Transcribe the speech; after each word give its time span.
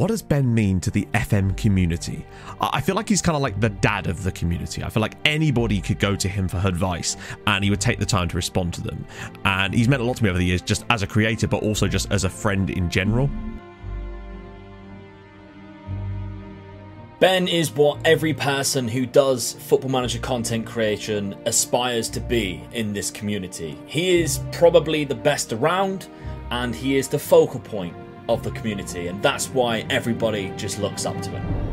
what 0.00 0.08
does 0.08 0.22
Ben 0.22 0.54
mean 0.54 0.80
to 0.80 0.90
the 0.90 1.06
FM 1.12 1.54
community? 1.58 2.24
I 2.58 2.80
feel 2.80 2.94
like 2.94 3.06
he's 3.06 3.20
kind 3.20 3.36
of 3.36 3.42
like 3.42 3.60
the 3.60 3.68
dad 3.68 4.06
of 4.06 4.22
the 4.22 4.32
community. 4.32 4.82
I 4.82 4.88
feel 4.88 5.02
like 5.02 5.12
anybody 5.26 5.82
could 5.82 5.98
go 5.98 6.16
to 6.16 6.26
him 6.26 6.48
for 6.48 6.56
advice 6.66 7.18
and 7.46 7.62
he 7.62 7.68
would 7.68 7.82
take 7.82 7.98
the 7.98 8.06
time 8.06 8.26
to 8.28 8.34
respond 8.34 8.72
to 8.74 8.80
them. 8.80 9.04
And 9.44 9.74
he's 9.74 9.88
meant 9.88 10.00
a 10.00 10.06
lot 10.06 10.16
to 10.16 10.24
me 10.24 10.30
over 10.30 10.38
the 10.38 10.44
years, 10.46 10.62
just 10.62 10.86
as 10.88 11.02
a 11.02 11.06
creator, 11.06 11.46
but 11.46 11.62
also 11.62 11.86
just 11.86 12.10
as 12.10 12.24
a 12.24 12.30
friend 12.30 12.70
in 12.70 12.88
general. 12.88 13.28
Ben 17.18 17.46
is 17.46 17.70
what 17.70 17.98
every 18.06 18.32
person 18.32 18.88
who 18.88 19.04
does 19.04 19.52
football 19.52 19.90
manager 19.90 20.18
content 20.20 20.64
creation 20.64 21.36
aspires 21.44 22.08
to 22.08 22.20
be 22.20 22.66
in 22.72 22.94
this 22.94 23.10
community. 23.10 23.78
He 23.84 24.22
is 24.22 24.40
probably 24.50 25.04
the 25.04 25.14
best 25.14 25.52
around 25.52 26.08
and 26.50 26.74
he 26.74 26.96
is 26.96 27.06
the 27.06 27.18
focal 27.18 27.60
point 27.60 27.94
of 28.32 28.42
the 28.42 28.50
community, 28.52 29.08
and 29.08 29.22
that's 29.22 29.48
why 29.48 29.86
everybody 29.90 30.52
just 30.56 30.78
looks 30.78 31.06
up 31.06 31.20
to 31.22 31.30
him. 31.30 31.70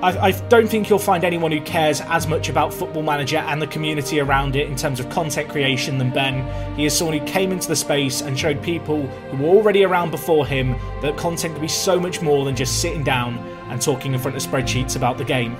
I, 0.00 0.28
I, 0.28 0.30
don't 0.48 0.68
think 0.68 0.88
you'll 0.88 1.00
find 1.00 1.24
anyone 1.24 1.50
who 1.50 1.60
cares 1.60 2.00
as 2.02 2.28
much 2.28 2.48
about 2.48 2.72
Football 2.72 3.02
Manager 3.02 3.38
and 3.38 3.60
the 3.60 3.66
community 3.66 4.20
around 4.20 4.54
it 4.54 4.68
in 4.68 4.76
terms 4.76 5.00
of 5.00 5.10
content 5.10 5.48
creation 5.48 5.98
than 5.98 6.10
Ben. 6.10 6.76
He 6.76 6.84
is 6.84 6.96
someone 6.96 7.18
who 7.18 7.26
came 7.26 7.50
into 7.50 7.66
the 7.66 7.74
space 7.74 8.20
and 8.20 8.38
showed 8.38 8.62
people 8.62 9.02
who 9.02 9.42
were 9.42 9.48
already 9.48 9.82
around 9.82 10.12
before 10.12 10.46
him 10.46 10.76
that 11.02 11.16
content 11.16 11.54
could 11.54 11.62
be 11.62 11.66
so 11.66 11.98
much 11.98 12.22
more 12.22 12.44
than 12.44 12.54
just 12.54 12.80
sitting 12.80 13.02
down 13.02 13.38
and 13.70 13.82
talking 13.82 14.14
in 14.14 14.20
front 14.20 14.36
of 14.36 14.42
spreadsheets 14.42 14.94
about 14.94 15.18
the 15.18 15.24
game. 15.24 15.56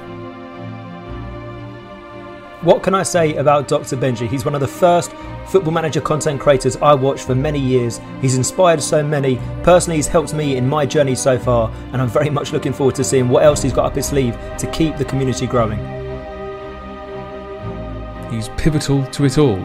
What 2.63 2.83
can 2.83 2.93
I 2.93 3.05
say 3.05 3.37
about 3.37 3.69
Dr. 3.69 3.97
Benjy? 3.97 4.27
He's 4.27 4.45
one 4.45 4.53
of 4.57 4.61
the 4.61 4.67
first 4.67 5.13
football 5.47 5.73
manager 5.73 6.01
content 6.01 6.41
creators 6.41 6.75
I 6.79 6.93
watched 6.93 7.25
for 7.25 7.37
many 7.37 7.61
years. 7.61 8.01
He's 8.21 8.37
inspired 8.37 8.83
so 8.83 9.01
many. 9.01 9.37
Personally, 9.63 9.95
he's 9.95 10.09
helped 10.09 10.35
me 10.35 10.57
in 10.57 10.69
my 10.69 10.85
journey 10.85 11.15
so 11.15 11.39
far, 11.39 11.71
and 11.93 12.03
I'm 12.03 12.09
very 12.09 12.31
much 12.31 12.53
looking 12.53 12.73
forward 12.73 12.97
to 12.97 13.05
seeing 13.05 13.29
what 13.29 13.45
else 13.45 13.63
he's 13.63 13.73
got 13.73 13.85
up 13.85 13.95
his 13.95 14.07
sleeve 14.07 14.37
to 14.59 14.69
keep 14.73 14.97
the 14.97 15.05
community 15.05 15.47
growing. 15.47 15.79
He's 18.33 18.49
pivotal 18.61 19.07
to 19.07 19.25
it 19.25 19.39
all, 19.39 19.61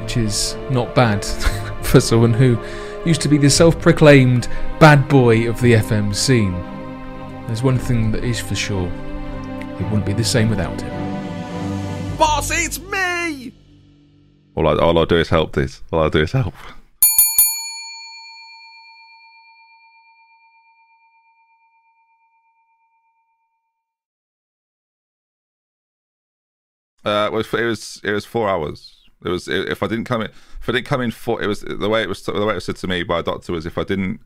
which 0.00 0.16
is 0.16 0.54
not 0.70 0.94
bad 0.94 1.24
for 1.82 1.98
someone 2.00 2.32
who 2.32 2.56
used 3.04 3.22
to 3.22 3.28
be 3.28 3.38
the 3.38 3.50
self 3.50 3.80
proclaimed 3.80 4.46
bad 4.78 5.08
boy 5.08 5.48
of 5.48 5.60
the 5.60 5.72
FM 5.72 6.14
scene. 6.14 6.52
There's 7.48 7.64
one 7.64 7.76
thing 7.76 8.12
that 8.12 8.22
is 8.22 8.38
for 8.38 8.54
sure 8.54 8.86
it 8.86 9.82
wouldn't 9.84 10.06
be 10.06 10.12
the 10.12 10.22
same 10.22 10.48
without 10.48 10.80
him 10.80 11.09
boss, 12.20 12.50
it's 12.50 12.78
me! 12.78 13.50
All 14.54 14.68
I, 14.68 14.76
all 14.76 14.98
I 14.98 15.06
do 15.06 15.16
is 15.16 15.30
help 15.30 15.54
this. 15.54 15.82
All 15.90 16.02
I 16.02 16.10
do 16.10 16.18
is 16.20 16.32
help. 16.32 16.52
Uh, 27.02 27.30
it 27.32 27.32
was 27.32 27.54
it 27.54 27.64
was 27.64 28.00
it 28.04 28.12
was 28.12 28.26
four 28.26 28.50
hours. 28.50 29.08
It 29.24 29.30
was 29.30 29.48
if 29.48 29.82
I 29.82 29.86
didn't 29.86 30.04
come 30.04 30.20
in 30.20 30.28
if 30.28 30.68
I 30.68 30.72
didn't 30.72 30.86
come 30.86 31.00
in 31.00 31.10
four. 31.10 31.42
It 31.42 31.46
was 31.46 31.62
the 31.62 31.88
way 31.88 32.02
it 32.02 32.08
was 32.10 32.22
the 32.22 32.44
way 32.44 32.52
it 32.52 32.56
was 32.56 32.66
said 32.66 32.76
to 32.76 32.86
me 32.86 33.02
by 33.02 33.20
a 33.20 33.22
doctor 33.22 33.52
was 33.52 33.64
if 33.64 33.78
I 33.78 33.84
didn't 33.84 34.20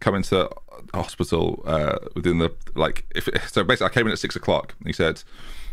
come 0.00 0.16
into 0.16 0.50
hospital 0.92 1.62
uh, 1.64 1.98
within 2.16 2.38
the 2.38 2.52
like 2.74 3.06
if 3.14 3.28
so 3.48 3.62
basically 3.62 3.86
I 3.86 3.90
came 3.90 4.06
in 4.06 4.12
at 4.12 4.18
six 4.18 4.34
o'clock. 4.34 4.74
He 4.84 4.92
said 4.92 5.22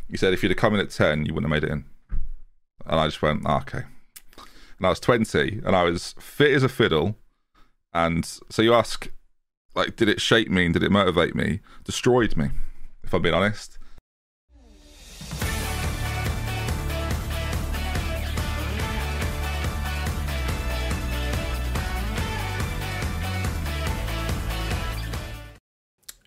he 0.10 0.18
said 0.18 0.34
if 0.34 0.44
you'd 0.44 0.52
have 0.52 0.58
come 0.58 0.74
in 0.74 0.80
at 0.80 0.92
10, 0.92 1.26
you 1.26 1.34
wouldn't 1.34 1.52
have 1.52 1.62
made 1.62 1.68
it 1.68 1.74
in. 1.74 1.86
And 2.86 3.00
I 3.00 3.08
just 3.08 3.22
went, 3.22 3.44
oh, 3.46 3.58
okay. 3.58 3.84
And 4.78 4.86
I 4.86 4.90
was 4.90 5.00
20 5.00 5.62
and 5.66 5.76
I 5.76 5.84
was 5.84 6.14
fit 6.20 6.52
as 6.52 6.64
a 6.64 6.70
fiddle. 6.70 7.16
And 7.94 8.26
so 8.50 8.62
you 8.62 8.74
ask, 8.74 9.10
like, 9.74 9.96
did 9.96 10.10
it 10.10 10.22
shape 10.22 10.50
me 10.50 10.66
and 10.66 10.74
did 10.74 10.84
it 10.84 10.92
motivate 10.92 11.34
me? 11.34 11.62
Destroyed 11.84 12.38
me, 12.38 12.50
if 13.04 13.14
I'm 13.14 13.22
being 13.22 13.34
honest. 13.34 13.80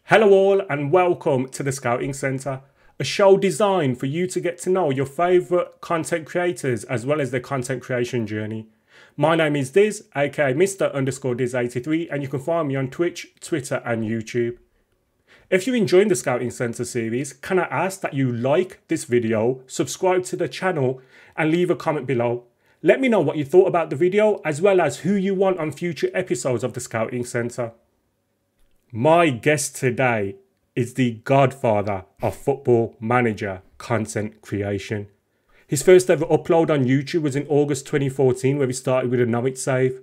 Hello, 0.05 0.31
all, 0.31 0.63
and 0.71 0.91
welcome 0.91 1.49
to 1.51 1.63
the 1.63 1.71
Scouting 1.71 2.15
Centre 2.15 2.63
a 3.01 3.05
show 3.05 3.37
designed 3.37 3.99
for 3.99 4.07
you 4.07 4.27
to 4.27 4.41
get 4.41 4.59
to 4.59 4.71
know 4.71 4.91
your 4.91 5.07
favorite 5.07 5.81
content 5.81 6.27
creators 6.27 6.83
as 6.85 7.07
well 7.07 7.21
as 7.21 7.31
their 7.31 7.41
content 7.41 7.81
creation 7.81 8.27
journey. 8.27 8.67
My 9.17 9.37
name 9.37 9.55
is 9.55 9.71
Diz, 9.71 10.09
aka 10.17 10.53
Mr. 10.53 10.93
underscore 10.93 11.37
Diz83, 11.37 12.09
and 12.11 12.23
you 12.23 12.29
can 12.29 12.41
find 12.41 12.67
me 12.69 12.77
on 12.77 12.91
Twitch, 12.91 13.29
Twitter, 13.41 13.83
and 13.85 14.03
YouTube. 14.03 14.59
If 15.49 15.67
you're 15.67 15.77
enjoying 15.77 16.09
the 16.09 16.17
Scouting 16.17 16.51
Centre 16.51 16.85
series, 16.85 17.33
can 17.33 17.59
I 17.59 17.65
ask 17.65 18.01
that 18.01 18.15
you 18.15 18.33
like 18.33 18.81
this 18.89 19.05
video, 19.05 19.63
subscribe 19.67 20.25
to 20.25 20.37
the 20.37 20.49
channel, 20.49 21.01
and 21.37 21.51
leave 21.51 21.71
a 21.71 21.77
comment 21.77 22.07
below. 22.07 22.45
Let 22.83 23.01
me 23.01 23.09
know 23.09 23.21
what 23.21 23.37
you 23.37 23.45
thought 23.45 23.69
about 23.69 23.91
the 23.91 23.97
video 23.97 24.41
as 24.45 24.61
well 24.61 24.81
as 24.81 24.99
who 24.99 25.15
you 25.15 25.35
want 25.35 25.59
on 25.59 25.71
future 25.71 26.11
episodes 26.15 26.65
of 26.65 26.75
the 26.75 26.81
Scouting 26.81 27.25
Centre. 27.25 27.73
My 28.93 29.31
guest 29.31 29.77
today 29.77 30.37
is 30.79 30.95
the 30.95 31.11
godfather 31.25 32.05
of 32.23 32.37
football 32.37 32.95
manager 33.01 33.63
content 33.79 34.41
creation. 34.43 35.09
His 35.67 35.83
first 35.83 36.09
ever 36.09 36.25
upload 36.27 36.71
on 36.71 36.85
YouTube 36.85 37.23
was 37.23 37.35
in 37.35 37.49
August 37.49 37.85
2014, 37.87 38.59
where 38.59 38.69
he 38.69 38.73
started 38.73 39.11
with 39.11 39.21
a 39.21 39.27
Norwich 39.27 39.59
save. 39.59 40.01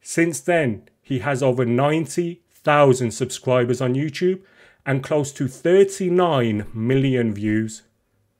Since 0.00 0.38
then, 0.42 0.88
he 1.02 1.18
has 1.18 1.42
over 1.42 1.64
90,000 1.64 3.10
subscribers 3.10 3.80
on 3.80 3.96
YouTube 3.96 4.42
and 4.86 5.02
close 5.02 5.32
to 5.32 5.48
39 5.48 6.68
million 6.72 7.34
views. 7.34 7.82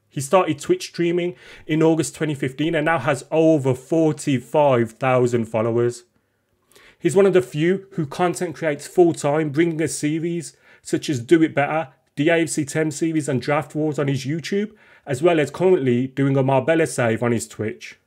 He 0.08 0.20
started 0.20 0.60
Twitch 0.60 0.86
streaming 0.86 1.34
in 1.66 1.82
August 1.82 2.14
2015 2.14 2.76
and 2.76 2.84
now 2.84 3.00
has 3.00 3.24
over 3.32 3.74
45,000 3.74 5.46
followers. 5.46 6.04
He's 6.96 7.16
one 7.16 7.26
of 7.26 7.32
the 7.32 7.42
few 7.42 7.88
who 7.94 8.06
content 8.06 8.54
creates 8.54 8.86
full 8.86 9.12
time, 9.12 9.50
bringing 9.50 9.82
a 9.82 9.88
series 9.88 10.56
such 10.86 11.10
as 11.10 11.18
Do 11.18 11.42
It 11.42 11.52
Better, 11.52 11.88
the 12.14 12.28
AFC 12.28 12.64
10 12.64 12.92
series, 12.92 13.28
and 13.28 13.42
Draft 13.42 13.74
Wars 13.74 13.98
on 13.98 14.06
his 14.06 14.24
YouTube, 14.24 14.70
as 15.04 15.20
well 15.20 15.40
as 15.40 15.50
currently 15.50 16.06
doing 16.06 16.36
a 16.36 16.44
Marbella 16.44 16.86
save 16.86 17.24
on 17.24 17.32
his 17.32 17.48
Twitch. 17.48 17.98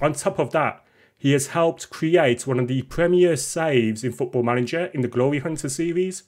On 0.00 0.12
top 0.12 0.40
of 0.40 0.50
that, 0.50 0.84
he 1.16 1.30
has 1.30 1.48
helped 1.48 1.90
create 1.90 2.44
one 2.44 2.58
of 2.58 2.66
the 2.66 2.82
premier 2.82 3.36
saves 3.36 4.02
in 4.02 4.10
Football 4.10 4.42
Manager 4.42 4.86
in 4.86 5.02
the 5.02 5.08
Glory 5.08 5.38
Hunter 5.38 5.68
series, 5.68 6.24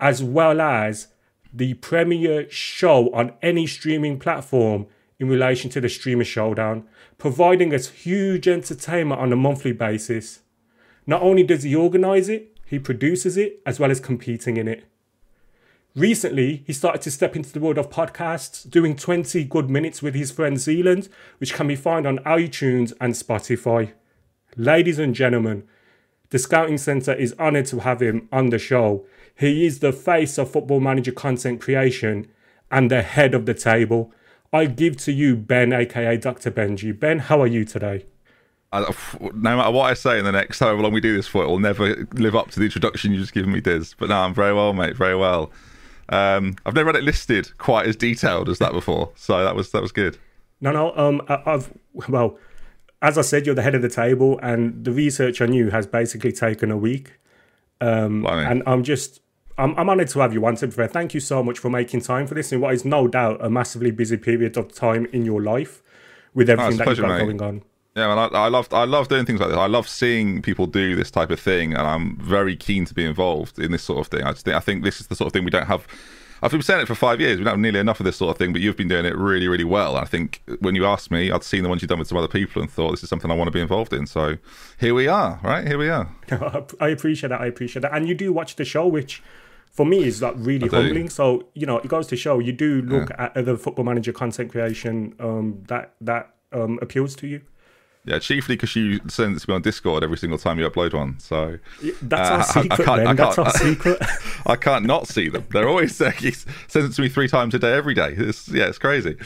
as 0.00 0.20
well 0.20 0.60
as 0.60 1.06
the 1.52 1.74
premier 1.74 2.50
show 2.50 3.08
on 3.14 3.34
any 3.40 3.68
streaming 3.68 4.18
platform 4.18 4.88
in 5.20 5.28
relation 5.28 5.70
to 5.70 5.80
the 5.80 5.88
Streamer 5.88 6.24
Showdown, 6.24 6.88
providing 7.18 7.72
us 7.72 7.88
huge 7.88 8.48
entertainment 8.48 9.20
on 9.20 9.32
a 9.32 9.36
monthly 9.36 9.72
basis. 9.72 10.40
Not 11.06 11.22
only 11.22 11.44
does 11.44 11.62
he 11.62 11.76
organise 11.76 12.28
it, 12.28 12.58
he 12.66 12.80
produces 12.80 13.36
it 13.36 13.62
as 13.64 13.78
well 13.78 13.92
as 13.92 14.00
competing 14.00 14.56
in 14.56 14.66
it. 14.66 14.84
Recently, 15.96 16.64
he 16.66 16.72
started 16.72 17.02
to 17.02 17.10
step 17.12 17.36
into 17.36 17.52
the 17.52 17.60
world 17.60 17.78
of 17.78 17.88
podcasts, 17.88 18.68
doing 18.68 18.96
20 18.96 19.44
good 19.44 19.70
minutes 19.70 20.02
with 20.02 20.16
his 20.16 20.32
friend 20.32 20.58
Zealand, 20.58 21.08
which 21.38 21.54
can 21.54 21.68
be 21.68 21.76
found 21.76 22.04
on 22.04 22.18
iTunes 22.20 22.92
and 23.00 23.14
Spotify. 23.14 23.92
Ladies 24.56 24.98
and 24.98 25.14
gentlemen, 25.14 25.62
the 26.30 26.40
Scouting 26.40 26.78
Centre 26.78 27.14
is 27.14 27.32
honoured 27.38 27.66
to 27.66 27.78
have 27.80 28.02
him 28.02 28.28
on 28.32 28.50
the 28.50 28.58
show. 28.58 29.06
He 29.36 29.64
is 29.66 29.78
the 29.78 29.92
face 29.92 30.36
of 30.36 30.50
football 30.50 30.80
manager 30.80 31.12
content 31.12 31.60
creation 31.60 32.26
and 32.72 32.90
the 32.90 33.02
head 33.02 33.32
of 33.32 33.46
the 33.46 33.54
table. 33.54 34.12
I 34.52 34.66
give 34.66 34.96
to 34.98 35.12
you 35.12 35.36
Ben, 35.36 35.72
aka 35.72 36.16
Dr. 36.16 36.50
Benjy. 36.50 36.98
Ben, 36.98 37.20
how 37.20 37.40
are 37.40 37.46
you 37.46 37.64
today? 37.64 38.06
no 38.72 39.56
matter 39.56 39.70
what 39.70 39.88
I 39.88 39.94
say 39.94 40.18
in 40.18 40.24
the 40.24 40.32
next 40.32 40.58
however 40.58 40.82
long 40.82 40.92
we 40.92 41.00
do 41.00 41.14
this 41.16 41.28
for, 41.28 41.44
it 41.44 41.46
will 41.46 41.60
never 41.60 42.08
live 42.14 42.34
up 42.34 42.50
to 42.50 42.58
the 42.58 42.64
introduction 42.64 43.12
you 43.12 43.20
just 43.20 43.32
given 43.32 43.52
me, 43.52 43.60
Diz. 43.60 43.94
But 43.96 44.08
no, 44.08 44.16
I'm 44.16 44.34
very 44.34 44.52
well, 44.52 44.72
mate. 44.72 44.96
Very 44.96 45.14
well. 45.14 45.52
Um, 46.08 46.56
I've 46.66 46.74
never 46.74 46.88
had 46.88 46.96
it 46.96 47.04
listed 47.04 47.56
quite 47.58 47.86
as 47.86 47.96
detailed 47.96 48.48
as 48.48 48.58
that 48.58 48.72
before, 48.72 49.12
so 49.14 49.42
that 49.42 49.54
was 49.54 49.70
that 49.72 49.82
was 49.82 49.92
good. 49.92 50.18
No, 50.60 50.72
no. 50.72 50.96
Um, 50.96 51.22
I've 51.28 51.72
well, 52.08 52.38
as 53.02 53.18
I 53.18 53.22
said, 53.22 53.46
you're 53.46 53.54
the 53.54 53.62
head 53.62 53.74
of 53.74 53.82
the 53.82 53.88
table, 53.88 54.38
and 54.42 54.84
the 54.84 54.92
research 54.92 55.40
on 55.40 55.52
you 55.52 55.70
has 55.70 55.86
basically 55.86 56.32
taken 56.32 56.70
a 56.70 56.76
week. 56.76 57.18
Um, 57.80 58.26
and 58.26 58.62
I'm 58.66 58.82
just 58.82 59.20
I'm, 59.58 59.76
I'm 59.78 59.88
honored 59.88 60.08
to 60.08 60.20
have 60.20 60.32
you 60.32 60.44
on. 60.46 60.56
To 60.56 60.70
fair, 60.70 60.88
thank 60.88 61.14
you 61.14 61.20
so 61.20 61.42
much 61.42 61.58
for 61.58 61.70
making 61.70 62.00
time 62.00 62.26
for 62.26 62.34
this 62.34 62.52
in 62.52 62.60
what 62.60 62.74
is 62.74 62.84
no 62.84 63.06
doubt 63.06 63.44
a 63.44 63.50
massively 63.50 63.90
busy 63.90 64.16
period 64.16 64.56
of 64.56 64.72
time 64.74 65.06
in 65.12 65.24
your 65.24 65.42
life 65.42 65.82
with 66.34 66.50
everything 66.50 66.78
that 66.78 66.84
pleasure, 66.84 67.02
you've 67.02 67.08
got 67.10 67.26
mate. 67.26 67.38
going 67.38 67.42
on. 67.42 67.62
Yeah, 67.96 68.08
man, 68.08 68.18
I, 68.18 68.26
I 68.36 68.48
love 68.48 68.72
I 68.72 68.84
love 68.84 69.06
doing 69.06 69.24
things 69.24 69.38
like 69.38 69.50
this. 69.50 69.58
I 69.58 69.66
love 69.66 69.88
seeing 69.88 70.42
people 70.42 70.66
do 70.66 70.96
this 70.96 71.12
type 71.12 71.30
of 71.30 71.38
thing, 71.38 71.74
and 71.74 71.86
I'm 71.86 72.16
very 72.16 72.56
keen 72.56 72.84
to 72.86 72.94
be 72.94 73.04
involved 73.04 73.56
in 73.60 73.70
this 73.70 73.84
sort 73.84 74.00
of 74.00 74.08
thing. 74.08 74.26
I 74.26 74.32
just 74.32 74.44
think 74.44 74.56
I 74.56 74.60
think 74.60 74.82
this 74.82 75.00
is 75.00 75.06
the 75.06 75.14
sort 75.14 75.26
of 75.26 75.32
thing 75.32 75.44
we 75.44 75.50
don't 75.50 75.66
have. 75.66 75.86
I've 76.42 76.50
been 76.50 76.60
saying 76.60 76.80
it 76.82 76.88
for 76.88 76.96
five 76.96 77.20
years. 77.20 77.38
We 77.38 77.44
don't 77.44 77.52
have 77.52 77.60
nearly 77.60 77.78
enough 77.78 78.00
of 78.00 78.04
this 78.04 78.16
sort 78.16 78.32
of 78.32 78.36
thing, 78.36 78.52
but 78.52 78.60
you've 78.60 78.76
been 78.76 78.88
doing 78.88 79.06
it 79.06 79.16
really, 79.16 79.46
really 79.46 79.64
well. 79.64 79.96
I 79.96 80.04
think 80.06 80.42
when 80.58 80.74
you 80.74 80.84
asked 80.84 81.12
me, 81.12 81.30
I'd 81.30 81.44
seen 81.44 81.62
the 81.62 81.68
ones 81.68 81.82
you've 81.82 81.88
done 81.88 82.00
with 82.00 82.08
some 82.08 82.18
other 82.18 82.28
people 82.28 82.60
and 82.60 82.70
thought 82.70 82.90
this 82.90 83.04
is 83.04 83.08
something 83.08 83.30
I 83.30 83.34
want 83.34 83.46
to 83.46 83.52
be 83.52 83.60
involved 83.60 83.92
in. 83.92 84.06
So 84.06 84.38
here 84.78 84.92
we 84.92 85.06
are, 85.06 85.38
right? 85.44 85.66
Here 85.66 85.78
we 85.78 85.88
are. 85.88 86.10
I 86.80 86.88
appreciate 86.88 87.28
that. 87.28 87.40
I 87.40 87.46
appreciate 87.46 87.82
that. 87.82 87.94
And 87.94 88.08
you 88.08 88.14
do 88.14 88.32
watch 88.32 88.56
the 88.56 88.64
show, 88.64 88.88
which 88.88 89.22
for 89.70 89.86
me 89.86 90.02
is 90.02 90.20
like 90.20 90.34
really 90.36 90.66
humbling. 90.66 91.08
So 91.10 91.46
you 91.54 91.64
know, 91.64 91.78
it 91.78 91.88
goes 91.88 92.08
to 92.08 92.16
show 92.16 92.40
you 92.40 92.52
do 92.52 92.82
look 92.82 93.10
yeah. 93.10 93.26
at 93.26 93.36
other 93.36 93.56
football 93.56 93.84
manager 93.84 94.12
content 94.12 94.50
creation 94.50 95.14
um, 95.20 95.62
that 95.68 95.94
that 96.00 96.34
um, 96.52 96.80
appeals 96.82 97.14
to 97.16 97.28
you. 97.28 97.42
Yeah, 98.06 98.18
chiefly 98.18 98.54
because 98.56 98.76
you 98.76 99.00
send 99.08 99.34
it 99.34 99.40
to 99.40 99.50
me 99.50 99.54
on 99.54 99.62
Discord 99.62 100.04
every 100.04 100.18
single 100.18 100.38
time 100.38 100.58
you 100.58 100.68
upload 100.68 100.92
one. 100.92 101.18
So 101.18 101.58
that's 102.02 102.30
uh, 102.30 102.34
our 102.34 102.44
secret. 102.62 102.88
I, 102.88 102.92
I 102.92 103.04
can't, 103.04 103.16
that's 103.16 103.38
our 103.38 103.50
secret. 103.52 103.98
I 104.46 104.56
can't 104.56 104.84
not 104.84 105.08
see 105.08 105.30
them. 105.30 105.46
They're 105.50 105.68
always 105.68 105.96
there. 105.98 106.10
He 106.10 106.32
sends 106.32 106.90
it 106.90 106.92
to 106.92 107.00
me 107.00 107.08
three 107.08 107.28
times 107.28 107.54
a 107.54 107.58
day, 107.58 107.72
every 107.72 107.94
day. 107.94 108.14
It's, 108.14 108.46
yeah, 108.48 108.66
it's 108.66 108.78
crazy. 108.78 109.16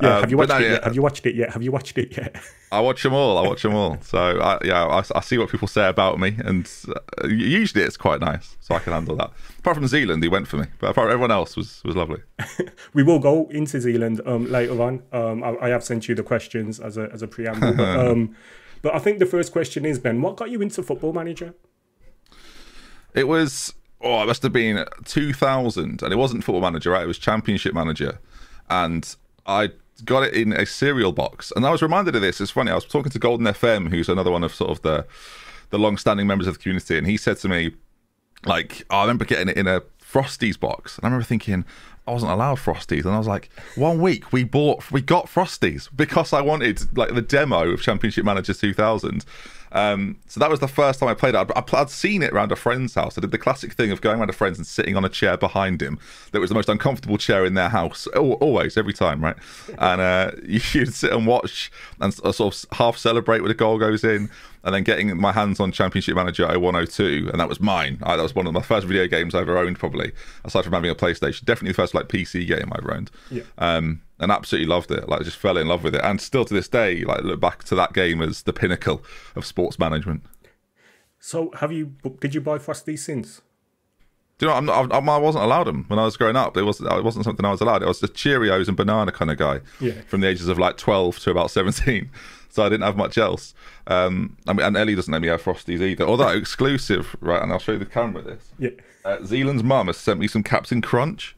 Yeah, 0.00 0.16
um, 0.16 0.20
have 0.20 0.30
you 0.30 0.36
watched 0.36 0.50
no, 0.50 0.58
it 0.58 0.70
yet? 0.70 0.84
Have 0.84 0.94
you 0.94 1.02
watched 1.02 1.26
it 1.26 1.34
yet? 1.34 1.52
Have 1.52 1.62
you 1.64 1.72
watched 1.72 1.98
it 1.98 2.16
yet? 2.16 2.36
I 2.70 2.80
watch 2.80 3.02
them 3.02 3.14
all. 3.14 3.38
I 3.38 3.46
watch 3.46 3.62
them 3.62 3.74
all. 3.74 3.98
So 4.02 4.18
I, 4.18 4.58
yeah, 4.64 4.84
I, 4.84 5.02
I, 5.14 5.20
see 5.20 5.38
what 5.38 5.50
people 5.50 5.68
say 5.68 5.88
about 5.88 6.18
me, 6.18 6.36
and 6.44 6.70
uh, 6.88 7.26
usually 7.26 7.82
it's 7.82 7.96
quite 7.96 8.20
nice, 8.20 8.56
so 8.60 8.74
I 8.74 8.78
can 8.78 8.92
handle 8.92 9.16
that. 9.16 9.30
Apart 9.58 9.76
from 9.76 9.86
Zealand, 9.86 10.22
he 10.22 10.28
went 10.28 10.48
for 10.48 10.58
me, 10.58 10.66
but 10.78 10.90
apart, 10.90 11.10
everyone 11.10 11.30
else 11.30 11.56
was 11.56 11.82
was 11.84 11.96
lovely. 11.96 12.20
we 12.92 13.02
will 13.02 13.18
go 13.18 13.48
into 13.50 13.80
Zealand 13.80 14.20
um, 14.26 14.50
later 14.50 14.80
on. 14.82 15.02
Um, 15.12 15.42
I, 15.42 15.56
I, 15.62 15.68
have 15.70 15.82
sent 15.82 16.08
you 16.08 16.14
the 16.14 16.22
questions 16.22 16.78
as 16.78 16.96
a 16.98 17.10
as 17.12 17.22
a 17.22 17.28
preamble, 17.28 17.74
but, 17.74 17.98
um, 18.06 18.36
but 18.82 18.94
I 18.94 18.98
think 18.98 19.18
the 19.18 19.26
first 19.26 19.52
question 19.52 19.84
is 19.84 19.98
Ben, 19.98 20.20
what 20.20 20.36
got 20.36 20.50
you 20.50 20.60
into 20.60 20.82
Football 20.82 21.12
Manager? 21.12 21.54
It 23.14 23.28
was 23.28 23.72
oh, 24.00 24.22
it 24.22 24.26
must 24.26 24.42
have 24.42 24.52
been 24.52 24.84
2000, 25.04 26.02
and 26.02 26.12
it 26.12 26.16
wasn't 26.16 26.44
Football 26.44 26.62
Manager, 26.62 26.90
right? 26.90 27.02
It 27.02 27.08
was 27.08 27.18
Championship 27.18 27.72
Manager, 27.72 28.18
and 28.68 29.16
I 29.46 29.70
got 30.04 30.22
it 30.24 30.34
in 30.34 30.52
a 30.52 30.66
cereal 30.66 31.12
box. 31.12 31.52
And 31.54 31.66
I 31.66 31.70
was 31.70 31.82
reminded 31.82 32.14
of 32.14 32.22
this. 32.22 32.40
It's 32.40 32.50
funny. 32.50 32.70
I 32.70 32.74
was 32.74 32.84
talking 32.84 33.12
to 33.12 33.18
Golden 33.18 33.46
FM, 33.46 33.90
who's 33.90 34.08
another 34.08 34.30
one 34.30 34.44
of 34.44 34.54
sort 34.54 34.70
of 34.70 34.82
the 34.82 35.06
the 35.70 35.78
long-standing 35.78 36.26
members 36.26 36.46
of 36.46 36.54
the 36.54 36.60
community, 36.60 36.96
and 36.96 37.06
he 37.06 37.18
said 37.18 37.36
to 37.36 37.46
me, 37.46 37.72
like, 38.46 38.86
oh, 38.88 38.98
I 38.98 39.02
remember 39.02 39.26
getting 39.26 39.48
it 39.48 39.58
in 39.58 39.66
a 39.66 39.82
Frosties 40.02 40.58
box, 40.58 40.96
and 40.96 41.04
I 41.04 41.08
remember 41.08 41.24
thinking. 41.24 41.64
I 42.06 42.12
wasn't 42.12 42.32
allowed 42.32 42.56
Frosties, 42.56 43.04
and 43.04 43.12
I 43.14 43.18
was 43.18 43.26
like, 43.26 43.50
one 43.74 44.00
week 44.00 44.32
we 44.32 44.42
bought, 44.42 44.90
we 44.90 45.02
got 45.02 45.26
Frosties 45.26 45.90
because 45.94 46.32
I 46.32 46.40
wanted 46.40 46.96
like 46.96 47.14
the 47.14 47.20
demo 47.20 47.68
of 47.68 47.82
Championship 47.82 48.24
Manager 48.24 48.54
2000, 48.54 49.26
um, 49.72 50.16
so 50.26 50.40
that 50.40 50.50
was 50.50 50.60
the 50.60 50.68
first 50.68 51.00
time 51.00 51.08
I 51.08 51.14
played 51.14 51.34
it. 51.34 51.38
I'd, 51.38 51.74
I'd, 51.74 51.90
seen 51.90 52.22
it 52.22 52.32
around 52.32 52.52
a 52.52 52.56
friend's 52.56 52.94
house. 52.94 53.18
I 53.18 53.20
did 53.20 53.30
the 53.30 53.38
classic 53.38 53.72
thing 53.72 53.90
of 53.90 54.00
going 54.00 54.18
around 54.18 54.30
a 54.30 54.34
friend's 54.34 54.58
and 54.58 54.66
sitting 54.66 54.96
on 54.96 55.04
a 55.04 55.08
chair 55.08 55.36
behind 55.36 55.82
him. 55.82 55.98
That 56.32 56.40
was 56.40 56.48
the 56.48 56.54
most 56.54 56.68
uncomfortable 56.68 57.18
chair 57.18 57.44
in 57.44 57.54
their 57.54 57.68
house, 57.68 58.06
always, 58.08 58.76
every 58.76 58.92
time, 58.92 59.22
right? 59.22 59.36
And 59.78 60.00
uh, 60.00 60.30
you'd 60.44 60.94
sit 60.94 61.12
and 61.12 61.26
watch 61.26 61.70
and 62.00 62.12
sort 62.14 62.40
of 62.40 62.64
half 62.78 62.96
celebrate 62.96 63.40
when 63.40 63.50
a 63.50 63.54
goal 63.54 63.78
goes 63.78 64.04
in, 64.04 64.30
and 64.68 64.74
then 64.74 64.82
getting 64.82 65.18
my 65.18 65.32
hands 65.32 65.60
on 65.60 65.72
Championship 65.72 66.14
Manager 66.14 66.46
0102, 66.46 67.30
and 67.32 67.40
that 67.40 67.48
was 67.48 67.58
mine. 67.58 67.98
I, 68.02 68.16
that 68.16 68.22
was 68.22 68.34
one 68.34 68.46
of 68.46 68.52
my 68.52 68.60
first 68.60 68.86
video 68.86 69.06
games 69.06 69.34
I 69.34 69.40
ever 69.40 69.56
owned, 69.56 69.78
probably, 69.78 70.12
aside 70.44 70.64
from 70.64 70.74
having 70.74 70.90
a 70.90 70.94
PlayStation. 70.94 71.42
Definitely 71.46 71.70
the 71.70 71.76
first 71.76 71.94
like 71.94 72.08
PC 72.08 72.46
game 72.46 72.70
I 72.70 72.76
ever 72.76 72.92
owned. 72.92 73.10
Yeah. 73.30 73.44
Um, 73.56 74.02
and 74.18 74.30
absolutely 74.30 74.68
loved 74.68 74.90
it. 74.90 75.08
Like, 75.08 75.22
just 75.22 75.38
fell 75.38 75.56
in 75.56 75.68
love 75.68 75.84
with 75.84 75.94
it, 75.94 76.02
and 76.04 76.20
still 76.20 76.44
to 76.44 76.52
this 76.52 76.68
day, 76.68 77.02
like, 77.02 77.22
look 77.22 77.40
back 77.40 77.64
to 77.64 77.74
that 77.76 77.94
game 77.94 78.20
as 78.20 78.42
the 78.42 78.52
pinnacle 78.52 79.02
of 79.34 79.46
sports 79.46 79.78
management. 79.78 80.22
So, 81.18 81.50
have 81.54 81.72
you? 81.72 81.94
Did 82.20 82.34
you 82.34 82.42
buy 82.42 82.58
Frosty 82.58 82.98
since? 82.98 83.40
Do 84.36 84.44
you 84.44 84.52
know? 84.52 84.58
I'm, 84.58 84.92
I'm, 84.92 85.08
I 85.08 85.16
wasn't 85.16 85.44
allowed 85.44 85.64
them 85.64 85.86
when 85.88 85.98
I 85.98 86.04
was 86.04 86.18
growing 86.18 86.36
up. 86.36 86.58
It 86.58 86.64
wasn't. 86.64 86.92
It 86.92 87.04
wasn't 87.04 87.24
something 87.24 87.46
I 87.46 87.52
was 87.52 87.62
allowed. 87.62 87.82
It 87.82 87.88
was 87.88 88.00
the 88.00 88.08
Cheerios 88.08 88.68
and 88.68 88.76
banana 88.76 89.12
kind 89.12 89.30
of 89.30 89.38
guy. 89.38 89.60
Yeah. 89.80 89.94
From 90.08 90.20
the 90.20 90.28
ages 90.28 90.48
of 90.48 90.58
like 90.58 90.76
12 90.76 91.20
to 91.20 91.30
about 91.30 91.50
17. 91.50 92.10
So 92.50 92.64
I 92.64 92.68
didn't 92.68 92.84
have 92.84 92.96
much 92.96 93.18
else. 93.18 93.54
Um, 93.86 94.36
I 94.46 94.52
mean, 94.52 94.64
and 94.64 94.76
Elly 94.76 94.94
doesn't 94.94 95.12
let 95.12 95.22
me 95.22 95.28
have 95.28 95.42
Frosties 95.42 95.80
either. 95.80 96.04
Although 96.04 96.28
exclusive, 96.36 97.16
right? 97.20 97.42
And 97.42 97.52
I'll 97.52 97.58
show 97.58 97.72
you 97.72 97.78
the 97.78 97.86
camera. 97.86 98.22
This. 98.22 98.50
Yeah. 98.58 98.70
Uh, 99.04 99.22
Zealand's 99.24 99.62
mum 99.62 99.86
has 99.86 99.96
sent 99.96 100.18
me 100.20 100.26
some 100.26 100.42
Captain 100.42 100.80
Crunch. 100.80 101.36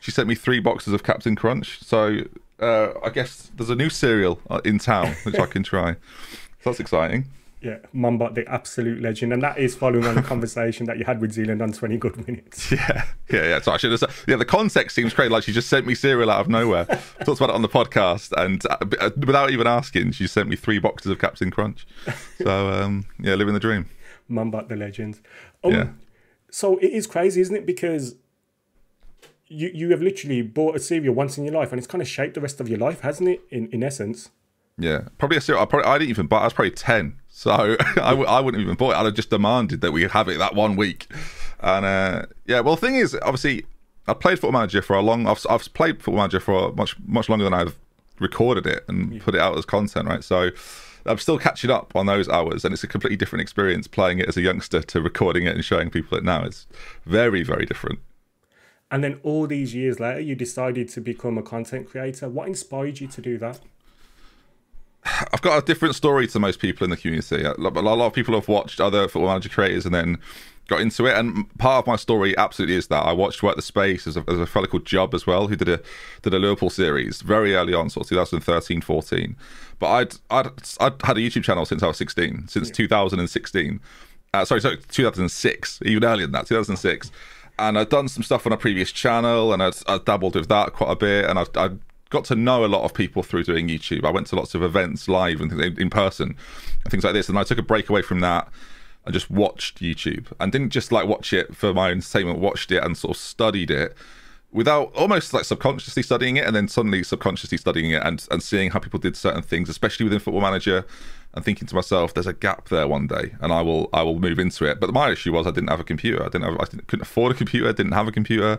She 0.00 0.10
sent 0.10 0.28
me 0.28 0.34
three 0.34 0.60
boxes 0.60 0.92
of 0.92 1.02
Captain 1.02 1.34
Crunch. 1.34 1.80
So 1.82 2.20
uh, 2.60 2.92
I 3.02 3.10
guess 3.10 3.50
there's 3.56 3.70
a 3.70 3.74
new 3.74 3.90
cereal 3.90 4.40
uh, 4.50 4.60
in 4.64 4.78
town 4.78 5.14
which 5.24 5.38
I 5.38 5.46
can 5.46 5.62
try. 5.72 5.94
So 6.62 6.70
that's 6.70 6.80
exciting. 6.80 7.26
Yeah, 7.64 7.78
Mumbot, 7.94 8.34
the 8.34 8.46
absolute 8.46 9.00
legend, 9.00 9.32
and 9.32 9.42
that 9.42 9.56
is 9.56 9.74
following 9.74 10.04
on 10.04 10.14
the 10.14 10.22
conversation 10.34 10.84
that 10.84 10.98
you 10.98 11.06
had 11.06 11.22
with 11.22 11.32
Zealand 11.32 11.62
on 11.62 11.72
Twenty 11.72 11.96
Good 11.96 12.26
Minutes. 12.26 12.72
Yeah, 12.74 13.04
yeah, 13.30 13.44
yeah. 13.44 13.60
So 13.60 13.72
I 13.72 13.78
should 13.78 13.90
have 13.90 14.00
said, 14.00 14.10
yeah. 14.28 14.36
The 14.36 14.44
context 14.44 14.94
seems 14.94 15.14
crazy. 15.14 15.30
Like 15.30 15.44
she 15.44 15.52
just 15.52 15.70
sent 15.70 15.86
me 15.86 15.94
cereal 15.94 16.30
out 16.30 16.40
of 16.40 16.48
nowhere. 16.48 16.84
Talked 17.24 17.40
about 17.40 17.50
it 17.50 17.54
on 17.54 17.62
the 17.62 17.68
podcast, 17.68 18.32
and 18.36 18.64
uh, 18.66 18.76
uh, 19.00 19.10
without 19.16 19.50
even 19.50 19.66
asking, 19.66 20.12
she 20.12 20.26
sent 20.26 20.48
me 20.48 20.56
three 20.56 20.78
boxes 20.78 21.10
of 21.10 21.18
Captain 21.18 21.50
Crunch. 21.50 21.86
So 22.36 22.68
um, 22.68 23.06
yeah, 23.18 23.34
living 23.34 23.54
the 23.54 23.60
dream. 23.60 23.88
Mumbot, 24.30 24.68
the 24.68 24.76
legend. 24.76 25.20
Um, 25.62 25.72
yeah. 25.72 25.88
So 26.50 26.76
it 26.78 26.90
is 26.90 27.06
crazy, 27.06 27.40
isn't 27.40 27.56
it? 27.56 27.64
Because 27.64 28.16
you 29.46 29.70
you 29.72 29.90
have 29.90 30.02
literally 30.02 30.42
bought 30.42 30.76
a 30.76 30.80
cereal 30.80 31.14
once 31.14 31.38
in 31.38 31.44
your 31.44 31.54
life, 31.54 31.72
and 31.72 31.78
it's 31.78 31.88
kind 31.88 32.02
of 32.02 32.08
shaped 32.08 32.34
the 32.34 32.42
rest 32.42 32.60
of 32.60 32.68
your 32.68 32.78
life, 32.78 33.00
hasn't 33.00 33.30
it? 33.30 33.40
In 33.50 33.68
in 33.68 33.82
essence. 33.82 34.30
Yeah, 34.76 35.08
probably 35.18 35.36
a 35.36 35.40
cereal. 35.40 35.62
I 35.62 35.66
probably 35.66 35.86
I 35.86 35.98
didn't 35.98 36.10
even 36.10 36.26
buy. 36.26 36.38
I 36.38 36.44
was 36.44 36.52
probably 36.52 36.72
ten, 36.72 37.20
so 37.28 37.50
I 37.96 38.10
w- 38.10 38.26
I 38.26 38.40
wouldn't 38.40 38.62
even 38.62 38.74
bought 38.74 38.92
it. 38.92 38.96
I'd 38.96 39.06
have 39.06 39.14
just 39.14 39.30
demanded 39.30 39.80
that 39.82 39.92
we 39.92 40.02
have 40.02 40.28
it 40.28 40.38
that 40.38 40.54
one 40.54 40.76
week. 40.76 41.06
And 41.60 41.86
uh, 41.86 42.26
yeah, 42.46 42.60
well, 42.60 42.74
the 42.74 42.80
thing 42.80 42.96
is, 42.96 43.14
obviously, 43.22 43.66
I 44.06 44.14
played 44.14 44.38
Football 44.38 44.60
Manager 44.60 44.82
for 44.82 44.96
a 44.96 45.00
long. 45.00 45.26
I've, 45.26 45.44
I've 45.48 45.72
played 45.74 46.02
Football 46.02 46.22
Manager 46.22 46.40
for 46.40 46.72
much 46.72 46.98
much 47.06 47.28
longer 47.28 47.44
than 47.44 47.54
I've 47.54 47.76
recorded 48.18 48.66
it 48.66 48.84
and 48.88 49.14
yeah. 49.14 49.22
put 49.22 49.34
it 49.34 49.40
out 49.40 49.56
as 49.56 49.64
content, 49.64 50.08
right? 50.08 50.24
So 50.24 50.50
I'm 51.06 51.18
still 51.18 51.38
catching 51.38 51.70
up 51.70 51.94
on 51.94 52.06
those 52.06 52.28
hours, 52.28 52.64
and 52.64 52.72
it's 52.72 52.82
a 52.82 52.88
completely 52.88 53.16
different 53.16 53.42
experience 53.42 53.86
playing 53.86 54.18
it 54.18 54.28
as 54.28 54.36
a 54.36 54.40
youngster 54.40 54.82
to 54.82 55.00
recording 55.00 55.46
it 55.46 55.54
and 55.54 55.64
showing 55.64 55.90
people 55.90 56.18
it 56.18 56.24
now. 56.24 56.44
It's 56.44 56.66
very, 57.04 57.44
very 57.44 57.64
different. 57.64 58.00
And 58.90 59.02
then 59.02 59.20
all 59.22 59.46
these 59.46 59.74
years 59.74 60.00
later, 60.00 60.20
you 60.20 60.34
decided 60.34 60.88
to 60.90 61.00
become 61.00 61.38
a 61.38 61.42
content 61.42 61.88
creator. 61.88 62.28
What 62.28 62.48
inspired 62.48 63.00
you 63.00 63.08
to 63.08 63.20
do 63.20 63.38
that? 63.38 63.60
I've 65.04 65.42
got 65.42 65.62
a 65.62 65.64
different 65.64 65.94
story 65.94 66.26
to 66.28 66.40
most 66.40 66.58
people 66.58 66.84
in 66.84 66.90
the 66.90 66.96
community. 66.96 67.42
A 67.42 67.52
lot 67.58 68.06
of 68.06 68.12
people 68.12 68.34
have 68.34 68.48
watched 68.48 68.80
other 68.80 69.06
football 69.08 69.28
manager 69.28 69.50
creators 69.50 69.84
and 69.84 69.94
then 69.94 70.18
got 70.66 70.80
into 70.80 71.06
it. 71.06 71.16
And 71.16 71.46
part 71.58 71.84
of 71.84 71.86
my 71.86 71.96
story 71.96 72.36
absolutely 72.38 72.76
is 72.76 72.86
that 72.88 73.04
I 73.04 73.12
watched 73.12 73.42
Work 73.42 73.56
the 73.56 73.62
Space 73.62 74.06
as 74.06 74.16
a, 74.16 74.24
as 74.28 74.38
a 74.38 74.46
fellow 74.46 74.66
called 74.66 74.86
Job 74.86 75.14
as 75.14 75.26
well, 75.26 75.48
who 75.48 75.56
did 75.56 75.68
a 75.68 75.80
did 76.22 76.32
a 76.32 76.38
Liverpool 76.38 76.70
series 76.70 77.20
very 77.20 77.54
early 77.54 77.74
on, 77.74 77.90
sort 77.90 78.06
of 78.06 78.10
2013, 78.10 78.80
14. 78.80 79.36
But 79.78 79.88
I'd, 79.88 80.14
I'd, 80.30 80.46
I'd 80.80 81.02
had 81.02 81.18
a 81.18 81.20
YouTube 81.20 81.44
channel 81.44 81.66
since 81.66 81.82
I 81.82 81.88
was 81.88 81.98
16, 81.98 82.48
since 82.48 82.68
yeah. 82.68 82.74
2016. 82.74 83.80
Uh, 84.32 84.44
sorry, 84.44 84.60
sorry, 84.60 84.78
2006, 84.88 85.80
even 85.84 86.04
earlier 86.04 86.26
than 86.26 86.32
that, 86.32 86.46
2006 86.46 87.10
and 87.56 87.78
I'd 87.78 87.88
done 87.88 88.08
some 88.08 88.24
stuff 88.24 88.46
on 88.46 88.52
a 88.52 88.56
previous 88.56 88.90
channel, 88.90 89.52
and 89.52 89.62
I'd, 89.62 89.74
I'd 89.86 90.04
dabbled 90.04 90.34
with 90.34 90.48
that 90.48 90.72
quite 90.72 90.90
a 90.90 90.96
bit, 90.96 91.30
and 91.30 91.38
I've, 91.38 91.50
I'd 91.56 91.78
got 92.14 92.24
to 92.26 92.36
know 92.36 92.64
a 92.64 92.66
lot 92.66 92.84
of 92.84 92.94
people 92.94 93.22
through 93.22 93.44
doing 93.44 93.68
YouTube. 93.68 94.04
I 94.04 94.10
went 94.10 94.26
to 94.28 94.36
lots 94.36 94.54
of 94.54 94.62
events 94.62 95.08
live 95.08 95.40
and 95.40 95.50
things 95.50 95.78
in 95.78 95.90
person, 95.90 96.36
and 96.82 96.90
things 96.90 97.04
like 97.04 97.12
this, 97.12 97.28
and 97.28 97.38
I 97.38 97.44
took 97.44 97.58
a 97.58 97.62
break 97.62 97.88
away 97.90 98.02
from 98.02 98.20
that 98.20 98.48
and 99.04 99.12
just 99.12 99.30
watched 99.30 99.80
YouTube, 99.80 100.32
and 100.40 100.50
didn't 100.50 100.70
just 100.70 100.90
like 100.90 101.06
watch 101.06 101.32
it 101.32 101.54
for 101.54 101.74
my 101.74 101.90
entertainment. 101.90 102.38
Watched 102.38 102.72
it 102.72 102.82
and 102.82 102.96
sort 102.96 103.16
of 103.16 103.20
studied 103.20 103.70
it 103.70 103.94
without 104.54 104.94
almost 104.94 105.34
like 105.34 105.44
subconsciously 105.44 106.02
studying 106.02 106.36
it 106.36 106.46
and 106.46 106.54
then 106.54 106.68
suddenly 106.68 107.02
subconsciously 107.02 107.58
studying 107.58 107.90
it 107.90 108.00
and, 108.04 108.26
and 108.30 108.40
seeing 108.40 108.70
how 108.70 108.78
people 108.78 109.00
did 109.00 109.16
certain 109.16 109.42
things 109.42 109.68
especially 109.68 110.04
within 110.04 110.20
football 110.20 110.40
manager 110.40 110.86
and 111.34 111.44
thinking 111.44 111.66
to 111.66 111.74
myself 111.74 112.14
there's 112.14 112.28
a 112.28 112.32
gap 112.32 112.68
there 112.68 112.86
one 112.86 113.08
day 113.08 113.34
and 113.40 113.52
i 113.52 113.60
will 113.60 113.90
i 113.92 114.00
will 114.00 114.20
move 114.20 114.38
into 114.38 114.64
it 114.64 114.78
but 114.78 114.92
my 114.92 115.10
issue 115.10 115.32
was 115.32 115.44
i 115.44 115.50
didn't 115.50 115.68
have 115.68 115.80
a 115.80 115.84
computer 115.84 116.22
i 116.22 116.28
didn't 116.28 116.44
have 116.44 116.54
i 116.60 116.64
didn't, 116.64 116.86
couldn't 116.86 117.02
afford 117.02 117.32
a 117.32 117.34
computer 117.34 117.70
didn't 117.72 117.92
have 117.92 118.06
a 118.06 118.12
computer 118.12 118.58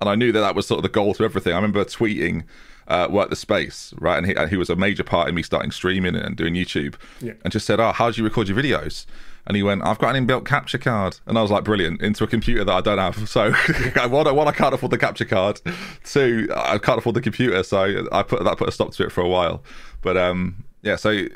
and 0.00 0.08
i 0.08 0.14
knew 0.14 0.32
that 0.32 0.40
that 0.40 0.54
was 0.54 0.66
sort 0.66 0.78
of 0.78 0.82
the 0.82 0.88
goal 0.88 1.12
to 1.12 1.22
everything 1.22 1.52
i 1.52 1.56
remember 1.56 1.84
tweeting 1.84 2.42
uh, 2.88 3.08
work 3.10 3.30
the 3.30 3.36
space, 3.36 3.92
right? 3.98 4.16
And 4.18 4.26
he, 4.26 4.34
and 4.34 4.50
he 4.50 4.56
was 4.56 4.70
a 4.70 4.76
major 4.76 5.04
part 5.04 5.28
in 5.28 5.34
me 5.34 5.42
starting 5.42 5.70
streaming 5.70 6.14
and 6.14 6.36
doing 6.36 6.54
YouTube. 6.54 6.94
Yeah. 7.20 7.34
And 7.42 7.52
just 7.52 7.66
said, 7.66 7.80
"Oh, 7.80 7.92
how 7.92 8.10
do 8.10 8.18
you 8.18 8.24
record 8.24 8.48
your 8.48 8.56
videos?" 8.56 9.06
And 9.46 9.56
he 9.56 9.62
went, 9.62 9.84
I've 9.84 9.98
got 9.98 10.16
an 10.16 10.26
inbuilt 10.26 10.44
capture 10.44 10.78
card. 10.78 11.20
And 11.26 11.38
I 11.38 11.42
was 11.42 11.52
like, 11.52 11.62
brilliant, 11.62 12.02
into 12.02 12.24
a 12.24 12.26
computer 12.26 12.64
that 12.64 12.72
I 12.72 12.80
don't 12.80 12.98
have. 12.98 13.28
So, 13.28 13.52
one, 14.08 14.34
one, 14.34 14.48
I 14.48 14.52
can't 14.52 14.74
afford 14.74 14.90
the 14.90 14.98
capture 14.98 15.24
card. 15.24 15.60
Two, 16.04 16.48
I 16.54 16.78
can't 16.78 16.98
afford 16.98 17.14
the 17.14 17.20
computer. 17.20 17.62
So, 17.62 18.08
I 18.10 18.24
put 18.24 18.42
that 18.42 18.58
put 18.58 18.68
a 18.68 18.72
stop 18.72 18.92
to 18.94 19.04
it 19.04 19.12
for 19.12 19.20
a 19.20 19.28
while. 19.28 19.62
But, 20.02 20.16
um, 20.16 20.64
yeah, 20.82 20.96
so 20.96 21.26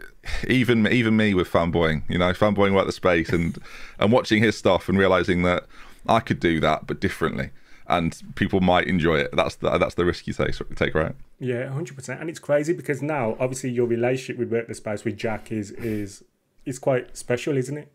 even 0.48 0.86
even 0.88 1.16
me 1.16 1.34
with 1.34 1.50
fanboying, 1.50 2.02
you 2.08 2.18
know, 2.18 2.32
fanboying 2.32 2.74
work 2.74 2.86
the 2.86 2.92
space 2.92 3.30
and, 3.30 3.58
and 3.98 4.12
watching 4.12 4.42
his 4.42 4.56
stuff 4.56 4.88
and 4.88 4.98
realizing 4.98 5.42
that 5.42 5.66
I 6.08 6.20
could 6.20 6.40
do 6.40 6.60
that, 6.60 6.86
but 6.86 7.00
differently. 7.00 7.50
And 7.90 8.16
people 8.36 8.60
might 8.60 8.86
enjoy 8.86 9.16
it. 9.16 9.30
That's 9.32 9.56
the, 9.56 9.76
that's 9.76 9.96
the 9.96 10.04
risk 10.04 10.28
you 10.28 10.32
take, 10.32 10.54
take 10.76 10.94
right? 10.94 11.14
Yeah, 11.40 11.68
hundred 11.68 11.96
percent. 11.96 12.20
And 12.20 12.30
it's 12.30 12.38
crazy 12.38 12.72
because 12.72 13.02
now, 13.02 13.36
obviously, 13.40 13.70
your 13.70 13.86
relationship 13.86 14.38
with 14.38 14.52
Work 14.52 14.68
the 14.68 14.74
Space 14.74 15.04
with 15.04 15.16
Jack 15.16 15.50
is 15.50 15.72
is 15.72 16.22
is 16.64 16.78
quite 16.78 17.16
special, 17.16 17.56
isn't 17.56 17.76
it? 17.76 17.92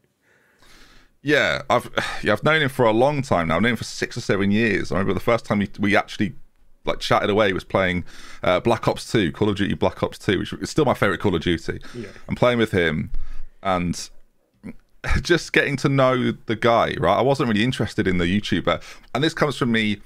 Yeah, 1.22 1.62
I've 1.70 1.90
yeah 2.22 2.34
I've 2.34 2.44
known 2.44 2.62
him 2.62 2.70
for 2.70 2.86
a 2.86 2.92
long 2.92 3.22
time 3.22 3.48
now. 3.48 3.56
I've 3.56 3.62
known 3.62 3.72
him 3.72 3.78
for 3.78 3.86
six 3.86 4.18
or 4.18 4.22
seven 4.22 4.52
years. 4.52 4.92
I 4.92 4.96
remember 4.96 5.14
the 5.14 5.22
first 5.22 5.46
time 5.46 5.60
we, 5.60 5.70
we 5.80 5.96
actually 5.96 6.36
like 6.84 7.00
chatted 7.00 7.30
away 7.30 7.52
was 7.54 7.64
playing 7.64 8.04
uh, 8.44 8.60
Black 8.60 8.88
Ops 8.88 9.12
Two, 9.12 9.32
Call 9.32 9.50
of 9.50 9.56
Duty 9.56 9.75
Black 9.75 10.04
Ops 10.04 10.20
Two, 10.20 10.40
which 10.40 10.54
is 10.54 10.70
still 10.70 10.86
my 10.86 10.94
favorite 10.94 11.22
Call 11.22 11.34
of 11.34 11.42
Duty. 11.42 11.80
Yeah. 11.96 12.10
I'm 12.28 12.36
playing 12.36 12.60
with 12.60 12.72
him, 12.72 13.12
and 13.64 14.10
just 15.22 15.54
getting 15.54 15.76
to 15.78 15.90
know 15.90 16.32
the 16.46 16.56
guy. 16.56 16.96
Right, 17.00 17.18
I 17.18 17.22
wasn't 17.22 17.50
really 17.50 17.64
interested 17.64 18.08
in 18.08 18.18
the 18.18 18.26
YouTuber, 18.26 18.82
and 19.14 19.24
this 19.24 19.34
comes 19.34 19.58
from 19.58 19.72
me 19.72 19.98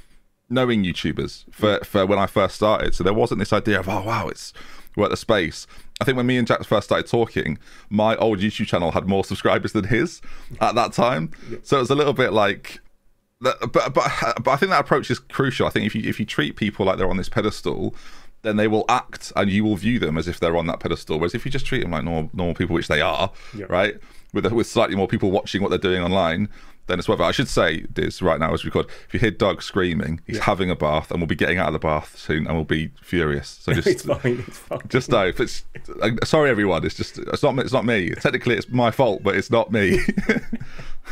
knowing 0.49 0.83
YouTubers 0.83 1.45
for 1.51 1.79
for 1.83 2.05
when 2.05 2.19
I 2.19 2.25
first 2.27 2.55
started. 2.55 2.95
So 2.95 3.03
there 3.03 3.13
wasn't 3.13 3.39
this 3.39 3.53
idea 3.53 3.79
of 3.79 3.87
oh 3.89 4.01
wow, 4.03 4.27
it's 4.27 4.53
we're 4.95 5.05
at 5.05 5.11
the 5.11 5.17
space. 5.17 5.67
I 6.01 6.05
think 6.05 6.17
when 6.17 6.25
me 6.27 6.37
and 6.37 6.47
Jack 6.47 6.63
first 6.63 6.85
started 6.87 7.07
talking, 7.09 7.57
my 7.89 8.15
old 8.15 8.39
YouTube 8.39 8.67
channel 8.67 8.91
had 8.91 9.05
more 9.07 9.23
subscribers 9.31 9.73
than 9.73 9.85
his 9.85 10.21
at 10.61 10.75
that 10.75 10.93
time. 10.93 11.31
So 11.63 11.77
it 11.77 11.81
was 11.81 11.89
a 11.89 11.95
little 11.95 12.13
bit 12.13 12.33
like 12.33 12.79
but 13.41 13.71
but 13.71 13.93
but 13.93 14.47
I 14.47 14.55
think 14.57 14.71
that 14.71 14.81
approach 14.81 15.09
is 15.11 15.19
crucial. 15.19 15.65
I 15.67 15.69
think 15.69 15.85
if 15.85 15.95
you 15.95 16.01
if 16.09 16.19
you 16.19 16.25
treat 16.25 16.55
people 16.55 16.85
like 16.85 16.97
they're 16.97 17.09
on 17.09 17.17
this 17.17 17.29
pedestal, 17.29 17.95
then 18.41 18.57
they 18.57 18.67
will 18.67 18.85
act 18.89 19.31
and 19.35 19.49
you 19.51 19.63
will 19.63 19.75
view 19.75 19.99
them 19.99 20.17
as 20.17 20.27
if 20.27 20.39
they're 20.39 20.57
on 20.57 20.67
that 20.67 20.79
pedestal. 20.79 21.19
Whereas 21.19 21.35
if 21.35 21.45
you 21.45 21.51
just 21.51 21.65
treat 21.65 21.81
them 21.81 21.91
like 21.91 22.03
normal 22.03 22.29
normal 22.33 22.55
people, 22.55 22.73
which 22.73 22.87
they 22.89 23.01
are, 23.01 23.31
Yeah. 23.53 23.65
right, 23.69 23.95
with 24.33 24.51
with 24.51 24.67
slightly 24.67 24.95
more 24.95 25.07
people 25.07 25.31
watching 25.31 25.61
what 25.61 25.69
they're 25.69 25.77
doing 25.77 26.03
online, 26.03 26.49
then 26.87 26.99
it's 26.99 27.07
whatever. 27.07 27.23
I 27.23 27.31
should 27.31 27.47
say 27.47 27.85
this 27.93 28.21
right 28.21 28.39
now 28.39 28.53
as 28.53 28.63
we 28.63 28.67
record. 28.67 28.87
If 29.07 29.13
you 29.13 29.19
hear 29.19 29.31
Doug 29.31 29.61
screaming, 29.61 30.21
he's 30.25 30.39
having 30.39 30.69
a 30.69 30.75
bath 30.75 31.11
and 31.11 31.19
we'll 31.19 31.27
be 31.27 31.35
getting 31.35 31.57
out 31.57 31.67
of 31.67 31.73
the 31.73 31.79
bath 31.79 32.17
soon 32.17 32.47
and 32.47 32.55
we'll 32.55 32.65
be 32.65 32.91
furious. 33.01 33.59
So 33.61 33.73
just 33.75 33.87
It's 33.87 34.03
fine. 34.03 34.43
It's 34.47 34.57
fine. 34.57 34.81
just 34.87 35.09
know 35.09 35.25
if 35.27 35.39
it's 35.39 35.65
uh, 36.01 36.11
sorry 36.23 36.49
everyone. 36.49 36.85
It's 36.85 36.95
just 36.95 37.17
it's 37.17 37.43
not 37.43 37.57
it's 37.59 37.73
not 37.73 37.85
me. 37.85 38.11
Technically, 38.11 38.55
it's 38.55 38.69
my 38.69 38.91
fault, 38.91 39.23
but 39.23 39.35
it's 39.35 39.51
not 39.51 39.71
me. 39.71 39.99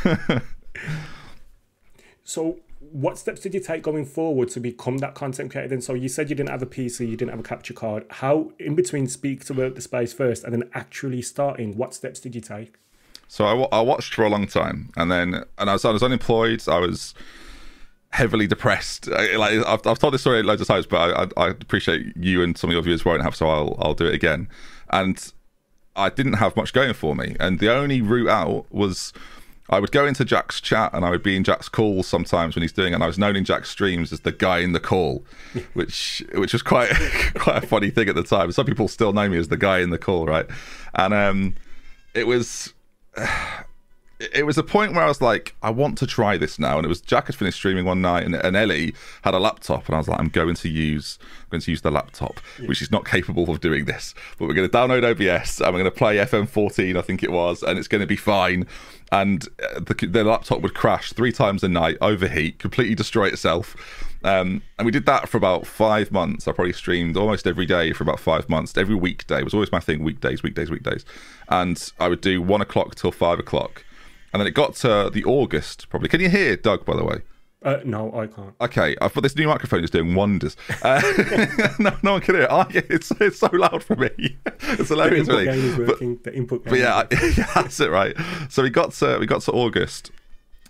So, 2.28 2.58
what 2.78 3.16
steps 3.16 3.40
did 3.40 3.54
you 3.54 3.60
take 3.60 3.82
going 3.82 4.04
forward 4.04 4.50
to 4.50 4.60
become 4.60 4.98
that 4.98 5.14
content 5.14 5.50
creator? 5.50 5.68
Then, 5.68 5.80
so 5.80 5.94
you 5.94 6.10
said 6.10 6.28
you 6.28 6.36
didn't 6.36 6.50
have 6.50 6.60
a 6.60 6.66
PC, 6.66 7.08
you 7.08 7.16
didn't 7.16 7.30
have 7.30 7.40
a 7.40 7.42
capture 7.42 7.72
card. 7.72 8.04
How, 8.10 8.52
in 8.58 8.74
between, 8.74 9.06
speak 9.08 9.46
to 9.46 9.54
the 9.54 9.80
space 9.80 10.12
first 10.12 10.44
and 10.44 10.52
then 10.52 10.68
actually 10.74 11.22
starting? 11.22 11.78
What 11.78 11.94
steps 11.94 12.20
did 12.20 12.34
you 12.34 12.42
take? 12.42 12.74
So 13.28 13.44
I, 13.44 13.78
I 13.78 13.80
watched 13.82 14.14
for 14.14 14.24
a 14.24 14.30
long 14.30 14.46
time, 14.46 14.90
and 14.96 15.12
then 15.12 15.44
and 15.58 15.70
I 15.70 15.74
was 15.74 15.84
I 15.84 15.90
was 15.90 16.02
unemployed. 16.02 16.66
I 16.66 16.78
was 16.78 17.14
heavily 18.10 18.46
depressed. 18.46 19.08
I, 19.08 19.36
like 19.36 19.66
I've, 19.66 19.86
I've 19.86 19.98
told 19.98 20.14
this 20.14 20.22
story 20.22 20.42
loads 20.42 20.62
of 20.62 20.66
times, 20.66 20.86
but 20.86 20.96
I, 20.96 21.22
I, 21.22 21.46
I 21.46 21.50
appreciate 21.50 22.16
you 22.16 22.42
and 22.42 22.56
some 22.56 22.70
of 22.70 22.74
your 22.74 22.82
viewers 22.82 23.04
won't 23.04 23.22
have, 23.22 23.36
so 23.36 23.48
I'll 23.48 23.76
I'll 23.78 23.94
do 23.94 24.06
it 24.06 24.14
again. 24.14 24.48
And 24.90 25.32
I 25.94 26.08
didn't 26.08 26.34
have 26.34 26.56
much 26.56 26.72
going 26.72 26.94
for 26.94 27.14
me, 27.14 27.36
and 27.38 27.58
the 27.58 27.72
only 27.72 28.00
route 28.02 28.28
out 28.28 28.66
was. 28.72 29.12
I 29.70 29.80
would 29.80 29.92
go 29.92 30.06
into 30.06 30.24
Jack's 30.24 30.62
chat 30.62 30.94
and 30.94 31.04
I 31.04 31.10
would 31.10 31.22
be 31.22 31.36
in 31.36 31.44
Jack's 31.44 31.68
calls 31.68 32.06
sometimes 32.06 32.56
when 32.56 32.62
he's 32.62 32.72
doing 32.72 32.92
it. 32.92 32.94
And 32.94 33.04
I 33.04 33.06
was 33.06 33.18
known 33.18 33.36
in 33.36 33.44
Jack's 33.44 33.68
streams 33.68 34.14
as 34.14 34.20
the 34.20 34.32
guy 34.32 34.60
in 34.60 34.72
the 34.72 34.80
call, 34.80 35.26
which 35.74 36.24
which 36.32 36.54
was 36.54 36.62
quite 36.62 36.88
quite 37.34 37.64
a 37.64 37.66
funny 37.66 37.90
thing 37.90 38.08
at 38.08 38.14
the 38.14 38.22
time. 38.22 38.50
Some 38.52 38.64
people 38.64 38.88
still 38.88 39.12
know 39.12 39.28
me 39.28 39.36
as 39.36 39.48
the 39.48 39.58
guy 39.58 39.80
in 39.80 39.90
the 39.90 39.98
call, 39.98 40.24
right? 40.24 40.46
And 40.94 41.12
um, 41.12 41.54
it 42.14 42.26
was 42.26 42.72
it 44.20 44.44
was 44.44 44.58
a 44.58 44.62
point 44.64 44.94
where 44.94 45.04
I 45.04 45.06
was 45.06 45.22
like, 45.22 45.54
I 45.62 45.70
want 45.70 45.96
to 45.98 46.06
try 46.06 46.36
this 46.36 46.58
now. 46.58 46.76
And 46.76 46.84
it 46.84 46.88
was 46.88 47.00
Jack 47.00 47.26
had 47.26 47.36
finished 47.36 47.58
streaming 47.58 47.84
one 47.84 48.02
night, 48.02 48.24
and, 48.24 48.34
and 48.34 48.56
Elly 48.56 48.94
had 49.22 49.34
a 49.34 49.38
laptop, 49.38 49.86
and 49.86 49.94
I 49.94 49.98
was 49.98 50.08
like, 50.08 50.18
I'm 50.18 50.28
going 50.28 50.56
to 50.56 50.68
use, 50.68 51.18
I'm 51.22 51.50
going 51.50 51.60
to 51.60 51.70
use 51.70 51.82
the 51.82 51.90
laptop, 51.90 52.40
which 52.66 52.82
is 52.82 52.90
not 52.90 53.04
capable 53.04 53.48
of 53.50 53.60
doing 53.60 53.84
this. 53.84 54.14
But 54.38 54.48
we're 54.48 54.54
going 54.54 54.68
to 54.68 54.76
download 54.76 55.04
OBS, 55.04 55.60
and 55.60 55.72
we're 55.72 55.80
going 55.80 55.92
to 55.92 55.96
play 55.96 56.16
FM14, 56.16 56.96
I 56.96 57.02
think 57.02 57.22
it 57.22 57.30
was, 57.30 57.62
and 57.62 57.78
it's 57.78 57.88
going 57.88 58.00
to 58.00 58.06
be 58.06 58.16
fine. 58.16 58.66
And 59.12 59.46
uh, 59.62 59.80
the, 59.80 60.06
the 60.06 60.24
laptop 60.24 60.60
would 60.62 60.74
crash 60.74 61.12
three 61.12 61.32
times 61.32 61.62
a 61.62 61.68
night, 61.68 61.96
overheat, 62.00 62.58
completely 62.58 62.94
destroy 62.94 63.26
itself. 63.26 63.76
Um, 64.24 64.62
and 64.78 64.84
we 64.86 64.90
did 64.92 65.06
that 65.06 65.28
for 65.28 65.36
about 65.36 65.66
five 65.66 66.10
months. 66.10 66.48
I 66.48 66.52
probably 66.52 66.72
streamed 66.72 67.16
almost 67.16 67.46
every 67.46 67.66
day 67.66 67.92
for 67.92 68.02
about 68.02 68.18
five 68.20 68.48
months. 68.48 68.76
Every 68.76 68.94
weekday 68.96 69.38
it 69.38 69.44
was 69.44 69.54
always 69.54 69.70
my 69.72 69.80
thing: 69.80 70.02
weekdays, 70.02 70.42
weekdays, 70.42 70.70
weekdays. 70.70 71.04
And 71.48 71.92
I 72.00 72.08
would 72.08 72.20
do 72.20 72.42
one 72.42 72.60
o'clock 72.60 72.94
till 72.96 73.12
five 73.12 73.38
o'clock. 73.38 73.84
And 74.32 74.40
then 74.40 74.46
it 74.46 74.52
got 74.54 74.74
to 74.76 75.10
the 75.12 75.24
August, 75.24 75.88
probably. 75.88 76.08
Can 76.08 76.20
you 76.20 76.28
hear 76.28 76.56
Doug, 76.56 76.84
by 76.84 76.96
the 76.96 77.04
way? 77.04 77.22
Uh, 77.62 77.78
no, 77.84 78.14
I 78.14 78.26
can't. 78.28 78.54
Okay, 78.60 78.94
I've 79.00 79.12
got 79.14 79.22
this 79.22 79.34
new 79.34 79.48
microphone 79.48 79.82
is 79.82 79.90
doing 79.90 80.14
wonders. 80.14 80.56
Uh, 80.82 81.00
no, 81.80 81.96
no 82.04 82.12
one 82.12 82.20
can 82.20 82.36
hear 82.36 82.44
it. 82.44 82.50
I, 82.50 82.66
it's, 82.70 83.10
it's 83.20 83.38
so 83.40 83.48
loud 83.52 83.82
for 83.82 83.96
me. 83.96 84.10
It's 84.60 84.88
The 84.88 84.94
hilarious. 84.94 85.28
input 85.28 85.34
really. 85.34 85.44
gain 85.46 85.64
is 85.64 85.76
But- 85.88 85.98
the 86.24 86.34
input 86.36 86.64
gain. 86.64 86.70
but 86.70 86.78
yeah, 86.78 87.04
yeah, 87.36 87.50
that's 87.54 87.80
it, 87.80 87.90
right? 87.90 88.14
So 88.50 88.62
we 88.62 88.70
got 88.70 88.92
to 88.94 89.18
we 89.18 89.26
got 89.26 89.40
to 89.42 89.52
August, 89.52 90.12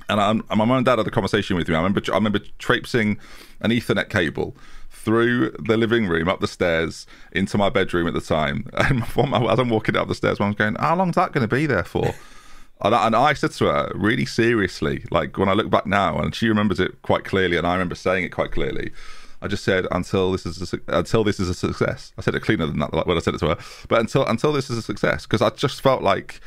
and, 0.09 0.21
I, 0.21 0.31
and 0.31 0.43
my 0.49 0.65
mum 0.65 0.73
and 0.73 0.87
dad 0.87 0.99
had 0.99 1.07
a 1.07 1.11
conversation 1.11 1.57
with 1.57 1.69
me. 1.69 1.75
I 1.75 1.79
remember 1.79 2.01
I 2.11 2.15
remember 2.15 2.41
traipsing 2.59 3.19
an 3.61 3.71
Ethernet 3.71 4.09
cable 4.09 4.57
through 4.91 5.51
the 5.59 5.77
living 5.77 6.07
room, 6.07 6.29
up 6.29 6.41
the 6.41 6.49
stairs, 6.49 7.07
into 7.33 7.59
my 7.59 7.69
bedroom 7.69 8.07
at 8.07 8.15
the 8.15 8.21
time. 8.21 8.69
And 8.77 9.03
as 9.03 9.59
I'm 9.59 9.69
walking 9.69 9.97
up 9.97 10.09
the 10.09 10.15
stairs, 10.15 10.41
mum's 10.41 10.57
going, 10.57 10.77
"How 10.77 10.97
long's 10.97 11.17
that 11.17 11.33
going 11.33 11.47
to 11.47 11.55
be 11.55 11.67
there 11.67 11.85
for?" 11.85 12.15
And 12.81 12.95
I, 12.95 13.07
and 13.09 13.17
I 13.17 13.33
said 13.33 13.51
to 13.51 13.65
her 13.65 13.91
really 13.97 14.25
seriously, 14.25 15.05
like 15.11 15.37
when 15.37 15.49
I 15.49 15.53
look 15.53 15.69
back 15.69 15.85
now, 15.85 16.19
and 16.19 16.33
she 16.33 16.49
remembers 16.49 16.79
it 16.79 17.03
quite 17.03 17.25
clearly, 17.25 17.57
and 17.57 17.67
I 17.67 17.73
remember 17.73 17.97
saying 17.97 18.23
it 18.23 18.29
quite 18.29 18.53
clearly. 18.53 18.93
I 19.43 19.49
just 19.49 19.65
said 19.65 19.87
until 19.91 20.31
this 20.31 20.47
is 20.47 20.73
a, 20.73 20.79
until 20.87 21.25
this 21.25 21.41
is 21.41 21.49
a 21.49 21.55
success. 21.55 22.13
I 22.17 22.23
said 22.23 22.37
it 22.37 22.43
cleaner 22.43 22.67
than 22.67 22.79
that 22.79 22.95
like 22.95 23.07
when 23.07 23.17
I 23.17 23.21
said 23.21 23.35
it 23.35 23.39
to 23.39 23.49
her, 23.49 23.59
but 23.89 23.99
until 23.99 24.25
until 24.27 24.53
this 24.53 24.71
is 24.71 24.79
a 24.79 24.83
success, 24.83 25.27
because 25.27 25.43
I 25.43 25.51
just 25.51 25.81
felt 25.81 26.03
like 26.03 26.41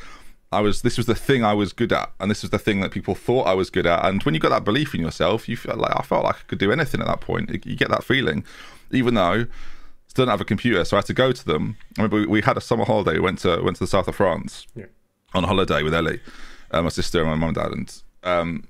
I 0.52 0.60
was 0.60 0.82
this 0.82 0.96
was 0.96 1.06
the 1.06 1.14
thing 1.14 1.44
I 1.44 1.54
was 1.54 1.72
good 1.72 1.92
at, 1.92 2.10
and 2.20 2.30
this 2.30 2.42
was 2.42 2.50
the 2.50 2.58
thing 2.58 2.80
that 2.80 2.90
people 2.92 3.14
thought 3.14 3.44
I 3.46 3.54
was 3.54 3.70
good 3.70 3.86
at. 3.86 4.04
And 4.04 4.22
when 4.22 4.34
you 4.34 4.40
got 4.40 4.50
that 4.50 4.64
belief 4.64 4.94
in 4.94 5.00
yourself, 5.00 5.48
you 5.48 5.56
feel 5.56 5.76
like 5.76 5.94
I 5.98 6.02
felt 6.02 6.24
like 6.24 6.36
I 6.36 6.42
could 6.46 6.58
do 6.58 6.70
anything 6.72 7.00
at 7.00 7.06
that 7.06 7.20
point. 7.20 7.50
You 7.64 7.74
get 7.76 7.88
that 7.90 8.04
feeling, 8.04 8.44
even 8.90 9.14
though 9.14 9.46
still 10.08 10.26
don't 10.26 10.30
have 10.32 10.40
a 10.42 10.44
computer, 10.44 10.84
so 10.84 10.96
I 10.96 10.98
had 10.98 11.06
to 11.06 11.14
go 11.14 11.32
to 11.32 11.44
them. 11.44 11.76
I 11.98 12.02
remember 12.02 12.16
we, 12.20 12.26
we 12.26 12.40
had 12.42 12.56
a 12.58 12.60
summer 12.60 12.84
holiday. 12.84 13.14
We 13.14 13.20
went 13.20 13.38
to 13.40 13.62
went 13.62 13.76
to 13.78 13.82
the 13.84 13.88
south 13.88 14.08
of 14.08 14.16
France 14.16 14.66
Yeah. 14.76 14.86
on 15.34 15.44
holiday 15.44 15.82
with 15.82 15.94
Elly, 15.94 16.20
uh, 16.70 16.82
my 16.82 16.90
sister, 16.90 17.20
and 17.22 17.30
my 17.30 17.34
mum 17.36 17.48
and 17.48 17.56
dad. 17.56 17.72
And 17.72 18.02
um, 18.22 18.68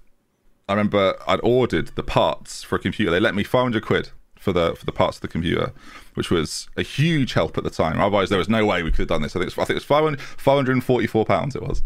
I 0.68 0.74
remember 0.74 1.16
I'd 1.26 1.40
ordered 1.42 1.88
the 1.96 2.04
parts 2.04 2.62
for 2.62 2.76
a 2.76 2.78
computer. 2.78 3.10
They 3.10 3.18
let 3.20 3.34
me 3.34 3.42
500 3.42 3.84
quid 3.84 4.10
for 4.38 4.52
the 4.52 4.76
for 4.76 4.84
the 4.84 4.92
parts 4.92 5.16
of 5.16 5.22
the 5.22 5.28
computer, 5.28 5.72
which 6.14 6.30
was 6.30 6.68
a 6.76 6.82
huge 6.82 7.32
help 7.32 7.56
at 7.58 7.64
the 7.64 7.70
time. 7.70 8.00
Otherwise, 8.00 8.28
there 8.28 8.38
was 8.38 8.48
no 8.48 8.64
way 8.64 8.82
we 8.82 8.90
could 8.90 9.00
have 9.00 9.08
done 9.08 9.22
this. 9.22 9.34
I 9.36 9.40
think 9.40 9.52
it 9.52 9.56
was, 9.56 9.62
I 9.62 9.64
think 9.66 9.70
it 9.70 9.74
was 9.74 9.84
500, 9.84 10.20
544 10.20 11.24
pounds. 11.24 11.56
It 11.56 11.62
was, 11.62 11.82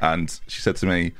and 0.00 0.40
she 0.46 0.60
said 0.60 0.76
to 0.76 0.86
me, 0.86 1.12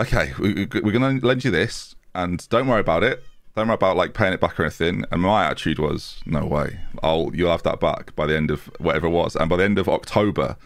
"Okay, 0.00 0.32
we, 0.38 0.66
we're 0.82 0.92
going 0.92 1.20
to 1.20 1.26
lend 1.26 1.44
you 1.44 1.50
this, 1.50 1.94
and 2.14 2.48
don't 2.48 2.68
worry 2.68 2.80
about 2.80 3.02
it." 3.02 3.22
Don't 3.54 3.68
worry 3.68 3.74
about 3.76 3.96
like 3.96 4.12
paying 4.12 4.34
it 4.34 4.40
back 4.40 4.60
or 4.60 4.64
anything. 4.64 5.06
And 5.10 5.22
my 5.22 5.46
attitude 5.46 5.78
was, 5.78 6.20
no 6.26 6.44
way. 6.44 6.78
I'll 7.02 7.30
you'll 7.34 7.50
have 7.50 7.62
that 7.62 7.80
back 7.80 8.14
by 8.14 8.26
the 8.26 8.36
end 8.36 8.50
of 8.50 8.66
whatever 8.80 9.06
it 9.06 9.10
was. 9.10 9.34
And 9.34 9.48
by 9.48 9.56
the 9.56 9.64
end 9.64 9.78
of 9.78 9.88
October, 9.88 10.58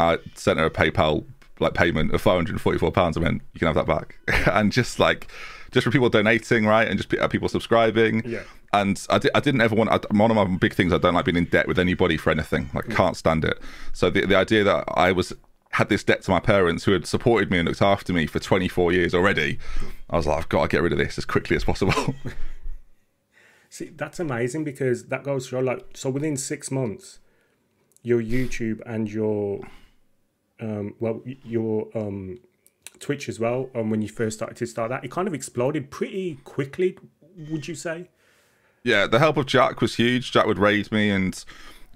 I 0.00 0.18
sent 0.34 0.58
her 0.58 0.66
a 0.66 0.70
PayPal 0.70 1.24
like 1.60 1.74
payment 1.74 2.12
of 2.12 2.20
544 2.20 2.90
pounds. 2.92 3.16
I 3.16 3.20
went, 3.20 3.42
you 3.54 3.60
can 3.60 3.66
have 3.66 3.76
that 3.76 3.86
back, 3.86 4.16
and 4.52 4.72
just 4.72 4.98
like 4.98 5.28
just 5.70 5.84
for 5.84 5.90
people 5.90 6.08
donating, 6.08 6.66
right, 6.66 6.88
and 6.88 6.98
just 6.98 7.12
uh, 7.14 7.28
people 7.28 7.48
subscribing. 7.48 8.22
Yeah. 8.24 8.42
And 8.72 9.04
I, 9.08 9.18
di- 9.18 9.30
I 9.34 9.40
didn't 9.40 9.60
ever 9.60 9.74
want. 9.74 9.90
I, 9.90 10.00
one 10.10 10.30
of 10.30 10.36
my 10.36 10.44
big 10.56 10.74
things 10.74 10.92
I 10.92 10.98
don't 10.98 11.14
like 11.14 11.24
being 11.24 11.36
in 11.36 11.44
debt 11.46 11.68
with 11.68 11.78
anybody 11.78 12.16
for 12.16 12.30
anything. 12.30 12.70
Like 12.74 12.88
can't 12.90 13.16
stand 13.16 13.44
it. 13.44 13.58
So 13.92 14.10
the 14.10 14.26
the 14.26 14.36
idea 14.36 14.64
that 14.64 14.84
I 14.88 15.12
was 15.12 15.32
had 15.70 15.88
this 15.88 16.02
debt 16.02 16.22
to 16.22 16.30
my 16.30 16.40
parents 16.40 16.84
who 16.84 16.92
had 16.92 17.06
supported 17.06 17.50
me 17.50 17.58
and 17.58 17.68
looked 17.68 17.82
after 17.82 18.12
me 18.12 18.26
for 18.26 18.38
24 18.38 18.92
years 18.92 19.14
already, 19.14 19.58
I 20.08 20.16
was 20.16 20.26
like, 20.26 20.38
I've 20.38 20.48
got 20.48 20.62
to 20.62 20.68
get 20.68 20.82
rid 20.82 20.92
of 20.92 20.98
this 20.98 21.18
as 21.18 21.26
quickly 21.26 21.54
as 21.54 21.64
possible. 21.64 22.14
See, 23.68 23.90
that's 23.94 24.18
amazing 24.18 24.64
because 24.64 25.06
that 25.06 25.22
goes 25.22 25.48
show 25.48 25.60
like 25.60 25.84
so 25.94 26.08
within 26.10 26.36
six 26.36 26.70
months, 26.70 27.18
your 28.02 28.22
YouTube 28.22 28.80
and 28.86 29.10
your 29.10 29.60
um 30.60 30.94
well 30.98 31.22
your 31.44 31.88
um 31.94 32.38
Twitch 32.98 33.28
as 33.28 33.38
well, 33.38 33.68
and 33.74 33.90
when 33.90 34.02
you 34.02 34.08
first 34.08 34.38
started 34.38 34.56
to 34.56 34.66
start 34.66 34.90
that, 34.90 35.04
it 35.04 35.10
kind 35.10 35.28
of 35.28 35.34
exploded 35.34 35.90
pretty 35.90 36.38
quickly, 36.44 36.96
would 37.50 37.68
you 37.68 37.74
say? 37.74 38.08
Yeah, 38.86 39.06
the 39.06 39.18
help 39.18 39.36
of 39.36 39.46
Jack 39.46 39.80
was 39.80 39.96
huge. 39.96 40.30
Jack 40.30 40.46
would 40.46 40.58
raid 40.58 40.90
me 40.92 41.10
and 41.10 41.44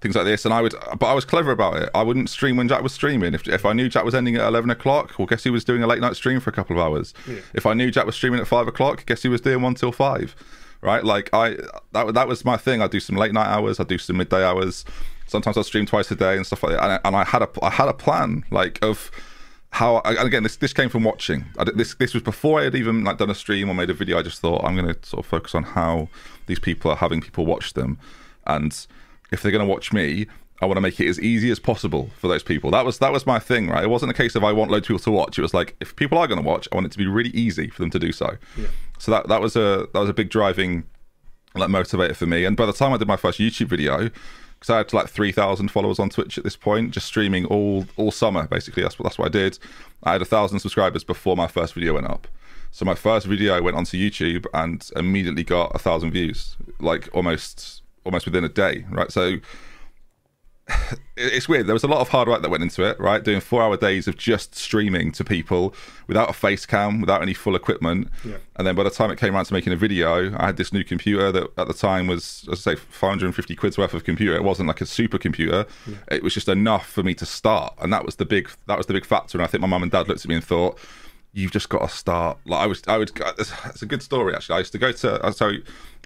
things 0.00 0.16
like 0.16 0.24
this, 0.24 0.44
and 0.44 0.52
I 0.52 0.60
would, 0.60 0.74
but 0.98 1.06
I 1.06 1.14
was 1.14 1.24
clever 1.24 1.52
about 1.52 1.76
it. 1.76 1.88
I 1.94 2.02
wouldn't 2.02 2.28
stream 2.28 2.56
when 2.56 2.66
Jack 2.68 2.82
was 2.82 2.92
streaming. 2.92 3.32
If 3.32 3.46
if 3.46 3.64
I 3.64 3.72
knew 3.72 3.88
Jack 3.88 4.04
was 4.04 4.14
ending 4.14 4.34
at 4.36 4.42
eleven 4.42 4.70
o'clock, 4.70 5.18
well, 5.18 5.26
guess 5.26 5.44
he 5.44 5.50
was 5.50 5.64
doing 5.64 5.82
a 5.84 5.86
late 5.86 6.00
night 6.00 6.16
stream 6.16 6.40
for 6.40 6.50
a 6.50 6.52
couple 6.52 6.76
of 6.76 6.82
hours? 6.84 7.14
If 7.54 7.64
I 7.64 7.74
knew 7.74 7.90
Jack 7.90 8.06
was 8.06 8.16
streaming 8.16 8.40
at 8.40 8.48
five 8.48 8.66
o'clock, 8.66 9.06
guess 9.06 9.22
he 9.22 9.28
was 9.28 9.40
doing 9.40 9.62
one 9.62 9.74
till 9.74 9.92
five? 9.92 10.34
Right, 10.82 11.04
like 11.04 11.30
I 11.32 11.58
that 11.92 12.14
that 12.14 12.26
was 12.26 12.44
my 12.44 12.56
thing. 12.56 12.82
I'd 12.82 12.90
do 12.90 13.00
some 13.00 13.16
late 13.16 13.32
night 13.32 13.46
hours. 13.46 13.78
I'd 13.78 13.88
do 13.88 13.98
some 13.98 14.16
midday 14.16 14.42
hours. 14.44 14.84
Sometimes 15.26 15.56
I'd 15.56 15.66
stream 15.66 15.86
twice 15.86 16.10
a 16.10 16.16
day 16.16 16.36
and 16.36 16.44
stuff 16.44 16.64
like 16.64 16.72
that. 16.72 16.82
And 16.82 16.92
I, 16.92 17.00
and 17.04 17.16
I 17.16 17.24
had 17.24 17.42
a 17.42 17.48
I 17.62 17.70
had 17.70 17.88
a 17.88 17.94
plan 17.94 18.44
like 18.50 18.82
of 18.82 19.10
how 19.72 20.00
and 20.04 20.18
again 20.18 20.42
this 20.42 20.56
this 20.56 20.72
came 20.72 20.88
from 20.88 21.04
watching 21.04 21.44
I, 21.58 21.64
this 21.64 21.94
this 21.94 22.12
was 22.12 22.22
before 22.22 22.60
I 22.60 22.64
had 22.64 22.74
even 22.74 23.04
like 23.04 23.18
done 23.18 23.30
a 23.30 23.34
stream 23.34 23.70
or 23.70 23.74
made 23.74 23.90
a 23.90 23.94
video 23.94 24.18
I 24.18 24.22
just 24.22 24.40
thought 24.40 24.64
I'm 24.64 24.76
going 24.76 24.92
to 24.92 25.06
sort 25.06 25.24
of 25.24 25.26
focus 25.26 25.54
on 25.54 25.62
how 25.62 26.08
these 26.46 26.58
people 26.58 26.90
are 26.90 26.96
having 26.96 27.20
people 27.20 27.46
watch 27.46 27.74
them 27.74 27.98
and 28.46 28.86
if 29.30 29.42
they're 29.42 29.52
going 29.52 29.64
to 29.64 29.70
watch 29.70 29.92
me 29.92 30.26
I 30.62 30.66
want 30.66 30.76
to 30.76 30.82
make 30.82 31.00
it 31.00 31.08
as 31.08 31.18
easy 31.20 31.50
as 31.50 31.58
possible 31.58 32.10
for 32.18 32.28
those 32.28 32.42
people. 32.42 32.70
That 32.70 32.84
was 32.84 32.98
that 32.98 33.12
was 33.12 33.26
my 33.26 33.38
thing, 33.38 33.68
right? 33.68 33.84
It 33.84 33.88
wasn't 33.88 34.10
a 34.10 34.14
case 34.14 34.34
of 34.34 34.44
I 34.44 34.52
want 34.52 34.70
loads 34.70 34.84
of 34.84 34.88
people 34.88 34.98
to 35.00 35.10
watch. 35.10 35.38
It 35.38 35.42
was 35.42 35.54
like 35.54 35.74
if 35.80 35.96
people 35.96 36.18
are 36.18 36.26
going 36.26 36.40
to 36.40 36.46
watch, 36.46 36.68
I 36.70 36.74
want 36.74 36.86
it 36.86 36.92
to 36.92 36.98
be 36.98 37.06
really 37.06 37.30
easy 37.30 37.68
for 37.68 37.80
them 37.80 37.90
to 37.90 37.98
do 37.98 38.12
so. 38.12 38.36
Yeah. 38.58 38.66
So 38.98 39.10
that 39.10 39.28
that 39.28 39.40
was 39.40 39.56
a 39.56 39.88
that 39.92 40.00
was 40.00 40.10
a 40.10 40.12
big 40.12 40.28
driving 40.28 40.84
like 41.54 41.70
motivator 41.70 42.14
for 42.14 42.26
me. 42.26 42.44
And 42.44 42.56
by 42.56 42.66
the 42.66 42.74
time 42.74 42.92
I 42.92 42.98
did 42.98 43.08
my 43.08 43.16
first 43.16 43.38
YouTube 43.38 43.68
video, 43.68 44.10
because 44.60 44.70
I 44.72 44.76
had 44.76 44.92
like 44.92 45.08
three 45.08 45.32
thousand 45.32 45.70
followers 45.70 45.98
on 45.98 46.10
Twitch 46.10 46.36
at 46.36 46.44
this 46.44 46.56
point, 46.56 46.90
just 46.92 47.06
streaming 47.06 47.46
all 47.46 47.86
all 47.96 48.10
summer. 48.10 48.46
Basically, 48.46 48.82
that's 48.82 48.98
what 48.98 49.04
that's 49.04 49.18
what 49.18 49.26
I 49.26 49.30
did. 49.30 49.58
I 50.02 50.12
had 50.12 50.22
a 50.22 50.26
thousand 50.26 50.60
subscribers 50.60 51.02
before 51.02 51.36
my 51.36 51.46
first 51.46 51.74
video 51.74 51.94
went 51.94 52.06
up. 52.06 52.28
So 52.70 52.84
my 52.84 52.94
first 52.94 53.26
video 53.26 53.60
went 53.60 53.76
onto 53.76 53.96
YouTube 53.96 54.46
and 54.54 54.88
immediately 54.94 55.42
got 55.42 55.74
a 55.74 55.78
thousand 55.78 56.12
views, 56.12 56.56
like 56.78 57.08
almost 57.14 57.82
almost 58.04 58.26
within 58.26 58.44
a 58.44 58.48
day, 58.48 58.84
right? 58.90 59.10
So 59.10 59.36
it's 61.16 61.48
weird. 61.48 61.66
There 61.66 61.74
was 61.74 61.84
a 61.84 61.88
lot 61.88 62.00
of 62.00 62.08
hard 62.08 62.28
work 62.28 62.42
that 62.42 62.50
went 62.50 62.62
into 62.62 62.82
it, 62.82 62.98
right? 63.00 63.22
Doing 63.22 63.40
four 63.40 63.62
hour 63.62 63.76
days 63.76 64.08
of 64.08 64.16
just 64.16 64.54
streaming 64.54 65.12
to 65.12 65.24
people 65.24 65.74
without 66.06 66.30
a 66.30 66.32
face 66.32 66.66
cam, 66.66 67.00
without 67.00 67.22
any 67.22 67.34
full 67.34 67.54
equipment. 67.54 68.08
Yeah. 68.24 68.36
And 68.56 68.66
then 68.66 68.74
by 68.74 68.82
the 68.82 68.90
time 68.90 69.10
it 69.10 69.18
came 69.18 69.34
around 69.34 69.46
to 69.46 69.54
making 69.54 69.72
a 69.72 69.76
video, 69.76 70.36
I 70.36 70.46
had 70.46 70.56
this 70.56 70.72
new 70.72 70.84
computer 70.84 71.32
that 71.32 71.48
at 71.56 71.66
the 71.66 71.74
time 71.74 72.06
was, 72.06 72.48
as 72.50 72.66
I 72.66 72.74
say, 72.74 72.76
550 72.76 73.56
quid's 73.56 73.78
worth 73.78 73.94
of 73.94 74.04
computer. 74.04 74.34
It 74.34 74.44
wasn't 74.44 74.68
like 74.68 74.80
a 74.80 74.86
super 74.86 75.18
computer. 75.18 75.66
It 76.10 76.22
was 76.22 76.34
just 76.34 76.48
enough 76.48 76.86
for 76.88 77.02
me 77.02 77.14
to 77.14 77.26
start. 77.26 77.74
And 77.80 77.92
that 77.92 78.04
was 78.04 78.16
the 78.16 78.24
big, 78.24 78.50
that 78.66 78.78
was 78.78 78.86
the 78.86 78.92
big 78.92 79.04
factor. 79.04 79.38
And 79.38 79.44
I 79.44 79.46
think 79.46 79.62
my 79.62 79.68
mum 79.68 79.82
and 79.82 79.92
dad 79.92 80.08
looked 80.08 80.24
at 80.24 80.28
me 80.28 80.34
and 80.34 80.44
thought, 80.44 80.78
you've 81.32 81.52
just 81.52 81.68
got 81.68 81.88
to 81.88 81.94
start. 81.94 82.38
Like 82.44 82.60
I 82.60 82.66
was, 82.66 82.82
I 82.88 82.98
would, 82.98 83.12
it's 83.38 83.82
a 83.82 83.86
good 83.86 84.02
story 84.02 84.34
actually. 84.34 84.56
I 84.56 84.58
used 84.58 84.72
to 84.72 84.78
go 84.78 84.92
to, 84.92 85.32
so 85.32 85.50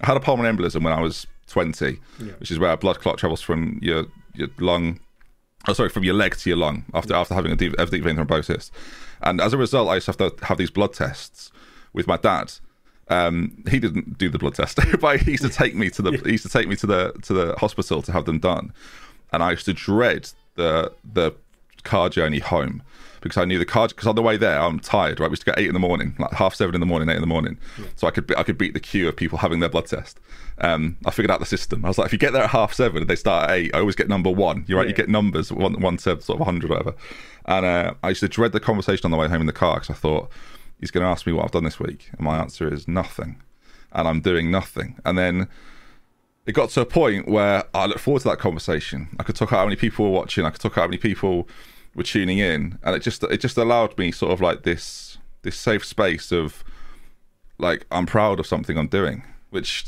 I 0.03 0.07
had 0.07 0.17
a 0.17 0.21
pulmonary 0.21 0.55
embolism 0.55 0.83
when 0.83 0.93
I 0.93 1.01
was 1.01 1.27
20, 1.49 1.99
which 2.39 2.51
is 2.51 2.59
where 2.59 2.73
a 2.73 2.77
blood 2.77 3.01
clot 3.01 3.19
travels 3.19 3.41
from 3.41 3.79
your, 3.83 4.07
your 4.35 4.49
lung 4.59 5.01
oh 5.69 5.73
sorry 5.73 5.89
from 5.89 6.05
your 6.05 6.15
leg 6.15 6.37
to 6.37 6.51
your 6.51 6.59
lung 6.59 6.85
after 6.95 7.15
after 7.15 7.35
having 7.35 7.53
a 7.53 7.57
deep, 7.57 7.75
a 7.79 7.87
deep 7.87 8.05
vein 8.05 8.17
thrombosis. 8.17 8.71
And 9.23 9.41
as 9.41 9.53
a 9.53 9.59
result 9.59 9.89
i 9.89 9.95
used 9.95 10.07
to 10.07 10.13
have 10.13 10.39
to 10.39 10.47
have 10.47 10.59
these 10.59 10.71
blood 10.71 10.93
tests 10.93 11.51
with 11.93 12.07
my 12.07 12.17
dad. 12.17 12.53
Um, 13.09 13.63
he 13.69 13.79
didn't 13.81 14.17
do 14.17 14.31
the 14.31 14.39
blood 14.39 14.55
test 14.55 14.79
but 15.01 15.21
he 15.21 15.33
used 15.33 15.43
to 15.43 15.51
take 15.51 15.75
me 15.75 15.91
to 15.91 16.01
the 16.01 16.13
he 16.25 16.33
used 16.33 16.45
to 16.45 16.51
take 16.51 16.69
me 16.69 16.77
to 16.77 16.87
the 16.87 17.13
to 17.23 17.35
the 17.35 17.55
hospital 17.57 18.03
to 18.03 18.13
have 18.13 18.25
them 18.25 18.39
done. 18.39 18.73
And 19.33 19.43
i 19.43 19.51
used 19.53 19.67
to 19.67 19.75
dread 19.75 20.31
the 20.55 20.93
the 21.13 21.33
car 21.83 22.09
journey 22.09 22.39
home 22.39 22.83
because 23.25 23.41
I 23.41 23.45
knew 23.45 23.59
the 23.59 23.65
car 23.65 23.89
because 23.89 24.07
on 24.07 24.15
the 24.15 24.23
way 24.23 24.37
there 24.37 24.61
I'm 24.61 24.79
tired 24.79 25.19
right? 25.19 25.29
We 25.29 25.33
used 25.33 25.43
to 25.43 25.47
get 25.47 25.59
eight 25.59 25.67
in 25.67 25.73
the 25.73 25.81
morning 25.81 26.15
like 26.19 26.33
half 26.33 26.55
seven 26.55 26.75
in 26.75 26.81
the 26.81 26.87
morning 26.87 27.09
eight 27.09 27.17
in 27.17 27.21
the 27.21 27.27
morning. 27.27 27.59
So 27.97 28.07
I 28.07 28.11
could 28.11 28.27
be, 28.27 28.37
I 28.37 28.43
could 28.43 28.59
beat 28.59 28.75
the 28.75 28.81
queue 28.81 29.09
of 29.09 29.17
people 29.17 29.39
having 29.39 29.61
their 29.61 29.69
blood 29.69 29.87
test. 29.87 30.21
Um, 30.59 30.97
I 31.05 31.11
figured 31.11 31.31
out 31.31 31.41
the 31.41 31.47
system. 31.47 31.85
I 31.85 31.89
was 31.89 31.99
like 31.99 32.07
if 32.07 32.13
you 32.13 32.19
get 32.19 32.33
there 32.33 32.45
at 32.45 32.51
half 32.51 32.73
seven 32.73 33.03
and 33.03 33.11
they 33.11 33.17
start 33.17 33.51
at 33.51 33.57
eight 33.57 33.75
I 33.75 33.81
always 33.81 33.97
get 33.97 34.09
number 34.09 34.31
one. 34.31 34.65
You're 34.69 34.79
right 34.79 34.89
you 34.89 34.95
get 34.95 35.09
numbers 35.09 35.51
one, 35.51 35.81
one 35.81 35.97
to 35.99 36.21
sort 36.21 36.29
of 36.31 36.41
100 36.41 36.71
whatever. 36.71 36.95
And 37.47 37.67
uh, 37.67 37.95
I 38.03 38.11
used 38.11 38.21
to 38.21 38.29
dread 38.29 38.53
the 38.53 38.61
conversation 38.61 39.07
on 39.07 39.11
the 39.11 39.17
way 39.17 39.29
home 39.29 39.41
in 39.41 39.47
the 39.47 39.53
car 39.53 39.77
because 39.77 39.91
I 39.91 39.95
thought 39.95 40.31
he's 40.79 40.91
going 40.91 41.03
to 41.03 41.09
ask 41.09 41.27
me 41.27 41.33
what 41.33 41.45
I've 41.45 41.51
done 41.51 41.65
this 41.65 41.81
week 41.81 42.11
and 42.13 42.21
my 42.21 42.39
answer 42.39 42.73
is 42.73 42.87
nothing. 42.87 43.43
And 43.93 44.09
I'm 44.09 44.21
doing 44.21 44.51
nothing. 44.51 44.97
And 45.05 45.17
then 45.17 45.49
it 46.47 46.53
got 46.53 46.71
to 46.71 46.81
a 46.83 46.87
point 46.87 47.27
where 47.27 47.65
I 47.73 47.87
looked 47.87 48.01
forward 48.01 48.21
to 48.23 48.29
that 48.29 48.39
conversation. 48.39 49.09
I 49.19 49.23
could 49.23 49.37
talk 49.37 49.49
about 49.49 49.59
how 49.61 49.65
many 49.65 49.77
people 49.77 50.05
were 50.05 50.11
watching. 50.11 50.45
I 50.45 50.51
could 50.51 50.61
talk 50.61 50.73
about 50.73 50.83
how 50.83 50.89
many 50.89 50.99
people 50.99 51.49
were 51.95 52.03
tuning 52.03 52.39
in, 52.39 52.79
and 52.83 52.97
it 52.97 53.01
just 53.01 53.23
it 53.25 53.39
just 53.39 53.57
allowed 53.57 53.97
me 53.99 54.13
sort 54.13 54.33
of 54.33 54.41
like 54.41 54.63
this 54.63 55.19
this 55.43 55.57
safe 55.57 55.85
space 55.85 56.33
of 56.33 56.65
like 57.59 57.87
I'm 57.91 58.07
proud 58.07 58.41
of 58.41 58.47
something 58.47 58.77
I'm 58.77 58.89
doing, 58.89 59.25
which 59.51 59.85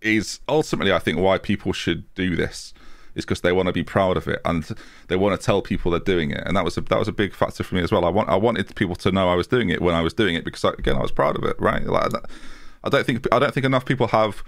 is 0.00 0.40
ultimately 0.48 0.92
I 0.92 0.98
think 0.98 1.18
why 1.18 1.38
people 1.38 1.72
should 1.72 2.12
do 2.14 2.36
this 2.36 2.72
is 3.14 3.24
because 3.24 3.40
they 3.40 3.52
want 3.52 3.66
to 3.66 3.72
be 3.72 3.82
proud 3.82 4.16
of 4.16 4.28
it 4.28 4.40
and 4.44 4.70
they 5.08 5.16
want 5.16 5.38
to 5.38 5.44
tell 5.44 5.62
people 5.62 5.90
they're 5.90 6.00
doing 6.00 6.30
it, 6.30 6.42
and 6.46 6.56
that 6.56 6.64
was 6.64 6.76
a, 6.76 6.80
that 6.82 6.98
was 6.98 7.08
a 7.08 7.12
big 7.12 7.34
factor 7.34 7.64
for 7.64 7.74
me 7.74 7.82
as 7.82 7.92
well. 7.92 8.04
I 8.04 8.10
want 8.10 8.28
I 8.28 8.36
wanted 8.36 8.74
people 8.76 8.96
to 8.96 9.12
know 9.12 9.28
I 9.28 9.34
was 9.34 9.46
doing 9.46 9.70
it 9.70 9.82
when 9.82 9.94
I 9.94 10.02
was 10.02 10.14
doing 10.14 10.34
it 10.34 10.44
because 10.44 10.64
again 10.64 10.96
I 10.96 11.02
was 11.02 11.12
proud 11.12 11.36
of 11.36 11.44
it, 11.44 11.56
right? 11.60 11.84
Like 11.84 12.12
I 12.84 12.88
don't 12.88 13.04
think 13.04 13.26
I 13.32 13.38
don't 13.38 13.52
think 13.52 13.66
enough 13.66 13.84
people 13.84 14.08
have 14.08 14.42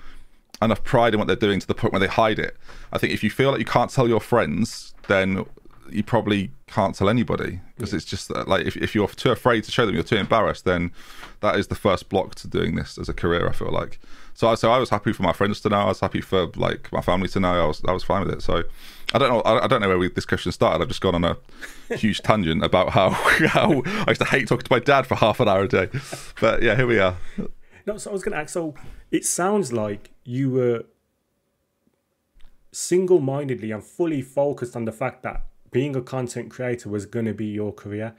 enough 0.61 0.83
pride 0.83 1.14
in 1.14 1.18
what 1.20 1.27
they're 1.27 1.37
doing 1.37 1.61
to 1.61 1.66
the 1.66 1.74
point 1.74 1.92
where 1.92 2.01
they 2.01 2.09
hide 2.09 2.38
it. 2.38 2.57
I 2.92 2.98
think 2.98 3.12
if 3.12 3.22
you 3.22 3.31
feel 3.31 3.51
like 3.51 3.61
you 3.61 3.64
can't 3.64 3.90
tell 3.90 4.09
your 4.09 4.20
friends, 4.20 4.94
then 5.07 5.44
you 5.90 6.03
probably 6.03 6.51
can't 6.66 6.94
tell 6.94 7.09
anybody 7.09 7.61
because 7.77 7.94
it's 7.94 8.05
just 8.05 8.29
that, 8.29 8.48
like 8.48 8.66
if, 8.66 8.77
if 8.77 8.94
you're 8.94 9.09
too 9.09 9.31
afraid 9.31 9.64
to 9.64 9.72
show 9.72 9.87
them, 9.87 9.94
you're 9.94 10.05
too 10.05 10.16
embarrassed, 10.16 10.64
then 10.64 10.92
that 11.40 11.57
is 11.57 11.68
the 11.68 11.74
first 11.74 12.09
block 12.09 12.35
to 12.37 12.48
doing 12.48 12.74
this 12.74 12.98
as 12.98 13.09
a 13.09 13.14
career. 13.14 13.48
I 13.48 13.53
feel 13.53 13.70
like 13.70 13.98
so. 14.35 14.48
I 14.48 14.55
so 14.55 14.70
I 14.70 14.79
was 14.79 14.90
happy 14.90 15.12
for 15.12 15.22
my 15.22 15.33
friends 15.33 15.61
to 15.62 15.68
know. 15.68 15.79
I 15.79 15.87
was 15.87 16.01
happy 16.01 16.20
for 16.20 16.46
like 16.57 16.92
my 16.92 17.01
family 17.01 17.29
to 17.29 17.40
know. 17.40 17.64
I 17.64 17.66
was 17.66 17.83
I 17.87 17.92
was 17.92 18.05
fine 18.05 18.24
with 18.24 18.35
it. 18.35 18.42
So 18.42 18.64
I 19.12 19.18
don't 19.18 19.31
know. 19.31 19.40
I, 19.40 19.64
I 19.64 19.66
don't 19.66 19.81
know 19.81 19.88
where 19.88 19.98
we, 19.98 20.09
this 20.09 20.27
question 20.27 20.53
started. 20.53 20.83
I've 20.83 20.88
just 20.88 21.01
gone 21.01 21.14
on 21.14 21.24
a 21.24 21.37
huge 21.96 22.22
tangent 22.22 22.64
about 22.64 22.90
how 22.90 23.11
how 23.48 23.83
I 23.85 24.11
used 24.11 24.20
to 24.20 24.27
hate 24.27 24.48
talking 24.48 24.64
to 24.64 24.72
my 24.72 24.81
dad 24.81 25.07
for 25.07 25.14
half 25.14 25.40
an 25.40 25.48
hour 25.48 25.62
a 25.62 25.68
day. 25.68 25.88
But 26.40 26.62
yeah, 26.62 26.77
here 26.77 26.87
we 26.87 26.98
are. 26.98 27.16
No, 27.87 27.96
so 27.96 28.11
I 28.11 28.12
was 28.12 28.22
going 28.22 28.33
to 28.33 28.38
ask. 28.38 28.51
So 28.51 28.74
it 29.11 29.24
sounds 29.24 29.72
like 29.72 30.11
you 30.24 30.51
were 30.51 30.85
single-mindedly 32.70 33.70
and 33.70 33.83
fully 33.83 34.22
focused 34.22 34.77
on 34.77 34.85
the 34.85 34.92
fact 34.92 35.22
that 35.22 35.46
being 35.70 35.96
a 35.96 36.02
content 36.02 36.50
creator 36.50 36.88
was 36.88 37.07
going 37.07 37.26
to 37.26 37.35
be 37.35 37.46
your 37.46 37.72
career. 37.72 38.14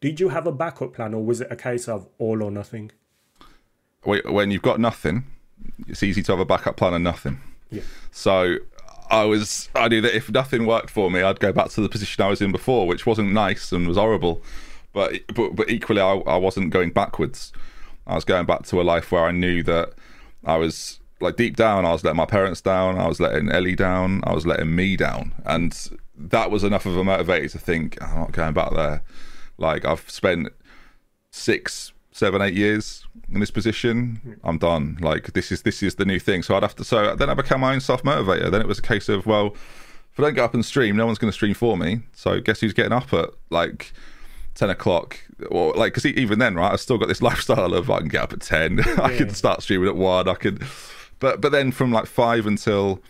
Did 0.00 0.20
you 0.20 0.30
have 0.30 0.46
a 0.46 0.52
backup 0.52 0.94
plan, 0.94 1.14
or 1.14 1.24
was 1.24 1.40
it 1.40 1.48
a 1.50 1.56
case 1.56 1.88
of 1.88 2.08
all 2.18 2.42
or 2.42 2.50
nothing? 2.50 2.90
When 4.04 4.50
you've 4.50 4.62
got 4.62 4.80
nothing, 4.80 5.24
it's 5.86 6.02
easy 6.02 6.22
to 6.24 6.32
have 6.32 6.40
a 6.40 6.44
backup 6.44 6.76
plan 6.76 6.94
and 6.94 7.04
nothing. 7.04 7.40
Yeah. 7.70 7.82
So 8.10 8.56
I 9.10 9.24
was, 9.24 9.68
I 9.76 9.88
knew 9.88 10.00
that 10.00 10.16
if 10.16 10.30
nothing 10.30 10.66
worked 10.66 10.90
for 10.90 11.10
me, 11.10 11.22
I'd 11.22 11.38
go 11.38 11.52
back 11.52 11.68
to 11.70 11.80
the 11.80 11.88
position 11.88 12.24
I 12.24 12.28
was 12.28 12.42
in 12.42 12.50
before, 12.50 12.86
which 12.86 13.06
wasn't 13.06 13.32
nice 13.32 13.70
and 13.70 13.86
was 13.86 13.96
horrible. 13.96 14.42
But 14.92 15.20
but, 15.34 15.54
but 15.54 15.70
equally, 15.70 16.00
I, 16.00 16.14
I 16.14 16.36
wasn't 16.36 16.70
going 16.70 16.90
backwards. 16.90 17.52
I 18.06 18.16
was 18.16 18.24
going 18.24 18.46
back 18.46 18.64
to 18.64 18.80
a 18.80 18.82
life 18.82 19.12
where 19.12 19.24
I 19.24 19.30
knew 19.30 19.62
that 19.62 19.92
I 20.44 20.56
was 20.56 20.98
like 21.20 21.36
deep 21.36 21.56
down, 21.56 21.86
I 21.86 21.92
was 21.92 22.02
letting 22.02 22.16
my 22.16 22.26
parents 22.26 22.60
down, 22.60 22.98
I 22.98 23.06
was 23.06 23.20
letting 23.20 23.48
Elly 23.48 23.76
down, 23.76 24.22
I 24.24 24.34
was 24.34 24.44
letting 24.44 24.74
me 24.74 24.96
down, 24.96 25.32
and 25.44 25.72
that 26.16 26.50
was 26.50 26.64
enough 26.64 26.86
of 26.86 26.96
a 26.96 27.02
motivator 27.02 27.50
to 27.52 27.58
think 27.58 27.98
oh, 28.00 28.06
I'm 28.06 28.18
not 28.18 28.32
going 28.32 28.54
back 28.54 28.72
there. 28.74 29.02
Like 29.58 29.84
I've 29.84 30.08
spent 30.10 30.48
six, 31.30 31.92
seven, 32.10 32.42
eight 32.42 32.54
years 32.54 33.06
in 33.30 33.40
this 33.40 33.50
position. 33.50 34.38
I'm 34.44 34.58
done. 34.58 34.98
Like 35.00 35.32
this 35.32 35.50
is 35.50 35.62
this 35.62 35.82
is 35.82 35.96
the 35.96 36.04
new 36.04 36.18
thing. 36.18 36.42
So 36.42 36.56
I'd 36.56 36.62
have 36.62 36.76
to. 36.76 36.84
So 36.84 37.14
then 37.16 37.30
I 37.30 37.34
became 37.34 37.60
my 37.60 37.74
own 37.74 37.80
self 37.80 38.02
motivator. 38.02 38.50
Then 38.50 38.60
it 38.60 38.68
was 38.68 38.78
a 38.78 38.82
case 38.82 39.08
of 39.08 39.26
well, 39.26 39.54
if 40.12 40.20
I 40.20 40.22
don't 40.22 40.34
get 40.34 40.44
up 40.44 40.54
and 40.54 40.64
stream, 40.64 40.96
no 40.96 41.06
one's 41.06 41.18
going 41.18 41.30
to 41.30 41.34
stream 41.34 41.54
for 41.54 41.76
me. 41.76 42.00
So 42.12 42.40
guess 42.40 42.60
who's 42.60 42.72
getting 42.72 42.92
up 42.92 43.12
at 43.12 43.30
like. 43.50 43.92
10 44.54 44.68
o'clock 44.68 45.18
or 45.50 45.72
like 45.72 45.94
because 45.94 46.04
even 46.04 46.38
then 46.38 46.54
right 46.54 46.72
i've 46.72 46.80
still 46.80 46.98
got 46.98 47.08
this 47.08 47.22
lifestyle 47.30 47.72
of 47.72 47.90
i 47.90 48.00
can 48.00 48.08
get 48.08 48.20
up 48.20 48.34
at 48.34 48.42
10 48.42 48.80
i 49.00 49.16
can 49.16 49.30
start 49.30 49.62
streaming 49.62 49.88
at 49.88 49.96
1 49.96 50.28
i 50.28 50.34
could 50.34 50.62
but 51.20 51.40
but 51.40 51.52
then 51.52 51.72
from 51.72 51.90
like 51.90 52.04
5 52.04 52.46
until 52.46 53.00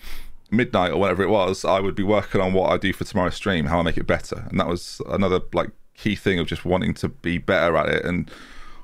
midnight 0.52 0.92
or 0.92 0.98
whatever 0.98 1.22
it 1.22 1.28
was 1.28 1.64
i 1.64 1.80
would 1.80 1.94
be 1.94 2.02
working 2.02 2.40
on 2.40 2.52
what 2.52 2.70
i 2.70 2.76
do 2.76 2.92
for 2.92 3.04
tomorrow's 3.04 3.34
stream 3.34 3.66
how 3.66 3.78
i 3.80 3.82
make 3.82 3.96
it 3.96 4.06
better 4.06 4.46
and 4.50 4.60
that 4.60 4.66
was 4.68 5.00
another 5.08 5.40
like 5.52 5.70
key 5.94 6.14
thing 6.14 6.38
of 6.38 6.46
just 6.46 6.64
wanting 6.64 6.94
to 6.94 7.08
be 7.08 7.38
better 7.38 7.76
at 7.76 7.88
it 7.88 8.04
and 8.04 8.30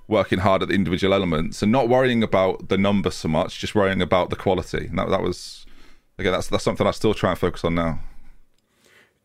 working 0.07 0.39
hard 0.39 0.63
at 0.63 0.69
the 0.69 0.75
individual 0.75 1.13
elements 1.13 1.63
and 1.63 1.71
not 1.71 1.89
worrying 1.89 2.23
about 2.23 2.69
the 2.69 2.79
number 2.79 3.11
so 3.11 3.29
much 3.29 3.59
just 3.59 3.75
worrying 3.75 4.01
about 4.01 4.31
the 4.31 4.37
quality 4.37 4.87
and 4.87 4.99
that, 4.99 5.09
that 5.11 5.23
was 5.23 5.67
again 6.19 6.33
that's 6.33 6.49
that's 6.49 6.65
something 6.65 6.87
i 6.87 6.91
still 6.91 7.15
try 7.15 7.31
and 7.31 7.39
focus 7.39 7.65
on 7.65 7.75
now 7.75 8.01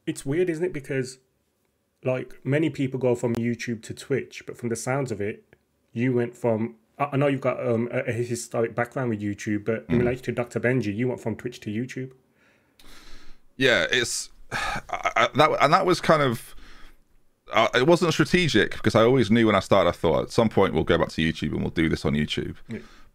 It's 0.06 0.26
weird, 0.26 0.50
isn't 0.50 0.66
it? 0.66 0.74
Because 0.74 1.20
like 2.04 2.40
many 2.44 2.70
people 2.70 3.00
go 3.00 3.16
from 3.16 3.36
YouTube 3.36 3.82
to 3.84 3.94
Twitch, 3.94 4.44
but 4.46 4.58
from 4.58 4.70
the 4.70 4.76
sounds 4.76 5.12
of 5.12 5.22
it, 5.22 5.46
you 5.94 6.14
went 6.14 6.36
from. 6.36 6.76
I 7.00 7.18
know 7.18 7.28
you've 7.28 7.42
got 7.42 7.66
um, 7.66 7.88
a 7.92 8.00
a 8.10 8.12
historic 8.12 8.76
background 8.76 9.10
with 9.10 9.22
YouTube, 9.22 9.64
but 9.66 9.86
in 9.90 10.00
relation 10.00 10.24
to 10.26 10.32
Dr. 10.32 10.60
Benjy, 10.60 10.94
you 10.94 11.08
went 11.08 11.22
from 11.22 11.36
Twitch 11.36 11.60
to 11.62 11.70
YouTube. 11.70 12.12
Yeah 13.58 13.86
it's 13.92 14.30
I, 14.52 15.12
I, 15.16 15.30
that 15.36 15.58
and 15.62 15.74
that 15.74 15.86
was 15.86 16.02
kind 16.02 16.22
of 16.22 16.56
uh, 17.52 17.68
it 17.76 17.88
wasn't 17.88 18.12
strategic 18.14 18.72
because 18.72 18.96
I 18.96 19.04
always 19.04 19.30
knew 19.30 19.46
when 19.46 19.56
I 19.56 19.60
started 19.60 19.90
I 19.90 19.94
thought 19.94 20.24
at 20.24 20.32
some 20.32 20.50
point 20.50 20.74
we'll 20.74 20.84
go 20.84 20.98
back 20.98 21.10
to 21.10 21.22
YouTube 21.22 21.52
and 21.52 21.62
we'll 21.62 21.70
do 21.70 21.90
this 21.90 22.06
on 22.06 22.14
YouTube. 22.14 22.56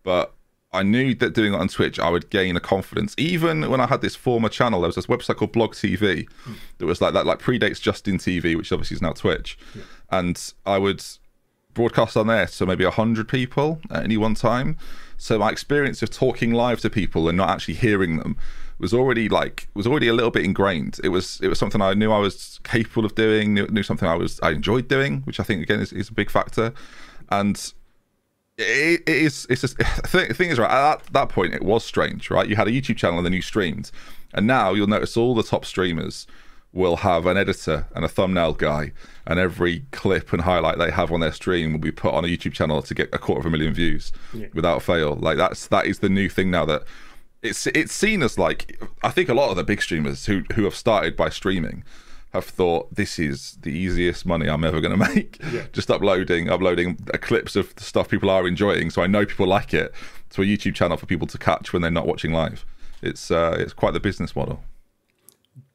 But 0.03 0.33
I 0.73 0.83
knew 0.83 1.15
that 1.15 1.35
doing 1.35 1.55
it 1.55 1.57
on 1.57 1.69
Twitch 1.69 1.99
I 1.99 2.11
would 2.11 2.31
gain 2.31 2.57
a 2.57 2.61
confidence. 2.61 3.15
Even 3.19 3.69
when 3.71 3.81
I 3.81 3.87
had 3.87 4.01
this 4.01 4.15
former 4.15 4.49
channel 4.49 4.81
there 4.81 4.89
was 4.89 4.97
this 4.97 5.07
website 5.07 5.37
called 5.37 5.53
Blog 5.53 5.75
TV 5.75 6.29
that 6.79 6.87
was 6.87 7.01
like 7.01 7.15
that 7.15 7.27
like 7.27 7.41
predates 7.41 7.81
Justin 7.81 8.19
TV 8.19 8.57
which 8.57 8.71
obviously 8.71 8.97
is 8.97 9.03
now 9.03 9.13
Twitch. 9.13 9.59
And 10.11 10.53
I 10.65 10.79
would 10.79 11.03
broadcast 11.75 12.17
on 12.17 12.27
there 12.27 12.47
to 12.47 12.67
maybe 12.67 12.85
100 12.85 13.29
people 13.29 13.81
at 13.91 14.05
any 14.05 14.17
one 14.17 14.35
time. 14.35 14.77
So 15.17 15.39
my 15.39 15.51
experience 15.51 16.03
of 16.03 16.11
talking 16.11 16.53
live 16.53 16.81
to 16.81 16.91
people 16.91 17.29
and 17.29 17.37
not 17.37 17.51
actually 17.51 17.75
hearing 17.75 18.19
them 18.19 18.37
was 18.79 18.95
already 18.95 19.29
like 19.29 19.69
was 19.75 19.87
already 19.87 20.09
a 20.09 20.13
little 20.13 20.31
bit 20.31 20.45
ingrained. 20.45 21.01
It 21.03 21.09
was 21.09 21.41
it 21.43 21.49
was 21.49 21.59
something 21.59 21.81
i 21.81 21.95
knew 21.95 22.13
i 22.13 22.19
was 22.19 22.61
capable 22.65 23.05
of 23.05 23.15
doing 23.15 23.55
knew, 23.55 23.67
knew 23.67 23.83
something 23.83 24.09
i 24.09 24.15
was 24.15 24.39
i 24.43 24.51
enjoyed 24.51 24.89
doing 24.89 25.21
which 25.23 25.41
i 25.41 25.43
think 25.43 25.63
again 25.63 25.81
is, 25.81 25.93
is 25.93 26.09
a 26.09 26.15
big 26.15 26.31
factor. 26.31 26.73
And 27.31 27.57
it, 28.57 29.03
it 29.07 29.09
is 29.09 29.47
it's 29.51 29.61
just 29.61 29.79
the 30.13 30.35
thing, 30.35 30.51
is 30.51 30.59
right 30.59 30.71
at 30.71 31.03
that, 31.03 31.13
that 31.13 31.29
point 31.29 31.55
it 31.55 31.63
was 31.63 31.85
strange 31.85 32.31
right? 32.31 32.49
You 32.49 32.57
had 32.57 32.69
a 32.69 32.73
youtube 32.73 32.97
channel 32.97 33.19
and 33.19 33.27
then 33.27 33.33
you 33.33 33.43
streamed. 33.43 33.91
And 34.35 34.47
now 34.47 34.75
you'll 34.75 34.89
notice 34.89 35.17
all 35.17 35.35
the 35.35 35.43
top 35.43 35.65
streamers 35.65 36.27
will 36.73 36.97
have 36.97 37.27
an 37.27 37.37
editor 37.37 37.87
and 37.95 38.05
a 38.05 38.09
thumbnail 38.09 38.53
guy, 38.53 38.93
and 39.27 39.39
every 39.39 39.85
clip 39.91 40.33
and 40.33 40.43
highlight 40.43 40.79
they 40.79 40.91
have 40.91 41.11
on 41.11 41.21
their 41.21 41.33
stream 41.33 41.73
will 41.73 41.81
be 41.81 41.91
put 41.91 42.13
on 42.13 42.25
a 42.25 42.29
YouTube 42.29 42.53
channel 42.53 42.83
to 42.83 42.95
get 42.95 43.09
a 43.13 43.19
quarter 43.19 43.41
of 43.41 43.47
a 43.47 43.51
million 43.51 43.73
views 43.73 44.13
without 44.53 44.83
fail. 44.83 45.17
Like 45.17 45.39
that's 45.39 45.67
that 45.69 45.87
is 45.87 46.01
the 46.01 46.09
new 46.09 46.29
thing 46.29 46.51
now 46.51 46.65
that 46.67 46.83
it's 47.43 47.67
it's 47.69 47.93
seen 47.93 48.23
as 48.23 48.39
like 48.39 48.81
I 49.03 49.11
think 49.11 49.29
a 49.29 49.35
lot 49.35 49.51
of 49.51 49.57
the 49.57 49.65
big 49.65 49.83
streamers 49.83 50.27
who 50.27 50.43
who 50.55 50.65
have 50.65 50.75
started 50.75 51.17
by 51.17 51.29
streaming 51.29 51.85
have 52.33 52.45
thought 52.45 52.95
this 52.95 53.19
is 53.19 53.57
the 53.63 53.71
easiest 53.71 54.27
money 54.27 54.49
I'm 54.49 54.65
ever 54.65 54.81
going 54.81 54.99
to 54.99 55.15
make. 55.15 55.41
Just 55.73 55.91
uploading 55.91 56.49
uploading 56.51 56.97
clips 57.21 57.57
of 57.57 57.75
the 57.77 57.85
stuff 57.85 58.09
people 58.09 58.31
are 58.31 58.47
enjoying, 58.47 58.91
so 58.91 59.03
I 59.03 59.07
know 59.07 59.25
people 59.25 59.47
like 59.47 59.73
it 59.73 59.93
to 60.31 60.43
a 60.43 60.45
YouTube 60.45 60.75
channel 60.75 60.97
for 60.97 61.07
people 61.07 61.27
to 61.29 61.39
catch 61.39 61.73
when 61.73 61.83
they're 61.83 61.91
not 61.91 62.07
watching 62.07 62.33
live. 62.33 62.65
It's 63.03 63.31
uh, 63.31 63.57
it's 63.59 63.73
quite 63.73 63.93
the 63.93 64.01
business 64.01 64.35
model. 64.35 64.63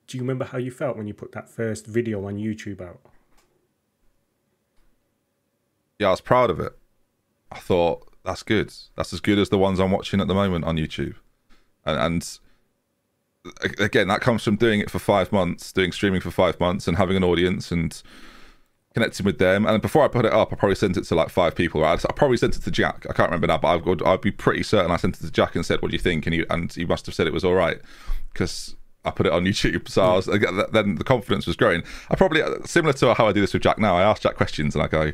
Do 0.07 0.17
you 0.17 0.21
remember 0.21 0.45
how 0.45 0.57
you 0.57 0.69
felt 0.69 0.97
when 0.97 1.07
you 1.07 1.13
put 1.13 1.31
that 1.31 1.49
first 1.49 1.87
video 1.87 2.25
on 2.27 2.35
YouTube 2.35 2.81
out? 2.81 2.99
Yeah, 5.97 6.07
I 6.07 6.11
was 6.11 6.21
proud 6.21 6.49
of 6.49 6.59
it. 6.59 6.77
I 7.51 7.59
thought 7.59 8.11
that's 8.25 8.43
good. 8.43 8.73
That's 8.95 9.13
as 9.13 9.21
good 9.21 9.39
as 9.39 9.49
the 9.49 9.57
ones 9.57 9.79
I'm 9.79 9.91
watching 9.91 10.19
at 10.19 10.27
the 10.27 10.33
moment 10.33 10.65
on 10.65 10.75
YouTube. 10.75 11.15
And, 11.85 11.99
and 11.99 12.39
again, 13.79 14.07
that 14.07 14.21
comes 14.21 14.43
from 14.43 14.55
doing 14.55 14.79
it 14.79 14.89
for 14.89 14.99
five 14.99 15.31
months, 15.31 15.71
doing 15.71 15.91
streaming 15.91 16.21
for 16.21 16.31
five 16.31 16.59
months, 16.59 16.87
and 16.87 16.97
having 16.97 17.17
an 17.17 17.23
audience 17.23 17.71
and 17.71 18.01
connecting 18.93 19.25
with 19.25 19.39
them. 19.39 19.65
And 19.65 19.81
before 19.81 20.03
I 20.03 20.07
put 20.07 20.25
it 20.25 20.33
up, 20.33 20.53
I 20.53 20.55
probably 20.55 20.75
sent 20.75 20.97
it 20.97 21.03
to 21.05 21.15
like 21.15 21.29
five 21.29 21.55
people. 21.55 21.83
I, 21.83 21.97
probably 22.15 22.37
sent 22.37 22.55
it 22.55 22.63
to 22.63 22.71
Jack. 22.71 23.05
I 23.09 23.13
can't 23.13 23.29
remember 23.29 23.47
now, 23.47 23.57
but 23.57 23.67
I 23.67 23.75
would, 23.77 24.03
I'd 24.03 24.21
be 24.21 24.31
pretty 24.31 24.63
certain 24.63 24.91
I 24.91 24.97
sent 24.97 25.17
it 25.17 25.25
to 25.25 25.31
Jack 25.31 25.55
and 25.55 25.65
said, 25.65 25.81
"What 25.81 25.91
do 25.91 25.95
you 25.95 26.01
think?" 26.01 26.25
And 26.25 26.33
he 26.33 26.45
and 26.49 26.87
must 26.87 27.05
have 27.05 27.15
said 27.15 27.27
it 27.27 27.33
was 27.33 27.43
all 27.43 27.55
right 27.55 27.79
because 28.31 28.75
I 29.05 29.11
put 29.11 29.25
it 29.25 29.33
on 29.33 29.43
YouTube. 29.43 29.89
So 29.89 30.01
I 30.01 30.15
was, 30.15 30.25
then 30.25 30.95
the 30.95 31.03
confidence 31.03 31.45
was 31.45 31.55
growing. 31.55 31.83
I 32.09 32.15
probably 32.15 32.41
uh, 32.41 32.63
similar 32.65 32.93
to 32.93 33.13
how 33.13 33.27
I 33.27 33.33
do 33.33 33.41
this 33.41 33.53
with 33.53 33.63
Jack 33.63 33.77
now. 33.79 33.97
I 33.97 34.03
ask 34.03 34.21
Jack 34.21 34.35
questions 34.35 34.75
and 34.75 34.83
I 34.83 34.87
go, 34.87 35.11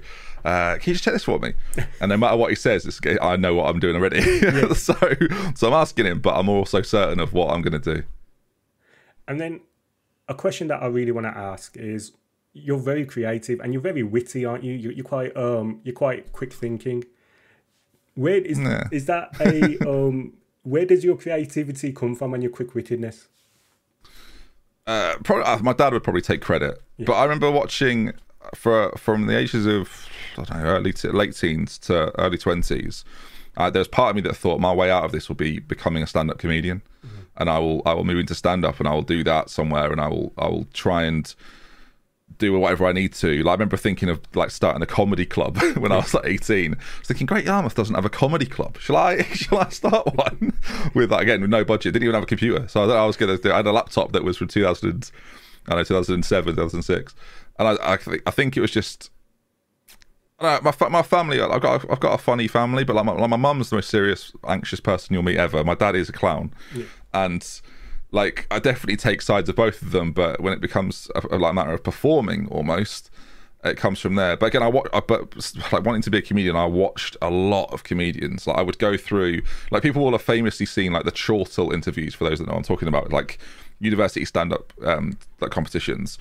uh, 0.49 0.77
"Can 0.79 0.91
you 0.91 0.93
just 0.93 1.03
check 1.03 1.13
this 1.13 1.23
for 1.23 1.39
me?" 1.39 1.53
And 2.01 2.09
no 2.09 2.17
matter 2.17 2.37
what 2.37 2.49
he 2.49 2.55
says, 2.55 2.99
I 3.21 3.35
know 3.35 3.53
what 3.55 3.69
I'm 3.69 3.79
doing 3.79 3.95
already. 3.95 4.21
so 4.73 4.95
so 5.55 5.67
I'm 5.67 5.73
asking 5.73 6.05
him, 6.05 6.19
but 6.19 6.33
I'm 6.37 6.49
also 6.49 6.81
certain 6.81 7.19
of 7.19 7.33
what 7.33 7.51
I'm 7.51 7.61
going 7.61 7.79
to 7.81 7.95
do. 7.95 8.03
And 9.27 9.39
then 9.39 9.61
a 10.27 10.33
question 10.33 10.67
that 10.67 10.81
I 10.81 10.87
really 10.87 11.11
want 11.11 11.25
to 11.27 11.37
ask 11.37 11.77
is 11.77 12.13
you're 12.53 12.79
very 12.79 13.05
creative 13.05 13.59
and 13.59 13.73
you're 13.73 13.81
very 13.81 14.03
witty, 14.03 14.43
aren't 14.45 14.63
you? 14.63 14.73
You're, 14.73 14.91
you're 14.93 15.05
quite 15.05 15.35
um 15.37 15.81
you're 15.83 15.95
quite 15.95 16.31
quick 16.31 16.53
thinking. 16.53 17.03
Where 18.15 18.41
is 18.51 18.57
Nah. 18.57 18.83
is 18.91 19.05
that 19.05 19.35
a 19.39 19.79
um 19.89 20.33
where 20.63 20.85
does 20.85 21.03
your 21.03 21.15
creativity 21.17 21.93
come 21.93 22.15
from 22.15 22.33
and 22.33 22.43
your 22.43 22.51
quick 22.51 22.71
wittedness? 22.73 23.27
uh, 24.87 25.15
probably, 25.23 25.43
uh, 25.45 25.59
my 25.59 25.73
dad 25.73 25.93
would 25.93 26.03
probably 26.03 26.21
take 26.21 26.41
credit, 26.41 26.81
but 26.97 27.13
I 27.13 27.23
remember 27.23 27.51
watching 27.51 28.11
for 28.55 28.91
from 28.97 29.27
the 29.27 29.37
ages 29.37 29.65
of 29.67 30.08
I 30.39 30.43
don't 30.45 30.63
know 30.63 30.69
early 30.69 30.93
to 30.93 31.11
late 31.11 31.35
teens 31.35 31.77
to 31.79 32.17
early 32.19 32.37
twenties. 32.37 33.03
Uh, 33.57 33.69
there's 33.69 33.87
part 33.87 34.11
of 34.11 34.15
me 34.15 34.21
that 34.21 34.35
thought 34.35 34.61
my 34.61 34.73
way 34.73 34.89
out 34.89 35.03
of 35.03 35.11
this 35.11 35.27
will 35.27 35.35
be 35.35 35.59
becoming 35.59 36.01
a 36.01 36.07
stand-up 36.07 36.37
comedian, 36.37 36.81
and 37.37 37.49
I 37.49 37.59
will 37.59 37.81
I 37.85 37.93
will 37.93 38.05
move 38.05 38.19
into 38.19 38.35
stand-up 38.35 38.79
and 38.79 38.87
I 38.87 38.93
will 38.93 39.01
do 39.01 39.23
that 39.23 39.49
somewhere, 39.49 39.91
and 39.91 39.99
I 39.99 40.07
will 40.07 40.33
I 40.37 40.47
will 40.47 40.67
try 40.73 41.03
and 41.03 41.33
do 42.37 42.57
whatever 42.57 42.85
I 42.85 42.91
need 42.91 43.13
to. 43.15 43.43
Like, 43.43 43.51
I 43.51 43.53
remember 43.53 43.77
thinking 43.77 44.09
of 44.09 44.21
like 44.33 44.51
starting 44.51 44.81
a 44.81 44.85
comedy 44.85 45.25
club 45.25 45.57
when 45.77 45.91
I 45.91 45.97
was 45.97 46.13
like 46.13 46.25
18. 46.25 46.73
I 46.73 46.77
was 46.77 47.07
thinking, 47.07 47.25
Great 47.25 47.45
Yarmouth 47.45 47.75
doesn't 47.75 47.95
have 47.95 48.05
a 48.05 48.09
comedy 48.09 48.45
club. 48.45 48.77
Shall 48.79 48.97
I? 48.97 49.21
Shall 49.33 49.59
I 49.59 49.69
start 49.69 50.07
one 50.15 50.53
with 50.93 51.11
like, 51.11 51.23
again 51.23 51.41
with 51.41 51.49
no 51.49 51.63
budget? 51.63 51.93
Didn't 51.93 52.03
even 52.03 52.15
have 52.15 52.23
a 52.23 52.27
computer, 52.27 52.67
so 52.67 52.83
I 52.83 52.87
thought 52.87 52.97
I 52.97 53.05
was 53.05 53.17
gonna. 53.17 53.37
do 53.37 53.51
I 53.51 53.57
had 53.57 53.67
a 53.67 53.71
laptop 53.71 54.11
that 54.13 54.23
was 54.23 54.37
from 54.37 54.47
2000. 54.47 55.11
I 55.67 55.71
don't 55.71 55.79
know 55.79 55.83
2007, 55.83 56.55
2006, 56.55 57.15
and 57.59 57.67
I 57.67 57.93
I, 57.93 57.97
think 57.97 58.23
I 58.25 58.31
think 58.31 58.57
it 58.57 58.61
was 58.61 58.71
just. 58.71 59.11
Know, 60.41 60.59
my 60.63 60.71
fa- 60.71 60.89
my 60.89 61.01
family. 61.01 61.41
I've 61.41 61.61
got 61.61 61.89
I've 61.91 61.99
got 61.99 62.13
a 62.13 62.17
funny 62.17 62.47
family, 62.47 62.83
but 62.85 62.95
like 62.95 63.05
my, 63.05 63.11
like 63.11 63.29
my 63.29 63.35
mum's 63.37 63.69
the 63.69 63.75
most 63.75 63.89
serious, 63.89 64.31
anxious 64.47 64.79
person 64.79 65.13
you'll 65.13 65.23
meet 65.23 65.37
ever. 65.37 65.63
My 65.63 65.75
dad 65.75 65.95
is 65.95 66.07
a 66.07 66.13
clown, 66.13 66.53
and 67.13 67.45
like 68.11 68.47
I 68.49 68.59
definitely 68.59 68.95
take 68.97 69.21
sides 69.21 69.49
of 69.49 69.55
both 69.55 69.81
of 69.81 69.91
them. 69.91 70.13
But 70.13 70.39
when 70.39 70.53
it 70.53 70.61
becomes 70.61 71.11
a, 71.13 71.35
a 71.35 71.37
like 71.37 71.53
matter 71.53 71.73
of 71.73 71.83
performing, 71.83 72.47
almost, 72.47 73.11
it 73.65 73.75
comes 73.75 73.99
from 73.99 74.15
there. 74.15 74.37
But 74.37 74.45
again, 74.47 74.63
I, 74.63 74.67
wa- 74.69 74.87
I 74.93 75.01
but 75.01 75.35
like 75.73 75.83
wanting 75.83 76.03
to 76.03 76.09
be 76.09 76.19
a 76.19 76.21
comedian, 76.21 76.55
I 76.55 76.65
watched 76.65 77.17
a 77.21 77.29
lot 77.29 77.73
of 77.73 77.83
comedians. 77.83 78.47
Like 78.47 78.57
I 78.57 78.61
would 78.61 78.79
go 78.79 78.95
through, 78.95 79.41
like 79.71 79.83
people 79.83 80.03
will 80.03 80.13
have 80.13 80.21
famously 80.21 80.65
seen 80.65 80.93
like 80.93 81.03
the 81.03 81.11
Chortle 81.11 81.73
interviews. 81.73 82.15
For 82.15 82.23
those 82.23 82.39
that 82.39 82.47
know 82.47 82.53
what 82.53 82.59
I'm 82.59 82.63
talking 82.63 82.87
about, 82.87 83.11
like 83.11 83.39
university 83.81 84.25
stand-up 84.25 84.73
um, 84.85 85.17
like 85.41 85.51
competitions 85.51 86.17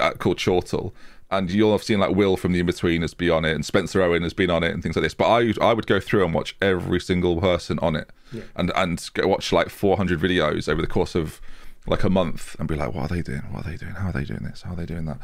uh, 0.00 0.12
called 0.12 0.38
Chortle. 0.38 0.94
And 1.30 1.50
you'll 1.50 1.72
have 1.72 1.82
seen 1.82 1.98
like 1.98 2.14
Will 2.14 2.38
from 2.38 2.52
the 2.52 2.60
In 2.60 2.66
Between 2.66 3.02
has 3.02 3.12
been 3.12 3.30
on 3.30 3.44
it, 3.44 3.54
and 3.54 3.64
Spencer 3.64 4.00
Owen 4.02 4.22
has 4.22 4.32
been 4.32 4.50
on 4.50 4.64
it, 4.64 4.72
and 4.72 4.82
things 4.82 4.96
like 4.96 5.02
this. 5.02 5.12
But 5.14 5.28
I 5.28 5.52
I 5.60 5.74
would 5.74 5.86
go 5.86 6.00
through 6.00 6.24
and 6.24 6.32
watch 6.32 6.56
every 6.62 7.00
single 7.00 7.38
person 7.40 7.78
on 7.80 7.96
it, 7.96 8.08
and 8.56 8.72
and 8.74 9.10
go 9.14 9.28
watch 9.28 9.52
like 9.52 9.68
400 9.68 10.18
videos 10.20 10.68
over 10.68 10.80
the 10.80 10.86
course 10.88 11.14
of 11.14 11.40
like 11.86 12.02
a 12.04 12.10
month, 12.10 12.56
and 12.58 12.66
be 12.66 12.74
like, 12.76 12.94
what 12.94 13.10
are 13.10 13.14
they 13.14 13.22
doing? 13.22 13.42
What 13.50 13.66
are 13.66 13.70
they 13.70 13.76
doing? 13.76 13.92
How 13.92 14.08
are 14.08 14.12
they 14.12 14.24
doing 14.24 14.42
this? 14.44 14.62
How 14.62 14.72
are 14.72 14.76
they 14.76 14.86
doing 14.86 15.04
that? 15.04 15.18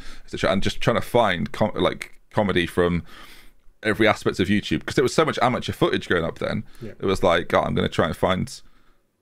And 0.46 0.62
just 0.62 0.80
trying 0.80 0.96
to 0.96 1.02
find 1.02 1.52
com- 1.52 1.72
like 1.74 2.20
comedy 2.30 2.66
from 2.66 3.02
every 3.82 4.08
aspect 4.08 4.40
of 4.40 4.48
YouTube 4.48 4.80
because 4.80 4.94
there 4.96 5.02
was 5.02 5.14
so 5.14 5.24
much 5.24 5.38
amateur 5.42 5.72
footage 5.72 6.08
going 6.08 6.24
up 6.24 6.38
then. 6.38 6.64
It 6.98 7.04
was 7.06 7.22
like, 7.22 7.52
oh, 7.54 7.60
I'm 7.62 7.74
going 7.74 7.86
to 7.88 7.94
try 7.94 8.06
and 8.06 8.16
find 8.16 8.60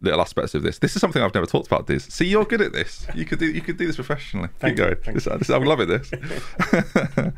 little 0.03 0.21
aspects 0.21 0.55
of 0.55 0.63
this. 0.63 0.79
This 0.79 0.95
is 0.97 1.01
something 1.01 1.23
I've 1.23 1.35
never 1.35 1.47
talked 1.47 1.67
about. 1.67 1.87
This. 1.87 2.05
See, 2.05 2.27
you're 2.27 2.45
good 2.45 2.61
at 2.61 2.73
this. 2.73 3.07
You 3.15 3.25
could 3.25 3.39
do. 3.39 3.47
You 3.51 3.61
could 3.61 3.77
do 3.79 3.87
this 3.87 3.97
professionally. 3.97 4.49
Thank 4.59 4.77
Keep 4.77 4.87
you, 4.87 4.95
going. 4.97 5.15
This- 5.15 5.25
this- 5.25 5.51
I'm 5.51 5.65
loving 5.65 5.89
this. 5.89 6.11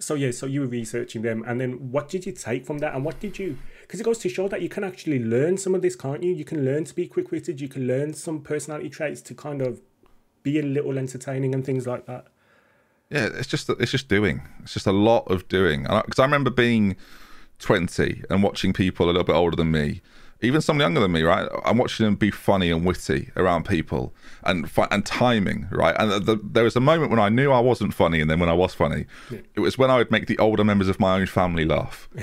So 0.00 0.14
yeah, 0.14 0.30
so 0.30 0.46
you 0.46 0.60
were 0.60 0.68
researching 0.68 1.22
them, 1.22 1.42
and 1.44 1.60
then 1.60 1.90
what 1.90 2.08
did 2.08 2.24
you 2.24 2.30
take 2.30 2.64
from 2.64 2.78
that, 2.78 2.94
and 2.94 3.04
what 3.04 3.18
did 3.18 3.36
you? 3.36 3.58
Because 3.80 3.98
it 3.98 4.04
goes 4.04 4.18
to 4.18 4.28
show 4.28 4.46
that 4.46 4.62
you 4.62 4.68
can 4.68 4.84
actually 4.84 5.18
learn 5.18 5.58
some 5.58 5.74
of 5.74 5.82
this, 5.82 5.96
can't 5.96 6.22
you? 6.22 6.32
You 6.32 6.44
can 6.44 6.64
learn 6.64 6.84
to 6.84 6.94
be 6.94 7.08
quick-witted. 7.08 7.60
You 7.60 7.68
can 7.68 7.86
learn 7.88 8.14
some 8.14 8.40
personality 8.40 8.90
traits 8.90 9.20
to 9.22 9.34
kind 9.34 9.60
of 9.60 9.80
be 10.44 10.60
a 10.60 10.62
little 10.62 10.98
entertaining 10.98 11.52
and 11.52 11.66
things 11.66 11.84
like 11.84 12.06
that. 12.06 12.28
Yeah, 13.10 13.28
it's 13.34 13.48
just 13.48 13.68
it's 13.70 13.90
just 13.90 14.08
doing. 14.08 14.42
It's 14.62 14.74
just 14.74 14.86
a 14.86 14.92
lot 14.92 15.28
of 15.28 15.48
doing. 15.48 15.82
Because 15.82 16.20
I 16.20 16.24
remember 16.24 16.50
being 16.50 16.94
20 17.58 18.22
and 18.30 18.42
watching 18.44 18.72
people 18.72 19.06
a 19.06 19.08
little 19.08 19.24
bit 19.24 19.34
older 19.34 19.56
than 19.56 19.72
me, 19.72 20.00
even 20.40 20.60
someone 20.60 20.82
younger 20.82 21.00
than 21.00 21.12
me. 21.12 21.22
Right, 21.22 21.48
I'm 21.64 21.78
watching 21.78 22.04
them 22.06 22.14
be 22.16 22.30
funny 22.30 22.70
and 22.70 22.84
witty 22.84 23.30
around 23.36 23.64
people 23.64 24.14
and 24.44 24.70
and 24.90 25.04
timing. 25.04 25.68
Right, 25.70 25.94
and 25.98 26.10
the, 26.10 26.20
the, 26.20 26.40
there 26.42 26.64
was 26.64 26.76
a 26.76 26.80
moment 26.80 27.10
when 27.10 27.20
I 27.20 27.28
knew 27.28 27.50
I 27.50 27.60
wasn't 27.60 27.94
funny, 27.94 28.20
and 28.20 28.30
then 28.30 28.40
when 28.40 28.48
I 28.48 28.54
was 28.54 28.74
funny, 28.74 29.06
it 29.54 29.60
was 29.60 29.78
when 29.78 29.90
I 29.90 29.96
would 29.96 30.10
make 30.10 30.26
the 30.26 30.38
older 30.38 30.64
members 30.64 30.88
of 30.88 31.00
my 31.00 31.18
own 31.18 31.26
family 31.26 31.64
laugh. 31.64 32.08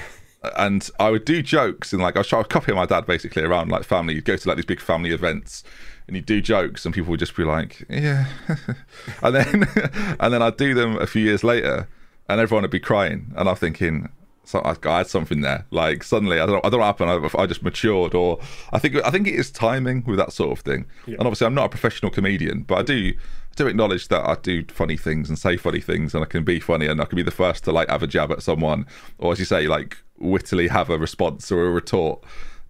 and 0.56 0.90
I 1.00 1.10
would 1.10 1.26
do 1.26 1.42
jokes 1.42 1.94
and 1.94 2.02
like 2.02 2.16
I 2.16 2.20
was 2.20 2.28
trying 2.28 2.44
to 2.44 2.50
copy 2.50 2.72
my 2.74 2.86
dad 2.86 3.06
basically 3.06 3.44
around 3.44 3.70
like 3.70 3.84
family. 3.84 4.16
You'd 4.16 4.26
go 4.26 4.38
to 4.38 4.48
like 4.48 4.58
these 4.58 4.66
big 4.66 4.80
family 4.80 5.12
events 5.12 5.64
and 6.08 6.16
you'd 6.16 6.26
do 6.26 6.42
jokes 6.42 6.86
and 6.86 6.94
people 6.94 7.12
would 7.12 7.20
just 7.20 7.36
be 7.36 7.44
like, 7.44 7.86
yeah. 7.90 8.28
and 9.24 9.36
then 9.36 9.68
and 10.20 10.34
then 10.34 10.42
I'd 10.42 10.58
do 10.58 10.74
them 10.74 10.98
a 10.98 11.08
few 11.08 11.24
years 11.24 11.44
later 11.44 11.88
and 12.30 12.40
everyone 12.40 12.64
would 12.64 12.72
be 12.72 12.80
crying 12.80 13.34
and 13.36 13.50
I'm 13.50 13.56
thinking. 13.56 14.10
So 14.46 14.60
I, 14.60 14.76
I 14.88 14.98
had 15.00 15.08
something 15.08 15.42
there. 15.42 15.66
Like 15.72 16.04
suddenly, 16.04 16.40
I 16.40 16.46
don't, 16.46 16.58
I 16.66 16.70
don't 16.70 16.74
know 16.74 16.78
what 16.80 17.00
happened. 17.00 17.32
I, 17.36 17.42
I 17.42 17.46
just 17.46 17.64
matured, 17.64 18.14
or 18.14 18.40
I 18.72 18.80
think 18.80 18.96
I 19.04 19.10
think 19.10 19.28
it 19.28 19.36
is 19.36 19.52
timing 19.52 20.04
with 20.06 20.18
that 20.18 20.32
sort 20.32 20.58
of 20.58 20.64
thing. 20.64 20.86
And 21.06 21.22
obviously, 21.22 21.48
I'm 21.48 21.56
not 21.56 21.66
a 21.66 21.70
professional 21.70 22.12
comedian, 22.12 22.64
but 22.64 22.78
I 22.78 22.84
do 22.84 23.14
I 23.14 23.56
do 23.56 23.68
acknowledge 23.68 24.08
that 24.10 24.26
I 24.26 24.36
do 24.42 24.64
funny 24.66 24.98
things 24.98 25.30
and 25.30 25.40
say 25.40 25.58
funny 25.58 25.82
things, 25.82 26.14
and 26.14 26.24
I 26.24 26.28
can 26.28 26.44
be 26.44 26.60
funny, 26.60 26.88
and 26.88 27.02
I 27.02 27.06
can 27.06 27.16
be 27.16 27.24
the 27.24 27.32
first 27.32 27.64
to 27.66 27.72
like 27.72 27.90
have 27.90 28.04
a 28.04 28.08
jab 28.08 28.32
at 28.32 28.44
someone, 28.44 28.86
or 29.18 29.32
as 29.32 29.40
you 29.40 29.46
say, 29.46 29.68
like 29.68 29.98
wittily 30.18 30.68
have 30.70 30.90
a 30.90 30.98
response 30.98 31.52
or 31.52 31.66
a 31.66 31.72
retort 31.72 32.24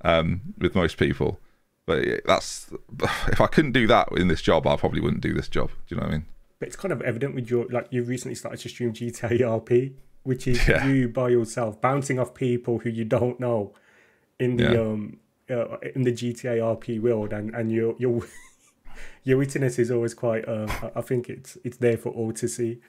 um, 0.04 0.42
with 0.58 0.76
most 0.76 0.98
people. 0.98 1.40
But 1.86 2.26
that's 2.26 2.72
if 3.28 3.42
I 3.42 3.48
couldn't 3.48 3.74
do 3.74 3.88
that 3.88 4.10
in 4.16 4.28
this 4.28 4.42
job, 4.42 4.68
I 4.68 4.76
probably 4.76 5.02
wouldn't 5.02 5.22
do 5.22 5.34
this 5.34 5.48
job. 5.48 5.70
Do 5.88 5.96
you 5.96 5.98
know 5.98 6.08
what 6.08 6.14
I 6.14 6.18
mean? 6.18 6.26
But 6.60 6.68
it's 6.68 6.78
kind 6.78 6.92
of 6.92 7.02
evident 7.02 7.36
with 7.36 7.50
your 7.50 7.66
like 7.66 7.88
you've 7.90 8.08
recently 8.08 8.36
started 8.36 8.60
to 8.62 8.70
stream 8.70 8.94
GTA 8.94 9.40
RP, 9.42 9.94
which 10.26 10.48
is 10.48 10.68
Yeah. 10.68 10.86
you 10.86 11.08
by 11.08 11.30
yourself 11.30 11.80
bouncing 11.80 12.20
off 12.20 12.34
people 12.34 12.80
who 12.80 12.90
you 12.90 13.06
don't 13.06 13.40
know 13.40 13.74
in 14.40 14.58
the 14.58 14.64
Yeah. 14.74 14.80
um 14.82 15.18
uh, 15.50 15.78
in 15.96 16.02
the 16.04 16.12
GTA 16.12 16.58
RP 16.76 17.00
world, 17.00 17.32
and 17.32 17.54
and 17.56 17.72
your 17.72 17.96
your 18.00 18.22
your 19.24 19.38
wittiness 19.40 19.80
is 19.80 19.92
always 19.92 20.14
quite. 20.14 20.48
I- 20.48 20.92
I 20.96 21.02
think 21.02 21.30
it's 21.30 21.58
it's 21.64 21.78
there 21.78 21.98
for 21.98 22.10
all 22.10 22.32
to 22.34 22.48
see. 22.48 22.80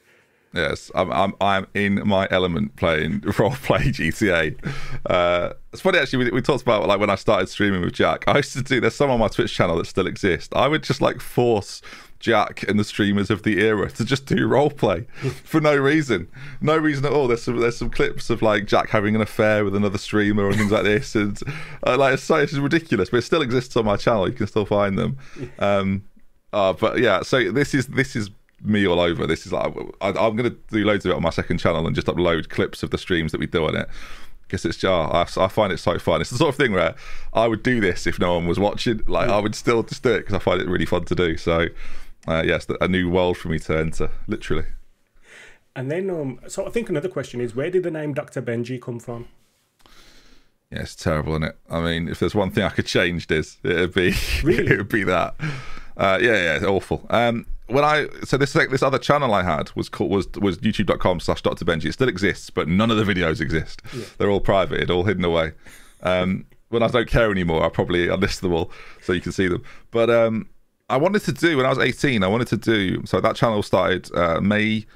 Yes, 0.54 0.90
I'm 0.94 1.10
I'm 1.12 1.34
I'm 1.40 1.66
in 1.74 2.06
my 2.08 2.26
element 2.30 2.76
playing 2.76 3.22
role 3.38 3.50
play 3.50 3.90
GTA. 3.98 4.56
Uh, 5.04 5.52
it's 5.72 5.82
funny 5.82 5.98
actually. 5.98 6.24
We, 6.24 6.30
we 6.30 6.40
talked 6.40 6.62
about 6.62 6.86
like 6.88 6.98
when 6.98 7.10
I 7.10 7.16
started 7.16 7.48
streaming 7.50 7.82
with 7.82 7.92
Jack. 7.92 8.24
I 8.26 8.36
used 8.38 8.54
to 8.54 8.62
do. 8.62 8.80
There's 8.80 8.94
some 8.94 9.10
on 9.10 9.18
my 9.20 9.28
Twitch 9.28 9.52
channel 9.52 9.76
that 9.76 9.86
still 9.86 10.06
exist. 10.06 10.52
I 10.56 10.66
would 10.68 10.82
just 10.82 11.02
like 11.02 11.20
force 11.20 11.82
Jack 12.26 12.64
and 12.68 12.76
the 12.76 12.84
streamers 12.84 13.30
of 13.30 13.44
the 13.44 13.60
era 13.60 13.88
to 13.92 14.04
just 14.04 14.26
do 14.26 14.48
role 14.48 14.68
play 14.70 15.02
for 15.44 15.60
no 15.60 15.76
reason, 15.76 16.26
no 16.60 16.76
reason 16.76 17.04
at 17.04 17.12
all. 17.12 17.28
There's 17.28 17.42
some 17.42 17.56
there's 17.60 17.76
some 17.76 17.88
clips 17.88 18.30
of 18.30 18.42
like 18.42 18.66
Jack 18.66 18.88
having 18.90 19.14
an 19.14 19.20
affair 19.20 19.64
with 19.64 19.76
another 19.76 19.98
streamer 19.98 20.48
and 20.48 20.56
things 20.56 20.72
like 20.72 20.82
this, 20.82 21.14
and 21.14 21.38
uh, 21.86 21.96
like 21.96 22.14
it's 22.14 22.24
so 22.24 22.34
it's 22.36 22.52
ridiculous, 22.54 23.10
but 23.10 23.18
it 23.18 23.22
still 23.22 23.42
exists 23.42 23.76
on 23.76 23.84
my 23.84 23.96
channel. 23.96 24.28
You 24.28 24.34
can 24.34 24.48
still 24.48 24.66
find 24.66 24.98
them. 24.98 25.18
Um, 25.60 26.04
Uh, 26.52 26.72
but 26.72 26.98
yeah, 26.98 27.22
so 27.22 27.52
this 27.52 27.74
is 27.74 27.86
this 27.86 28.16
is 28.16 28.30
me 28.62 28.86
all 28.86 28.98
over. 29.00 29.26
This 29.26 29.46
is 29.46 29.52
like 29.52 29.72
I, 30.00 30.08
I'm 30.08 30.34
going 30.36 30.50
to 30.50 30.56
do 30.70 30.84
loads 30.84 31.04
of 31.04 31.10
it 31.12 31.14
on 31.14 31.22
my 31.22 31.30
second 31.30 31.58
channel 31.58 31.86
and 31.86 31.94
just 31.94 32.08
upload 32.08 32.48
clips 32.48 32.82
of 32.82 32.90
the 32.90 32.98
streams 32.98 33.30
that 33.32 33.38
we 33.38 33.46
do 33.46 33.66
on 33.66 33.76
it 33.76 33.88
because 34.46 34.64
it's 34.64 34.78
just 34.78 35.38
I, 35.38 35.44
I 35.44 35.48
find 35.48 35.72
it 35.72 35.78
so 35.78 35.98
fun. 35.98 36.20
It's 36.20 36.30
the 36.30 36.38
sort 36.38 36.50
of 36.50 36.56
thing 36.56 36.72
where 36.72 36.94
I 37.34 37.46
would 37.48 37.62
do 37.62 37.80
this 37.80 38.06
if 38.06 38.18
no 38.18 38.34
one 38.36 38.46
was 38.46 38.58
watching. 38.58 39.02
Like 39.06 39.28
I 39.28 39.38
would 39.38 39.54
still 39.54 39.82
just 39.82 40.02
do 40.02 40.12
it 40.14 40.20
because 40.20 40.34
I 40.34 40.38
find 40.38 40.60
it 40.62 40.68
really 40.68 40.86
fun 40.86 41.04
to 41.06 41.14
do. 41.14 41.36
So 41.36 41.66
uh, 42.26 42.42
yes, 42.44 42.66
a 42.80 42.88
new 42.88 43.08
world 43.10 43.36
for 43.36 43.48
me 43.48 43.58
to 43.60 43.78
enter, 43.78 44.10
literally. 44.26 44.64
And 45.74 45.90
then, 45.90 46.08
um, 46.10 46.40
so 46.48 46.66
I 46.66 46.70
think 46.70 46.88
another 46.88 47.08
question 47.08 47.40
is, 47.40 47.54
where 47.54 47.70
did 47.70 47.82
the 47.82 47.90
name 47.90 48.14
Dr. 48.14 48.40
Benjy 48.40 48.80
come 48.80 48.98
from? 48.98 49.28
Yeah, 50.70 50.80
it's 50.80 50.96
terrible, 50.96 51.32
isn't 51.32 51.44
it? 51.44 51.58
I 51.70 51.80
mean, 51.80 52.08
if 52.08 52.18
there's 52.18 52.34
one 52.34 52.50
thing 52.50 52.64
I 52.64 52.70
could 52.70 52.86
change, 52.86 53.28
this 53.28 53.58
it'd 53.62 53.94
be 53.94 54.14
Really? 54.42 54.72
it 54.72 54.78
would 54.78 54.88
be 54.88 55.04
that. 55.04 55.34
Uh, 55.96 56.18
yeah, 56.20 56.32
yeah, 56.32 56.54
it's 56.56 56.64
awful. 56.64 57.06
Um, 57.10 57.46
when 57.68 57.84
I 57.84 58.08
so 58.24 58.36
this 58.36 58.52
this 58.52 58.82
other 58.82 58.98
channel 58.98 59.34
I 59.34 59.42
had 59.42 59.74
was 59.74 59.88
called 59.88 60.10
was 60.10 60.28
was 60.40 60.58
youtube.com 60.58 61.20
slash 61.20 61.42
Dr. 61.42 61.64
Benjy. 61.64 61.86
It 61.86 61.92
still 61.92 62.08
exists, 62.08 62.50
but 62.50 62.68
none 62.68 62.90
of 62.90 62.96
the 62.96 63.04
videos 63.04 63.40
exist. 63.40 63.82
They're 64.18 64.30
all 64.30 64.40
private, 64.40 64.90
all 64.90 65.04
hidden 65.04 65.24
away. 65.24 65.52
Um, 66.02 66.46
when 66.68 66.82
I 66.82 66.88
don't 66.88 67.08
care 67.08 67.30
anymore, 67.30 67.64
I 67.64 67.68
probably 67.68 68.10
I 68.10 68.14
list 68.14 68.40
them 68.40 68.52
all 68.52 68.70
so 69.02 69.12
you 69.12 69.20
can 69.20 69.32
see 69.32 69.48
them. 69.48 69.62
But 69.90 70.10
um, 70.10 70.48
I 70.88 70.96
wanted 70.96 71.22
to 71.22 71.32
do 71.32 71.56
when 71.56 71.66
I 71.66 71.70
was 71.70 71.78
18. 71.78 72.22
I 72.22 72.28
wanted 72.28 72.48
to 72.48 72.56
do 72.56 73.04
so 73.06 73.20
that 73.20 73.36
channel 73.36 73.62
started 73.62 74.14
uh, 74.14 74.40
May 74.40 74.86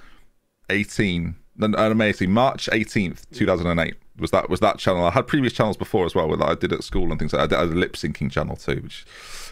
18 0.68 1.35
no, 1.57 1.66
no, 1.66 1.94
May 1.94 2.09
18 2.11 2.31
March 2.31 2.68
18th 2.72 3.24
2008 3.33 3.94
was 4.18 4.31
that 4.31 4.48
was 4.48 4.61
that 4.61 4.79
channel. 4.79 5.05
I 5.05 5.11
had 5.11 5.26
previous 5.26 5.53
channels 5.53 5.76
before 5.76 6.07
as 6.07 6.14
well 6.14 6.35
that 6.37 6.48
I 6.48 6.55
did 6.55 6.72
at 6.72 6.85
school 6.85 7.11
and 7.11 7.18
things 7.18 7.33
like 7.33 7.50
that. 7.50 7.59
I 7.59 7.66
did 7.66 7.74
a 7.74 7.79
lip 7.79 7.94
syncing 7.94 8.31
channel 8.31 8.57
too 8.57 8.81
which 8.83 9.05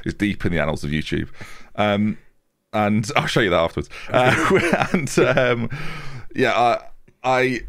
is 0.05 0.15
deep 0.15 0.45
in 0.45 0.53
the 0.53 0.61
annals 0.61 0.85
of 0.85 0.91
YouTube. 0.91 1.29
Um, 1.77 2.19
and 2.73 3.11
I'll 3.17 3.27
show 3.27 3.41
you 3.41 3.51
that 3.51 3.61
afterwards. 3.61 3.91
Uh, 4.11 4.89
and 4.93 5.19
um, 5.19 5.71
yeah 6.35 6.79
I, 7.25 7.61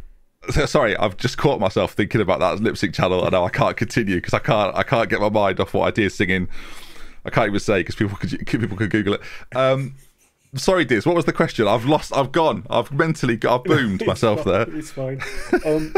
I 0.51 0.65
sorry 0.65 0.95
I've 0.95 1.17
just 1.17 1.37
caught 1.37 1.59
myself 1.59 1.93
thinking 1.93 2.21
about 2.21 2.39
that 2.39 2.61
lip 2.61 2.77
sync 2.77 2.93
channel 2.93 3.23
and 3.23 3.31
now 3.31 3.45
I 3.45 3.49
can't 3.49 3.75
continue 3.75 4.15
because 4.15 4.33
I 4.33 4.39
can't 4.39 4.75
I 4.75 4.83
can't 4.83 5.09
get 5.09 5.19
my 5.19 5.29
mind 5.29 5.59
off 5.59 5.73
what 5.73 5.87
I 5.87 5.91
did 5.91 6.11
singing 6.11 6.47
I 7.25 7.29
can't 7.29 7.47
even 7.47 7.59
say 7.59 7.79
because 7.79 7.95
people 7.95 8.17
could 8.17 8.29
people 8.47 8.77
could 8.77 8.89
Google 8.89 9.15
it 9.15 9.21
um, 9.55 9.95
Sorry, 10.55 10.83
Diz. 10.83 11.05
What 11.05 11.15
was 11.15 11.25
the 11.25 11.33
question? 11.33 11.67
I've 11.67 11.85
lost. 11.85 12.11
I've 12.15 12.31
gone. 12.31 12.65
I've 12.69 12.91
mentally. 12.91 13.37
I've 13.47 13.63
boomed 13.63 14.03
myself 14.07 14.43
fine, 14.43 14.53
there. 14.53 14.75
It's 14.75 14.91
fine. 14.91 15.21
Um, 15.63 15.93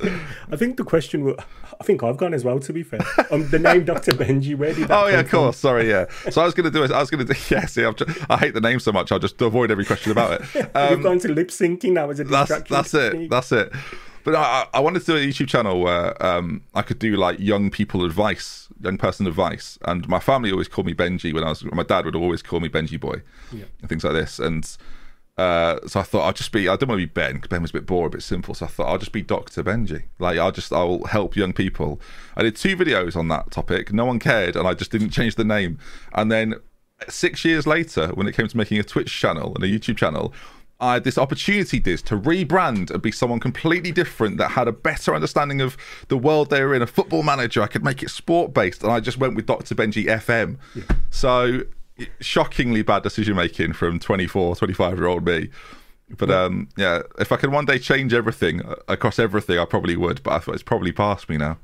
I 0.52 0.56
think 0.56 0.76
the 0.76 0.84
question 0.84 1.24
was, 1.24 1.34
I 1.80 1.82
think 1.82 2.04
I've 2.04 2.16
gone 2.16 2.32
as 2.32 2.44
well, 2.44 2.60
to 2.60 2.72
be 2.72 2.84
fair. 2.84 3.00
Um, 3.32 3.48
the 3.48 3.58
name 3.58 3.84
Dr. 3.84 4.12
Benjy, 4.12 4.56
where 4.56 4.72
did 4.72 4.86
that 4.86 5.04
Oh 5.04 5.08
yeah, 5.08 5.20
of 5.20 5.28
course. 5.28 5.56
Sorry, 5.56 5.88
yeah. 5.88 6.06
So 6.30 6.40
I 6.40 6.44
was 6.44 6.54
going 6.54 6.64
to 6.64 6.70
do 6.70 6.84
it. 6.84 6.92
I 6.92 7.00
was 7.00 7.10
going 7.10 7.26
to 7.26 7.32
do. 7.32 7.38
Yeah, 7.50 7.66
see, 7.66 7.84
I've 7.84 7.96
I 8.30 8.36
hate 8.36 8.54
the 8.54 8.60
name 8.60 8.78
so 8.78 8.92
much. 8.92 9.10
I'll 9.10 9.18
just 9.18 9.40
avoid 9.42 9.72
every 9.72 9.84
question 9.84 10.12
about 10.12 10.40
it. 10.40 10.70
Um, 10.76 10.90
You've 10.90 11.02
gone 11.02 11.18
to 11.20 11.32
lip 11.32 11.48
syncing 11.48 11.92
now 11.92 12.08
as 12.10 12.20
a 12.20 12.24
that's 12.24 12.68
that's 12.68 12.94
it. 12.94 13.28
That's 13.28 13.50
it. 13.50 13.72
But 14.24 14.36
I, 14.36 14.66
I 14.74 14.80
wanted 14.80 15.00
to 15.00 15.06
do 15.06 15.16
a 15.16 15.20
YouTube 15.20 15.48
channel 15.48 15.80
where 15.80 16.22
um, 16.24 16.62
I 16.74 16.82
could 16.82 16.98
do 16.98 17.16
like 17.16 17.40
young 17.40 17.70
people 17.70 18.04
advice, 18.04 18.67
young 18.80 18.98
person 18.98 19.26
advice, 19.26 19.78
and 19.82 20.08
my 20.08 20.20
family 20.20 20.50
always 20.52 20.68
called 20.68 20.86
me 20.86 20.94
Benjy 20.94 21.32
when 21.32 21.44
I 21.44 21.48
was. 21.50 21.64
My 21.64 21.82
dad 21.82 22.04
would 22.04 22.14
always 22.14 22.42
call 22.42 22.60
me 22.60 22.68
Benjy 22.68 22.98
boy, 22.98 23.22
and 23.80 23.88
things 23.88 24.04
like 24.04 24.14
this. 24.14 24.38
And 24.38 24.64
uh, 25.36 25.78
so 25.86 26.00
I 26.00 26.02
thought 26.02 26.22
I'll 26.22 26.32
just 26.32 26.50
be. 26.52 26.68
I 26.68 26.76
don't 26.76 26.88
want 26.88 27.00
to 27.00 27.06
be 27.06 27.12
Ben 27.12 27.34
because 27.34 27.48
Ben 27.48 27.62
was 27.62 27.70
a 27.70 27.74
bit 27.74 27.86
boring, 27.86 28.06
a 28.06 28.10
bit 28.10 28.22
simple. 28.22 28.54
So 28.54 28.66
I 28.66 28.68
thought 28.68 28.88
I'll 28.88 28.98
just 28.98 29.12
be 29.12 29.22
Doctor 29.22 29.62
Benjy. 29.62 30.04
Like 30.18 30.38
I'll 30.38 30.52
just 30.52 30.72
I'll 30.72 31.04
help 31.04 31.36
young 31.36 31.52
people. 31.52 32.00
I 32.36 32.42
did 32.42 32.56
two 32.56 32.76
videos 32.76 33.16
on 33.16 33.28
that 33.28 33.50
topic. 33.50 33.92
No 33.92 34.04
one 34.04 34.18
cared, 34.18 34.56
and 34.56 34.66
I 34.66 34.74
just 34.74 34.90
didn't 34.90 35.10
change 35.10 35.36
the 35.36 35.44
name. 35.44 35.78
And 36.12 36.30
then 36.32 36.56
six 37.08 37.44
years 37.44 37.66
later, 37.66 38.08
when 38.08 38.26
it 38.26 38.34
came 38.34 38.48
to 38.48 38.56
making 38.56 38.78
a 38.78 38.82
Twitch 38.82 39.12
channel 39.12 39.54
and 39.54 39.62
a 39.62 39.68
YouTube 39.68 39.96
channel, 39.96 40.32
I 40.80 40.94
had 40.94 41.04
this 41.04 41.18
opportunity, 41.18 41.80
Diz, 41.80 42.02
to 42.02 42.16
rebrand 42.16 42.90
and 42.90 43.02
be 43.02 43.10
someone 43.10 43.40
completely 43.40 43.90
different 43.90 44.38
that 44.38 44.52
had 44.52 44.68
a 44.68 44.72
better 44.72 45.14
understanding 45.14 45.60
of 45.60 45.76
the 46.06 46.16
world 46.16 46.50
they 46.50 46.62
were 46.62 46.74
in. 46.74 46.82
A 46.82 46.86
football 46.86 47.24
manager, 47.24 47.62
I 47.62 47.66
could 47.66 47.82
make 47.82 48.02
it 48.02 48.10
sport 48.10 48.54
based, 48.54 48.84
and 48.84 48.92
I 48.92 49.00
just 49.00 49.18
went 49.18 49.34
with 49.34 49.46
Dr. 49.46 49.74
Benjy 49.74 50.06
FM. 50.06 50.56
So, 51.10 51.62
shockingly 52.20 52.82
bad 52.82 53.02
decision 53.02 53.34
making 53.34 53.72
from 53.72 53.98
24, 53.98 54.54
25 54.56 54.98
year 54.98 55.06
old 55.06 55.24
me. 55.24 55.50
But 56.16 56.30
um, 56.30 56.68
yeah, 56.76 57.02
if 57.18 57.32
I 57.32 57.36
could 57.36 57.52
one 57.52 57.66
day 57.66 57.78
change 57.78 58.14
everything 58.14 58.62
uh, 58.64 58.76
across 58.86 59.18
everything, 59.18 59.58
I 59.58 59.64
probably 59.64 59.96
would. 59.96 60.22
But 60.22 60.34
I 60.34 60.38
thought 60.38 60.54
it's 60.54 60.62
probably 60.62 60.92
past 60.92 61.28
me 61.28 61.36
now. 61.36 61.58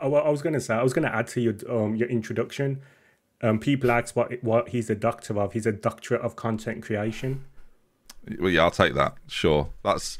I, 0.00 0.06
I 0.06 0.30
was 0.30 0.40
going 0.40 0.54
to 0.54 0.60
say, 0.60 0.74
I 0.74 0.82
was 0.82 0.92
going 0.92 1.06
to 1.06 1.14
add 1.14 1.26
to 1.28 1.40
your 1.40 1.54
um, 1.68 1.96
your 1.96 2.08
introduction. 2.08 2.80
Um, 3.42 3.58
people 3.58 3.90
ask 3.90 4.14
what 4.16 4.42
what 4.42 4.70
he's 4.70 4.88
a 4.88 4.94
doctor 4.94 5.38
of. 5.38 5.52
He's 5.52 5.66
a 5.66 5.72
doctorate 5.72 6.22
of 6.22 6.36
content 6.36 6.82
creation. 6.82 7.44
Well, 8.38 8.50
yeah, 8.50 8.62
I'll 8.62 8.70
take 8.70 8.94
that. 8.94 9.14
Sure, 9.26 9.68
that's. 9.84 10.18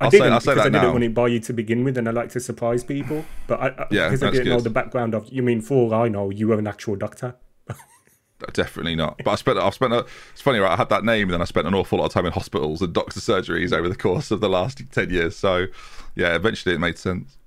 I 0.00 0.06
I'll 0.06 0.10
didn't 0.10 0.26
say, 0.26 0.32
I'll 0.32 0.40
say 0.40 0.52
because 0.52 0.60
I 0.66 0.70
didn't 0.70 0.82
now. 0.82 0.92
want 0.92 1.04
it 1.04 1.14
by 1.14 1.28
you 1.28 1.40
to 1.40 1.52
begin 1.52 1.84
with, 1.84 1.96
and 1.98 2.08
I 2.08 2.12
like 2.12 2.30
to 2.30 2.40
surprise 2.40 2.82
people. 2.82 3.24
But 3.46 3.60
I, 3.60 3.66
I, 3.68 3.86
Yeah, 3.90 4.08
because 4.08 4.22
I 4.22 4.30
didn't 4.30 4.48
know 4.48 4.60
the 4.60 4.70
background 4.70 5.14
of. 5.14 5.28
You 5.30 5.42
mean, 5.42 5.60
for 5.60 5.74
all 5.74 5.94
I 5.94 6.08
know, 6.08 6.30
you 6.30 6.48
were 6.48 6.58
an 6.58 6.66
actual 6.66 6.96
doctor. 6.96 7.36
Definitely 8.52 8.96
not. 8.96 9.18
But 9.24 9.30
I 9.30 9.34
spent. 9.36 9.58
I've 9.58 9.74
spent. 9.74 9.92
A, 9.92 10.04
it's 10.32 10.42
funny, 10.42 10.58
right? 10.58 10.72
I 10.72 10.76
had 10.76 10.88
that 10.90 11.04
name, 11.04 11.28
and 11.28 11.34
then 11.34 11.40
I 11.40 11.44
spent 11.44 11.66
an 11.66 11.74
awful 11.74 11.98
lot 11.98 12.06
of 12.06 12.12
time 12.12 12.26
in 12.26 12.32
hospitals 12.32 12.82
and 12.82 12.92
doctor 12.92 13.20
surgeries 13.20 13.72
over 13.72 13.88
the 13.88 13.96
course 13.96 14.30
of 14.30 14.40
the 14.40 14.48
last 14.48 14.82
ten 14.90 15.08
years. 15.10 15.36
So, 15.36 15.66
yeah, 16.14 16.34
eventually 16.34 16.74
it 16.74 16.78
made 16.78 16.98
sense. 16.98 17.38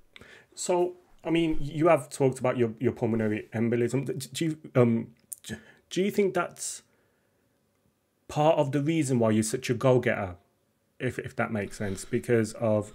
So, 0.56 0.96
I 1.24 1.30
mean, 1.30 1.58
you 1.62 1.88
have 1.90 2.10
talked 2.10 2.40
about 2.40 2.58
your, 2.58 2.74
your 2.80 2.94
pulmonary 2.94 3.48
embolism. 3.54 4.32
Do 4.34 4.46
you 4.46 4.58
um 4.74 5.10
do 5.90 6.02
you 6.02 6.10
think 6.10 6.34
that's 6.34 6.82
part 8.28 8.58
of 8.58 8.72
the 8.72 8.82
reason 8.82 9.20
why 9.20 9.32
you're 9.32 9.44
such 9.44 9.70
a 9.70 9.74
go 9.74 10.00
getter, 10.00 10.36
if 11.00 11.20
if 11.20 11.36
that 11.36 11.52
makes 11.52 11.78
sense? 11.78 12.06
Because 12.06 12.54
of 12.54 12.94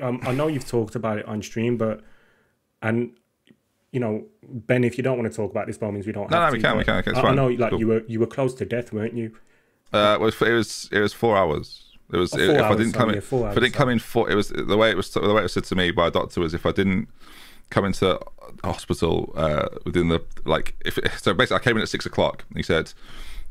um, 0.00 0.20
I 0.22 0.32
know 0.32 0.46
you've 0.46 0.66
talked 0.68 0.94
about 0.94 1.18
it 1.18 1.26
on 1.26 1.42
stream, 1.42 1.76
but 1.76 2.02
and 2.82 3.12
you 3.92 4.00
know, 4.00 4.24
Ben, 4.42 4.84
if 4.84 4.96
you 4.96 5.02
don't 5.02 5.18
want 5.18 5.30
to 5.30 5.36
talk 5.36 5.50
about 5.50 5.66
this, 5.66 5.76
by 5.76 5.86
all 5.86 5.92
means, 5.92 6.06
we 6.06 6.12
don't. 6.12 6.30
No, 6.30 6.40
have 6.40 6.50
no, 6.50 6.52
we 6.52 6.58
to, 6.58 6.66
can, 6.68 6.76
we 6.78 6.84
can, 6.84 6.96
okay, 6.98 7.10
it's 7.10 7.18
I, 7.18 7.22
I 7.28 7.34
know, 7.34 7.48
like 7.48 7.70
Cool. 7.70 7.80
you 7.80 7.86
were 7.88 8.02
you 8.06 8.20
were 8.20 8.26
close 8.26 8.54
to 8.54 8.64
death, 8.64 8.92
weren't 8.92 9.14
you? 9.14 9.36
Uh, 9.92 10.16
it 10.18 10.22
was 10.22 10.40
it 10.40 10.52
was 10.52 10.88
it 10.92 11.00
was 11.00 11.12
four 11.12 11.36
hours. 11.36 11.86
It 12.12 12.16
was 12.16 12.34
Oh, 12.34 12.38
if 12.38 12.60
I 12.60 12.76
didn't 12.76 12.92
come 12.92 13.08
sorry, 13.08 13.44
in 13.44 13.50
if 13.50 13.56
I 13.56 13.60
didn't 13.60 13.74
come 13.74 13.88
in 13.88 13.98
four. 13.98 14.30
It 14.30 14.34
was 14.34 14.48
the 14.48 14.76
way 14.76 14.90
it 14.90 14.96
was 14.96 15.10
the 15.10 15.20
way 15.32 15.40
it 15.40 15.42
was 15.44 15.52
said 15.52 15.64
to 15.64 15.74
me 15.74 15.90
by 15.90 16.08
a 16.08 16.10
doctor 16.10 16.40
was 16.40 16.54
if 16.54 16.66
I 16.66 16.72
didn't 16.72 17.08
come 17.70 17.84
into 17.84 18.18
hospital 18.64 19.32
uh, 19.36 19.68
within 19.84 20.08
the 20.08 20.20
like 20.44 20.76
if 20.84 20.98
so 21.20 21.34
basically 21.34 21.56
I 21.56 21.60
came 21.60 21.76
in 21.76 21.82
at 21.82 21.88
six 21.88 22.06
o'clock. 22.06 22.44
He 22.54 22.62
said 22.62 22.92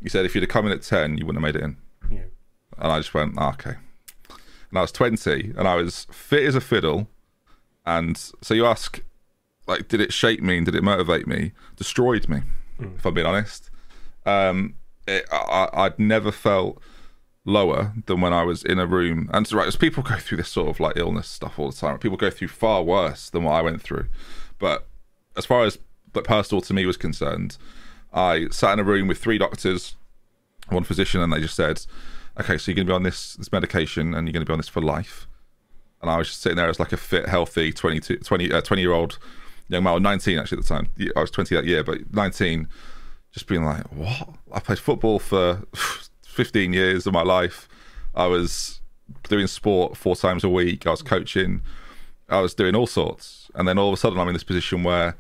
he 0.02 0.10
said 0.10 0.26
if 0.26 0.36
you'd 0.36 0.42
have 0.42 0.50
come 0.50 0.66
in 0.66 0.72
at 0.72 0.82
ten, 0.82 1.18
you 1.18 1.26
wouldn't 1.26 1.44
have 1.44 1.54
made 1.54 1.60
it 1.60 1.66
in. 1.66 1.78
Yeah. 2.10 2.26
And 2.78 2.92
I 2.92 3.00
just 3.00 3.14
went, 3.14 3.36
"Ah, 3.38 3.52
okay. 3.54 3.76
And 4.70 4.78
I 4.78 4.82
was 4.82 4.92
20 4.92 5.54
and 5.58 5.68
I 5.68 5.76
was 5.76 6.06
fit 6.12 6.44
as 6.44 6.56
a 6.56 6.62
fiddle. 6.62 7.08
And 7.86 8.18
so 8.42 8.54
you 8.54 8.66
ask, 8.66 9.02
like, 9.68 9.88
did 9.88 10.00
it 10.00 10.14
shape 10.14 10.42
me 10.42 10.58
and 10.58 10.66
did 10.66 10.76
it 10.76 10.84
motivate 10.84 11.28
me? 11.28 11.54
Destroyed 11.76 12.30
me, 12.30 12.42
if 12.80 13.06
I'm 13.06 13.14
being 13.14 13.26
honest. 13.26 13.70
Um, 14.26 14.76
it, 15.08 15.26
I, 15.32 15.70
I'd 15.74 15.98
never 15.98 16.32
felt 16.32 16.80
lower 17.46 17.94
than 18.06 18.22
when 18.22 18.32
I 18.32 18.44
was 18.44 18.64
in 18.64 18.78
a 18.78 18.86
room. 18.86 19.30
And 19.34 19.48
so, 19.48 19.58
right, 19.58 19.68
as 19.68 19.76
people 19.76 20.04
go 20.08 20.18
through 20.18 20.38
this 20.38 20.50
sort 20.50 20.70
of 20.70 20.80
like 20.80 20.98
illness 20.98 21.28
stuff 21.28 21.58
all 21.58 21.72
the 21.72 21.78
time, 21.78 21.98
people 21.98 22.18
go 22.18 22.30
through 22.30 22.50
far 22.50 22.84
worse 22.84 23.30
than 23.30 23.44
what 23.44 23.54
I 23.54 23.62
went 23.62 23.82
through. 23.82 24.08
But 24.60 24.88
as 25.36 25.46
far 25.46 25.64
as 25.64 25.80
but 26.12 26.26
personal 26.26 26.62
to 26.62 26.74
me 26.74 26.86
was 26.86 26.98
concerned, 26.98 27.58
I 28.14 28.48
sat 28.50 28.74
in 28.74 28.80
a 28.80 28.84
room 28.84 29.08
with 29.08 29.20
three 29.20 29.38
doctors, 29.38 29.96
one 30.70 30.84
physician, 30.84 31.22
and 31.22 31.32
they 31.32 31.40
just 31.40 31.56
said, 31.56 31.86
"Okay, 32.40 32.58
so 32.58 32.72
you're 32.72 32.76
going 32.76 32.88
to 32.88 32.92
be 32.92 32.96
on 32.96 33.04
this 33.04 33.36
this 33.36 33.52
medication, 33.52 34.14
and 34.14 34.28
you're 34.28 34.34
going 34.34 34.46
to 34.46 34.50
be 34.50 34.54
on 34.54 34.60
this 34.60 34.68
for 34.68 34.82
life." 34.82 35.28
And 36.02 36.10
I 36.10 36.18
was 36.18 36.28
just 36.28 36.42
sitting 36.42 36.56
there 36.56 36.70
as 36.70 36.80
like 36.80 36.94
a 36.94 36.98
fit, 36.98 37.28
healthy 37.28 37.72
22, 37.74 38.18
20, 38.18 38.52
uh, 38.52 38.62
20 38.62 38.82
year 38.82 38.94
old 38.94 39.20
young 39.68 39.84
man, 39.84 39.94
or 39.94 40.00
19 40.00 40.40
actually 40.40 40.58
at 40.60 40.64
the 40.64 40.68
time. 40.68 40.90
I 41.16 41.22
was 41.22 41.32
20 41.32 41.56
that 41.56 41.66
year, 41.66 41.84
but 41.84 42.14
19, 42.14 42.68
just 43.32 43.48
being 43.48 43.64
like, 43.64 43.84
what? 43.92 44.30
I 44.52 44.60
played 44.60 44.80
football 44.80 45.20
for 45.20 45.64
15 46.24 46.74
years 46.74 47.06
of 47.06 47.14
my 47.14 47.22
life. 47.22 47.68
I 48.16 48.28
was 48.28 48.82
doing 49.28 49.48
sport 49.48 49.98
four 49.98 50.16
times 50.16 50.44
a 50.44 50.50
week. 50.50 50.88
I 50.88 50.92
was 50.92 51.02
coaching. 51.02 51.62
I 52.30 52.42
was 52.42 52.54
doing 52.54 52.76
all 52.76 52.88
sorts. 52.88 53.50
And 53.56 53.68
then 53.68 53.78
all 53.78 53.90
of 53.90 53.94
a 53.94 53.98
sudden, 53.98 54.20
I'm 54.20 54.28
in 54.28 54.34
this 54.34 54.44
position 54.44 54.84
where 54.84 55.16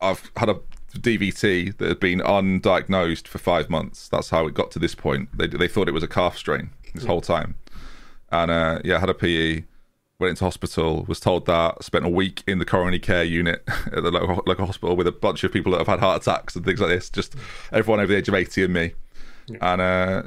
I've 0.00 0.30
had 0.36 0.48
a 0.48 0.60
DVT 1.00 1.76
that 1.78 1.88
had 1.88 2.00
been 2.00 2.20
undiagnosed 2.20 3.28
for 3.28 3.38
five 3.38 3.70
months. 3.70 4.08
That's 4.08 4.30
how 4.30 4.46
it 4.46 4.54
got 4.54 4.70
to 4.72 4.78
this 4.78 4.94
point. 4.94 5.36
They, 5.36 5.46
they 5.46 5.68
thought 5.68 5.88
it 5.88 5.94
was 5.94 6.02
a 6.02 6.08
calf 6.08 6.36
strain 6.36 6.70
this 6.94 7.04
whole 7.04 7.20
time. 7.20 7.56
And 8.30 8.50
uh, 8.50 8.80
yeah, 8.84 8.96
I 8.96 9.00
had 9.00 9.10
a 9.10 9.14
PE, 9.14 9.64
went 10.18 10.30
into 10.30 10.44
hospital, 10.44 11.04
was 11.06 11.20
told 11.20 11.46
that, 11.46 11.82
spent 11.84 12.04
a 12.04 12.08
week 12.08 12.42
in 12.46 12.58
the 12.58 12.64
coronary 12.64 12.98
care 12.98 13.24
unit 13.24 13.62
at 13.68 14.02
the 14.02 14.10
local, 14.10 14.42
local 14.46 14.66
hospital 14.66 14.96
with 14.96 15.06
a 15.06 15.12
bunch 15.12 15.44
of 15.44 15.52
people 15.52 15.72
that 15.72 15.78
have 15.78 15.86
had 15.86 16.00
heart 16.00 16.22
attacks 16.22 16.56
and 16.56 16.64
things 16.64 16.80
like 16.80 16.90
this, 16.90 17.10
just 17.10 17.34
everyone 17.72 18.00
over 18.00 18.12
the 18.12 18.18
age 18.18 18.28
of 18.28 18.34
80 18.34 18.64
and 18.64 18.74
me. 18.74 18.94
And 19.60 19.80
uh, 19.80 20.22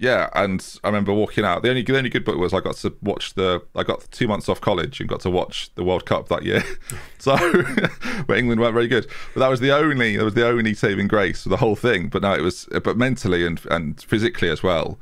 yeah, 0.00 0.30
and 0.34 0.66
I 0.82 0.88
remember 0.88 1.12
walking 1.12 1.44
out. 1.44 1.62
The 1.62 1.68
only 1.68 1.82
the 1.82 1.98
only 1.98 2.08
good 2.08 2.24
book 2.24 2.38
was 2.38 2.54
I 2.54 2.60
got 2.60 2.76
to 2.76 2.96
watch 3.02 3.34
the. 3.34 3.62
I 3.76 3.82
got 3.82 4.10
two 4.10 4.26
months 4.26 4.48
off 4.48 4.58
college 4.58 4.98
and 4.98 5.06
got 5.06 5.20
to 5.20 5.30
watch 5.30 5.70
the 5.74 5.84
World 5.84 6.06
Cup 6.06 6.28
that 6.28 6.42
year. 6.42 6.64
so, 7.18 7.36
where 8.24 8.38
England 8.38 8.62
weren't 8.62 8.72
very 8.72 8.88
good, 8.88 9.06
but 9.34 9.40
that 9.40 9.48
was 9.48 9.60
the 9.60 9.72
only 9.72 10.16
that 10.16 10.24
was 10.24 10.32
the 10.32 10.46
only 10.46 10.72
saving 10.72 11.06
grace 11.06 11.42
for 11.42 11.50
the 11.50 11.58
whole 11.58 11.76
thing. 11.76 12.08
But 12.08 12.22
no, 12.22 12.32
it 12.32 12.40
was. 12.40 12.66
But 12.82 12.96
mentally 12.96 13.44
and 13.44 13.60
and 13.70 14.00
physically 14.00 14.48
as 14.48 14.62
well, 14.62 14.98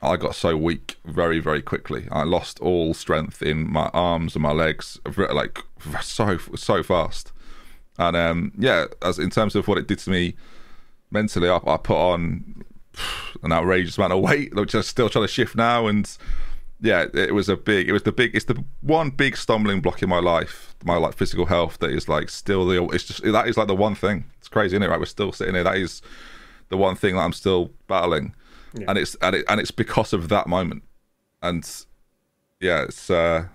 I 0.00 0.16
got 0.16 0.36
so 0.36 0.56
weak 0.56 0.94
very 1.04 1.40
very 1.40 1.60
quickly. 1.60 2.06
I 2.12 2.22
lost 2.22 2.60
all 2.60 2.94
strength 2.94 3.42
in 3.42 3.68
my 3.68 3.90
arms 3.92 4.36
and 4.36 4.44
my 4.44 4.52
legs, 4.52 5.00
like 5.16 5.58
so 6.00 6.38
so 6.54 6.84
fast. 6.84 7.32
And 7.98 8.16
um, 8.16 8.52
yeah, 8.56 8.84
as 9.02 9.18
in 9.18 9.30
terms 9.30 9.56
of 9.56 9.66
what 9.66 9.76
it 9.76 9.88
did 9.88 9.98
to 10.00 10.10
me 10.10 10.36
mentally, 11.10 11.48
I, 11.48 11.56
I 11.66 11.78
put 11.78 11.96
on 11.96 12.62
an 13.42 13.52
outrageous 13.52 13.98
amount 13.98 14.12
of 14.12 14.20
weight, 14.20 14.54
which 14.54 14.74
I'm 14.74 14.82
still 14.82 15.08
trying 15.08 15.24
to 15.24 15.32
shift 15.32 15.56
now. 15.56 15.86
And 15.86 16.10
yeah, 16.80 17.06
it 17.14 17.34
was 17.34 17.48
a 17.48 17.56
big, 17.56 17.88
it 17.88 17.92
was 17.92 18.02
the 18.02 18.12
big, 18.12 18.34
it's 18.34 18.44
the 18.44 18.62
one 18.80 19.10
big 19.10 19.36
stumbling 19.36 19.80
block 19.80 20.02
in 20.02 20.08
my 20.08 20.18
life, 20.18 20.74
my 20.84 20.96
like 20.96 21.14
physical 21.14 21.46
health 21.46 21.78
that 21.78 21.90
is 21.90 22.08
like 22.08 22.28
still 22.28 22.66
the, 22.66 22.84
it's 22.88 23.04
just, 23.04 23.22
that 23.22 23.48
is 23.48 23.56
like 23.56 23.66
the 23.66 23.74
one 23.76 23.94
thing. 23.94 24.24
It's 24.38 24.48
crazy, 24.48 24.76
isn't 24.76 24.82
it? 24.82 24.88
Right. 24.88 24.98
We're 24.98 25.06
still 25.06 25.32
sitting 25.32 25.54
here. 25.54 25.64
That 25.64 25.76
is 25.76 26.02
the 26.68 26.76
one 26.76 26.96
thing 26.96 27.14
that 27.14 27.22
I'm 27.22 27.32
still 27.32 27.70
battling. 27.86 28.34
Yeah. 28.74 28.86
And 28.88 28.98
it's, 28.98 29.14
and, 29.22 29.36
it, 29.36 29.44
and 29.48 29.60
it's 29.60 29.70
because 29.70 30.12
of 30.12 30.28
that 30.28 30.46
moment. 30.46 30.82
And 31.42 31.68
yeah, 32.60 32.82
it's, 32.82 33.10
uh, 33.10 33.46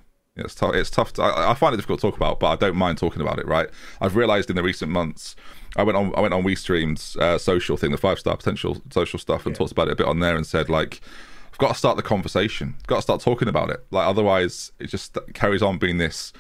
it's 0.46 0.56
tough. 0.56 0.74
It's 0.74 0.90
tough. 0.90 1.14
To, 1.14 1.24
I, 1.24 1.52
I 1.52 1.54
find 1.54 1.74
it 1.74 1.78
difficult 1.78 2.00
to 2.02 2.08
talk 2.08 2.16
about, 2.16 2.40
but 2.40 2.48
I 2.48 2.56
don't 2.56 2.76
mind 2.76 2.98
talking 2.98 3.22
about 3.22 3.40
it. 3.40 3.48
Right? 3.48 3.70
I've 4.00 4.16
realised 4.16 4.50
in 4.50 4.56
the 4.56 4.64
recent 4.64 4.92
months, 4.92 5.36
I 5.76 5.84
went 5.84 5.98
on 5.98 6.14
I 6.16 6.22
went 6.22 6.34
on 6.34 6.44
WeStream's 6.44 7.16
uh, 7.18 7.38
social 7.38 7.78
thing, 7.78 7.92
the 7.92 7.98
five 7.98 8.20
star 8.20 8.36
potential 8.36 8.82
social 8.92 9.20
stuff, 9.20 9.46
and 9.46 9.56
yeah. 9.56 9.58
talked 9.58 9.72
about 9.72 9.88
it 9.88 9.94
a 9.94 9.96
bit 9.96 10.08
on 10.08 10.20
there, 10.20 10.36
and 10.36 10.46
said 10.46 10.70
like, 10.70 11.02
I've 11.52 11.58
got 11.58 11.70
to 11.70 11.76
start 11.76 11.98
the 11.98 12.04
conversation, 12.04 12.76
got 12.88 12.98
to 12.98 13.02
start 13.02 13.22
talking 13.22 13.48
about 13.48 13.70
it. 13.70 13.86
Like 13.92 14.08
otherwise, 14.08 14.72
it 14.80 14.88
just 14.88 15.18
carries 15.34 15.62
on 15.62 15.78
being 15.78 15.98
this 15.98 16.34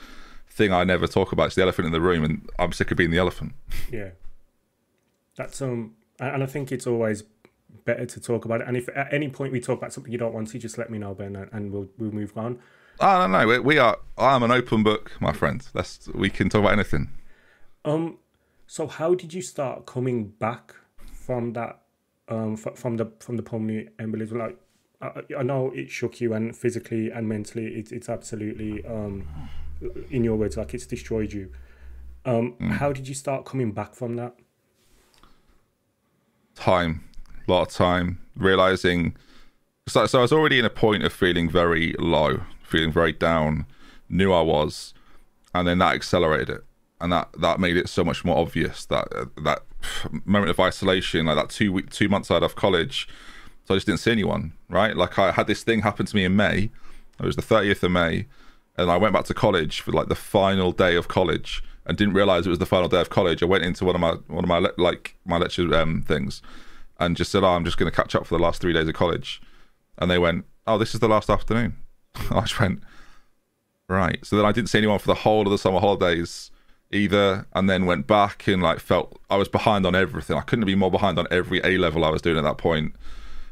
thing 0.49 0.73
I 0.73 0.83
never 0.83 1.07
talk 1.07 1.31
about. 1.31 1.47
It's 1.47 1.55
the 1.55 1.61
elephant 1.61 1.85
in 1.85 1.91
the 1.91 2.01
room, 2.01 2.23
and 2.23 2.49
I'm 2.59 2.73
sick 2.73 2.91
of 2.91 2.97
being 2.97 3.11
the 3.11 3.19
elephant. 3.19 3.53
Yeah, 3.91 4.11
that's 5.35 5.61
um, 5.61 5.95
and 6.19 6.43
I 6.43 6.45
think 6.45 6.71
it's 6.71 6.87
always 6.87 7.23
better 7.85 8.05
to 8.05 8.19
talk 8.21 8.45
about 8.45 8.61
it. 8.61 8.67
And 8.67 8.77
if 8.77 8.89
at 8.95 9.13
any 9.13 9.29
point 9.29 9.51
we 9.51 9.59
talk 9.59 9.77
about 9.77 9.93
something 9.93 10.11
you 10.11 10.17
don't 10.17 10.33
want 10.33 10.49
to, 10.49 10.59
just 10.59 10.77
let 10.77 10.89
me 10.89 10.97
know, 10.97 11.13
Ben, 11.13 11.35
and 11.51 11.71
we'll 11.71 11.87
we'll 11.97 12.11
move 12.11 12.37
on. 12.37 12.59
I 13.01 13.17
don't 13.17 13.31
know. 13.31 13.47
We, 13.47 13.59
we 13.59 13.77
are. 13.79 13.97
I'm 14.17 14.43
an 14.43 14.51
open 14.51 14.83
book, 14.83 15.11
my 15.19 15.33
friend. 15.33 15.67
Let's. 15.73 16.07
We 16.13 16.29
can 16.29 16.49
talk 16.49 16.59
about 16.59 16.73
anything. 16.73 17.09
Um, 17.83 18.19
so 18.67 18.85
how 18.85 19.15
did 19.15 19.33
you 19.33 19.41
start 19.41 19.87
coming 19.87 20.29
back 20.29 20.75
from 21.11 21.53
that, 21.53 21.81
um, 22.29 22.55
from 22.55 22.97
the 22.97 23.11
from 23.19 23.37
the 23.37 23.43
pulmonary 23.43 23.89
embolism? 23.97 24.37
Like, 24.37 24.57
I, 25.01 25.39
I 25.39 25.43
know 25.43 25.71
it 25.73 25.89
shook 25.89 26.21
you, 26.21 26.33
and 26.33 26.55
physically 26.55 27.09
and 27.09 27.27
mentally, 27.27 27.67
it, 27.73 27.91
it's 27.91 28.07
absolutely, 28.07 28.85
um, 28.85 29.27
in 30.11 30.23
your 30.23 30.35
words, 30.35 30.55
like 30.57 30.75
it's 30.75 30.85
destroyed 30.85 31.33
you. 31.33 31.51
Um, 32.23 32.55
mm. 32.61 32.71
how 32.73 32.93
did 32.93 33.07
you 33.07 33.15
start 33.15 33.45
coming 33.45 33.71
back 33.71 33.95
from 33.95 34.15
that? 34.17 34.35
Time, 36.53 37.03
a 37.47 37.51
lot 37.51 37.61
of 37.63 37.73
time, 37.73 38.19
realizing. 38.35 39.15
So, 39.87 40.05
so 40.05 40.19
I 40.19 40.21
was 40.21 40.31
already 40.31 40.59
in 40.59 40.65
a 40.65 40.69
point 40.69 41.03
of 41.03 41.11
feeling 41.11 41.49
very 41.49 41.95
low, 41.97 42.41
feeling 42.71 42.91
very 42.91 43.11
down. 43.11 43.65
Knew 44.09 44.33
I 44.33 44.41
was, 44.41 44.93
and 45.53 45.67
then 45.67 45.77
that 45.77 45.95
accelerated 45.95 46.49
it 46.49 46.63
and 47.01 47.11
that 47.11 47.29
that 47.39 47.59
made 47.59 47.75
it 47.75 47.89
so 47.89 48.03
much 48.03 48.23
more 48.23 48.37
obvious 48.37 48.85
that 48.85 49.07
that 49.43 49.63
moment 50.23 50.51
of 50.51 50.59
isolation, 50.59 51.25
like 51.25 51.35
that 51.35 51.49
two 51.49 51.73
week, 51.73 51.89
two 51.89 52.07
months 52.07 52.29
out 52.29 52.43
of 52.43 52.55
college, 52.55 53.07
so 53.65 53.73
I 53.73 53.77
just 53.77 53.87
didn't 53.87 53.99
see 53.99 54.11
anyone. 54.11 54.53
Right, 54.69 54.95
like 54.95 55.17
I 55.17 55.31
had 55.31 55.47
this 55.47 55.63
thing 55.63 55.81
happen 55.81 56.05
to 56.05 56.15
me 56.15 56.23
in 56.23 56.35
May. 56.35 56.69
It 57.19 57.25
was 57.25 57.35
the 57.35 57.41
thirtieth 57.41 57.83
of 57.83 57.91
May, 57.91 58.27
and 58.77 58.89
I 58.89 58.97
went 58.97 59.13
back 59.13 59.25
to 59.25 59.33
college 59.33 59.81
for 59.81 59.91
like 59.91 60.07
the 60.07 60.15
final 60.15 60.71
day 60.71 60.95
of 60.95 61.07
college, 61.07 61.63
and 61.85 61.97
didn't 61.97 62.13
realize 62.13 62.45
it 62.45 62.51
was 62.51 62.59
the 62.59 62.65
final 62.67 62.87
day 62.87 63.01
of 63.01 63.09
college. 63.09 63.41
I 63.41 63.47
went 63.47 63.65
into 63.65 63.83
one 63.83 63.95
of 63.95 64.01
my 64.01 64.11
one 64.27 64.45
of 64.45 64.49
my 64.49 64.59
le- 64.59 64.73
like 64.77 65.17
my 65.25 65.37
lecture 65.37 65.73
um, 65.73 66.03
things, 66.03 66.43
and 66.99 67.17
just 67.17 67.31
said, 67.31 67.43
"Oh, 67.43 67.49
I'm 67.49 67.65
just 67.65 67.77
going 67.77 67.91
to 67.91 67.95
catch 67.95 68.13
up 68.13 68.27
for 68.27 68.37
the 68.37 68.43
last 68.43 68.61
three 68.61 68.73
days 68.73 68.87
of 68.87 68.93
college," 68.93 69.41
and 69.97 70.11
they 70.11 70.19
went, 70.19 70.45
"Oh, 70.67 70.77
this 70.77 70.93
is 70.93 70.99
the 70.99 71.09
last 71.09 71.31
afternoon." 71.31 71.77
I 72.31 72.41
just 72.41 72.59
went, 72.59 72.81
right. 73.87 74.23
So 74.25 74.35
then 74.35 74.45
I 74.45 74.51
didn't 74.51 74.69
see 74.69 74.77
anyone 74.77 74.99
for 74.99 75.07
the 75.07 75.15
whole 75.15 75.45
of 75.45 75.51
the 75.51 75.57
summer 75.57 75.79
holidays 75.79 76.51
either 76.91 77.47
and 77.53 77.69
then 77.69 77.85
went 77.85 78.05
back 78.05 78.47
and 78.47 78.61
like 78.61 78.79
felt 78.79 79.19
I 79.29 79.37
was 79.37 79.47
behind 79.47 79.85
on 79.85 79.95
everything. 79.95 80.37
I 80.37 80.41
couldn't 80.41 80.65
be 80.65 80.75
more 80.75 80.91
behind 80.91 81.17
on 81.17 81.27
every 81.31 81.61
A 81.63 81.77
level 81.77 82.03
I 82.03 82.09
was 82.09 82.21
doing 82.21 82.37
at 82.37 82.43
that 82.43 82.57
point. 82.57 82.95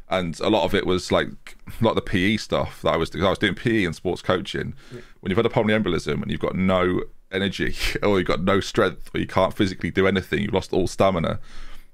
And 0.10 0.40
a 0.40 0.50
lot 0.50 0.64
of 0.64 0.74
it 0.74 0.86
was 0.86 1.12
like 1.12 1.58
a 1.68 1.84
lot 1.84 1.92
of 1.92 1.96
the 1.96 2.02
PE 2.02 2.38
stuff 2.38 2.82
that 2.82 2.94
I 2.94 2.98
was 2.98 3.10
doing. 3.10 3.26
I 3.26 3.30
was 3.30 3.38
doing 3.38 3.56
PE 3.56 3.86
and 3.86 3.96
sports 3.96 4.22
coaching. 4.22 4.74
Yeah. 4.92 5.02
When 5.20 5.30
you've 5.30 5.38
had 5.38 5.46
a 5.46 5.50
pulmonary 5.50 5.82
embolism 5.82 6.22
and 6.22 6.32
you've 6.32 6.40
got 6.40 6.56
no 6.56 7.04
energy 7.32 7.76
or 8.04 8.18
you've 8.18 8.28
got 8.28 8.42
no 8.42 8.60
strength 8.60 9.10
or 9.14 9.20
you 9.20 9.28
can't 9.28 9.56
physically 9.56 9.92
do 9.92 10.08
anything, 10.08 10.42
you've 10.42 10.54
lost 10.54 10.74
all 10.74 10.88
stamina. 10.88 11.40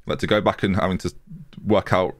Like 0.06 0.20
to 0.20 0.28
go 0.28 0.40
back 0.40 0.64
and 0.64 0.76
having 0.76 0.98
to 1.00 1.14
work 1.64 1.92
out 1.92 2.16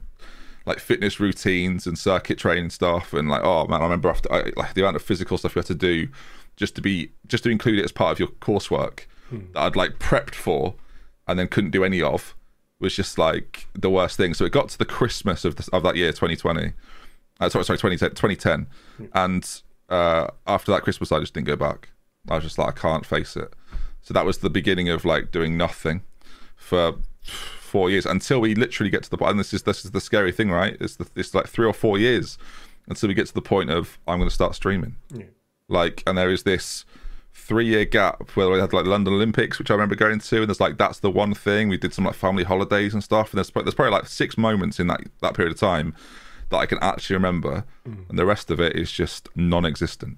like 0.66 0.78
fitness 0.80 1.18
routines 1.20 1.86
and 1.86 1.98
circuit 1.98 2.38
training 2.38 2.70
stuff 2.70 3.12
and 3.12 3.28
like 3.28 3.42
oh 3.42 3.66
man, 3.66 3.80
I 3.80 3.84
remember 3.84 4.10
after 4.10 4.32
I, 4.32 4.52
like 4.56 4.74
the 4.74 4.82
amount 4.82 4.96
of 4.96 5.02
physical 5.02 5.38
stuff 5.38 5.54
you 5.54 5.60
had 5.60 5.66
to 5.66 5.74
do 5.74 6.08
just 6.56 6.74
to 6.74 6.82
be 6.82 7.12
just 7.26 7.44
to 7.44 7.50
include 7.50 7.78
it 7.78 7.84
as 7.84 7.92
part 7.92 8.12
of 8.12 8.18
your 8.18 8.28
coursework 8.28 9.00
hmm. 9.30 9.52
that 9.54 9.60
I'd 9.60 9.76
like 9.76 9.98
prepped 9.98 10.34
for 10.34 10.74
and 11.26 11.38
then 11.38 11.48
couldn't 11.48 11.70
do 11.70 11.84
any 11.84 12.02
of 12.02 12.34
was 12.80 12.94
just 12.94 13.18
like 13.18 13.66
the 13.74 13.90
worst 13.90 14.16
thing. 14.16 14.34
So 14.34 14.44
it 14.44 14.52
got 14.52 14.68
to 14.70 14.78
the 14.78 14.84
Christmas 14.84 15.44
of 15.44 15.56
the, 15.56 15.68
of 15.72 15.82
that 15.82 15.96
year, 15.96 16.10
2020. 16.10 16.72
Uh, 17.40 17.48
sorry, 17.48 17.64
sorry, 17.64 17.78
2010, 17.78 18.10
2010. 18.10 18.66
Hmm. 18.96 19.04
and 19.14 19.62
uh, 19.88 20.28
after 20.46 20.72
that 20.72 20.82
Christmas, 20.82 21.12
I 21.12 21.20
just 21.20 21.34
didn't 21.34 21.46
go 21.46 21.56
back. 21.56 21.90
I 22.28 22.34
was 22.34 22.44
just 22.44 22.58
like, 22.58 22.68
I 22.68 22.80
can't 22.80 23.06
face 23.06 23.36
it. 23.36 23.52
So 24.02 24.14
that 24.14 24.24
was 24.24 24.38
the 24.38 24.50
beginning 24.50 24.88
of 24.88 25.04
like 25.04 25.30
doing 25.30 25.56
nothing 25.56 26.02
for 26.54 26.96
four 27.76 27.90
years 27.90 28.06
until 28.06 28.40
we 28.40 28.54
literally 28.54 28.88
get 28.88 29.02
to 29.02 29.10
the 29.10 29.18
point. 29.18 29.32
And 29.32 29.40
this 29.40 29.52
is 29.52 29.64
this 29.64 29.84
is 29.84 29.90
the 29.90 30.00
scary 30.00 30.32
thing, 30.32 30.50
right? 30.50 30.78
It's 30.80 30.96
the, 30.96 31.06
it's 31.14 31.34
like 31.34 31.46
three 31.46 31.66
or 31.66 31.74
four 31.74 31.98
years 31.98 32.38
until 32.88 33.08
we 33.08 33.14
get 33.14 33.26
to 33.26 33.34
the 33.34 33.42
point 33.42 33.70
of 33.70 33.98
I'm 34.08 34.18
going 34.18 34.30
to 34.30 34.34
start 34.34 34.54
streaming. 34.54 34.96
Yeah. 35.12 35.26
Like, 35.68 36.02
and 36.06 36.16
there 36.16 36.30
is 36.30 36.44
this 36.44 36.86
three 37.34 37.66
year 37.66 37.84
gap 37.84 38.30
where 38.30 38.48
we 38.48 38.58
had 38.58 38.72
like 38.72 38.86
London 38.86 39.12
Olympics, 39.12 39.58
which 39.58 39.70
I 39.70 39.74
remember 39.74 39.94
going 39.94 40.20
to, 40.20 40.38
and 40.38 40.48
there's 40.48 40.58
like 40.58 40.78
that's 40.78 41.00
the 41.00 41.10
one 41.10 41.34
thing 41.34 41.68
we 41.68 41.76
did 41.76 41.92
some 41.92 42.06
like 42.06 42.14
family 42.14 42.44
holidays 42.44 42.94
and 42.94 43.04
stuff, 43.04 43.30
and 43.30 43.38
there's 43.38 43.50
there's 43.50 43.74
probably 43.74 43.92
like 43.92 44.06
six 44.06 44.38
moments 44.38 44.80
in 44.80 44.86
that 44.86 45.02
that 45.20 45.34
period 45.34 45.52
of 45.52 45.60
time 45.60 45.94
that 46.48 46.56
I 46.56 46.64
can 46.64 46.78
actually 46.80 47.16
remember, 47.16 47.64
mm. 47.86 48.08
and 48.08 48.18
the 48.18 48.24
rest 48.24 48.50
of 48.50 48.58
it 48.58 48.74
is 48.74 48.90
just 48.90 49.28
non-existent. 49.34 50.16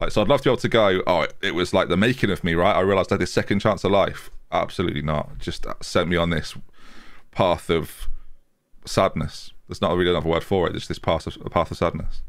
Like, 0.00 0.12
so 0.12 0.22
I'd 0.22 0.28
love 0.28 0.40
to 0.40 0.44
be 0.44 0.50
able 0.50 0.60
to 0.60 0.68
go. 0.68 1.02
Oh, 1.06 1.26
it 1.42 1.54
was 1.54 1.74
like 1.74 1.88
the 1.88 1.96
making 1.96 2.30
of 2.30 2.42
me, 2.42 2.54
right? 2.54 2.74
I 2.74 2.80
realized 2.80 3.12
I 3.12 3.14
had 3.14 3.20
this 3.20 3.32
second 3.32 3.60
chance 3.60 3.84
of 3.84 3.90
life. 3.90 4.30
Absolutely 4.52 5.02
not. 5.02 5.38
Just 5.38 5.66
sent 5.82 6.08
me 6.08 6.16
on 6.16 6.30
this 6.30 6.54
path 7.36 7.68
of 7.68 8.08
sadness. 8.86 9.52
There's 9.68 9.82
not 9.82 9.94
really 9.94 10.10
another 10.10 10.28
word 10.28 10.42
for 10.42 10.66
it. 10.68 10.74
It's 10.74 10.88
this 10.88 10.98
path 10.98 11.26
of 11.26 11.36
a 11.44 11.50
path 11.50 11.70
of 11.70 11.76
sadness. 11.76 12.22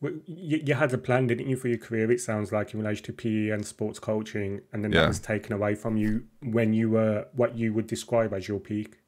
You, 0.00 0.62
you 0.64 0.74
had 0.74 0.92
a 0.92 0.98
plan, 0.98 1.26
didn't 1.26 1.48
you, 1.48 1.56
for 1.56 1.66
your 1.66 1.78
career? 1.78 2.12
It 2.12 2.20
sounds 2.20 2.52
like 2.52 2.72
in 2.72 2.80
relation 2.80 3.04
to 3.06 3.12
PE 3.12 3.48
and 3.48 3.66
sports 3.66 3.98
coaching, 3.98 4.60
and 4.72 4.84
then 4.84 4.92
yeah. 4.92 5.00
that 5.00 5.08
was 5.08 5.18
taken 5.18 5.52
away 5.52 5.74
from 5.74 5.96
you 5.96 6.24
when 6.42 6.74
you 6.74 6.90
were 6.90 7.26
what 7.32 7.56
you 7.56 7.72
would 7.74 7.88
describe 7.88 8.32
as 8.32 8.46
your 8.46 8.60
peak. 8.60 8.98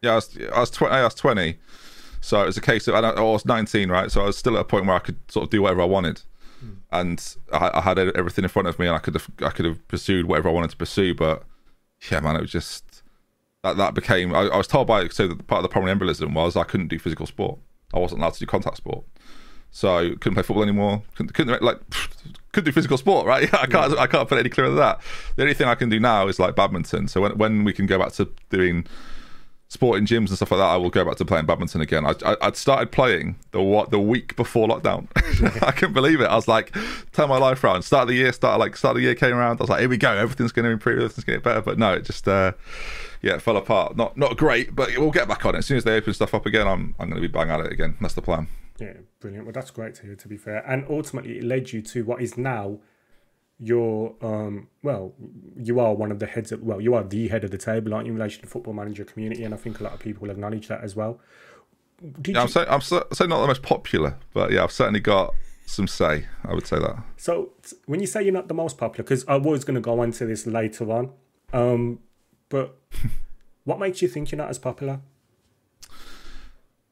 Yeah, 0.00 0.12
I 0.12 0.14
was, 0.16 0.38
I 0.54 0.60
was, 0.60 0.70
tw- 0.70 0.82
I 0.82 1.02
was 1.02 1.14
twenty, 1.14 1.58
so 2.20 2.42
it 2.42 2.46
was 2.46 2.56
a 2.56 2.60
case 2.60 2.86
of 2.86 2.94
I, 2.94 3.20
was 3.20 3.44
nineteen, 3.44 3.90
right? 3.90 4.12
So 4.12 4.22
I 4.22 4.26
was 4.26 4.36
still 4.36 4.54
at 4.56 4.60
a 4.60 4.64
point 4.64 4.86
where 4.86 4.94
I 4.94 5.00
could 5.00 5.18
sort 5.28 5.44
of 5.44 5.50
do 5.50 5.62
whatever 5.62 5.80
I 5.80 5.86
wanted, 5.86 6.20
mm. 6.64 6.76
and 6.92 7.36
I, 7.52 7.70
I, 7.74 7.80
had 7.80 7.98
everything 7.98 8.44
in 8.44 8.48
front 8.48 8.68
of 8.68 8.78
me, 8.78 8.86
and 8.86 8.94
I 8.94 8.98
could 8.98 9.14
have 9.14 9.28
I 9.40 9.50
could 9.50 9.64
have 9.64 9.88
pursued 9.88 10.26
whatever 10.26 10.50
I 10.50 10.52
wanted 10.52 10.70
to 10.70 10.76
pursue. 10.76 11.14
But 11.14 11.42
yeah, 12.10 12.20
man, 12.20 12.36
it 12.36 12.42
was 12.42 12.52
just 12.52 12.91
that 13.62 13.76
that 13.76 13.94
became. 13.94 14.34
I, 14.34 14.48
I 14.48 14.56
was 14.56 14.66
told 14.66 14.86
by 14.86 15.08
so 15.08 15.28
that 15.28 15.46
part 15.46 15.60
of 15.60 15.62
the 15.62 15.68
pulmonary 15.68 15.98
embolism 15.98 16.34
was 16.34 16.56
I 16.56 16.64
couldn't 16.64 16.88
do 16.88 16.98
physical 16.98 17.26
sport. 17.26 17.58
I 17.94 17.98
wasn't 17.98 18.20
allowed 18.20 18.34
to 18.34 18.40
do 18.40 18.46
contact 18.46 18.76
sport. 18.76 19.04
So 19.70 20.10
couldn't 20.16 20.34
play 20.34 20.42
football 20.42 20.62
anymore. 20.62 21.02
Couldn't, 21.14 21.32
couldn't 21.32 21.62
like 21.62 21.78
could 22.52 22.64
do 22.64 22.72
physical 22.72 22.98
sport, 22.98 23.26
right? 23.26 23.42
I 23.54 23.66
can't 23.66 23.96
I 23.98 24.06
can't 24.06 24.28
put 24.28 24.38
any 24.38 24.48
clearer 24.48 24.68
than 24.68 24.78
that. 24.78 25.00
The 25.36 25.42
only 25.42 25.54
thing 25.54 25.68
I 25.68 25.74
can 25.74 25.88
do 25.88 26.00
now 26.00 26.26
is 26.28 26.38
like 26.38 26.56
badminton. 26.56 27.08
So 27.08 27.20
when 27.20 27.38
when 27.38 27.64
we 27.64 27.72
can 27.72 27.86
go 27.86 27.98
back 27.98 28.12
to 28.14 28.28
doing 28.50 28.86
sporting 29.72 30.04
gyms 30.04 30.28
and 30.28 30.36
stuff 30.36 30.50
like 30.50 30.58
that, 30.58 30.66
I 30.66 30.76
will 30.76 30.90
go 30.90 31.02
back 31.02 31.16
to 31.16 31.24
playing 31.24 31.46
badminton 31.46 31.80
again. 31.80 32.04
I, 32.04 32.14
I 32.26 32.36
would 32.44 32.56
started 32.56 32.92
playing 32.92 33.36
the 33.52 33.62
what 33.62 33.90
the 33.90 33.98
week 33.98 34.36
before 34.36 34.68
lockdown. 34.68 35.08
I 35.62 35.72
couldn't 35.72 35.94
believe 35.94 36.20
it. 36.20 36.26
I 36.26 36.34
was 36.34 36.46
like, 36.46 36.76
turn 37.12 37.30
my 37.30 37.38
life 37.38 37.64
around. 37.64 37.80
Start 37.82 38.02
of 38.02 38.08
the 38.08 38.14
year, 38.14 38.32
start 38.34 38.60
like 38.60 38.76
start 38.76 38.96
of 38.96 38.96
the 38.96 39.04
year 39.04 39.14
came 39.14 39.34
around. 39.34 39.60
I 39.60 39.62
was 39.62 39.70
like, 39.70 39.80
here 39.80 39.88
we 39.88 39.96
go. 39.96 40.12
Everything's 40.12 40.52
going 40.52 40.66
to 40.66 40.70
improve. 40.70 40.98
Everything's 40.98 41.24
going 41.24 41.38
to 41.38 41.42
get 41.42 41.44
better. 41.44 41.62
But 41.62 41.78
no, 41.78 41.94
it 41.94 42.04
just 42.04 42.28
uh, 42.28 42.52
yeah, 43.22 43.36
it 43.36 43.42
fell 43.42 43.56
apart. 43.56 43.96
Not 43.96 44.14
not 44.18 44.36
great, 44.36 44.74
but 44.74 44.90
we'll 44.98 45.10
get 45.10 45.26
back 45.26 45.46
on 45.46 45.54
it 45.54 45.58
as 45.58 45.66
soon 45.66 45.78
as 45.78 45.84
they 45.84 45.96
open 45.96 46.12
stuff 46.12 46.34
up 46.34 46.44
again. 46.44 46.68
I'm 46.68 46.94
I'm 46.98 47.08
going 47.08 47.22
to 47.22 47.26
be 47.26 47.32
bang 47.32 47.48
at 47.48 47.60
it 47.60 47.72
again. 47.72 47.96
That's 47.98 48.14
the 48.14 48.22
plan. 48.22 48.48
Yeah, 48.78 48.92
brilliant. 49.20 49.46
Well, 49.46 49.54
that's 49.54 49.70
great 49.70 49.94
to 49.96 50.02
hear. 50.02 50.16
To 50.16 50.28
be 50.28 50.36
fair, 50.36 50.62
and 50.70 50.84
ultimately, 50.90 51.38
it 51.38 51.44
led 51.44 51.72
you 51.72 51.80
to 51.80 52.04
what 52.04 52.20
is 52.20 52.36
now 52.36 52.78
your 53.64 54.14
um 54.22 54.66
well 54.82 55.12
you 55.56 55.78
are 55.78 55.94
one 55.94 56.10
of 56.10 56.18
the 56.18 56.26
heads 56.26 56.50
of 56.50 56.60
well 56.62 56.80
you 56.80 56.94
are 56.94 57.04
the 57.04 57.28
head 57.28 57.44
of 57.44 57.50
the 57.52 57.58
table 57.58 57.94
aren't 57.94 58.06
you 58.06 58.12
in 58.12 58.18
relation 58.18 58.40
to 58.42 58.48
football 58.48 58.74
manager 58.74 59.04
community 59.04 59.44
and 59.44 59.54
i 59.54 59.56
think 59.56 59.78
a 59.78 59.84
lot 59.84 59.92
of 59.92 60.00
people 60.00 60.28
acknowledge 60.30 60.66
that 60.66 60.82
as 60.82 60.96
well 60.96 61.20
Did 62.20 62.34
Yeah, 62.34 62.40
you, 62.40 62.42
I'm 62.42 62.48
saying 62.48 62.66
I'm 62.68 62.80
so, 62.80 63.06
so 63.12 63.26
not 63.26 63.40
the 63.40 63.46
most 63.46 63.62
popular, 63.62 64.16
but 64.34 64.50
yeah, 64.50 64.64
I've 64.64 64.72
certainly 64.72 64.98
got 65.00 65.32
some 65.66 65.86
say. 65.86 66.26
I 66.44 66.52
would 66.54 66.66
say 66.66 66.78
that. 66.80 66.96
so 67.16 67.50
when 67.86 68.00
you 68.00 68.06
say 68.08 68.22
you're 68.24 68.32
not 68.32 68.48
the 68.48 68.54
most 68.54 68.76
popular, 68.78 69.04
because 69.04 69.24
I 69.28 69.36
was 69.36 69.64
going 69.64 69.76
to 69.76 69.80
go 69.80 70.00
on 70.00 70.10
to 70.12 70.26
this 70.26 70.44
later 70.46 70.90
on, 70.90 71.12
um, 71.52 72.00
but 72.48 72.76
what 73.64 73.78
makes 73.78 74.02
you 74.02 74.08
think 74.08 74.32
you're 74.32 74.38
not 74.44 74.50
as 74.50 74.58
popular? 74.58 75.00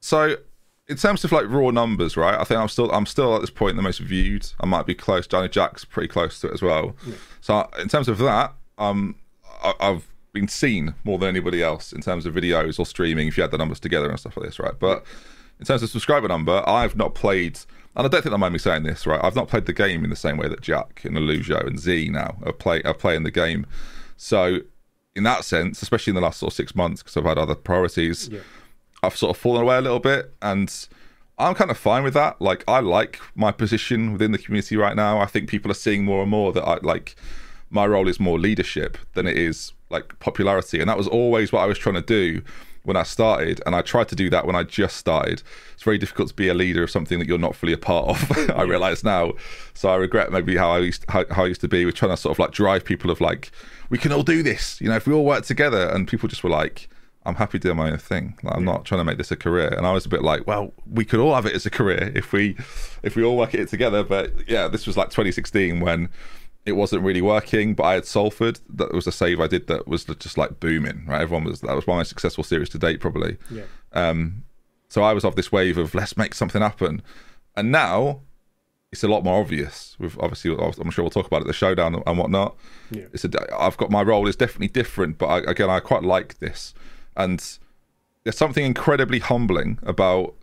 So, 0.00 0.36
in 0.90 0.96
terms 0.96 1.24
of 1.24 1.32
like 1.32 1.46
raw 1.48 1.70
numbers, 1.70 2.16
right? 2.16 2.38
I 2.38 2.44
think 2.44 2.60
I'm 2.60 2.68
still 2.68 2.90
I'm 2.92 3.06
still 3.06 3.34
at 3.36 3.40
this 3.40 3.50
point 3.50 3.76
the 3.76 3.82
most 3.82 4.00
viewed. 4.00 4.46
I 4.60 4.66
might 4.66 4.86
be 4.86 4.94
close. 4.94 5.26
Johnny 5.26 5.48
Jack's 5.48 5.84
pretty 5.84 6.08
close 6.08 6.40
to 6.40 6.48
it 6.48 6.54
as 6.54 6.62
well. 6.62 6.94
So, 7.40 7.68
in 7.80 7.88
terms 7.88 8.08
of 8.08 8.18
that, 8.18 8.52
um, 8.76 9.14
I, 9.62 9.72
I've 9.80 10.06
been 10.32 10.48
seen 10.48 10.94
more 11.04 11.18
than 11.18 11.28
anybody 11.28 11.62
else 11.62 11.92
in 11.92 12.00
terms 12.02 12.26
of 12.26 12.34
videos 12.34 12.78
or 12.78 12.86
streaming. 12.86 13.28
If 13.28 13.38
you 13.38 13.44
add 13.44 13.50
the 13.52 13.58
numbers 13.58 13.80
together 13.80 14.10
and 14.10 14.18
stuff 14.18 14.36
like 14.36 14.46
this, 14.46 14.58
right? 14.58 14.74
But 14.78 15.04
in 15.58 15.64
terms 15.66 15.82
of 15.82 15.90
subscriber 15.90 16.28
number, 16.28 16.62
I've 16.68 16.96
not 16.96 17.14
played. 17.14 17.58
And 17.96 18.06
I 18.06 18.08
don't 18.08 18.22
think 18.22 18.32
I 18.34 18.38
mind 18.38 18.52
me 18.52 18.58
saying 18.58 18.84
this, 18.84 19.06
right? 19.06 19.20
I've 19.22 19.34
not 19.34 19.48
played 19.48 19.66
the 19.66 19.72
game 19.72 20.04
in 20.04 20.10
the 20.10 20.16
same 20.16 20.36
way 20.36 20.48
that 20.48 20.60
Jack 20.60 21.04
and 21.04 21.16
Alujo 21.16 21.66
and 21.66 21.78
Z 21.78 22.08
now 22.10 22.36
are 22.44 22.52
play 22.52 22.82
are 22.82 22.94
playing 22.94 23.22
the 23.24 23.30
game. 23.30 23.66
So, 24.16 24.58
in 25.16 25.22
that 25.24 25.44
sense, 25.44 25.82
especially 25.82 26.12
in 26.12 26.14
the 26.16 26.20
last 26.20 26.38
sort 26.38 26.52
of 26.52 26.56
six 26.56 26.74
months, 26.74 27.02
because 27.02 27.16
I've 27.16 27.24
had 27.24 27.38
other 27.38 27.54
priorities, 27.54 28.28
Yeah. 28.28 28.40
I've 29.02 29.16
sort 29.16 29.36
of 29.36 29.40
fallen 29.40 29.62
away 29.62 29.76
a 29.76 29.80
little 29.80 30.00
bit, 30.00 30.34
and 30.42 30.72
I'm 31.38 31.54
kind 31.54 31.70
of 31.70 31.78
fine 31.78 32.02
with 32.02 32.14
that. 32.14 32.40
Like, 32.40 32.64
I 32.68 32.80
like 32.80 33.18
my 33.34 33.52
position 33.52 34.12
within 34.12 34.32
the 34.32 34.38
community 34.38 34.76
right 34.76 34.94
now. 34.94 35.18
I 35.18 35.26
think 35.26 35.48
people 35.48 35.70
are 35.70 35.74
seeing 35.74 36.04
more 36.04 36.22
and 36.22 36.30
more 36.30 36.52
that 36.52 36.64
I 36.64 36.78
like. 36.82 37.16
My 37.70 37.86
role 37.86 38.08
is 38.08 38.18
more 38.18 38.38
leadership 38.38 38.98
than 39.14 39.26
it 39.26 39.36
is 39.36 39.72
like 39.90 40.18
popularity, 40.18 40.80
and 40.80 40.88
that 40.88 40.98
was 40.98 41.08
always 41.08 41.52
what 41.52 41.60
I 41.60 41.66
was 41.66 41.78
trying 41.78 41.94
to 41.96 42.02
do 42.02 42.42
when 42.82 42.96
I 42.96 43.02
started, 43.02 43.60
and 43.66 43.74
I 43.76 43.82
tried 43.82 44.08
to 44.08 44.16
do 44.16 44.30
that 44.30 44.46
when 44.46 44.56
I 44.56 44.62
just 44.62 44.96
started. 44.96 45.42
It's 45.74 45.82
very 45.82 45.98
difficult 45.98 46.28
to 46.28 46.34
be 46.34 46.48
a 46.48 46.54
leader 46.54 46.82
of 46.82 46.90
something 46.90 47.18
that 47.18 47.28
you're 47.28 47.38
not 47.38 47.54
fully 47.54 47.72
a 47.72 47.78
part 47.78 48.08
of. 48.08 48.50
I 48.56 48.62
realize 48.62 49.04
now, 49.04 49.32
so 49.74 49.90
I 49.90 49.96
regret 49.96 50.32
maybe 50.32 50.56
how 50.56 50.70
I 50.70 50.78
used 50.78 51.04
how, 51.08 51.24
how 51.30 51.44
I 51.44 51.48
used 51.48 51.60
to 51.62 51.68
be 51.68 51.84
with 51.84 51.94
trying 51.94 52.12
to 52.12 52.16
sort 52.16 52.34
of 52.34 52.38
like 52.38 52.52
drive 52.52 52.84
people 52.84 53.10
of 53.10 53.20
like 53.20 53.50
we 53.90 53.98
can 53.98 54.12
all 54.12 54.22
do 54.22 54.42
this. 54.42 54.80
You 54.80 54.88
know, 54.88 54.96
if 54.96 55.06
we 55.06 55.12
all 55.12 55.24
work 55.24 55.44
together, 55.44 55.88
and 55.88 56.08
people 56.08 56.28
just 56.28 56.44
were 56.44 56.50
like. 56.50 56.88
I'm 57.26 57.34
happy 57.34 57.58
doing 57.58 57.76
my 57.76 57.90
own 57.90 57.98
thing. 57.98 58.38
Like, 58.42 58.56
I'm 58.56 58.64
not 58.64 58.84
trying 58.84 59.00
to 59.00 59.04
make 59.04 59.18
this 59.18 59.30
a 59.30 59.36
career. 59.36 59.68
And 59.68 59.86
I 59.86 59.92
was 59.92 60.06
a 60.06 60.08
bit 60.08 60.22
like, 60.22 60.46
well, 60.46 60.72
we 60.90 61.04
could 61.04 61.20
all 61.20 61.34
have 61.34 61.44
it 61.44 61.54
as 61.54 61.66
a 61.66 61.70
career 61.70 62.12
if 62.14 62.32
we 62.32 62.56
if 63.02 63.14
we 63.14 63.22
all 63.22 63.36
work 63.36 63.54
at 63.54 63.60
it 63.60 63.68
together. 63.68 64.02
But 64.02 64.48
yeah, 64.48 64.68
this 64.68 64.86
was 64.86 64.96
like 64.96 65.08
2016 65.08 65.80
when 65.80 66.08
it 66.64 66.72
wasn't 66.72 67.02
really 67.02 67.20
working. 67.20 67.74
But 67.74 67.84
I 67.84 67.94
had 67.94 68.06
Salford. 68.06 68.60
That 68.70 68.92
was 68.92 69.06
a 69.06 69.12
save 69.12 69.40
I 69.40 69.48
did 69.48 69.66
that 69.66 69.86
was 69.86 70.04
just 70.04 70.38
like 70.38 70.60
booming. 70.60 71.04
Right, 71.06 71.20
everyone 71.20 71.44
was 71.44 71.60
that 71.60 71.74
was 71.74 71.86
my 71.86 71.96
most 71.96 72.08
successful 72.08 72.44
series 72.44 72.70
to 72.70 72.78
date, 72.78 73.00
probably. 73.00 73.36
Yeah. 73.50 73.64
Um, 73.92 74.44
so 74.88 75.02
I 75.02 75.12
was 75.12 75.24
off 75.24 75.36
this 75.36 75.52
wave 75.52 75.76
of 75.78 75.94
let's 75.94 76.16
make 76.16 76.34
something 76.34 76.62
happen, 76.62 77.02
and 77.54 77.70
now 77.70 78.22
it's 78.92 79.04
a 79.04 79.08
lot 79.08 79.24
more 79.24 79.40
obvious. 79.40 79.96
With 79.98 80.18
obviously, 80.18 80.52
I'm 80.52 80.90
sure 80.90 81.04
we'll 81.04 81.10
talk 81.10 81.26
about 81.26 81.42
it, 81.42 81.46
the 81.46 81.52
showdown 81.52 82.02
and 82.06 82.18
whatnot. 82.18 82.56
Yeah. 82.90 83.04
It's 83.12 83.24
a, 83.24 83.30
I've 83.58 83.76
got 83.76 83.90
my 83.90 84.02
role 84.02 84.26
is 84.26 84.36
definitely 84.36 84.68
different, 84.68 85.18
but 85.18 85.26
I, 85.26 85.38
again, 85.50 85.70
I 85.70 85.80
quite 85.80 86.02
like 86.02 86.38
this, 86.38 86.74
and 87.16 87.58
there's 88.24 88.36
something 88.36 88.64
incredibly 88.64 89.18
humbling 89.18 89.78
about 89.82 90.34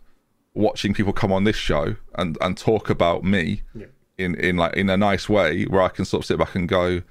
watching 0.54 0.92
people 0.94 1.12
come 1.12 1.32
on 1.32 1.44
this 1.44 1.56
show 1.56 1.96
and 2.16 2.36
and 2.40 2.56
talk 2.58 2.90
about 2.90 3.22
me 3.24 3.62
Yeah. 3.74 3.86
in 4.16 4.34
in 4.34 4.56
like 4.56 4.74
in 4.74 4.90
a 4.90 4.96
nice 4.96 5.28
way 5.28 5.64
where 5.64 5.82
I 5.82 5.88
can 5.88 6.04
sort 6.04 6.22
of 6.22 6.26
sit 6.26 6.38
back 6.38 6.54
and 6.54 6.68
go. 6.68 7.02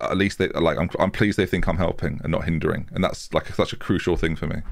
"At- 0.00 0.16
least 0.16 0.38
they 0.38 0.48
like 0.48 0.78
I'm, 0.78 0.88
I'm 0.98 1.10
pleased 1.10 1.36
they 1.36 1.46
think 1.46 1.66
I'm 1.68 1.76
helping 1.78 2.20
and 2.22 2.30
not 2.30 2.44
hindering, 2.44 2.88
and 2.92 3.02
that's 3.04 3.32
like 3.34 3.48
such 3.48 3.72
a 3.72 3.76
crucial 3.76 4.16
thing 4.16 4.36
for 4.36 4.46
me. 4.46 4.62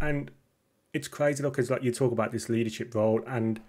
And 0.00 0.30
it's 0.92 1.06
crazy 1.08 1.42
because 1.42 1.70
like 1.70 1.82
you 1.82 1.92
talk 1.92 2.10
about 2.10 2.32
this 2.32 2.48
leadership 2.48 2.94
role, 2.94 3.22
and 3.26 3.60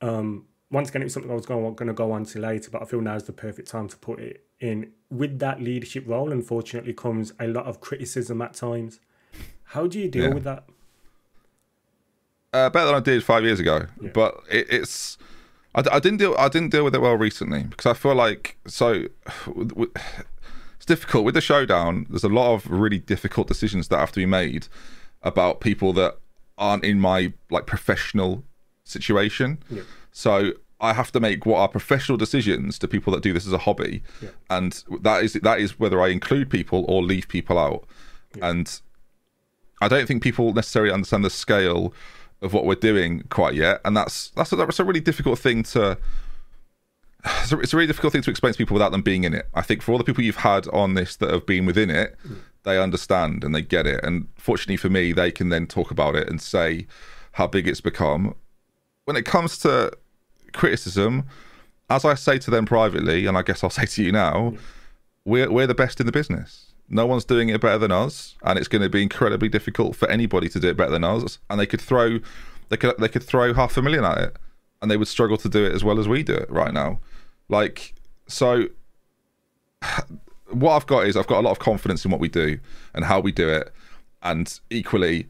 um, 0.00 0.46
once 0.70 0.88
again, 0.88 1.02
it 1.02 1.04
was 1.06 1.12
something 1.14 1.30
I 1.30 1.34
was 1.34 1.46
going, 1.46 1.62
going 1.74 1.88
to 1.88 1.92
go 1.94 2.12
on 2.12 2.24
to 2.26 2.38
later, 2.40 2.70
but 2.70 2.82
I 2.82 2.84
feel 2.86 3.00
now 3.00 3.14
is 3.16 3.24
the 3.24 3.32
perfect 3.32 3.68
time 3.68 3.88
to 3.88 3.96
put 3.96 4.18
it 4.18 4.44
in. 4.60 4.92
With 5.10 5.38
that 5.38 5.60
leadership 5.60 6.04
role, 6.08 6.32
unfortunately, 6.32 6.92
comes 6.94 7.32
a 7.38 7.46
lot 7.46 7.66
of 7.66 7.80
criticism 7.80 8.42
at 8.42 8.54
times. 8.54 8.98
How 9.68 9.86
do 9.86 9.98
you 10.00 10.08
deal 10.08 10.24
Yeah. 10.24 10.34
with 10.34 10.44
that? 10.44 10.64
uh, 12.52 12.70
better 12.70 12.86
than 12.86 12.94
I 12.94 13.00
did 13.00 13.24
five 13.24 13.42
years 13.42 13.58
ago. 13.60 13.86
Yeah. 14.00 14.10
But 14.14 14.36
it, 14.50 14.66
it's 14.70 15.18
I, 15.74 15.82
I 15.90 15.98
didn't 15.98 16.18
deal 16.18 16.34
I 16.38 16.48
didn't 16.48 16.70
deal 16.70 16.84
with 16.84 16.94
it 16.94 17.00
well 17.00 17.16
recently 17.16 17.64
because 17.64 17.86
I 17.86 17.94
feel 17.94 18.14
like 18.14 18.56
so 18.66 19.06
it's 20.76 20.86
difficult 20.86 21.24
with 21.24 21.34
the 21.34 21.40
showdown. 21.40 22.06
There's 22.08 22.24
a 22.24 22.28
lot 22.28 22.54
of 22.54 22.70
really 22.70 22.98
difficult 23.00 23.48
decisions 23.48 23.88
that 23.88 23.98
have 23.98 24.12
to 24.12 24.20
be 24.20 24.26
made 24.26 24.68
about 25.22 25.60
people 25.60 25.92
that 25.94 26.18
aren't 26.56 26.84
in 26.84 27.00
my 27.00 27.32
like 27.50 27.66
professional 27.66 28.44
situation. 28.84 29.58
Yeah. 29.68 29.82
So 30.16 30.52
I 30.80 30.92
have 30.92 31.10
to 31.12 31.20
make 31.20 31.44
what 31.44 31.58
are 31.58 31.68
professional 31.68 32.16
decisions 32.16 32.78
to 32.78 32.88
people 32.88 33.12
that 33.12 33.22
do 33.22 33.32
this 33.32 33.46
as 33.46 33.52
a 33.52 33.58
hobby, 33.58 34.02
Yeah. 34.22 34.30
and 34.48 34.82
that 35.02 35.24
is 35.24 35.34
that 35.34 35.58
is 35.60 35.78
whether 35.78 36.00
I 36.00 36.08
include 36.08 36.48
people 36.48 36.84
or 36.88 37.02
leave 37.02 37.26
people 37.28 37.58
out. 37.58 37.84
And 38.40 38.80
I 39.80 39.88
don't 39.88 40.06
think 40.06 40.22
people 40.22 40.54
necessarily 40.54 40.92
understand 40.92 41.24
the 41.24 41.30
scale 41.30 41.92
of 42.42 42.52
what 42.52 42.64
we're 42.64 42.76
doing 42.76 43.24
quite 43.28 43.54
yet, 43.54 43.80
and 43.84 43.96
that's 43.96 44.30
that's 44.30 44.52
a, 44.52 44.56
that's 44.56 44.78
a 44.78 44.84
really 44.84 45.00
difficult 45.00 45.38
thing 45.38 45.64
to. 45.64 45.98
It's 47.42 47.52
a, 47.52 47.58
it's 47.58 47.72
a 47.72 47.76
really 47.76 47.86
difficult 47.86 48.12
thing 48.12 48.22
to 48.22 48.30
explain 48.30 48.52
to 48.52 48.58
people 48.58 48.74
without 48.74 48.92
them 48.92 49.02
being 49.02 49.24
in 49.24 49.34
it. 49.34 49.48
I 49.54 49.62
think 49.62 49.82
for 49.82 49.92
all 49.92 49.98
the 49.98 50.04
people 50.04 50.22
you've 50.22 50.36
had 50.36 50.68
on 50.68 50.94
this 50.94 51.16
that 51.16 51.30
have 51.30 51.46
been 51.46 51.64
within 51.64 51.88
it, 51.88 52.16
mm. 52.26 52.36
they 52.64 52.78
understand 52.78 53.42
and 53.42 53.54
they 53.54 53.62
get 53.62 53.86
it. 53.86 54.04
And 54.04 54.28
fortunately 54.36 54.76
for 54.76 54.90
me, 54.90 55.12
they 55.12 55.32
can 55.32 55.48
then 55.48 55.66
talk 55.66 55.90
about 55.90 56.14
it 56.16 56.28
and 56.28 56.40
say 56.40 56.86
how 57.32 57.46
big 57.46 57.66
it's 57.66 57.80
become. 57.80 58.34
When 59.06 59.16
it 59.16 59.24
comes 59.24 59.56
to 59.60 59.92
criticism, 60.54 61.24
as 61.90 62.04
I 62.04 62.14
say 62.14 62.38
to 62.38 62.50
them 62.50 62.64
privately, 62.64 63.26
and 63.26 63.36
I 63.36 63.42
guess 63.42 63.62
I'll 63.62 63.70
say 63.80 63.86
to 63.86 64.02
you 64.02 64.12
now, 64.12 64.52
mm. 64.54 64.58
we're 65.24 65.50
we're 65.50 65.66
the 65.66 65.74
best 65.74 66.00
in 66.00 66.06
the 66.06 66.12
business. 66.12 66.72
No 66.88 67.06
one's 67.06 67.24
doing 67.24 67.48
it 67.48 67.60
better 67.60 67.78
than 67.78 67.92
us, 67.92 68.36
and 68.42 68.58
it's 68.58 68.68
going 68.68 68.82
to 68.82 68.90
be 68.90 69.02
incredibly 69.02 69.48
difficult 69.48 69.96
for 69.96 70.08
anybody 70.08 70.48
to 70.50 70.60
do 70.60 70.68
it 70.68 70.76
better 70.76 70.90
than 70.90 71.04
us. 71.04 71.38
And 71.48 71.58
they 71.58 71.66
could 71.66 71.80
throw, 71.80 72.18
they 72.68 72.76
could 72.76 72.96
they 72.98 73.08
could 73.08 73.22
throw 73.22 73.54
half 73.54 73.76
a 73.76 73.82
million 73.82 74.04
at 74.04 74.18
it, 74.18 74.36
and 74.82 74.90
they 74.90 74.96
would 74.96 75.08
struggle 75.08 75.36
to 75.38 75.48
do 75.48 75.64
it 75.64 75.72
as 75.72 75.82
well 75.82 75.98
as 75.98 76.08
we 76.08 76.22
do 76.22 76.34
it 76.34 76.50
right 76.50 76.72
now. 76.72 77.00
Like 77.48 77.94
so, 78.26 78.68
what 80.50 80.72
I've 80.72 80.86
got 80.86 81.06
is 81.06 81.16
I've 81.16 81.26
got 81.26 81.40
a 81.40 81.46
lot 81.46 81.52
of 81.52 81.58
confidence 81.58 82.04
in 82.04 82.10
what 82.10 82.20
we 82.20 82.28
do 82.28 82.58
and 82.94 83.04
how 83.04 83.20
we 83.20 83.32
do 83.32 83.48
it, 83.48 83.72
and 84.22 84.60
equally, 84.70 85.26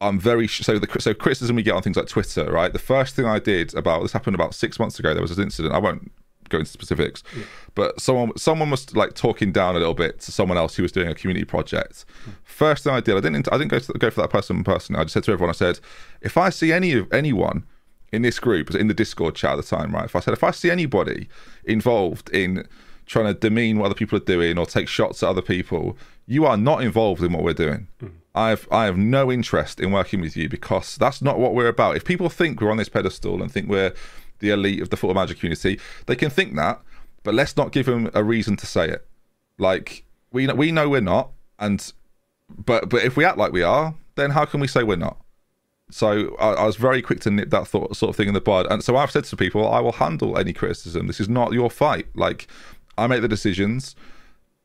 I'm 0.00 0.18
very 0.18 0.48
so 0.48 0.78
the 0.78 1.00
so 1.00 1.12
criticism 1.12 1.56
we 1.56 1.62
get 1.62 1.74
on 1.74 1.82
things 1.82 1.96
like 1.96 2.08
Twitter, 2.08 2.50
right? 2.50 2.72
The 2.72 2.78
first 2.78 3.14
thing 3.14 3.26
I 3.26 3.38
did 3.38 3.74
about 3.74 4.02
this 4.02 4.12
happened 4.12 4.34
about 4.34 4.54
six 4.54 4.78
months 4.78 4.98
ago. 4.98 5.12
There 5.12 5.22
was 5.22 5.36
an 5.36 5.44
incident. 5.44 5.74
I 5.74 5.78
won't 5.78 6.10
go 6.48 6.58
into 6.58 6.70
specifics, 6.70 7.22
but 7.74 8.00
someone 8.00 8.36
someone 8.36 8.70
was 8.70 8.94
like 8.96 9.14
talking 9.14 9.52
down 9.52 9.76
a 9.76 9.78
little 9.78 9.94
bit 9.94 10.20
to 10.20 10.32
someone 10.32 10.56
else 10.56 10.74
who 10.74 10.82
was 10.82 10.92
doing 10.92 11.08
a 11.08 11.14
community 11.14 11.44
project. 11.44 12.04
Hmm. 12.24 12.30
First 12.44 12.84
thing 12.84 12.94
I 12.94 13.00
did, 13.00 13.16
I 13.16 13.20
didn't 13.20 13.52
I 13.52 13.58
didn't 13.58 13.70
go 13.70 13.78
to, 13.78 13.92
go 13.94 14.10
for 14.10 14.22
that 14.22 14.30
person 14.30 14.64
personally. 14.64 15.00
I 15.00 15.04
just 15.04 15.14
said 15.14 15.24
to 15.24 15.32
everyone, 15.32 15.50
I 15.50 15.56
said, 15.56 15.80
if 16.22 16.36
I 16.36 16.50
see 16.50 16.72
any 16.72 16.92
of 16.92 17.12
anyone 17.12 17.64
in 18.12 18.22
this 18.22 18.38
group, 18.38 18.74
in 18.74 18.88
the 18.88 18.94
Discord 18.94 19.34
chat 19.34 19.52
at 19.52 19.56
the 19.56 19.62
time, 19.62 19.94
right? 19.94 20.06
If 20.06 20.16
I 20.16 20.20
said 20.20 20.34
if 20.34 20.42
I 20.42 20.50
see 20.50 20.70
anybody 20.70 21.28
involved 21.64 22.30
in 22.30 22.66
trying 23.06 23.26
to 23.26 23.34
demean 23.34 23.78
what 23.78 23.86
other 23.86 23.94
people 23.94 24.16
are 24.16 24.24
doing 24.24 24.56
or 24.56 24.66
take 24.66 24.88
shots 24.88 25.22
at 25.22 25.28
other 25.28 25.42
people, 25.42 25.96
you 26.26 26.46
are 26.46 26.56
not 26.56 26.82
involved 26.82 27.22
in 27.22 27.32
what 27.32 27.42
we're 27.42 27.52
doing. 27.52 27.88
I 28.02 28.06
have 28.34 28.68
I 28.70 28.84
have 28.84 28.96
no 28.96 29.30
interest 29.30 29.80
in 29.80 29.90
working 29.92 30.20
with 30.20 30.36
you 30.36 30.48
because 30.48 30.96
that's 30.96 31.20
not 31.20 31.38
what 31.38 31.54
we're 31.54 31.68
about. 31.68 31.96
If 31.96 32.04
people 32.04 32.28
think 32.28 32.60
we're 32.60 32.70
on 32.70 32.76
this 32.76 32.88
pedestal 32.88 33.42
and 33.42 33.50
think 33.50 33.68
we're 33.68 33.92
the 34.38 34.50
elite 34.50 34.80
of 34.80 34.90
the 34.90 34.96
football 34.96 35.14
manager 35.14 35.34
community, 35.34 35.78
they 36.06 36.16
can 36.16 36.30
think 36.30 36.54
that, 36.56 36.80
but 37.22 37.34
let's 37.34 37.56
not 37.56 37.72
give 37.72 37.86
them 37.86 38.10
a 38.14 38.24
reason 38.24 38.56
to 38.56 38.66
say 38.66 38.88
it. 38.88 39.06
Like 39.58 40.04
we 40.32 40.46
know, 40.46 40.54
we 40.54 40.72
know 40.72 40.88
we're 40.88 41.00
not, 41.00 41.30
and 41.58 41.92
but 42.48 42.88
but 42.88 43.04
if 43.04 43.16
we 43.16 43.24
act 43.24 43.38
like 43.38 43.52
we 43.52 43.62
are, 43.62 43.94
then 44.14 44.30
how 44.30 44.44
can 44.44 44.60
we 44.60 44.66
say 44.66 44.82
we're 44.82 44.96
not? 44.96 45.18
So 45.90 46.36
I, 46.36 46.50
I 46.50 46.66
was 46.66 46.76
very 46.76 47.02
quick 47.02 47.20
to 47.20 47.30
nip 47.30 47.50
that 47.50 47.66
thought, 47.66 47.96
sort 47.96 48.10
of 48.10 48.16
thing 48.16 48.28
in 48.28 48.34
the 48.34 48.40
bud, 48.40 48.66
and 48.70 48.82
so 48.82 48.96
I've 48.96 49.10
said 49.10 49.24
to 49.24 49.36
people, 49.36 49.68
I 49.68 49.80
will 49.80 49.92
handle 49.92 50.38
any 50.38 50.52
criticism. 50.52 51.08
This 51.08 51.20
is 51.20 51.28
not 51.28 51.52
your 51.52 51.68
fight. 51.68 52.06
Like 52.14 52.46
I 52.96 53.06
make 53.08 53.22
the 53.22 53.28
decisions, 53.28 53.96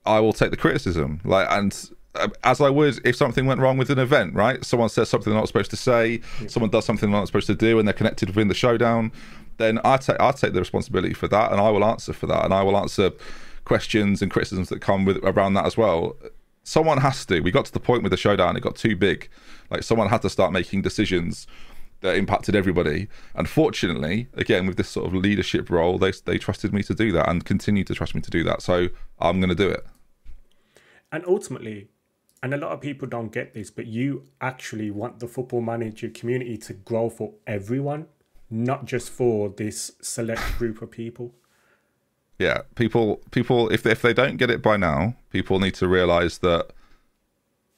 I 0.06 0.20
will 0.20 0.34
take 0.34 0.52
the 0.52 0.58
criticism. 0.58 1.20
Like 1.24 1.48
and 1.50 1.90
Um, 2.18 2.34
as 2.44 2.62
I 2.62 2.70
would 2.70 3.00
if 3.06 3.16
something 3.16 3.46
went 3.46 3.60
wrong 3.60 3.78
with 3.78 3.90
an 3.90 4.00
event, 4.00 4.34
right? 4.34 4.64
Someone 4.64 4.90
says 4.90 5.10
something 5.10 5.32
they're 5.32 5.40
not 5.40 5.48
supposed 5.48 5.72
to 5.72 5.78
say, 5.78 6.22
someone 6.48 6.70
does 6.70 6.86
something 6.86 7.12
they're 7.12 7.20
not 7.20 7.28
supposed 7.28 7.48
to 7.48 7.56
do, 7.56 7.80
and 7.80 7.88
they're 7.88 7.94
connected 7.94 8.30
within 8.30 8.48
the 8.48 8.54
showdown. 8.54 9.12
Then 9.58 9.80
I 9.84 9.98
take 9.98 10.20
I 10.20 10.32
take 10.32 10.54
the 10.54 10.60
responsibility 10.60 11.14
for 11.14 11.28
that, 11.28 11.52
and 11.52 11.60
I 11.62 11.70
will 11.70 11.84
answer 11.84 12.14
for 12.14 12.28
that, 12.28 12.46
and 12.46 12.54
I 12.54 12.64
will 12.64 12.78
answer 12.78 13.12
questions 13.64 14.22
and 14.22 14.32
criticisms 14.32 14.70
that 14.70 14.82
come 14.82 15.06
with 15.06 15.18
around 15.24 15.56
that 15.56 15.66
as 15.66 15.76
well. 15.76 16.16
Someone 16.64 17.00
has 17.00 17.26
to. 17.28 17.42
We 17.42 17.52
got 17.52 17.66
to 17.66 17.74
the 17.74 17.80
point 17.80 18.04
with 18.04 18.12
the 18.12 18.18
showdown; 18.18 18.56
it 18.56 18.62
got 18.62 18.76
too 18.76 18.96
big. 18.96 19.30
Like 19.70 19.84
someone 19.84 20.10
had 20.10 20.22
to 20.22 20.30
start 20.30 20.52
making 20.52 20.82
decisions 20.82 21.48
that 22.02 22.16
impacted 22.16 22.56
everybody. 22.56 23.08
And 23.34 23.50
fortunately, 23.50 24.28
again 24.34 24.68
with 24.68 24.78
this 24.78 24.90
sort 24.90 25.08
of 25.08 25.14
leadership 25.14 25.70
role, 25.70 25.98
they 25.98 26.12
they 26.26 26.38
trusted 26.38 26.74
me 26.74 26.84
to 26.84 26.94
do 26.94 27.12
that 27.14 27.30
and 27.30 27.44
continue 27.44 27.84
to 27.84 27.94
trust 27.94 28.16
me 28.16 28.22
to 28.22 28.32
do 28.32 28.44
that. 28.44 28.62
So 28.62 28.90
I'm 29.20 29.40
going 29.40 29.50
to 29.50 29.56
do 29.56 29.70
it. 29.70 29.86
And 31.12 31.24
ultimately, 31.28 31.90
and 32.46 32.54
a 32.54 32.58
lot 32.58 32.74
of 32.74 32.80
people 32.80 33.08
don't 33.08 33.32
get 33.32 33.56
this, 33.56 33.72
but 33.72 33.88
you 33.88 34.22
actually 34.40 34.92
want 34.92 35.20
the 35.20 35.28
football 35.28 35.62
manager 35.62 36.10
community 36.10 36.60
to 36.60 36.74
grow 36.74 37.10
for 37.10 37.34
everyone, 37.48 38.06
not 38.52 38.86
just 38.86 39.10
for 39.10 39.50
this 39.50 39.94
select 40.00 40.44
group 40.60 40.80
of 40.84 40.92
people. 40.92 41.34
Yeah, 42.38 42.62
people, 42.76 43.20
people, 43.32 43.70
if 43.70 43.82
they, 43.82 43.90
if 43.90 44.04
they 44.04 44.14
don't 44.14 44.38
get 44.38 44.52
it 44.52 44.62
by 44.62 44.78
now, 44.78 45.16
people 45.32 45.60
need 45.60 45.74
to 45.74 45.88
realize 45.88 46.38
that 46.38 46.70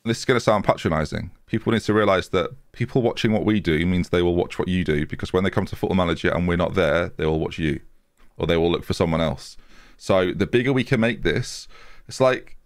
this 0.03 0.17
is 0.19 0.25
going 0.25 0.35
to 0.35 0.43
sound 0.43 0.65
patronizing. 0.65 1.31
People 1.45 1.71
need 1.71 1.83
to 1.83 1.93
realize 1.93 2.27
that 2.29 2.49
people 2.73 3.01
watching 3.01 3.31
what 3.31 3.45
we 3.45 3.61
do 3.61 3.85
means 3.85 4.09
they 4.09 4.21
will 4.21 4.35
watch 4.35 4.59
what 4.59 4.67
you 4.67 4.83
do 4.83 5.07
because 5.07 5.31
when 5.31 5.45
they 5.45 5.49
come 5.49 5.65
to 5.67 5.77
Football 5.77 5.95
Manager 5.95 6.29
and 6.29 6.45
we're 6.45 6.57
not 6.57 6.73
there, 6.73 7.07
they 7.15 7.25
will 7.25 7.39
watch 7.39 7.57
you 7.57 7.79
or 8.35 8.45
they 8.45 8.57
will 8.57 8.69
look 8.69 8.83
for 8.83 8.93
someone 8.93 9.21
else. 9.21 9.55
So 9.95 10.33
the 10.33 10.45
bigger 10.45 10.73
we 10.73 10.83
can 10.83 10.99
make 10.99 11.23
this, 11.23 11.69
it's 12.05 12.19
like 12.19 12.56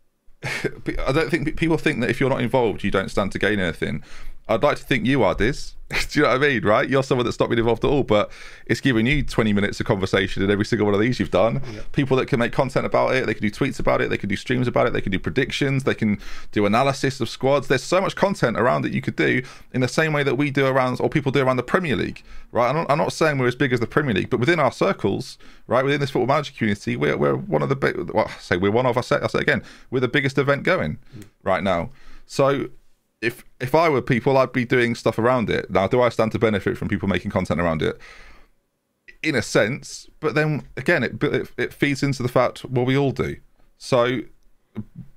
I 0.44 1.12
don't 1.12 1.30
think 1.30 1.56
people 1.56 1.78
think 1.78 2.02
that 2.02 2.10
if 2.10 2.20
you're 2.20 2.30
not 2.30 2.42
involved, 2.42 2.84
you 2.84 2.92
don't 2.92 3.10
stand 3.10 3.32
to 3.34 3.39
gain 3.39 3.60
anything. 3.60 4.04
I'd 4.48 4.64
like 4.64 4.78
to 4.78 4.84
think 4.84 5.06
you 5.06 5.24
are, 5.24 5.36
Diz. 5.36 5.76
Do 6.10 6.20
you 6.20 6.24
know 6.24 6.30
what 6.30 6.44
I 6.44 6.48
mean? 6.48 6.64
Right? 6.64 6.89
You're 6.89 7.04
someone 7.04 7.26
that's 7.26 7.39
not 7.39 7.50
been 7.50 7.60
involved 7.60 7.84
at 7.84 7.89
all, 7.89 8.04
but 8.04 8.32
it's 8.66 8.80
giving 8.80 9.06
you 9.06 9.24
20 9.24 9.54
minutes 9.54 9.80
of 9.80 9.86
conversation 9.86 10.44
in 10.44 10.50
every 10.50 10.66
single 10.66 10.86
one 10.86 10.94
of 10.94 11.02
these 11.02 11.20
you've 11.20 11.32
done. 11.32 11.62
People 11.92 12.18
that 12.18 12.28
can 12.28 12.39
make 12.39 12.52
content 12.54 12.86
about 12.86 13.14
it, 13.16 13.26
they 13.26 13.34
can 13.34 13.42
do 13.42 13.52
tweets 13.52 13.80
about 13.80 14.02
it, 14.02 14.10
they 14.10 14.18
can 14.18 14.30
do 14.30 14.36
streams 14.36 14.68
about 14.68 14.88
it, 14.88 14.94
they 14.94 15.02
can 15.02 15.12
do 15.12 15.20
predictions, 15.20 15.84
they 15.84 15.94
can 15.94 16.20
do 16.52 16.66
analysis 16.66 17.20
of 17.20 17.30
squads. 17.30 17.68
There's 17.68 17.84
so 17.84 18.00
much 18.00 18.16
content 18.16 18.58
around 18.58 18.84
that 18.84 18.94
you 18.94 19.02
could 19.02 19.16
do 19.16 19.44
in 19.74 19.82
the 19.82 19.88
same 19.88 20.14
way 20.14 20.24
that 20.24 20.36
we 20.36 20.52
do 20.52 20.66
around, 20.66 21.00
or 21.02 21.10
people 21.10 21.32
do 21.32 21.42
around 21.42 21.58
the 21.58 21.64
Premier 21.64 21.96
League, 21.96 22.24
right? 22.52 22.70
I'm 22.70 22.76
not, 22.76 22.92
I'm 22.92 22.98
not 22.98 23.14
saying 23.14 23.38
we're 23.38 23.48
as 23.48 23.56
big 23.56 23.74
as 23.74 23.80
the 23.80 23.88
Premier 23.88 24.14
League, 24.14 24.30
but 24.30 24.39
within 24.39 24.60
our 24.60 24.72
circles, 24.72 25.38
right, 25.68 25.84
within 25.84 26.00
this 26.00 26.12
football 26.12 26.28
manager 26.28 26.54
community, 26.58 26.96
we're, 26.96 27.18
we're 27.18 27.36
one 27.36 27.62
of 27.62 27.70
the 27.70 27.76
big, 27.76 27.98
well, 28.12 28.28
I 28.28 28.39
say 28.39 28.58
we're 28.58 28.72
one 28.72 28.86
of, 28.86 28.98
I 28.98 29.02
say, 29.02 29.18
I 29.22 29.28
say 29.28 29.39
again, 29.39 29.64
we're 29.89 30.00
the 30.00 30.08
biggest 30.08 30.38
event 30.38 30.64
going 30.64 31.00
mm. 31.16 31.26
right 31.44 31.64
now. 31.64 31.89
So 32.26 32.70
if 33.22 33.43
if 33.59 33.76
I 33.76 33.88
were 33.89 34.01
people, 34.01 34.38
I'd 34.38 34.51
be 34.51 34.65
doing 34.65 34.95
stuff 34.95 35.19
around 35.19 35.49
it. 35.49 35.69
Now, 35.69 35.88
do 35.88 36.01
I 36.01 36.09
stand 36.09 36.32
to 36.34 36.39
benefit 36.39 36.78
from 36.78 36.88
people 36.88 37.07
making 37.07 37.32
content 37.32 37.59
around 37.61 37.82
it? 37.82 37.99
In 39.22 39.36
a 39.36 39.41
sense, 39.41 40.09
but 40.19 40.34
then 40.34 40.67
again, 40.76 41.03
it 41.03 41.24
it, 41.24 41.51
it 41.57 41.74
feeds 41.74 42.01
into 42.01 42.24
the 42.24 42.30
fact 42.30 42.65
well, 42.65 42.86
we 42.86 42.97
all 42.97 43.11
do. 43.11 43.38
So 43.78 44.22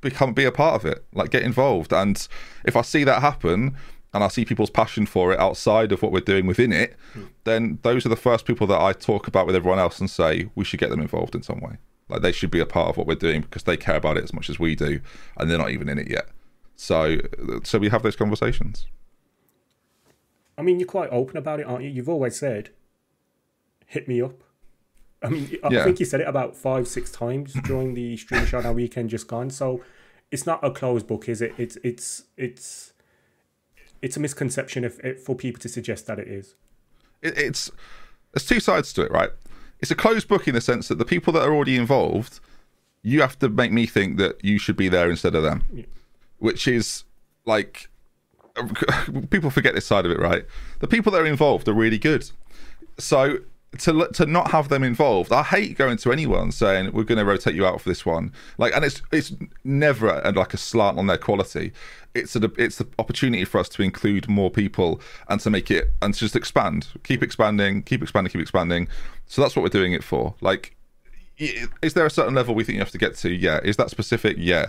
become 0.00 0.34
be 0.34 0.44
a 0.44 0.52
part 0.52 0.74
of 0.74 0.84
it, 0.84 1.04
like 1.14 1.30
get 1.30 1.42
involved. 1.42 1.92
And 1.92 2.26
if 2.64 2.76
I 2.76 2.82
see 2.82 3.04
that 3.04 3.22
happen, 3.22 3.76
and 4.12 4.22
I 4.22 4.28
see 4.28 4.44
people's 4.44 4.70
passion 4.70 5.06
for 5.06 5.32
it 5.32 5.40
outside 5.40 5.90
of 5.90 6.02
what 6.02 6.12
we're 6.12 6.20
doing 6.20 6.46
within 6.46 6.72
it, 6.72 6.96
hmm. 7.14 7.24
then 7.44 7.78
those 7.82 8.04
are 8.04 8.10
the 8.10 8.16
first 8.16 8.44
people 8.44 8.66
that 8.68 8.80
I 8.80 8.92
talk 8.92 9.26
about 9.26 9.46
with 9.46 9.56
everyone 9.56 9.80
else 9.80 9.98
and 9.98 10.08
say 10.08 10.48
we 10.54 10.64
should 10.64 10.80
get 10.80 10.90
them 10.90 11.00
involved 11.00 11.34
in 11.34 11.42
some 11.42 11.60
way. 11.60 11.78
Like 12.08 12.22
they 12.22 12.32
should 12.32 12.50
be 12.50 12.60
a 12.60 12.66
part 12.66 12.90
of 12.90 12.96
what 12.96 13.06
we're 13.06 13.14
doing 13.14 13.40
because 13.40 13.62
they 13.62 13.76
care 13.76 13.96
about 13.96 14.18
it 14.18 14.24
as 14.24 14.34
much 14.34 14.50
as 14.50 14.58
we 14.58 14.76
do, 14.76 15.00
and 15.36 15.50
they're 15.50 15.58
not 15.58 15.70
even 15.70 15.88
in 15.88 15.98
it 15.98 16.10
yet. 16.10 16.28
So, 16.76 17.18
uh, 17.38 17.60
so 17.62 17.78
we 17.78 17.88
have 17.88 18.02
those 18.02 18.16
conversations. 18.16 18.86
I 20.56 20.62
mean, 20.62 20.78
you're 20.78 20.88
quite 20.88 21.10
open 21.10 21.36
about 21.36 21.60
it, 21.60 21.66
aren't 21.66 21.84
you? 21.84 21.90
You've 21.90 22.08
always 22.08 22.38
said, 22.38 22.70
"Hit 23.86 24.06
me 24.08 24.20
up." 24.22 24.42
I 25.22 25.28
mean, 25.30 25.56
I 25.64 25.70
Yeah. 25.70 25.84
think 25.84 26.00
you 26.00 26.06
said 26.06 26.20
it 26.20 26.28
about 26.28 26.56
five, 26.56 26.86
six 26.86 27.10
times 27.10 27.54
during 27.64 27.94
the 27.94 28.16
Stream 28.16 28.44
Showdown 28.46 28.74
weekend 28.74 29.10
just 29.10 29.26
gone. 29.26 29.50
So, 29.50 29.82
it's 30.30 30.46
not 30.46 30.62
a 30.62 30.70
closed 30.70 31.06
book, 31.06 31.28
is 31.28 31.40
it? 31.40 31.54
It's 31.58 31.76
it's 31.82 32.24
it's 32.36 32.92
it's 34.02 34.16
a 34.16 34.20
misconception 34.20 34.84
if, 34.84 35.00
if 35.00 35.22
for 35.22 35.34
people 35.34 35.60
to 35.62 35.68
suggest 35.68 36.06
that 36.06 36.18
it 36.18 36.28
is. 36.28 36.54
It, 37.22 37.38
it's 37.38 37.70
there's 38.32 38.44
two 38.46 38.60
sides 38.60 38.92
to 38.94 39.02
it, 39.02 39.10
right? 39.10 39.30
It's 39.80 39.90
a 39.90 39.94
closed 39.96 40.28
book 40.28 40.46
in 40.46 40.54
the 40.54 40.60
sense 40.60 40.88
that 40.88 40.96
the 40.98 41.04
people 41.04 41.32
that 41.34 41.42
are 41.42 41.52
already 41.54 41.76
involved, 41.76 42.40
you 43.02 43.20
have 43.20 43.38
to 43.40 43.48
make 43.48 43.72
me 43.72 43.86
think 43.86 44.18
that 44.18 44.42
you 44.44 44.58
should 44.58 44.76
be 44.76 44.88
there 44.88 45.10
instead 45.10 45.34
of 45.34 45.42
them, 45.42 45.62
which 46.38 46.68
is 46.68 47.04
like 47.44 47.88
people 49.30 49.50
forget 49.50 49.74
this 49.74 49.86
side 49.86 50.06
of 50.06 50.12
it, 50.12 50.18
right? 50.18 50.44
The 50.80 50.88
people 50.88 51.12
that 51.12 51.20
are 51.20 51.26
involved 51.26 51.68
are 51.68 51.74
really 51.74 51.98
good. 51.98 52.30
So 52.98 53.38
to 53.78 54.06
to 54.12 54.26
not 54.26 54.50
have 54.52 54.68
them 54.68 54.84
involved, 54.84 55.32
I 55.32 55.42
hate 55.42 55.76
going 55.76 55.96
to 55.98 56.12
anyone 56.12 56.52
saying 56.52 56.92
we're 56.92 57.04
going 57.04 57.18
to 57.18 57.24
rotate 57.24 57.54
you 57.54 57.66
out 57.66 57.80
for 57.80 57.88
this 57.88 58.06
one. 58.06 58.32
Like, 58.58 58.74
and 58.74 58.84
it's 58.84 59.02
it's 59.12 59.32
never 59.64 60.08
a, 60.08 60.30
like 60.32 60.54
a 60.54 60.56
slant 60.56 60.98
on 60.98 61.06
their 61.06 61.18
quality. 61.18 61.72
It's 62.14 62.36
a 62.36 62.50
it's 62.56 62.78
the 62.78 62.86
opportunity 62.98 63.44
for 63.44 63.58
us 63.58 63.68
to 63.70 63.82
include 63.82 64.28
more 64.28 64.50
people 64.50 65.00
and 65.28 65.40
to 65.40 65.50
make 65.50 65.70
it 65.70 65.92
and 66.00 66.14
to 66.14 66.20
just 66.20 66.36
expand, 66.36 66.88
keep 67.02 67.22
expanding, 67.22 67.82
keep 67.82 68.02
expanding, 68.02 68.30
keep 68.30 68.40
expanding. 68.42 68.88
So 69.26 69.42
that's 69.42 69.56
what 69.56 69.62
we're 69.62 69.68
doing 69.68 69.92
it 69.92 70.04
for. 70.04 70.34
Like, 70.40 70.76
is 71.36 71.94
there 71.94 72.06
a 72.06 72.10
certain 72.10 72.34
level 72.34 72.54
we 72.54 72.62
think 72.62 72.74
you 72.74 72.80
have 72.80 72.92
to 72.92 72.98
get 72.98 73.16
to? 73.16 73.32
Yeah. 73.32 73.58
Is 73.64 73.76
that 73.78 73.90
specific? 73.90 74.36
Yeah 74.38 74.66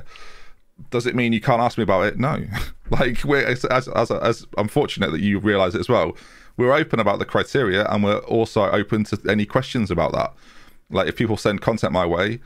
does 0.89 1.05
it 1.05 1.15
mean 1.15 1.34
you 1.34 1.41
can't 1.41 1.61
ask 1.61 1.78
me 1.78 1.84
about 1.84 2.05
it? 2.05 2.19
No. 2.19 2.43
like 2.89 3.23
we're 3.23 3.45
as 3.45 3.65
as 3.65 3.88
as, 3.89 4.11
as 4.11 4.45
I'm 4.57 4.67
that 4.67 5.19
you 5.19 5.39
realise 5.39 5.76
it 5.76 5.80
as 5.80 5.89
well. 5.89 6.15
We're 6.57 6.73
open 6.73 6.99
about 6.99 7.19
the 7.19 7.26
criteria, 7.26 7.86
and 7.86 8.03
we're 8.03 8.19
also 8.19 8.69
open 8.71 9.03
to 9.05 9.19
any 9.30 9.45
questions 9.45 9.91
about 9.91 10.13
that. 10.13 10.34
Like 10.89 11.07
if 11.07 11.15
people 11.15 11.38
send 11.38 11.61
content 11.61 11.91
my 11.91 12.05
way, 12.05 12.39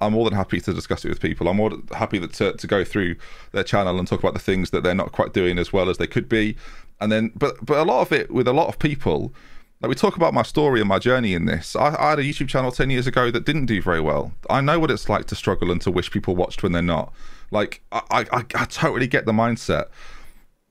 I'm 0.00 0.12
more 0.12 0.28
than 0.28 0.36
happy 0.36 0.60
to 0.60 0.72
discuss 0.72 1.04
it 1.04 1.08
with 1.08 1.20
people. 1.20 1.48
I'm 1.48 1.56
more 1.56 1.72
happy 1.92 2.18
that 2.18 2.32
to, 2.34 2.52
to 2.54 2.66
go 2.66 2.84
through 2.84 3.16
their 3.52 3.64
channel 3.64 3.98
and 3.98 4.08
talk 4.08 4.20
about 4.20 4.34
the 4.34 4.40
things 4.40 4.70
that 4.70 4.82
they're 4.82 4.94
not 4.94 5.12
quite 5.12 5.32
doing 5.32 5.58
as 5.58 5.72
well 5.72 5.88
as 5.88 5.98
they 5.98 6.06
could 6.06 6.28
be. 6.28 6.56
And 7.00 7.12
then, 7.12 7.32
but 7.36 7.64
but 7.64 7.78
a 7.78 7.84
lot 7.84 8.00
of 8.00 8.12
it 8.12 8.30
with 8.30 8.48
a 8.48 8.52
lot 8.52 8.68
of 8.68 8.78
people, 8.78 9.32
like 9.80 9.88
we 9.88 9.94
talk 9.94 10.16
about 10.16 10.34
my 10.34 10.42
story 10.42 10.80
and 10.80 10.88
my 10.88 10.98
journey 10.98 11.34
in 11.34 11.44
this. 11.44 11.76
I, 11.76 11.94
I 11.98 12.10
had 12.10 12.18
a 12.18 12.22
YouTube 12.22 12.48
channel 12.48 12.72
ten 12.72 12.90
years 12.90 13.06
ago 13.06 13.30
that 13.30 13.44
didn't 13.44 13.66
do 13.66 13.80
very 13.80 14.00
well. 14.00 14.32
I 14.50 14.60
know 14.60 14.78
what 14.78 14.90
it's 14.90 15.08
like 15.08 15.26
to 15.26 15.36
struggle 15.36 15.70
and 15.70 15.80
to 15.82 15.90
wish 15.90 16.10
people 16.10 16.34
watched 16.34 16.62
when 16.62 16.72
they're 16.72 16.82
not. 16.82 17.12
Like 17.54 17.82
I 17.92 18.02
I, 18.10 18.44
I, 18.54 18.64
totally 18.66 19.06
get 19.06 19.24
the 19.24 19.32
mindset. 19.32 19.86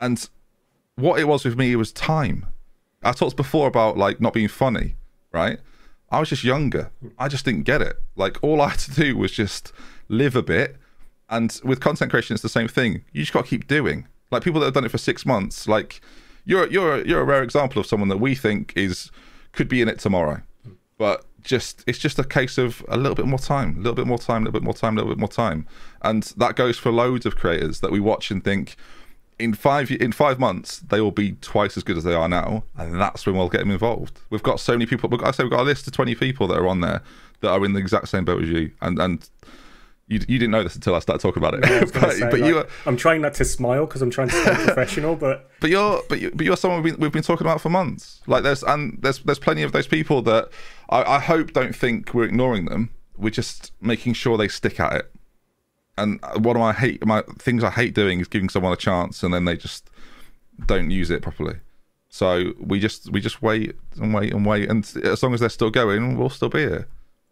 And 0.01 0.29
what 0.95 1.19
it 1.19 1.27
was 1.27 1.45
with 1.45 1.57
me 1.57 1.71
it 1.71 1.77
was 1.77 1.91
time. 1.91 2.45
I 3.01 3.13
talked 3.13 3.37
before 3.37 3.67
about 3.67 3.97
like 3.97 4.19
not 4.21 4.33
being 4.33 4.49
funny, 4.49 4.95
right? 5.31 5.59
I 6.11 6.19
was 6.19 6.29
just 6.29 6.43
younger. 6.43 6.91
I 7.17 7.29
just 7.29 7.45
didn't 7.45 7.63
get 7.63 7.81
it. 7.81 7.95
Like 8.15 8.37
all 8.43 8.61
I 8.61 8.69
had 8.69 8.79
to 8.79 8.91
do 8.91 9.17
was 9.17 9.31
just 9.31 9.71
live 10.09 10.35
a 10.35 10.43
bit. 10.43 10.75
And 11.29 11.59
with 11.63 11.79
content 11.79 12.11
creation, 12.11 12.33
it's 12.33 12.43
the 12.43 12.49
same 12.49 12.67
thing. 12.67 13.03
You 13.13 13.23
just 13.23 13.33
got 13.33 13.45
to 13.45 13.49
keep 13.49 13.67
doing. 13.67 14.07
Like 14.29 14.43
people 14.43 14.59
that 14.59 14.67
have 14.67 14.73
done 14.73 14.85
it 14.85 14.91
for 14.91 14.97
six 14.97 15.25
months, 15.25 15.67
like 15.67 16.01
you're 16.45 16.67
you're 16.67 17.05
you're 17.05 17.21
a 17.21 17.25
rare 17.25 17.43
example 17.43 17.79
of 17.79 17.85
someone 17.85 18.09
that 18.09 18.17
we 18.17 18.35
think 18.35 18.73
is 18.75 19.09
could 19.53 19.69
be 19.69 19.81
in 19.81 19.87
it 19.87 19.99
tomorrow, 19.99 20.41
but 20.97 21.25
just 21.43 21.83
it's 21.87 21.99
just 21.99 22.19
a 22.19 22.23
case 22.23 22.57
of 22.57 22.83
a 22.87 22.97
little 22.97 23.15
bit 23.15 23.25
more 23.25 23.39
time, 23.39 23.75
a 23.75 23.77
little 23.77 23.95
bit 23.95 24.07
more 24.07 24.17
time, 24.17 24.43
a 24.43 24.45
little 24.45 24.59
bit 24.59 24.63
more 24.63 24.73
time, 24.73 24.93
a 24.93 25.01
little 25.01 25.13
bit 25.13 25.19
more 25.19 25.29
time, 25.29 25.67
and 26.01 26.23
that 26.37 26.55
goes 26.55 26.77
for 26.77 26.91
loads 26.91 27.25
of 27.25 27.35
creators 27.35 27.79
that 27.81 27.91
we 27.91 27.99
watch 27.99 28.31
and 28.31 28.43
think 28.43 28.75
in 29.39 29.53
five 29.53 29.91
in 29.91 30.11
five 30.11 30.39
months 30.39 30.79
they 30.79 31.01
will 31.01 31.11
be 31.11 31.33
twice 31.41 31.75
as 31.77 31.83
good 31.83 31.97
as 31.97 32.03
they 32.03 32.13
are 32.13 32.29
now, 32.29 32.63
and 32.77 32.99
that's 32.99 33.25
when 33.25 33.35
we'll 33.35 33.49
get 33.49 33.59
them 33.59 33.71
involved. 33.71 34.19
We've 34.29 34.43
got 34.43 34.59
so 34.59 34.73
many 34.73 34.85
people. 34.85 35.09
I 35.23 35.31
say 35.31 35.43
we've 35.43 35.51
got 35.51 35.61
a 35.61 35.63
list 35.63 35.87
of 35.87 35.93
twenty 35.93 36.15
people 36.15 36.47
that 36.47 36.57
are 36.57 36.67
on 36.67 36.81
there 36.81 37.01
that 37.41 37.49
are 37.49 37.65
in 37.65 37.73
the 37.73 37.79
exact 37.79 38.07
same 38.09 38.25
boat 38.25 38.43
as 38.43 38.49
you, 38.49 38.71
and 38.81 38.99
and 38.99 39.29
you 40.13 40.19
you 40.27 40.39
didn't 40.39 40.51
know 40.51 40.63
this 40.63 40.75
until 40.75 40.95
I 40.95 40.99
started 40.99 41.21
talking 41.21 41.43
about 41.43 41.55
it. 41.55 41.65
I 41.65 41.79
but 41.99 42.13
say, 42.13 42.19
but 42.21 42.39
like, 42.39 42.43
you 42.43 42.57
are, 42.59 42.67
I'm 42.85 42.97
trying 42.97 43.21
not 43.21 43.33
to 43.35 43.45
smile 43.45 43.85
because 43.85 44.01
I'm 44.01 44.09
trying 44.09 44.29
to 44.29 44.35
stay 44.35 44.53
professional, 44.65 45.15
but 45.15 45.49
but 45.59 45.69
you're 45.69 46.01
but 46.09 46.21
you 46.21 46.31
but 46.33 46.45
you're 46.45 46.57
someone 46.57 46.81
we've 46.83 46.93
been, 46.93 47.01
we've 47.01 47.11
been 47.11 47.23
talking 47.23 47.45
about 47.45 47.61
for 47.61 47.69
months. 47.69 48.21
Like 48.27 48.43
there's 48.43 48.63
and 48.63 48.99
there's 49.01 49.19
there's 49.19 49.39
plenty 49.39 49.63
of 49.63 49.71
those 49.71 49.87
people 49.87 50.21
that 50.23 50.49
I, 50.89 51.15
I 51.15 51.19
hope 51.19 51.53
don't 51.53 51.75
think 51.75 52.13
we're 52.13 52.25
ignoring 52.25 52.65
them. 52.65 52.89
We're 53.17 53.29
just 53.29 53.71
making 53.81 54.13
sure 54.13 54.37
they 54.37 54.47
stick 54.47 54.79
at 54.79 54.93
it. 54.93 55.11
And 55.97 56.19
one 56.37 56.55
of 56.55 56.61
my 56.61 56.73
hate 56.73 57.05
my 57.05 57.23
things 57.37 57.63
I 57.63 57.69
hate 57.69 57.93
doing 57.93 58.19
is 58.19 58.27
giving 58.27 58.49
someone 58.49 58.73
a 58.73 58.77
chance 58.77 59.23
and 59.23 59.33
then 59.33 59.45
they 59.45 59.57
just 59.57 59.89
don't 60.65 60.91
use 60.91 61.09
it 61.11 61.21
properly. 61.21 61.55
So 62.13 62.53
we 62.59 62.79
just 62.79 63.11
we 63.11 63.19
just 63.19 63.41
wait 63.41 63.75
and 63.99 64.13
wait 64.13 64.33
and 64.33 64.45
wait, 64.45 64.69
and 64.69 64.83
as 65.03 65.23
long 65.23 65.33
as 65.33 65.39
they're 65.39 65.49
still 65.49 65.71
going, 65.71 66.15
we'll 66.15 66.29
still 66.29 66.47
be 66.47 66.59
here. 66.59 66.87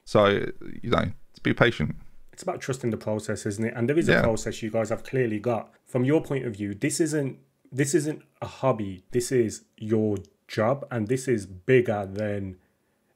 So 0.05 0.45
you 0.82 0.89
know, 0.89 1.05
be 1.43 1.53
patient. 1.53 1.95
It's 2.42 2.50
about 2.50 2.60
trusting 2.60 2.89
the 2.89 2.98
process, 2.98 3.46
isn't 3.46 3.64
it? 3.64 3.74
And 3.76 3.88
there 3.88 4.00
is 4.00 4.08
Yeah. 4.08 4.20
a 4.20 4.24
process 4.24 4.64
you 4.64 4.72
guys 4.72 4.89
have 4.89 5.04
clearly 5.04 5.38
got. 5.39 5.72
From 5.86 6.04
your 6.04 6.24
point 6.24 6.44
of 6.48 6.54
view, 6.54 6.74
this 6.74 7.00
isn't 7.00 7.38
this 7.74 7.94
isn't 7.96 8.22
a 8.42 8.48
hobby. 8.48 9.04
This 9.12 9.32
is 9.32 9.64
your 9.78 10.18
job, 10.50 10.86
and 10.92 11.08
this 11.08 11.28
is 11.28 11.46
bigger 11.46 12.06
than 12.12 12.58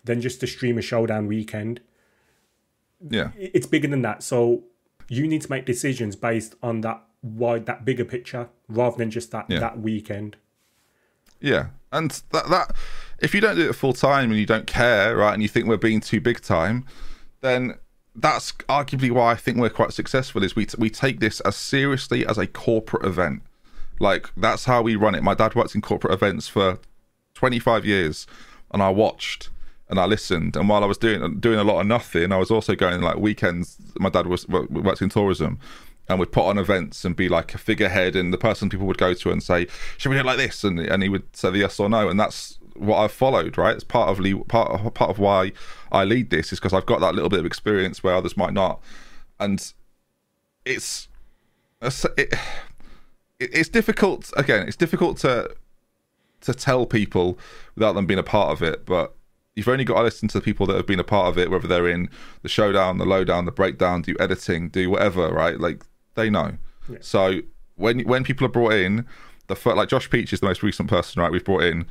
than 0.06 0.22
just 0.22 0.44
a 0.44 0.48
streamer 0.48 0.82
showdown 0.84 1.26
weekend. 1.28 1.82
Yeah, 3.10 3.32
It's 3.36 3.66
bigger 3.68 3.88
than 3.90 4.04
that. 4.04 4.22
So 4.24 4.64
you 5.10 5.28
need 5.28 5.42
to 5.42 5.50
make 5.50 5.66
decisions 5.66 6.16
based 6.16 6.56
on 6.64 6.82
that 6.82 7.04
wide, 7.24 7.66
that 7.66 7.84
bigger 7.84 8.06
picture, 8.06 8.48
rather 8.70 8.96
than 8.98 9.10
just 9.10 9.32
that 9.32 9.46
Yeah. 9.50 9.60
that 9.60 9.80
weekend. 9.80 10.38
Yeah, 11.42 11.70
and 11.92 12.12
that 12.32 12.48
that 12.50 12.76
if 13.20 13.34
you 13.34 13.42
don't 13.42 13.56
do 13.58 13.68
it 13.70 13.74
full 13.74 13.94
time 13.94 14.30
and 14.32 14.40
you 14.40 14.46
don't 14.46 14.68
care, 14.68 15.18
right, 15.18 15.34
and 15.34 15.42
you 15.42 15.50
think 15.50 15.66
we're 15.68 15.78
being 15.78 16.00
too 16.00 16.22
big 16.22 16.40
time, 16.42 16.86
then 17.42 17.76
that's 18.16 18.54
arguably 18.70 19.12
why 19.12 19.32
I 19.32 19.36
think 19.36 19.58
we're 19.58 19.70
quite 19.70 19.94
successful. 19.94 20.44
Is 20.44 20.56
we 20.56 20.68
we 20.78 20.90
take 20.90 21.20
this 21.20 21.40
as 21.42 21.56
seriously 21.56 22.26
as 22.26 22.38
a 22.38 22.48
corporate 22.48 23.06
event. 23.06 23.42
Like 24.00 24.30
that's 24.36 24.66
how 24.66 24.82
we 24.82 24.96
run 24.96 25.16
it. 25.16 25.24
My 25.24 25.34
dad 25.34 25.56
worked 25.56 25.76
in 25.76 25.82
corporate 25.82 26.14
events 26.14 26.48
for 26.48 26.80
25 27.36 27.86
years, 27.86 28.28
and 28.72 28.82
I 28.82 28.90
watched 28.90 29.50
and 29.90 30.00
I 30.00 30.06
listened. 30.06 30.56
And 30.56 30.68
while 30.68 30.84
I 30.84 30.88
was 30.88 30.98
doing 30.98 31.40
doing 31.40 31.60
a 31.60 31.64
lot 31.64 31.82
of 31.82 31.88
nothing, 31.88 32.32
I 32.32 32.38
was 32.38 32.52
also 32.52 32.76
going 32.76 33.02
like 33.02 33.18
weekends. 33.18 33.78
My 34.00 34.10
dad 34.10 34.28
was 34.28 34.48
worked 34.48 35.02
in 35.02 35.10
tourism, 35.10 35.60
and 36.08 36.20
we'd 36.20 36.32
put 36.32 36.46
on 36.46 36.58
events 36.58 37.06
and 37.06 37.16
be 37.16 37.30
like 37.30 37.54
a 37.54 37.58
figurehead 37.58 38.16
and 38.16 38.34
the 38.34 38.38
person 38.38 38.70
people 38.70 38.88
would 38.88 38.98
go 38.98 39.14
to 39.14 39.32
and 39.32 39.44
say, 39.44 39.68
"Should 39.98 40.10
we 40.10 40.16
do 40.16 40.22
it 40.22 40.26
like 40.26 40.38
this?" 40.38 40.64
and 40.64 40.80
and 40.80 41.04
he 41.04 41.10
would 41.10 41.36
say 41.36 41.52
yes 41.52 41.80
or 41.80 41.90
no, 41.90 42.10
and 42.10 42.20
that's 42.20 42.60
what 42.76 42.98
I've 42.98 43.12
followed. 43.12 43.58
Right, 43.58 43.76
it's 43.76 43.84
part 43.84 44.10
of 44.10 44.48
part 44.48 44.72
of, 44.72 44.94
part 44.94 45.10
of 45.10 45.20
why 45.20 45.52
I 45.92 46.04
lead 46.04 46.30
this 46.30 46.52
is 46.54 46.60
because 46.60 46.74
I've 46.74 46.86
got 46.86 47.00
that 47.02 47.16
little 47.16 47.30
bit 47.30 47.40
of 47.40 47.46
experience 47.46 48.04
where 48.04 48.14
others 48.16 48.36
might 48.38 48.54
not, 48.54 48.82
and 49.40 49.60
it's 50.66 51.08
it's- 51.82 52.06
it, 52.18 52.34
it- 53.40 53.50
it's 53.54 53.70
difficult. 53.70 54.32
Again, 54.38 54.68
it's 54.68 54.78
difficult 54.78 55.18
to 55.20 55.54
to 56.42 56.54
tell 56.54 56.86
people 56.86 57.40
without 57.76 57.94
them 57.94 58.06
being 58.06 58.20
a 58.20 58.24
part 58.24 58.52
of 58.52 58.62
it, 58.62 58.86
but 58.86 59.16
you've 59.56 59.68
only 59.68 59.84
got 59.84 59.96
to 59.96 60.04
listen 60.04 60.28
to 60.28 60.38
the 60.40 60.44
people 60.44 60.66
that 60.68 60.76
have 60.76 60.86
been 60.86 61.00
a 61.00 61.04
part 61.04 61.28
of 61.28 61.38
it, 61.40 61.50
whether 61.50 61.68
they're 61.68 61.88
in 61.90 62.08
the 62.44 62.50
showdown, 62.50 62.98
the 63.00 63.06
lowdown, 63.06 63.46
the 63.46 63.52
breakdown, 63.52 64.02
do 64.02 64.16
editing, 64.20 64.70
do 64.70 64.90
whatever, 64.90 65.30
right? 65.30 65.60
Like 65.60 65.84
they 66.16 66.30
know. 66.30 66.58
So 67.02 67.40
when 67.76 68.02
when 68.02 68.24
people 68.24 68.46
are 68.46 68.50
brought 68.52 68.74
in, 68.74 69.06
the 69.48 69.56
like 69.76 69.90
Josh 69.90 70.10
Peach 70.10 70.34
is 70.34 70.40
the 70.40 70.46
most 70.46 70.62
recent 70.64 70.90
person, 70.90 71.22
right? 71.22 71.32
We've 71.32 71.44
brought 71.44 71.64
in. 71.64 71.86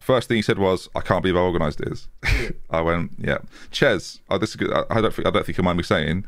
First 0.00 0.28
thing 0.28 0.36
he 0.36 0.42
said 0.42 0.58
was, 0.58 0.88
"I 0.94 1.00
can't 1.00 1.22
believe 1.22 1.36
how 1.36 1.42
organised 1.42 1.80
it 1.80 1.88
is." 1.88 2.08
I 2.70 2.80
went, 2.80 3.12
"Yeah." 3.18 3.38
Ches, 3.70 4.20
oh, 4.30 4.38
this 4.38 4.50
is 4.50 4.56
good. 4.56 4.72
I, 4.72 5.00
don't 5.00 5.12
think 5.14 5.26
I 5.26 5.30
don't 5.30 5.44
think 5.44 5.58
you 5.58 5.64
mind 5.64 5.76
me 5.76 5.82
saying. 5.84 6.24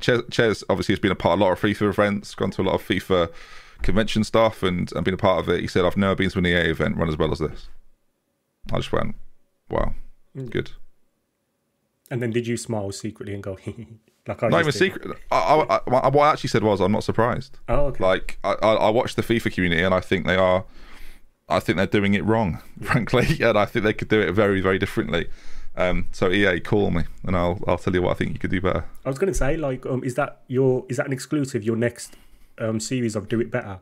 Ches, 0.00 0.22
Ches 0.30 0.64
obviously 0.68 0.92
has 0.94 1.00
been 1.00 1.12
a 1.12 1.16
part 1.16 1.34
of 1.34 1.40
a 1.40 1.44
lot 1.44 1.52
of 1.52 1.60
FIFA 1.60 1.90
events, 1.90 2.34
gone 2.34 2.50
to 2.52 2.62
a 2.62 2.64
lot 2.64 2.74
of 2.74 2.82
FIFA 2.82 3.30
convention 3.82 4.24
stuff, 4.24 4.62
and 4.62 4.92
and 4.92 5.04
been 5.04 5.14
a 5.14 5.18
part 5.18 5.38
of 5.38 5.48
it. 5.48 5.60
He 5.60 5.66
said, 5.68 5.84
"I've 5.84 5.96
never 5.96 6.16
been 6.16 6.30
to 6.30 6.38
an 6.38 6.46
EA 6.46 6.70
event 6.70 6.96
run 6.96 7.08
as 7.08 7.16
well 7.16 7.32
as 7.32 7.38
this." 7.38 7.68
I 8.72 8.76
just 8.76 8.92
went, 8.92 9.14
"Wow, 9.70 9.94
mm. 10.36 10.50
good." 10.50 10.72
And 12.10 12.20
then 12.20 12.30
did 12.30 12.46
you 12.46 12.58
smile 12.58 12.92
secretly 12.92 13.32
and 13.32 13.42
go, 13.42 13.52
like 14.26 14.42
I 14.42 14.48
Not 14.48 14.60
even 14.60 14.72
did? 14.72 14.74
secret. 14.74 15.16
I, 15.30 15.36
I, 15.36 15.80
I, 15.86 16.08
what 16.10 16.24
I 16.24 16.32
actually 16.32 16.50
said 16.50 16.62
was, 16.62 16.78
I'm 16.78 16.92
not 16.92 17.04
surprised. 17.04 17.58
Oh, 17.70 17.86
okay. 17.86 18.04
Like 18.04 18.38
I, 18.44 18.52
I, 18.62 18.74
I 18.74 18.90
watch 18.90 19.14
the 19.14 19.22
FIFA 19.22 19.54
community, 19.54 19.82
and 19.82 19.94
I 19.94 20.00
think 20.00 20.26
they 20.26 20.36
are, 20.36 20.66
I 21.52 21.60
think 21.60 21.76
they're 21.76 21.86
doing 21.86 22.14
it 22.14 22.24
wrong, 22.24 22.60
frankly, 22.82 23.38
and 23.40 23.58
I 23.58 23.64
think 23.64 23.84
they 23.84 23.92
could 23.92 24.08
do 24.08 24.20
it 24.20 24.32
very, 24.32 24.60
very 24.60 24.78
differently. 24.78 25.28
Um, 25.76 26.08
so 26.12 26.30
EA, 26.30 26.60
call 26.60 26.90
me, 26.90 27.04
and 27.26 27.34
I'll, 27.34 27.58
I'll 27.66 27.78
tell 27.78 27.94
you 27.94 28.02
what 28.02 28.10
I 28.10 28.14
think 28.14 28.32
you 28.32 28.38
could 28.38 28.50
do 28.50 28.60
better. 28.60 28.84
I 29.06 29.08
was 29.08 29.18
going 29.18 29.32
to 29.32 29.38
say, 29.38 29.56
like, 29.56 29.86
um, 29.86 30.04
is 30.04 30.14
that 30.16 30.42
your 30.48 30.84
is 30.88 30.98
that 30.98 31.06
an 31.06 31.12
exclusive? 31.12 31.62
Your 31.62 31.76
next 31.76 32.16
um 32.58 32.78
series 32.78 33.16
of 33.16 33.28
Do 33.28 33.40
It 33.40 33.50
Better? 33.50 33.78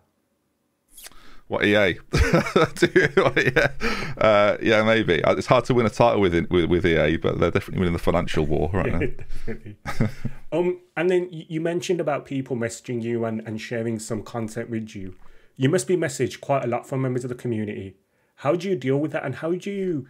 What 1.49 1.65
EA? 1.65 1.99
yeah, 2.13 3.73
uh, 4.19 4.57
yeah, 4.63 4.85
maybe. 4.85 5.21
Uh, 5.25 5.35
It's 5.35 5.49
hard 5.49 5.65
to 5.65 5.75
win 5.75 5.85
a 5.85 5.91
title 5.91 6.21
with, 6.21 6.33
with 6.49 6.67
with 6.67 6.87
EA, 6.87 7.17
but 7.17 7.41
they're 7.41 7.51
definitely 7.51 7.81
winning 7.81 7.93
the 7.93 7.99
financial 7.99 8.47
war 8.47 8.71
right 8.73 8.93
now. 9.89 10.09
Um, 10.53 10.79
and 10.97 11.11
then 11.11 11.29
you 11.33 11.47
you 11.49 11.61
mentioned 11.61 12.01
about 12.01 12.25
people 12.25 12.55
messaging 12.57 13.03
you 13.03 13.25
and, 13.25 13.41
and 13.49 13.61
sharing 13.61 13.99
some 13.99 14.23
content 14.23 14.71
with 14.71 14.95
you. 14.95 15.17
You 15.61 15.69
must 15.69 15.87
be 15.87 15.95
messaged 15.95 16.41
quite 16.41 16.65
a 16.65 16.67
lot 16.67 16.87
from 16.89 17.03
members 17.03 17.23
of 17.23 17.29
the 17.29 17.35
community. 17.35 17.97
How 18.37 18.57
do 18.57 18.67
you 18.67 18.77
deal 18.77 18.97
with 18.97 19.13
that? 19.13 19.25
And 19.27 19.35
how 19.35 19.53
do 19.53 19.71
you, 19.71 20.09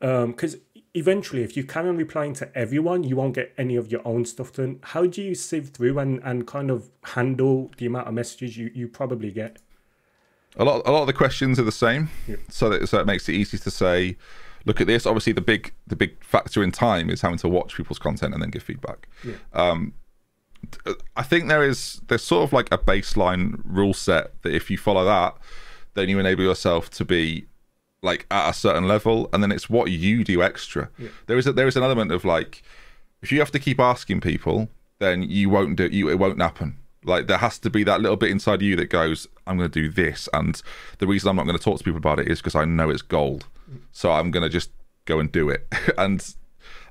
because 0.00 0.56
eventually, 0.94 1.44
if 1.44 1.56
you 1.56 1.62
carry 1.62 1.88
on 1.88 1.96
replying 1.96 2.34
to 2.34 2.58
everyone, 2.58 3.04
you 3.04 3.14
won't 3.14 3.34
get 3.34 3.54
any 3.56 3.76
of 3.76 3.92
your 3.92 4.00
own 4.04 4.24
stuff 4.24 4.52
done. 4.52 4.80
How 4.82 5.06
do 5.06 5.22
you 5.22 5.36
sieve 5.36 5.68
through 5.68 5.96
and, 6.00 6.20
and 6.24 6.44
kind 6.44 6.72
of 6.72 6.90
handle 7.04 7.70
the 7.76 7.86
amount 7.86 8.08
of 8.08 8.14
messages 8.14 8.56
you, 8.56 8.72
you 8.74 8.88
probably 8.88 9.30
get? 9.30 9.58
a 10.56 10.64
lot 10.64 10.82
a 10.84 10.90
lot 10.90 11.02
of 11.02 11.06
the 11.06 11.12
questions 11.12 11.60
are 11.60 11.62
the 11.64 11.70
same 11.70 12.10
so 12.48 12.68
that 12.68 12.88
so 12.88 12.98
it 12.98 13.06
makes 13.06 13.28
it 13.28 13.34
easy 13.34 13.56
to 13.56 13.70
say 13.70 14.16
look 14.64 14.80
at 14.80 14.88
this 14.88 15.06
obviously 15.06 15.32
the 15.32 15.40
big 15.40 15.72
the 15.86 15.94
big 15.94 16.22
factor 16.24 16.60
in 16.64 16.72
time 16.72 17.08
is 17.08 17.20
having 17.20 17.38
to 17.38 17.48
watch 17.48 17.76
people's 17.76 18.00
content 18.00 18.34
and 18.34 18.42
then 18.42 18.50
give 18.50 18.60
feedback 18.60 19.06
um 19.52 19.94
i 21.16 21.22
think 21.22 21.48
there 21.48 21.64
is 21.64 22.00
there's 22.08 22.22
sort 22.22 22.44
of 22.44 22.52
like 22.52 22.68
a 22.72 22.78
baseline 22.78 23.60
rule 23.64 23.94
set 23.94 24.40
that 24.42 24.54
if 24.54 24.70
you 24.70 24.78
follow 24.78 25.04
that 25.04 25.34
then 25.94 26.08
you 26.08 26.18
enable 26.18 26.44
yourself 26.44 26.90
to 26.90 27.04
be 27.04 27.46
like 28.02 28.26
at 28.30 28.50
a 28.50 28.52
certain 28.52 28.88
level 28.88 29.28
and 29.32 29.42
then 29.42 29.52
it's 29.52 29.68
what 29.68 29.90
you 29.90 30.24
do 30.24 30.42
extra. 30.42 30.88
There 31.26 31.38
is 31.38 31.46
a, 31.46 31.52
there 31.52 31.68
is 31.68 31.76
an 31.76 31.82
element 31.82 32.12
of 32.12 32.24
like 32.24 32.62
if 33.22 33.30
you 33.30 33.38
have 33.40 33.50
to 33.52 33.58
keep 33.58 33.78
asking 33.78 34.20
people 34.20 34.68
then 34.98 35.22
you 35.22 35.50
won't 35.50 35.76
do 35.76 35.86
you 35.86 36.08
it 36.08 36.18
won't 36.18 36.40
happen. 36.40 36.78
Like 37.04 37.26
there 37.26 37.38
has 37.38 37.58
to 37.60 37.70
be 37.70 37.84
that 37.84 38.00
little 38.00 38.16
bit 38.16 38.30
inside 38.30 38.62
you 38.62 38.76
that 38.76 38.86
goes 38.86 39.26
i'm 39.46 39.56
going 39.58 39.70
to 39.70 39.80
do 39.82 39.90
this 39.90 40.28
and 40.32 40.62
the 40.98 41.06
reason 41.06 41.28
i'm 41.28 41.36
not 41.36 41.46
going 41.46 41.56
to 41.56 41.62
talk 41.62 41.78
to 41.78 41.84
people 41.84 41.98
about 41.98 42.20
it 42.20 42.28
is 42.28 42.38
because 42.38 42.54
i 42.54 42.64
know 42.64 42.90
it's 42.90 43.02
gold. 43.02 43.46
Mm. 43.70 43.80
So 43.92 44.12
i'm 44.12 44.30
going 44.30 44.42
to 44.42 44.48
just 44.48 44.70
go 45.06 45.18
and 45.18 45.30
do 45.30 45.48
it. 45.48 45.66
And 45.98 46.34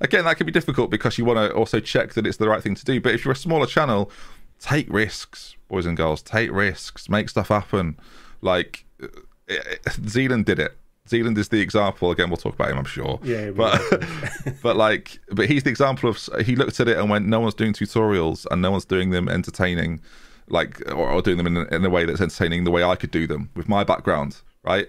again 0.01 0.25
that 0.25 0.37
can 0.37 0.45
be 0.45 0.51
difficult 0.51 0.89
because 0.89 1.17
you 1.17 1.25
want 1.25 1.37
to 1.37 1.55
also 1.55 1.79
check 1.79 2.13
that 2.13 2.25
it's 2.25 2.37
the 2.37 2.47
right 2.49 2.61
thing 2.63 2.75
to 2.75 2.85
do 2.85 2.99
but 3.01 3.13
if 3.13 3.23
you're 3.25 3.31
a 3.31 3.35
smaller 3.35 3.65
channel 3.65 4.11
take 4.59 4.91
risks 4.91 5.55
boys 5.67 5.85
and 5.85 5.97
girls 5.97 6.21
take 6.21 6.51
risks 6.51 7.09
make 7.09 7.29
stuff 7.29 7.47
happen 7.49 7.97
like 8.41 8.85
uh, 9.01 9.07
zealand 10.07 10.45
did 10.45 10.59
it 10.59 10.75
Zealand 11.07 11.39
is 11.39 11.49
the 11.49 11.59
example. 11.59 12.11
Again, 12.11 12.29
we'll 12.29 12.37
talk 12.37 12.53
about 12.53 12.69
him, 12.69 12.77
I'm 12.77 12.85
sure. 12.85 13.19
Yeah, 13.23 13.49
but 13.49 13.81
but 14.61 14.75
like, 14.77 15.19
but 15.31 15.47
he's 15.47 15.63
the 15.63 15.69
example 15.71 16.07
of 16.07 16.19
he 16.45 16.55
looked 16.55 16.79
at 16.79 16.87
it 16.87 16.97
and 16.97 17.09
went, 17.09 17.25
no 17.25 17.39
one's 17.39 17.55
doing 17.55 17.73
tutorials 17.73 18.45
and 18.51 18.61
no 18.61 18.69
one's 18.69 18.85
doing 18.85 19.09
them 19.09 19.27
entertaining, 19.27 20.01
like 20.49 20.79
or, 20.91 21.09
or 21.09 21.21
doing 21.23 21.37
them 21.37 21.47
in, 21.47 21.57
a- 21.57 21.75
in 21.75 21.83
a 21.83 21.89
way 21.89 22.05
that's 22.05 22.21
entertaining 22.21 22.63
the 22.63 22.69
way 22.69 22.83
I 22.83 22.95
could 22.95 23.09
do 23.09 23.25
them 23.25 23.49
with 23.55 23.67
my 23.67 23.83
background, 23.83 24.37
right? 24.63 24.87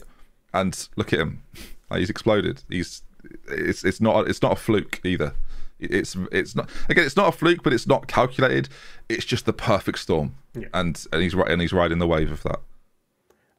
And 0.52 0.88
look 0.96 1.14
at 1.14 1.20
him, 1.20 1.42
like, 1.88 2.00
he's 2.00 2.10
exploded. 2.10 2.62
He's 2.68 3.02
it's 3.48 3.84
it's 3.84 4.00
not 4.00 4.28
it's 4.28 4.42
not 4.42 4.52
a 4.52 4.56
fluke 4.56 5.00
either. 5.04 5.34
It's 5.78 6.16
it's 6.30 6.54
not 6.54 6.68
again 6.88 7.04
it's 7.04 7.16
not 7.16 7.28
a 7.28 7.32
fluke, 7.32 7.62
but 7.62 7.72
it's 7.72 7.86
not 7.86 8.06
calculated. 8.06 8.68
It's 9.08 9.24
just 9.24 9.46
the 9.46 9.52
perfect 9.52 9.98
storm, 9.98 10.34
Yeah. 10.54 10.68
and 10.74 11.02
and 11.12 11.22
he's 11.22 11.34
right 11.34 11.50
and 11.50 11.60
he's 11.60 11.72
riding 11.72 11.98
the 11.98 12.06
wave 12.06 12.30
of 12.30 12.42
that. 12.42 12.60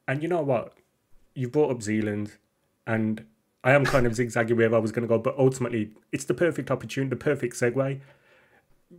And 0.06 0.22
you 0.22 0.28
know 0.28 0.42
what? 0.42 0.72
You 1.34 1.48
brought 1.48 1.70
up 1.70 1.82
Zealand, 1.82 2.32
and 2.86 3.24
I 3.64 3.72
am 3.72 3.84
kind 3.84 4.06
of 4.06 4.14
zigzagging 4.16 4.56
where 4.56 4.74
I 4.74 4.78
was 4.78 4.92
going 4.92 5.02
to 5.02 5.08
go, 5.08 5.18
but 5.18 5.36
ultimately, 5.38 5.90
it's 6.12 6.24
the 6.24 6.34
perfect 6.34 6.70
opportunity, 6.70 7.10
the 7.10 7.16
perfect 7.16 7.54
segue. 7.56 8.00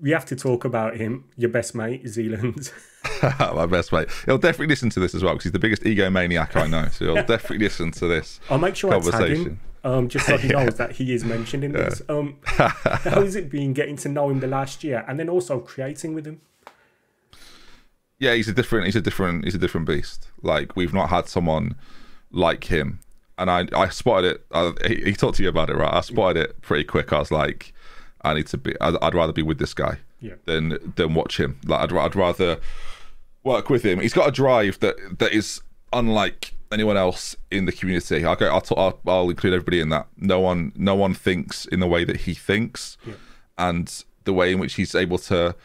We 0.01 0.09
have 0.09 0.25
to 0.25 0.35
talk 0.35 0.65
about 0.65 0.97
him, 0.97 1.25
your 1.37 1.51
best 1.51 1.75
mate, 1.75 2.07
Zealand. 2.07 2.71
my 3.39 3.65
best 3.67 3.91
mate. 3.91 4.07
He'll 4.25 4.39
definitely 4.39 4.67
listen 4.67 4.89
to 4.91 4.99
this 4.99 5.13
as 5.13 5.23
well 5.23 5.33
because 5.33 5.43
he's 5.43 5.51
the 5.51 5.59
biggest 5.59 5.83
egomaniac 5.83 6.55
I 6.55 6.67
know. 6.67 6.87
So 6.91 7.05
he'll 7.13 7.23
definitely 7.25 7.59
listen 7.59 7.91
to 7.91 8.07
this. 8.07 8.39
I'll 8.49 8.57
make 8.57 8.75
sure 8.75 8.91
I 8.91 8.99
tag 8.99 9.03
him, 9.05 9.11
Conversation. 9.11 9.59
Um, 9.83 10.07
just 10.09 10.25
so 10.25 10.37
he 10.37 10.47
knows 10.57 10.75
that 10.75 10.93
he 10.93 11.13
is 11.13 11.23
mentioned 11.25 11.63
in 11.63 11.71
this. 11.73 12.01
Um, 12.09 12.37
how 12.45 12.69
has 13.21 13.35
it 13.35 13.49
been 13.49 13.73
getting 13.73 13.97
to 13.97 14.09
know 14.09 14.29
him 14.29 14.39
the 14.39 14.47
last 14.47 14.83
year, 14.83 15.03
and 15.07 15.19
then 15.19 15.29
also 15.29 15.59
creating 15.59 16.13
with 16.13 16.25
him? 16.25 16.41
Yeah, 18.19 18.33
he's 18.35 18.47
a 18.47 18.53
different. 18.53 18.85
He's 18.85 18.95
a 18.95 19.01
different. 19.01 19.43
He's 19.45 19.55
a 19.55 19.59
different 19.59 19.87
beast. 19.87 20.27
Like 20.41 20.75
we've 20.75 20.93
not 20.93 21.09
had 21.09 21.27
someone 21.27 21.75
like 22.31 22.65
him. 22.65 22.99
And 23.37 23.49
I, 23.49 23.67
I 23.75 23.89
spotted 23.89 24.35
it. 24.35 24.45
Uh, 24.51 24.73
he, 24.87 24.95
he 25.05 25.13
talked 25.13 25.37
to 25.37 25.43
you 25.43 25.49
about 25.49 25.69
it, 25.69 25.75
right? 25.75 25.91
I 25.93 26.01
spotted 26.01 26.39
it 26.43 26.61
pretty 26.61 26.83
quick. 26.83 27.11
I 27.11 27.19
was 27.19 27.31
like, 27.31 27.73
I 28.21 28.35
need 28.35 28.47
to 28.47 28.57
be. 28.57 28.75
I'd, 28.79 28.95
I'd 29.01 29.15
rather 29.15 29.33
be 29.33 29.41
with 29.41 29.57
this 29.57 29.73
guy 29.73 29.97
Yeah. 30.21 30.35
than 30.45 30.93
than 30.95 31.15
watch 31.15 31.39
him. 31.39 31.59
Like 31.65 31.81
I'd, 31.91 31.97
I'd 31.97 32.15
rather 32.15 32.59
work 33.43 33.69
with 33.69 33.83
him. 33.83 33.99
He's 33.99 34.13
got 34.13 34.29
a 34.29 34.31
drive 34.31 34.79
that 34.81 34.95
that 35.19 35.33
is 35.33 35.61
unlike 35.91 36.53
anyone 36.73 36.97
else 36.97 37.35
in 37.51 37.65
the 37.65 37.71
community. 37.71 38.25
I'll 38.25 38.35
go. 38.35 38.47
I'll, 38.47 38.61
t- 38.61 38.75
I'll, 38.77 38.99
I'll 39.07 39.29
include 39.29 39.53
everybody 39.53 39.79
in 39.79 39.89
that. 39.89 40.07
No 40.17 40.39
one, 40.39 40.71
no 40.75 40.95
one 40.95 41.13
thinks 41.13 41.65
in 41.65 41.79
the 41.79 41.87
way 41.87 42.03
that 42.03 42.21
he 42.21 42.33
thinks, 42.33 42.97
and 43.57 44.03
the 44.25 44.33
way 44.33 44.51
in 44.51 44.59
which 44.59 44.75
he's 44.75 44.95
able 44.95 45.17
to 45.17 45.55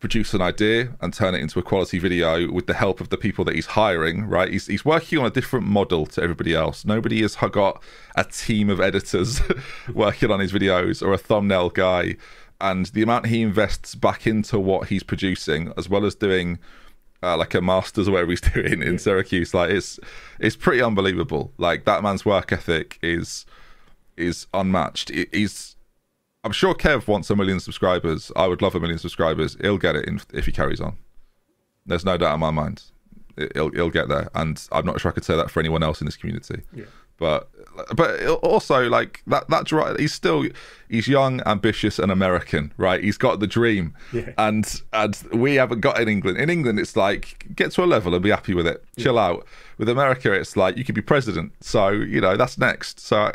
produce 0.00 0.34
an 0.34 0.42
idea 0.42 0.90
and 1.00 1.12
turn 1.12 1.34
it 1.34 1.40
into 1.40 1.58
a 1.58 1.62
quality 1.62 1.98
video 1.98 2.50
with 2.50 2.66
the 2.66 2.74
help 2.74 3.00
of 3.00 3.10
the 3.10 3.16
people 3.16 3.44
that 3.44 3.54
he's 3.54 3.66
hiring, 3.66 4.24
right? 4.24 4.50
He's, 4.50 4.66
he's 4.66 4.84
working 4.84 5.18
on 5.18 5.26
a 5.26 5.30
different 5.30 5.66
model 5.66 6.06
to 6.06 6.22
everybody 6.22 6.54
else. 6.54 6.84
Nobody 6.84 7.22
has 7.22 7.36
got 7.36 7.82
a 8.16 8.24
team 8.24 8.70
of 8.70 8.80
editors 8.80 9.40
working 9.94 10.30
on 10.30 10.40
his 10.40 10.52
videos 10.52 11.02
or 11.02 11.12
a 11.12 11.18
thumbnail 11.18 11.70
guy. 11.70 12.16
And 12.60 12.86
the 12.86 13.02
amount 13.02 13.26
he 13.26 13.42
invests 13.42 13.94
back 13.94 14.26
into 14.26 14.58
what 14.58 14.88
he's 14.88 15.02
producing, 15.02 15.72
as 15.76 15.88
well 15.88 16.04
as 16.04 16.14
doing 16.14 16.58
uh, 17.24 17.36
like 17.36 17.54
a 17.54 17.60
master's 17.60 18.08
or 18.08 18.12
whatever 18.12 18.30
he's 18.30 18.40
doing 18.54 18.82
in 18.82 18.98
Syracuse, 18.98 19.54
like 19.54 19.70
it's 19.70 19.98
it's 20.38 20.56
pretty 20.56 20.82
unbelievable. 20.82 21.52
Like 21.58 21.84
that 21.84 22.02
man's 22.02 22.24
work 22.24 22.52
ethic 22.52 22.98
is 23.02 23.46
is 24.16 24.46
unmatched. 24.52 25.10
He's 25.32 25.76
I'm 26.44 26.52
sure 26.52 26.74
Kev 26.74 27.08
wants 27.08 27.30
a 27.30 27.36
million 27.36 27.58
subscribers. 27.58 28.30
I 28.36 28.46
would 28.46 28.60
love 28.60 28.74
a 28.74 28.80
million 28.80 28.98
subscribers. 28.98 29.56
He'll 29.62 29.78
get 29.78 29.96
it 29.96 30.06
in, 30.06 30.20
if 30.34 30.44
he 30.44 30.52
carries 30.52 30.80
on. 30.80 30.98
There's 31.86 32.04
no 32.04 32.18
doubt 32.18 32.34
in 32.34 32.40
my 32.40 32.50
mind. 32.50 32.82
He'll, 33.54 33.70
he'll 33.70 33.90
get 33.90 34.08
there, 34.08 34.28
and 34.34 34.62
I'm 34.70 34.86
not 34.86 35.00
sure 35.00 35.10
I 35.10 35.14
could 35.14 35.24
say 35.24 35.36
that 35.36 35.50
for 35.50 35.58
anyone 35.58 35.82
else 35.82 36.00
in 36.00 36.04
this 36.04 36.16
community. 36.16 36.62
Yeah. 36.72 36.84
But 37.16 37.48
but 37.94 38.26
also 38.42 38.88
like 38.88 39.22
that 39.28 39.44
that's 39.48 39.72
right. 39.72 39.98
He's 39.98 40.12
still 40.12 40.46
he's 40.88 41.06
young, 41.06 41.40
ambitious, 41.46 41.98
and 42.00 42.10
American, 42.10 42.72
right? 42.76 43.02
He's 43.02 43.16
got 43.16 43.38
the 43.40 43.46
dream, 43.46 43.94
Yeah. 44.12 44.30
and 44.36 44.82
and 44.92 45.16
we 45.32 45.54
haven't 45.54 45.80
got 45.80 46.00
in 46.00 46.08
England. 46.08 46.38
In 46.38 46.50
England, 46.50 46.78
it's 46.80 46.96
like 46.96 47.46
get 47.54 47.70
to 47.72 47.84
a 47.84 47.86
level 47.86 48.14
and 48.14 48.22
be 48.22 48.30
happy 48.30 48.52
with 48.54 48.66
it. 48.66 48.84
Chill 48.98 49.18
out. 49.18 49.46
With 49.78 49.88
America, 49.88 50.32
it's 50.32 50.56
like 50.56 50.76
you 50.76 50.84
could 50.84 50.94
be 50.96 51.02
president. 51.02 51.52
So 51.60 51.88
you 51.90 52.20
know 52.20 52.36
that's 52.36 52.58
next. 52.58 52.98
So 53.00 53.30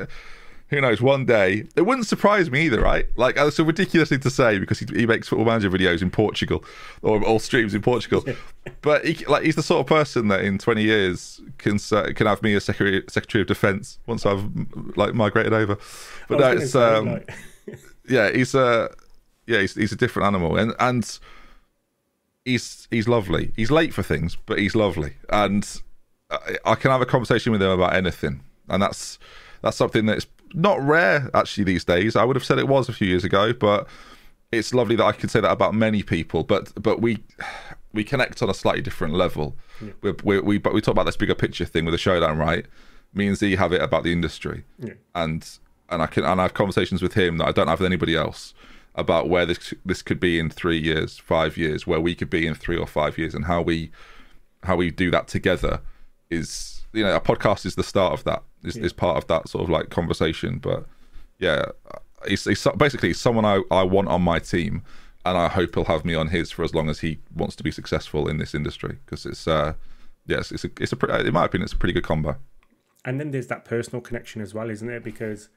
who 0.70 0.80
knows? 0.82 1.02
One 1.02 1.26
day, 1.26 1.66
it 1.76 1.82
wouldn't 1.82 2.06
surprise 2.06 2.52
me 2.52 2.66
either, 2.66 2.82
right? 2.82 3.08
Like 3.16 3.36
that's 3.36 3.58
a 3.58 3.64
ridiculous 3.64 4.10
thing 4.10 4.20
to 4.20 4.30
say 4.30 4.60
because 4.60 4.80
he, 4.80 4.86
he 4.94 5.06
makes 5.06 5.28
football 5.28 5.46
manager 5.46 5.70
videos 5.70 6.02
in 6.02 6.12
Portugal 6.12 6.64
or 7.02 7.24
all 7.24 7.40
streams 7.40 7.74
in 7.74 7.82
Portugal. 7.82 8.24
but 8.82 9.04
he, 9.04 9.26
like 9.26 9.44
he's 9.44 9.56
the 9.56 9.64
sort 9.64 9.82
of 9.82 9.88
person 9.88 10.28
that 10.28 10.42
in 10.42 10.58
20 10.60 10.84
years 10.84 11.42
can 11.58 11.80
uh, 11.92 12.12
can 12.16 12.28
have 12.28 12.44
me 12.44 12.54
as 12.54 12.66
secretary 12.66 13.04
secretary 13.08 13.42
of 13.42 13.48
defence 13.48 14.00
once 14.06 14.26
I've 14.26 14.46
like 14.96 15.16
migrated 15.16 15.54
over. 15.54 15.78
But 16.28 16.40
no, 16.40 16.52
it's 16.52 16.76
um, 16.76 17.14
like... 17.14 17.34
yeah, 18.08 18.32
he's 18.32 18.54
a 18.54 18.92
yeah, 19.48 19.62
he's, 19.62 19.74
he's 19.74 19.92
a 19.92 19.96
different 19.96 20.28
animal, 20.28 20.56
and 20.56 20.74
and 20.80 21.20
he's 22.46 22.88
he's 22.92 23.08
lovely. 23.08 23.54
He's 23.56 23.72
late 23.72 23.94
for 23.94 24.04
things, 24.04 24.38
but 24.46 24.60
he's 24.60 24.76
lovely, 24.76 25.14
and 25.30 25.68
I, 26.30 26.58
I 26.64 26.76
can 26.76 26.92
have 26.92 27.02
a 27.02 27.08
conversation 27.08 27.52
with 27.52 27.62
him 27.62 27.72
about 27.72 27.96
anything, 27.96 28.44
and 28.68 28.84
that's 28.84 29.18
that's 29.64 29.76
something 29.76 30.06
that's 30.06 30.28
not 30.54 30.82
rare 30.82 31.30
actually 31.34 31.64
these 31.64 31.84
days. 31.84 32.16
I 32.16 32.24
would 32.24 32.36
have 32.36 32.45
said 32.45 32.60
it 32.60 32.68
was 32.68 32.89
a 32.89 32.93
few 32.93 33.08
years 33.08 33.24
ago, 33.24 33.54
but 33.54 33.88
it's 34.52 34.74
lovely 34.74 34.95
that 34.95 35.06
I 35.06 35.12
can 35.12 35.30
say 35.30 35.39
that 35.41 35.52
about 35.52 35.74
many 35.74 36.04
people. 36.04 36.43
But 36.43 36.72
but 36.82 37.02
we 37.02 37.24
we 37.93 38.04
connect 38.04 38.41
on 38.41 38.50
a 38.50 38.54
slightly 38.54 38.82
different 38.82 39.14
level. 39.14 39.56
Yeah. 39.82 39.91
We, 40.02 40.12
we, 40.24 40.39
we 40.39 40.58
but 40.58 40.74
we 40.74 40.82
talk 40.82 40.93
about 40.93 41.06
this 41.06 41.18
bigger 41.18 41.36
picture 41.36 41.66
thing 41.66 41.86
with 41.86 41.93
the 41.93 41.97
showdown, 41.97 42.38
right? 42.38 42.66
Me 43.14 43.28
and 43.28 43.38
Z 43.38 43.56
have 43.56 43.74
it 43.74 43.82
about 43.82 44.04
the 44.04 44.12
industry, 44.12 44.64
yeah. 44.78 44.93
and 45.16 45.47
and 45.89 46.02
I 46.02 46.08
can 46.08 46.24
and 46.24 46.39
I 46.39 46.43
have 46.43 46.54
conversations 46.54 47.02
with 47.02 47.14
him 47.14 47.38
that 47.38 47.47
I 47.47 47.52
don't 47.52 47.68
have 47.68 47.80
with 47.80 47.88
anybody 47.88 48.16
else 48.16 48.54
about 48.95 49.30
where 49.30 49.45
this 49.45 49.74
this 49.86 50.02
could 50.02 50.20
be 50.20 50.39
in 50.39 50.50
three 50.50 50.78
years, 50.78 51.18
five 51.18 51.58
years, 51.58 51.88
where 51.88 52.00
we 52.00 52.16
could 52.16 52.30
be 52.30 52.45
in 52.45 52.56
three 52.56 52.78
or 52.78 52.88
five 52.88 53.18
years, 53.18 53.34
and 53.34 53.45
how 53.45 53.62
we 53.62 53.91
how 54.64 54.76
we 54.76 54.91
do 54.91 55.10
that 55.12 55.28
together 55.28 55.82
is 56.30 56.82
you 56.94 57.04
know 57.04 57.16
a 57.16 57.22
podcast 57.22 57.66
is 57.66 57.76
the 57.76 57.84
start 57.84 58.14
of 58.14 58.24
that 58.24 58.44
is, 58.64 58.76
yeah. 58.76 58.84
is 58.84 58.94
part 58.94 59.18
of 59.18 59.28
that 59.28 59.48
sort 59.48 59.64
of 59.64 59.70
like 59.70 59.90
conversation. 59.90 60.60
But 60.60 60.86
yeah, 61.38 61.66
he's, 62.28 62.44
he's 62.44 62.66
basically 62.78 63.14
someone 63.14 63.46
I, 63.46 63.62
I 63.72 63.84
want 63.84 64.10
on 64.10 64.22
my 64.22 64.40
team, 64.40 64.84
and 65.26 65.38
I 65.38 65.48
hope 65.48 65.76
he'll 65.76 65.86
have 65.86 66.06
me 66.06 66.16
on 66.16 66.28
his 66.28 66.52
for 66.52 66.64
as 66.64 66.74
long 66.74 66.90
as 66.90 67.00
he 67.00 67.20
wants 67.36 67.56
to 67.58 67.64
be 67.64 67.72
successful 67.72 68.28
in 68.28 68.38
this 68.38 68.54
industry 68.54 68.98
because 69.06 69.26
it's 69.26 69.48
uh 69.48 69.74
yes 70.28 70.52
it's 70.52 70.64
a 70.64 70.70
it's 70.80 70.92
a 70.92 70.96
pretty, 70.96 71.28
in 71.28 71.34
my 71.34 71.46
opinion 71.46 71.66
it's 71.66 71.74
a 71.74 71.78
pretty 71.78 71.94
good 71.94 72.04
combo. 72.04 72.36
And 73.06 73.20
then 73.20 73.32
there's 73.32 73.48
that 73.48 73.64
personal 73.64 74.02
connection 74.02 74.42
as 74.42 74.54
well, 74.54 74.70
isn't 74.70 74.90
it 74.90 75.04
Because 75.06 75.48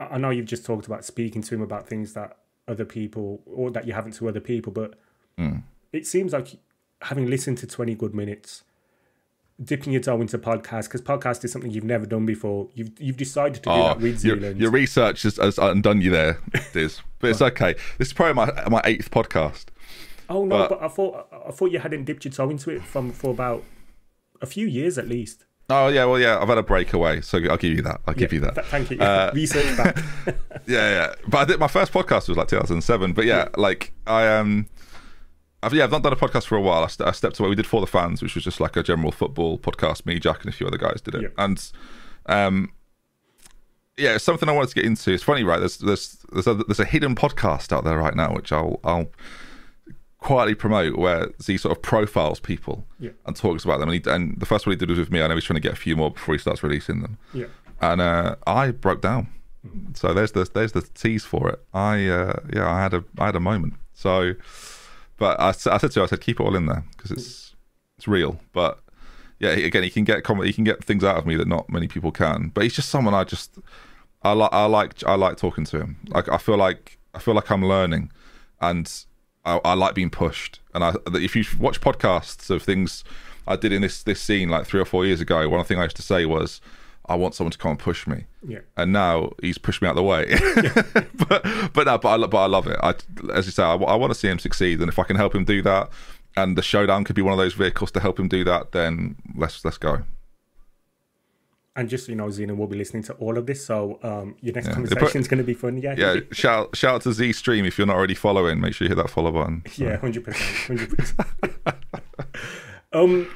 I 0.00 0.16
know 0.18 0.30
you've 0.30 0.46
just 0.46 0.64
talked 0.64 0.86
about 0.86 1.04
speaking 1.04 1.42
to 1.42 1.54
him 1.54 1.60
about 1.60 1.86
things 1.86 2.14
that 2.14 2.38
other 2.66 2.86
people 2.86 3.42
or 3.44 3.70
that 3.70 3.86
you 3.86 3.92
haven't 3.92 4.12
to 4.12 4.28
other 4.28 4.40
people, 4.40 4.72
but 4.72 4.94
mm. 5.38 5.62
it 5.92 6.06
seems 6.06 6.32
like 6.32 6.56
having 7.02 7.26
listened 7.26 7.58
to 7.58 7.66
20 7.66 7.94
good 7.94 8.14
minutes 8.14 8.64
dipping 9.62 9.92
your 9.92 10.02
toe 10.02 10.20
into 10.20 10.38
podcast 10.38 10.84
because 10.84 11.00
podcast 11.00 11.44
is 11.44 11.52
something 11.52 11.70
you've 11.70 11.84
never 11.84 12.06
done 12.06 12.26
before. 12.26 12.68
You've 12.74 12.90
you've 12.98 13.16
decided 13.16 13.54
to 13.54 13.60
do 13.60 13.70
oh, 13.70 13.84
that 13.84 14.00
with 14.00 14.18
Zealand. 14.18 14.42
Your, 14.42 14.54
your 14.54 14.70
research 14.70 15.22
has, 15.22 15.36
has, 15.36 15.58
undone 15.58 16.00
you 16.00 16.10
there, 16.10 16.38
Diz. 16.72 17.00
but 17.18 17.30
it's 17.30 17.42
okay. 17.42 17.74
This 17.98 18.08
is 18.08 18.12
probably 18.12 18.34
my 18.34 18.68
my 18.68 18.80
eighth 18.84 19.10
podcast. 19.10 19.66
Oh 20.28 20.44
no, 20.44 20.58
but, 20.58 20.70
but 20.70 20.82
I 20.82 20.88
thought 20.88 21.28
I 21.46 21.50
thought 21.50 21.70
you 21.70 21.78
hadn't 21.78 22.04
dipped 22.04 22.24
your 22.24 22.32
toe 22.32 22.50
into 22.50 22.70
it 22.70 22.82
from 22.82 23.12
for 23.12 23.30
about 23.30 23.62
a 24.40 24.46
few 24.46 24.66
years 24.66 24.98
at 24.98 25.08
least. 25.08 25.44
Oh 25.70 25.88
yeah, 25.88 26.04
well 26.04 26.20
yeah, 26.20 26.38
I've 26.38 26.48
had 26.48 26.58
a 26.58 26.62
breakaway, 26.62 27.22
so 27.22 27.38
I'll 27.50 27.56
give 27.56 27.72
you 27.72 27.82
that. 27.82 28.00
I'll 28.06 28.14
give 28.14 28.32
you 28.32 28.40
that. 28.40 28.54
Th- 28.54 28.66
thank 28.66 28.90
you. 28.90 29.00
Uh, 29.00 29.30
Research 29.34 29.76
back. 29.76 29.96
yeah, 30.66 30.90
yeah. 30.90 31.14
But 31.26 31.38
I 31.38 31.44
did 31.46 31.60
my 31.60 31.68
first 31.68 31.90
podcast 31.92 32.28
was 32.28 32.36
like 32.36 32.48
2007. 32.48 33.14
But 33.14 33.24
yeah, 33.24 33.36
yeah. 33.36 33.48
like 33.56 33.92
I 34.06 34.26
um 34.36 34.66
I've, 35.64 35.74
yeah, 35.74 35.84
I've 35.84 35.90
not 35.90 36.02
done 36.02 36.12
a 36.12 36.16
podcast 36.16 36.46
for 36.46 36.56
a 36.56 36.60
while. 36.60 36.84
I, 36.84 36.88
st- 36.88 37.08
I, 37.08 37.12
stepped 37.12 37.38
away. 37.38 37.48
We 37.48 37.54
did 37.56 37.66
for 37.66 37.80
the 37.80 37.86
fans, 37.86 38.22
which 38.22 38.34
was 38.34 38.44
just 38.44 38.60
like 38.60 38.76
a 38.76 38.82
general 38.82 39.12
football 39.12 39.58
podcast. 39.58 40.06
Me, 40.06 40.18
Jack, 40.18 40.42
and 40.42 40.52
a 40.52 40.56
few 40.56 40.66
other 40.66 40.78
guys 40.78 41.00
did 41.00 41.14
it. 41.14 41.32
And 41.38 41.70
um, 42.26 42.72
yeah, 43.96 44.14
it's 44.14 44.24
something 44.24 44.48
I 44.48 44.52
wanted 44.52 44.70
to 44.70 44.74
get 44.74 44.84
into. 44.84 45.12
It's 45.12 45.22
funny, 45.22 45.44
right? 45.44 45.58
There's 45.58 45.78
there's 45.78 46.24
there's 46.32 46.46
a, 46.46 46.54
there's 46.54 46.80
a 46.80 46.84
hidden 46.84 47.14
podcast 47.14 47.72
out 47.72 47.84
there 47.84 47.98
right 47.98 48.14
now, 48.14 48.34
which 48.34 48.52
I'll 48.52 48.80
I'll 48.84 49.10
quietly 50.18 50.54
promote, 50.54 50.96
where 50.96 51.28
Z 51.40 51.58
sort 51.58 51.76
of 51.76 51.82
profiles 51.82 52.40
people 52.40 52.86
yeah. 52.98 53.10
and 53.26 53.36
talks 53.36 53.64
about 53.64 53.78
them. 53.78 53.90
And, 53.90 54.04
he, 54.04 54.10
and 54.10 54.40
the 54.40 54.46
first 54.46 54.66
one 54.66 54.72
he 54.72 54.78
did 54.78 54.88
was 54.88 54.98
with 54.98 55.12
me. 55.12 55.20
I 55.20 55.26
know 55.26 55.34
he's 55.34 55.44
trying 55.44 55.56
to 55.56 55.60
get 55.60 55.74
a 55.74 55.76
few 55.76 55.96
more 55.96 56.10
before 56.10 56.34
he 56.34 56.38
starts 56.38 56.62
releasing 56.62 57.02
them. 57.02 57.18
Yeah. 57.34 57.46
And 57.80 58.00
uh, 58.00 58.36
I 58.46 58.70
broke 58.70 59.02
down. 59.02 59.28
Mm-hmm. 59.66 59.92
So 59.94 60.12
there's 60.12 60.32
the 60.32 60.48
there's 60.52 60.72
the 60.72 60.82
tease 60.82 61.24
for 61.24 61.48
it. 61.50 61.62
I 61.72 62.06
uh, 62.08 62.40
yeah, 62.52 62.70
I 62.70 62.82
had 62.82 62.94
a 62.94 63.04
I 63.18 63.26
had 63.26 63.36
a 63.36 63.40
moment. 63.40 63.74
So 63.92 64.34
but 65.24 65.40
I, 65.40 65.48
I 65.48 65.78
said 65.78 65.90
to 65.92 66.00
her, 66.00 66.04
I 66.04 66.06
said, 66.06 66.20
keep 66.20 66.38
it 66.38 66.42
all 66.42 66.54
in 66.54 66.66
there 66.66 66.84
because 66.94 67.10
it's 67.10 67.56
it's 67.96 68.06
real. 68.06 68.40
But 68.52 68.78
yeah, 69.38 69.52
again, 69.52 69.82
he 69.82 69.88
can 69.88 70.04
get 70.04 70.26
he 70.26 70.52
can 70.52 70.64
get 70.64 70.84
things 70.84 71.02
out 71.02 71.16
of 71.16 71.24
me 71.24 71.34
that 71.36 71.48
not 71.48 71.70
many 71.70 71.88
people 71.88 72.12
can. 72.12 72.50
But 72.52 72.64
he's 72.64 72.74
just 72.74 72.90
someone 72.90 73.14
I 73.14 73.24
just 73.24 73.56
I 74.22 74.32
like 74.32 74.52
I 74.52 74.66
like 74.66 75.02
I 75.04 75.14
like 75.14 75.38
talking 75.38 75.64
to 75.64 75.80
him. 75.80 75.96
Like 76.08 76.28
I 76.28 76.36
feel 76.36 76.58
like 76.58 76.98
I 77.14 77.20
feel 77.20 77.32
like 77.32 77.50
I'm 77.50 77.64
learning, 77.64 78.12
and 78.60 78.92
I, 79.46 79.58
I 79.64 79.72
like 79.72 79.94
being 79.94 80.10
pushed. 80.10 80.60
And 80.74 80.84
I 80.84 80.92
if 81.14 81.34
you 81.34 81.44
watch 81.58 81.80
podcasts 81.80 82.50
of 82.50 82.62
things 82.62 83.02
I 83.46 83.56
did 83.56 83.72
in 83.72 83.80
this 83.80 84.02
this 84.02 84.20
scene 84.20 84.50
like 84.50 84.66
three 84.66 84.80
or 84.80 84.84
four 84.84 85.06
years 85.06 85.22
ago, 85.22 85.48
one 85.48 85.64
thing 85.64 85.78
I 85.78 85.84
used 85.84 85.96
to 85.96 86.02
say 86.02 86.26
was 86.26 86.60
I 87.06 87.16
want 87.16 87.34
someone 87.34 87.52
to 87.52 87.58
come 87.58 87.72
and 87.72 87.78
push 87.78 88.06
me. 88.06 88.24
Yeah. 88.46 88.60
And 88.76 88.92
now 88.92 89.32
he's 89.42 89.58
pushed 89.58 89.82
me 89.82 89.88
out 89.88 89.92
of 89.92 89.96
the 89.96 90.02
way. 90.02 90.34
but 91.28 91.42
but 91.72 91.86
no, 91.86 91.98
but 91.98 92.06
I, 92.06 92.26
but 92.26 92.38
I 92.38 92.46
love 92.46 92.66
it. 92.66 92.78
I, 92.82 92.94
as 93.32 93.46
you 93.46 93.52
say, 93.52 93.62
I, 93.62 93.74
I 93.74 93.94
want 93.96 94.12
to 94.12 94.18
see 94.18 94.28
him 94.28 94.38
succeed, 94.38 94.80
and 94.80 94.88
if 94.88 94.98
I 94.98 95.04
can 95.04 95.16
help 95.16 95.34
him 95.34 95.44
do 95.44 95.62
that, 95.62 95.90
and 96.36 96.56
the 96.56 96.62
showdown 96.62 97.04
could 97.04 97.16
be 97.16 97.22
one 97.22 97.32
of 97.32 97.38
those 97.38 97.54
vehicles 97.54 97.90
to 97.92 98.00
help 98.00 98.18
him 98.18 98.28
do 98.28 98.44
that, 98.44 98.72
then 98.72 99.16
let's 99.36 99.64
let's 99.64 99.78
go. 99.78 100.02
And 101.76 101.88
just 101.88 102.06
so 102.06 102.12
you 102.12 102.16
know, 102.16 102.30
Zena 102.30 102.54
will 102.54 102.68
be 102.68 102.76
listening 102.76 103.02
to 103.04 103.14
all 103.14 103.36
of 103.36 103.46
this, 103.46 103.66
so 103.66 103.98
um, 104.04 104.36
your 104.40 104.54
next 104.54 104.68
yeah. 104.68 104.74
conversation 104.74 105.20
is 105.20 105.26
going 105.26 105.38
to 105.38 105.44
be 105.44 105.54
fun. 105.54 105.76
Yeah, 105.76 105.94
yeah. 105.98 106.20
shout 106.30 106.76
shout 106.76 106.94
out 106.94 107.02
to 107.02 107.12
Z 107.12 107.32
Stream 107.32 107.64
if 107.64 107.76
you're 107.76 107.86
not 107.86 107.96
already 107.96 108.14
following. 108.14 108.60
Make 108.60 108.74
sure 108.74 108.86
you 108.86 108.94
hit 108.94 109.02
that 109.02 109.10
follow 109.10 109.32
button. 109.32 109.62
So. 109.70 109.84
Yeah, 109.84 109.96
hundred 109.96 110.24
percent, 110.24 110.56
hundred 110.66 110.96
percent. 110.96 111.28
Um, 112.94 113.28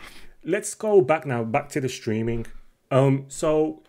let's 0.45 0.75
go 0.75 1.01
back 1.01 1.27
now, 1.27 1.43
back 1.43 1.69
to 1.71 1.81
the 1.81 1.89
streaming. 1.89 2.47
Um, 2.91 3.26
so 3.28 3.82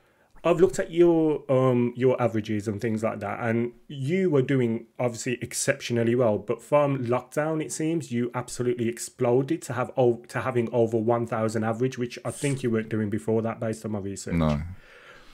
I've 0.44 0.60
looked 0.60 0.80
at 0.80 0.92
your 0.92 1.44
um 1.52 1.94
your 1.96 2.22
averages 2.22 2.68
and 2.68 2.80
things 2.80 3.04
like 3.04 3.20
that, 3.20 3.40
and 3.42 3.74
you 3.88 4.30
were 4.30 4.42
doing 4.42 4.86
obviously 4.98 5.38
exceptionally 5.42 6.16
well. 6.16 6.38
But 6.38 6.62
from 6.62 7.06
lockdown, 7.06 7.64
it 7.64 7.72
seems 7.72 8.12
you 8.12 8.32
absolutely 8.34 8.88
exploded 8.88 9.62
to 9.64 9.74
have 9.74 9.94
to 9.96 10.42
having 10.42 10.70
over 10.72 10.98
one 10.98 11.28
thousand 11.28 11.64
average, 11.64 11.98
which 11.98 12.18
I 12.24 12.32
think 12.32 12.64
you 12.64 12.72
weren't 12.72 12.90
doing 12.90 13.10
before 13.10 13.42
that, 13.42 13.60
based 13.60 13.84
on 13.86 13.92
my 13.92 14.00
research. 14.00 14.36
No. 14.36 14.62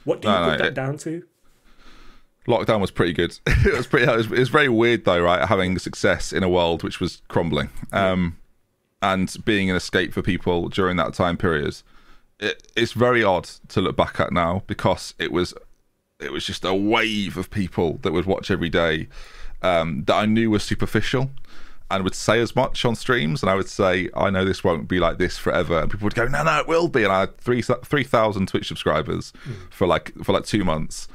What 0.05 0.22
do 0.22 0.28
you 0.28 0.34
no, 0.34 0.43
put 0.43 0.51
no, 0.51 0.57
that 0.57 0.68
it, 0.68 0.74
down 0.74 0.97
to? 0.99 1.24
Lockdown 2.47 2.80
was 2.80 2.91
pretty 2.91 3.13
good. 3.13 3.39
it 3.47 3.76
was 3.76 3.88
pretty. 3.88 4.11
It 4.11 4.16
was, 4.16 4.26
it 4.28 4.39
was, 4.39 4.49
very 4.49 4.70
weird 4.70 5.05
though, 5.05 5.22
right? 5.22 5.47
Having 5.47 5.80
success 5.80 6.34
in 6.34 6.43
a 6.43 6.49
world 6.49 6.84
which 6.84 6.99
was 6.99 7.22
crumbling, 7.28 7.70
um, 7.91 8.38
and 9.01 9.36
being 9.45 9.70
an 9.70 9.76
escape 9.76 10.13
for 10.13 10.24
people 10.24 10.70
during 10.70 10.97
that 10.97 11.13
time 11.13 11.38
period 11.38 11.82
it, 12.40 12.72
it's 12.76 12.94
very 12.94 13.24
odd 13.24 13.46
to 13.70 13.82
look 13.82 13.96
back 13.96 14.20
at 14.20 14.32
now 14.32 14.64
because 14.68 15.14
it 15.20 15.32
was 15.32 15.54
it 16.20 16.32
was 16.32 16.46
just 16.46 16.64
a 16.64 16.74
wave 16.74 17.38
of 17.38 17.50
people 17.50 18.00
that 18.04 18.14
would 18.14 18.26
watch 18.26 18.50
every 18.50 18.70
day 18.70 19.08
um, 19.62 20.04
that 20.06 20.16
I 20.16 20.26
knew 20.26 20.50
was 20.50 20.64
superficial 20.64 21.30
and 21.92 22.04
would 22.04 22.16
say 22.16 22.40
as 22.40 22.56
much 22.56 22.84
on 22.86 22.96
streams 22.96 23.44
and 23.44 23.50
I 23.50 23.56
would 23.56 23.70
say 23.70 24.10
I 24.16 24.30
know 24.30 24.44
this 24.44 24.64
won't 24.64 24.88
be 24.88 25.00
like 25.00 25.18
this 25.18 25.38
forever 25.38 25.80
and 25.80 25.92
people 25.92 26.06
would 26.06 26.16
go 26.16 26.28
no 26.28 26.44
no 26.44 26.60
it 26.60 26.68
will 26.68 26.88
be 26.88 27.04
and 27.04 27.12
I 27.12 27.22
had 27.22 27.38
three 27.38 27.62
three 27.62 28.04
thousand 28.04 28.48
Twitch 28.48 28.68
subscribers 28.68 29.34
mm. 29.48 29.72
for 29.72 29.88
like 29.88 30.14
for 30.24 30.34
like 30.34 30.46
two 30.46 30.64
months 30.64 31.08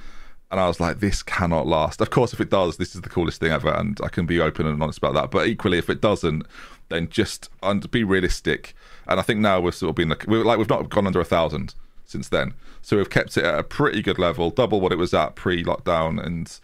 and 0.51 0.59
I 0.59 0.66
was 0.66 0.81
like, 0.81 0.99
this 0.99 1.23
cannot 1.23 1.66
last. 1.66 2.01
Of 2.01 2.11
course, 2.11 2.33
if 2.33 2.41
it 2.41 2.51
does, 2.51 2.77
this 2.77 2.97
is 2.97 3.03
the 3.03 3.09
coolest 3.09 3.39
thing 3.39 3.53
ever, 3.53 3.73
and 3.73 3.99
I 4.03 4.09
can 4.09 4.27
be 4.27 4.41
open 4.41 4.66
and 4.66 4.83
honest 4.83 4.99
about 4.99 5.14
that. 5.14 5.31
But 5.31 5.47
equally, 5.47 5.79
if 5.79 5.89
it 5.89 6.01
doesn't, 6.01 6.45
then 6.89 7.09
just 7.09 7.49
and 7.62 7.89
be 7.91 8.03
realistic 8.03 8.75
and 9.11 9.20
I 9.20 9.22
think 9.22 9.40
now 9.40 9.61
we're 9.61 9.72
sort 9.72 9.90
of 9.90 9.96
been 9.96 10.08
like, 10.08 10.24
we're 10.26 10.44
like 10.44 10.58
we've 10.58 10.68
not 10.68 10.88
gone 10.88 11.06
under 11.06 11.20
a 11.20 11.24
thousand 11.24 11.74
since 12.06 12.28
then. 12.28 12.54
So 12.80 12.96
we've 12.96 13.11
kept 13.11 13.36
it 13.36 13.44
at 13.44 13.58
a 13.58 13.62
pretty 13.62 14.02
good 14.02 14.18
level, 14.18 14.50
double 14.50 14.80
what 14.80 14.92
it 14.92 14.96
was 14.96 15.12
at 15.12 15.34
pre-lockdown, 15.34 16.24
and 16.24 16.58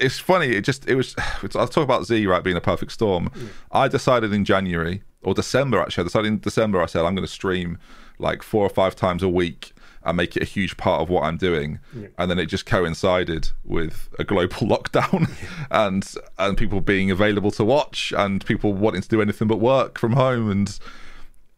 it's 0.00 0.18
funny. 0.18 0.48
It 0.48 0.62
just 0.62 0.88
it 0.88 0.94
was. 0.94 1.14
I'll 1.54 1.68
talk 1.68 1.84
about 1.84 2.06
Z 2.06 2.26
right 2.26 2.42
being 2.42 2.56
a 2.56 2.60
perfect 2.60 2.92
storm. 2.92 3.30
I 3.70 3.88
decided 3.88 4.32
in 4.32 4.44
January 4.44 5.02
or 5.22 5.34
December 5.34 5.80
actually. 5.80 6.02
I 6.02 6.04
decided 6.04 6.28
in 6.28 6.40
December. 6.40 6.82
I 6.82 6.86
said 6.86 7.04
I'm 7.04 7.14
going 7.14 7.26
to 7.26 7.32
stream 7.32 7.78
like 8.18 8.42
four 8.42 8.64
or 8.64 8.70
five 8.70 8.96
times 8.96 9.22
a 9.22 9.28
week 9.28 9.72
and 10.04 10.16
make 10.16 10.36
it 10.36 10.42
a 10.42 10.46
huge 10.46 10.76
part 10.76 11.02
of 11.02 11.10
what 11.10 11.24
I'm 11.24 11.36
doing. 11.36 11.80
Yeah. 11.94 12.08
And 12.18 12.30
then 12.30 12.38
it 12.38 12.46
just 12.46 12.66
coincided 12.66 13.50
with 13.64 14.08
a 14.18 14.24
global 14.24 14.56
lockdown 14.66 15.30
and 15.70 16.14
and 16.38 16.56
people 16.56 16.80
being 16.80 17.10
available 17.10 17.50
to 17.52 17.64
watch 17.64 18.12
and 18.16 18.44
people 18.44 18.72
wanting 18.72 19.02
to 19.02 19.08
do 19.08 19.20
anything 19.20 19.48
but 19.48 19.60
work 19.60 19.98
from 19.98 20.12
home 20.12 20.50
and 20.50 20.78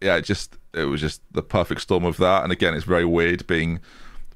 yeah, 0.00 0.16
it 0.16 0.22
just 0.22 0.56
it 0.72 0.84
was 0.84 1.00
just 1.00 1.22
the 1.32 1.42
perfect 1.42 1.80
storm 1.82 2.04
of 2.04 2.16
that. 2.18 2.42
And 2.42 2.52
again, 2.52 2.74
it's 2.74 2.84
very 2.84 3.04
weird 3.04 3.46
being 3.46 3.80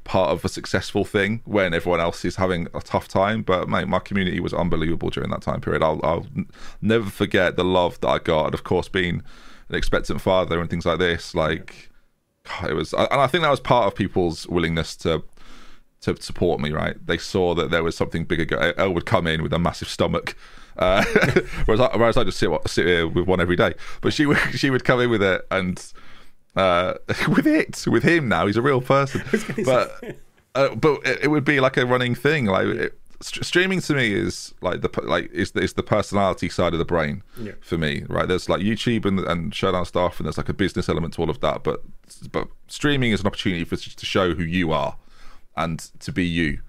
part 0.05 0.31
of 0.31 0.45
a 0.45 0.49
successful 0.49 1.05
thing 1.05 1.41
when 1.45 1.73
everyone 1.73 2.01
else 2.01 2.25
is 2.25 2.37
having 2.37 2.69
a 2.75 2.81
tough 2.81 3.09
time. 3.09 3.43
But 3.43 3.69
mate, 3.69 3.89
my 3.89 3.99
community 3.99 4.41
was 4.41 4.53
unbelievable 4.53 5.11
during 5.11 5.31
that 5.31 5.43
time 5.43 5.61
period. 5.61 5.83
I'll, 5.83 6.01
I'll 6.03 6.27
never 6.83 7.09
forget 7.09 7.57
the 7.57 7.65
love 7.65 8.01
that 8.01 8.09
I 8.09 8.19
got, 8.19 8.47
and 8.47 8.55
of 8.55 8.65
course, 8.65 8.89
being 8.89 9.23
an 9.69 9.75
expectant 9.75 10.21
father 10.21 10.61
and 10.61 10.69
things 10.69 10.87
like 10.87 10.99
this. 10.99 11.35
Like 11.35 11.91
it 12.67 12.75
was, 12.75 12.93
and 12.93 13.09
I 13.11 13.27
think 13.27 13.43
that 13.43 13.51
was 13.51 13.61
part 13.61 13.87
of 13.87 13.95
people's 13.95 14.47
willingness 14.47 14.97
to 14.97 15.25
to 16.03 16.21
support 16.21 16.61
me. 16.61 16.71
Right? 16.71 16.97
They 17.05 17.19
saw 17.19 17.55
that 17.55 17.71
there 17.71 17.83
was 17.83 17.97
something 17.97 18.25
bigger. 18.25 18.75
Elle 18.77 18.93
would 18.93 19.07
come 19.07 19.27
in 19.27 19.43
with 19.43 19.53
a 19.53 19.59
massive 19.59 19.89
stomach. 19.89 20.37
Uh, 20.77 21.05
whereas, 21.67 21.81
I, 21.81 21.97
whereas 21.97 22.17
I 22.17 22.25
just 22.25 22.39
sit, 22.39 22.51
sit 22.67 22.87
here 22.87 23.07
with 23.07 23.27
one 23.27 23.41
every 23.41 23.57
day, 23.57 23.75
but 24.01 24.13
she 24.13 24.27
would 24.27 24.39
she 24.57 24.71
would 24.71 24.85
come 24.85 25.01
in 25.01 25.11
with 25.11 25.23
it 25.23 25.47
and 25.51 25.93
uh, 26.57 26.95
with 27.29 27.47
it 27.47 27.85
with 27.87 28.03
him 28.03 28.29
now 28.29 28.47
he's 28.47 28.57
a 28.57 28.63
real 28.63 28.81
person, 28.81 29.23
but 29.65 30.17
uh, 30.55 30.75
but 30.75 31.01
it, 31.07 31.25
it 31.25 31.29
would 31.29 31.45
be 31.45 31.61
like 31.61 31.77
a 31.77 31.87
running 31.87 32.15
thing. 32.15 32.47
Like 32.47 32.67
it, 32.67 32.99
st- 33.21 33.45
streaming 33.45 33.81
to 33.83 33.95
me 33.95 34.13
is 34.13 34.53
like 34.61 34.81
the 34.81 34.91
like 35.03 35.31
is 35.33 35.53
the, 35.53 35.61
is 35.61 35.73
the 35.75 35.83
personality 35.83 36.49
side 36.49 36.73
of 36.73 36.79
the 36.79 36.85
brain 36.85 37.23
Yeah. 37.39 37.53
for 37.61 37.79
me. 37.79 38.05
Right? 38.09 38.27
There's 38.29 38.49
like 38.49 38.61
YouTube 38.61 39.05
and 39.05 39.21
and 39.21 39.55
showdown 39.55 39.85
stuff, 39.85 40.19
and 40.19 40.27
there's 40.27 40.39
like 40.39 40.49
a 40.49 40.55
business 40.55 40.89
element 40.89 41.15
to 41.15 41.23
all 41.23 41.31
of 41.31 41.41
that. 41.41 41.63
But 41.65 41.83
but 42.33 42.49
streaming 42.69 43.13
is 43.13 43.21
an 43.21 43.27
opportunity 43.27 43.65
for 43.65 43.77
to 43.77 44.07
show 44.07 44.35
who 44.35 44.43
you 44.45 44.73
are 44.73 44.97
and 45.57 45.79
to 46.01 46.11
be 46.13 46.25
you. 46.27 46.61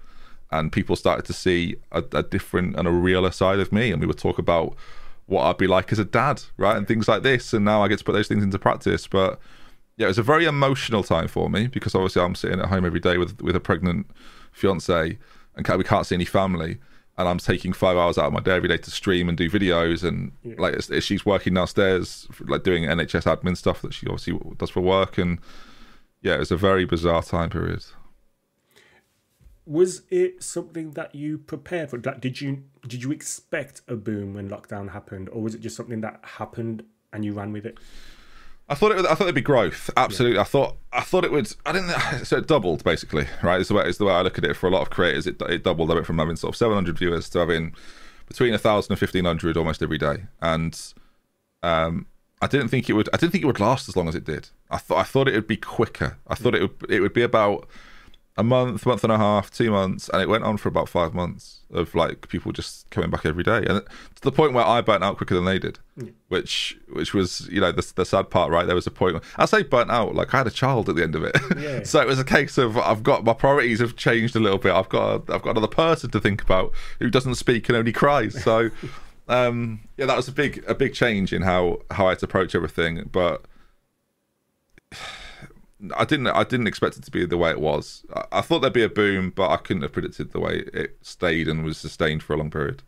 And 0.50 0.70
people 0.72 0.94
started 0.96 1.24
to 1.26 1.32
see 1.32 1.76
a, 1.92 2.04
a 2.12 2.22
different 2.22 2.76
and 2.76 2.86
a 2.86 2.90
realer 2.90 3.30
side 3.32 3.58
of 3.58 3.72
me, 3.72 3.90
and 3.90 4.00
we 4.00 4.06
would 4.06 4.18
talk 4.18 4.38
about 4.38 4.76
what 5.26 5.42
I'd 5.42 5.56
be 5.58 5.66
like 5.66 5.90
as 5.90 5.98
a 5.98 6.04
dad, 6.04 6.42
right, 6.56 6.76
and 6.76 6.86
things 6.86 7.08
like 7.08 7.22
this. 7.24 7.52
And 7.52 7.64
now 7.64 7.82
I 7.82 7.88
get 7.88 7.98
to 7.98 8.04
put 8.04 8.12
those 8.12 8.28
things 8.28 8.44
into 8.44 8.58
practice. 8.58 9.06
But 9.08 9.40
yeah, 9.96 10.04
it 10.06 10.08
was 10.08 10.18
a 10.18 10.22
very 10.22 10.44
emotional 10.44 11.02
time 11.02 11.26
for 11.26 11.50
me 11.50 11.66
because 11.66 11.94
obviously 11.96 12.22
I'm 12.22 12.34
sitting 12.36 12.60
at 12.60 12.66
home 12.68 12.84
every 12.84 13.00
day 13.00 13.18
with 13.18 13.40
with 13.42 13.56
a 13.56 13.60
pregnant 13.60 14.06
fiance, 14.52 15.18
and 15.56 15.68
we 15.78 15.84
can't 15.84 16.06
see 16.06 16.14
any 16.14 16.24
family. 16.24 16.78
And 17.18 17.26
I'm 17.26 17.38
taking 17.38 17.72
five 17.72 17.96
hours 17.96 18.18
out 18.18 18.26
of 18.26 18.34
my 18.34 18.40
day 18.40 18.56
every 18.56 18.68
day 18.68 18.76
to 18.76 18.90
stream 18.90 19.28
and 19.28 19.38
do 19.38 19.50
videos, 19.50 20.04
and 20.04 20.32
like 20.58 20.74
it's, 20.74 20.90
it's- 20.90 21.02
she's 21.04 21.24
working 21.26 21.54
downstairs, 21.54 22.28
like 22.46 22.62
doing 22.62 22.84
NHS 22.84 23.24
admin 23.24 23.56
stuff 23.56 23.80
that 23.82 23.94
she 23.94 24.06
obviously 24.06 24.38
does 24.58 24.70
for 24.70 24.82
work, 24.82 25.16
and 25.18 25.38
yeah, 26.22 26.34
it 26.34 26.38
was 26.40 26.50
a 26.52 26.56
very 26.58 26.84
bizarre 26.84 27.22
time 27.22 27.50
period. 27.50 27.84
Was 29.66 30.02
it 30.10 30.42
something 30.42 30.92
that 30.92 31.14
you 31.14 31.38
prepared 31.38 31.90
for? 31.90 31.98
Like, 31.98 32.20
did 32.20 32.40
you 32.40 32.62
did 32.86 33.02
you 33.02 33.10
expect 33.12 33.82
a 33.88 33.96
boom 33.96 34.34
when 34.34 34.48
lockdown 34.48 34.92
happened, 34.92 35.28
or 35.30 35.42
was 35.42 35.54
it 35.54 35.60
just 35.60 35.76
something 35.76 36.00
that 36.02 36.20
happened 36.22 36.84
and 37.12 37.24
you 37.24 37.32
ran 37.32 37.52
with 37.52 37.66
it? 37.66 37.78
I 38.68 38.74
thought 38.74 38.92
it. 38.92 38.96
Would, 38.96 39.06
I 39.06 39.14
thought 39.14 39.24
it'd 39.24 39.34
be 39.34 39.40
growth. 39.40 39.90
Absolutely. 39.96 40.38
I 40.38 40.44
thought. 40.44 40.76
I 40.92 41.02
thought 41.02 41.24
it 41.24 41.30
would. 41.30 41.52
I 41.64 41.72
didn't. 41.72 42.24
So 42.24 42.38
it 42.38 42.46
doubled 42.46 42.82
basically. 42.84 43.26
Right. 43.42 43.60
Is 43.60 43.68
the 43.68 43.74
way. 43.74 43.84
Is 43.88 43.98
the 43.98 44.04
way 44.04 44.12
I 44.12 44.22
look 44.22 44.38
at 44.38 44.44
it. 44.44 44.56
For 44.56 44.66
a 44.66 44.70
lot 44.70 44.82
of 44.82 44.90
creators, 44.90 45.26
it 45.26 45.40
it 45.42 45.62
doubled. 45.62 45.90
I 45.90 45.94
went 45.94 46.06
from 46.06 46.18
having 46.18 46.36
sort 46.36 46.54
of 46.54 46.56
700 46.56 46.98
viewers 46.98 47.28
to 47.30 47.38
having 47.40 47.74
between 48.26 48.50
1,000 48.50 48.92
and 48.92 49.00
1,500 49.00 49.56
almost 49.56 49.82
every 49.82 49.98
day. 49.98 50.24
And 50.42 50.80
um, 51.62 52.06
I 52.42 52.48
didn't 52.48 52.68
think 52.68 52.90
it 52.90 52.94
would. 52.94 53.08
I 53.12 53.18
didn't 53.18 53.32
think 53.32 53.44
it 53.44 53.46
would 53.46 53.60
last 53.60 53.88
as 53.88 53.96
long 53.96 54.08
as 54.08 54.16
it 54.16 54.24
did. 54.24 54.48
I 54.70 54.78
thought. 54.78 54.98
I 54.98 55.04
thought 55.04 55.28
it 55.28 55.34
would 55.34 55.46
be 55.46 55.56
quicker. 55.56 56.18
I 56.26 56.34
thought 56.34 56.54
it 56.54 56.62
would. 56.62 56.90
It 56.90 57.00
would 57.00 57.14
be 57.14 57.22
about 57.22 57.68
a 58.38 58.44
month, 58.44 58.84
month 58.84 59.02
and 59.02 59.12
a 59.12 59.16
half, 59.16 59.50
two 59.50 59.70
months, 59.70 60.10
and 60.10 60.20
it 60.20 60.28
went 60.28 60.44
on 60.44 60.56
for 60.58 60.68
about 60.68 60.88
five 60.88 61.14
months 61.14 61.60
of 61.72 61.94
like 61.94 62.28
people 62.28 62.52
just 62.52 62.88
coming 62.90 63.08
back 63.10 63.24
every 63.24 63.42
day, 63.42 63.64
and 63.66 63.82
to 64.14 64.22
the 64.22 64.30
point 64.30 64.52
where 64.52 64.64
I 64.64 64.82
burnt 64.82 65.02
out 65.02 65.16
quicker 65.16 65.34
than 65.34 65.46
they 65.46 65.58
did, 65.58 65.78
which 66.28 66.78
which 66.92 67.14
was 67.14 67.48
you 67.50 67.60
know 67.60 67.72
the, 67.72 67.90
the 67.96 68.04
sad 68.04 68.28
part, 68.28 68.50
right? 68.50 68.66
There 68.66 68.74
was 68.74 68.86
a 68.86 68.90
point 68.90 69.14
where, 69.14 69.22
I 69.36 69.46
say 69.46 69.62
burnt 69.62 69.90
out, 69.90 70.14
like 70.14 70.34
I 70.34 70.38
had 70.38 70.46
a 70.46 70.50
child 70.50 70.88
at 70.90 70.96
the 70.96 71.02
end 71.02 71.14
of 71.14 71.22
it, 71.24 71.36
Yeah. 71.58 71.82
so 71.84 72.00
it 72.00 72.06
was 72.06 72.18
a 72.20 72.24
case 72.24 72.58
of 72.58 72.76
I've 72.76 73.02
got 73.02 73.24
my 73.24 73.32
priorities 73.32 73.80
have 73.80 73.96
changed 73.96 74.36
a 74.36 74.40
little 74.40 74.58
bit. 74.58 74.72
I've 74.72 74.90
got 74.90 75.30
I've 75.30 75.42
got 75.42 75.50
another 75.52 75.66
person 75.66 76.10
to 76.10 76.20
think 76.20 76.42
about 76.42 76.72
who 77.00 77.08
doesn't 77.08 77.36
speak 77.36 77.68
and 77.68 77.76
only 77.76 77.92
cries, 77.92 78.42
so. 78.42 78.70
Um, 79.28 79.80
yeah, 79.96 80.06
that 80.06 80.16
was 80.16 80.28
a 80.28 80.32
big 80.32 80.62
a 80.68 80.74
big 80.76 80.94
change 80.94 81.32
in 81.32 81.42
how 81.42 81.80
how 81.90 82.06
I 82.06 82.10
had 82.10 82.20
to 82.20 82.26
approach 82.26 82.54
everything, 82.54 83.08
but 83.10 83.44
I 85.96 86.04
didn't 86.04 86.28
I 86.28 86.44
didn't 86.44 86.66
expect 86.66 86.96
it 86.96 87.04
to 87.04 87.10
be 87.10 87.26
the 87.26 87.36
way 87.36 87.50
it 87.50 87.60
was. 87.60 88.04
I, 88.14 88.24
I 88.32 88.40
thought 88.40 88.60
there'd 88.60 88.72
be 88.72 88.82
a 88.82 88.88
boom, 88.88 89.32
but 89.34 89.50
I 89.50 89.56
couldn't 89.56 89.82
have 89.82 89.92
predicted 89.92 90.32
the 90.32 90.40
way 90.40 90.64
it 90.72 90.98
stayed 91.02 91.48
and 91.48 91.64
was 91.64 91.78
sustained 91.78 92.22
for 92.22 92.34
a 92.34 92.36
long 92.36 92.50
period. 92.50 92.82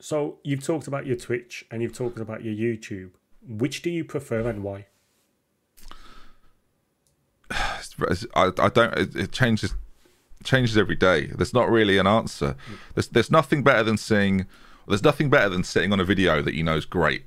So 0.00 0.38
you've 0.42 0.64
talked 0.64 0.86
about 0.86 1.06
your 1.06 1.16
Twitch 1.16 1.64
and 1.70 1.82
you've 1.82 1.92
talked 1.92 2.18
about 2.18 2.42
your 2.42 2.54
YouTube. 2.54 3.10
Which 3.46 3.82
do 3.82 3.90
you 3.90 4.04
prefer 4.04 4.48
and 4.48 4.62
why? 4.62 4.86
I, 7.50 8.52
I 8.58 8.68
don't. 8.68 8.96
It, 8.98 9.16
it 9.16 9.32
changes 9.32 9.74
changes 10.44 10.78
every 10.78 10.96
day. 10.96 11.26
There's 11.26 11.54
not 11.54 11.70
really 11.70 11.98
an 11.98 12.06
answer. 12.06 12.56
Mm. 12.70 12.78
There's 12.94 13.08
there's 13.08 13.30
nothing 13.30 13.62
better 13.62 13.82
than 13.82 13.96
seeing. 13.96 14.46
There's 14.88 15.04
nothing 15.04 15.30
better 15.30 15.48
than 15.48 15.64
sitting 15.64 15.92
on 15.92 16.00
a 16.00 16.04
video 16.04 16.42
that 16.42 16.54
you 16.54 16.64
know 16.64 16.76
is 16.76 16.86
great, 16.86 17.24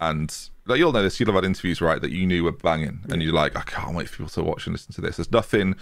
and 0.00 0.34
like 0.66 0.78
you'll 0.78 0.92
know 0.92 1.02
this. 1.02 1.18
You'll 1.18 1.28
have 1.28 1.36
had 1.36 1.44
interviews 1.44 1.80
right 1.80 2.00
that 2.00 2.10
you 2.10 2.26
knew 2.26 2.44
were 2.44 2.52
banging, 2.52 3.00
and 3.10 3.22
you're 3.22 3.32
like, 3.32 3.56
I 3.56 3.62
can't 3.62 3.94
wait 3.94 4.08
for 4.08 4.18
people 4.18 4.30
to 4.30 4.42
watch 4.42 4.66
and 4.66 4.74
listen 4.74 4.92
to 4.94 5.00
this. 5.00 5.16
There's 5.16 5.32
nothing 5.32 5.76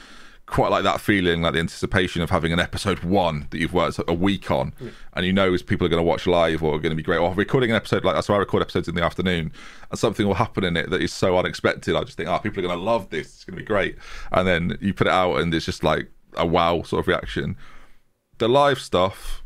quite 0.47 0.71
like 0.71 0.85
that 0.85 1.01
feeling, 1.01 1.41
like 1.41 1.55
the 1.55 1.59
anticipation 1.59 2.21
of 2.21 2.29
having 2.29 2.53
an 2.53 2.61
episode 2.61 3.03
one 3.03 3.47
that 3.51 3.59
you've 3.59 3.73
worked 3.73 3.99
a 4.07 4.13
week 4.13 4.51
on, 4.51 4.75
and 5.15 5.25
you 5.25 5.33
know 5.33 5.55
is 5.55 5.63
people 5.63 5.87
are 5.87 5.91
going 5.91 6.03
to 6.03 6.07
watch 6.07 6.27
live 6.27 6.63
or 6.63 6.75
are 6.75 6.79
going 6.79 6.91
to 6.91 6.97
be 6.97 7.03
great. 7.03 7.19
Or 7.19 7.33
recording 7.35 7.71
an 7.71 7.77
episode 7.77 8.05
like 8.05 8.15
that's 8.15 8.29
why 8.29 8.37
I 8.37 8.39
record 8.39 8.63
episodes 8.63 8.89
in 8.89 8.95
the 8.95 9.03
afternoon, 9.03 9.53
and 9.91 9.99
something 9.99 10.27
will 10.27 10.35
happen 10.35 10.65
in 10.65 10.77
it 10.77 10.91
that 10.91 11.01
is 11.01 11.13
so 11.13 11.39
unexpected. 11.39 11.97
I 11.97 12.05
just 12.05 12.17
think, 12.17 12.29
oh, 12.29 12.39
people 12.39 12.61
are 12.61 12.69
going 12.69 12.79
to 12.79 12.85
love 12.85 13.11
this. 13.11 13.27
It's 13.27 13.45
going 13.45 13.57
to 13.57 13.63
be 13.63 13.67
great, 13.67 13.97
and 14.33 14.47
then 14.47 14.77
you 14.81 14.93
put 14.93 15.07
it 15.07 15.13
out, 15.13 15.37
and 15.37 15.53
it's 15.55 15.67
just 15.67 15.83
like 15.83 16.11
a 16.37 16.47
wow 16.47 16.83
sort 16.83 17.01
of 17.01 17.09
reaction. 17.09 17.57
The 18.39 18.49
live 18.49 18.81
stuff 18.81 19.43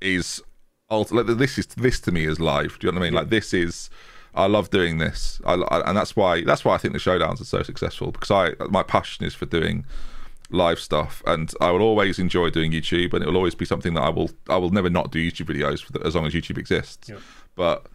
is 0.00 0.42
like 0.90 1.26
this 1.26 1.58
is 1.58 1.66
this 1.66 2.00
to 2.00 2.12
me 2.12 2.24
is 2.24 2.40
live. 2.40 2.78
Do 2.78 2.86
you 2.86 2.92
know 2.92 2.98
what 2.98 3.06
I 3.06 3.10
mean? 3.10 3.14
Like 3.14 3.28
this 3.28 3.52
is. 3.52 3.90
I 4.34 4.46
love 4.46 4.70
doing 4.70 4.98
this, 4.98 5.40
I, 5.44 5.54
I- 5.54 5.88
and 5.88 5.96
that's 5.96 6.16
why 6.16 6.42
that's 6.44 6.64
why 6.64 6.74
I 6.74 6.78
think 6.78 6.94
the 6.94 7.00
showdowns 7.00 7.40
are 7.40 7.44
so 7.44 7.62
successful 7.62 8.10
because 8.12 8.30
I 8.30 8.52
my 8.70 8.82
passion 8.82 9.26
is 9.26 9.34
for 9.34 9.46
doing 9.46 9.84
live 10.50 10.78
stuff, 10.78 11.22
and 11.26 11.52
I 11.60 11.70
will 11.70 11.82
always 11.82 12.18
enjoy 12.18 12.50
doing 12.50 12.72
YouTube, 12.72 13.14
and 13.14 13.22
it 13.22 13.26
will 13.26 13.36
always 13.36 13.54
be 13.54 13.64
something 13.64 13.94
that 13.94 14.02
I 14.02 14.08
will 14.10 14.30
I 14.48 14.56
will 14.56 14.70
never 14.70 14.88
not 14.90 15.10
do 15.12 15.18
YouTube 15.18 15.46
videos 15.54 15.82
for 15.82 15.92
the, 15.92 16.06
as 16.06 16.14
long 16.14 16.26
as 16.26 16.32
YouTube 16.34 16.58
exists. 16.58 17.08
But 17.56 17.86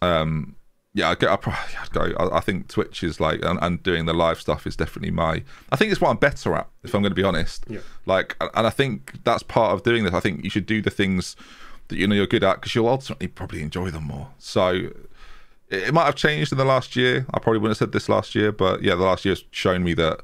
um, 0.00 0.56
yeah, 0.94 1.08
I, 1.10 1.14
go, 1.14 1.32
I 1.32 1.36
probably 1.36 1.60
I'd 1.80 1.90
go. 1.90 2.12
I, 2.18 2.36
I 2.38 2.40
think 2.40 2.68
Twitch 2.68 3.02
is 3.02 3.18
like, 3.20 3.42
and, 3.44 3.58
and 3.62 3.82
doing 3.82 4.04
the 4.06 4.12
live 4.12 4.40
stuff 4.40 4.66
is 4.66 4.76
definitely 4.76 5.10
my. 5.10 5.42
I 5.70 5.76
think 5.76 5.90
it's 5.92 6.00
what 6.00 6.10
I'm 6.10 6.16
better 6.18 6.54
at, 6.54 6.68
if 6.82 6.94
I'm 6.94 7.00
going 7.02 7.10
to 7.12 7.14
be 7.14 7.22
honest. 7.22 7.64
Yeah. 7.68 7.78
Like, 8.04 8.36
and 8.40 8.66
I 8.66 8.70
think 8.70 9.12
that's 9.24 9.42
part 9.42 9.72
of 9.72 9.82
doing 9.84 10.04
this. 10.04 10.12
I 10.12 10.20
think 10.20 10.44
you 10.44 10.50
should 10.50 10.66
do 10.66 10.82
the 10.82 10.90
things 10.90 11.34
that 11.88 11.96
you 11.96 12.06
know 12.06 12.14
you're 12.14 12.26
good 12.26 12.44
at 12.44 12.56
because 12.56 12.74
you'll 12.74 12.88
ultimately 12.88 13.28
probably 13.28 13.62
enjoy 13.62 13.90
them 13.90 14.04
more. 14.04 14.28
So 14.38 14.90
it, 15.72 15.94
might 15.94 16.04
have 16.04 16.14
changed 16.14 16.52
in 16.52 16.58
the 16.58 16.64
last 16.64 16.96
year. 16.96 17.26
I 17.32 17.38
probably 17.38 17.58
wouldn't 17.58 17.78
have 17.78 17.88
said 17.88 17.92
this 17.92 18.08
last 18.08 18.34
year, 18.34 18.52
but 18.52 18.82
yeah, 18.82 18.94
the 18.94 19.02
last 19.02 19.24
year's 19.24 19.44
shown 19.50 19.82
me 19.82 19.94
that 19.94 20.20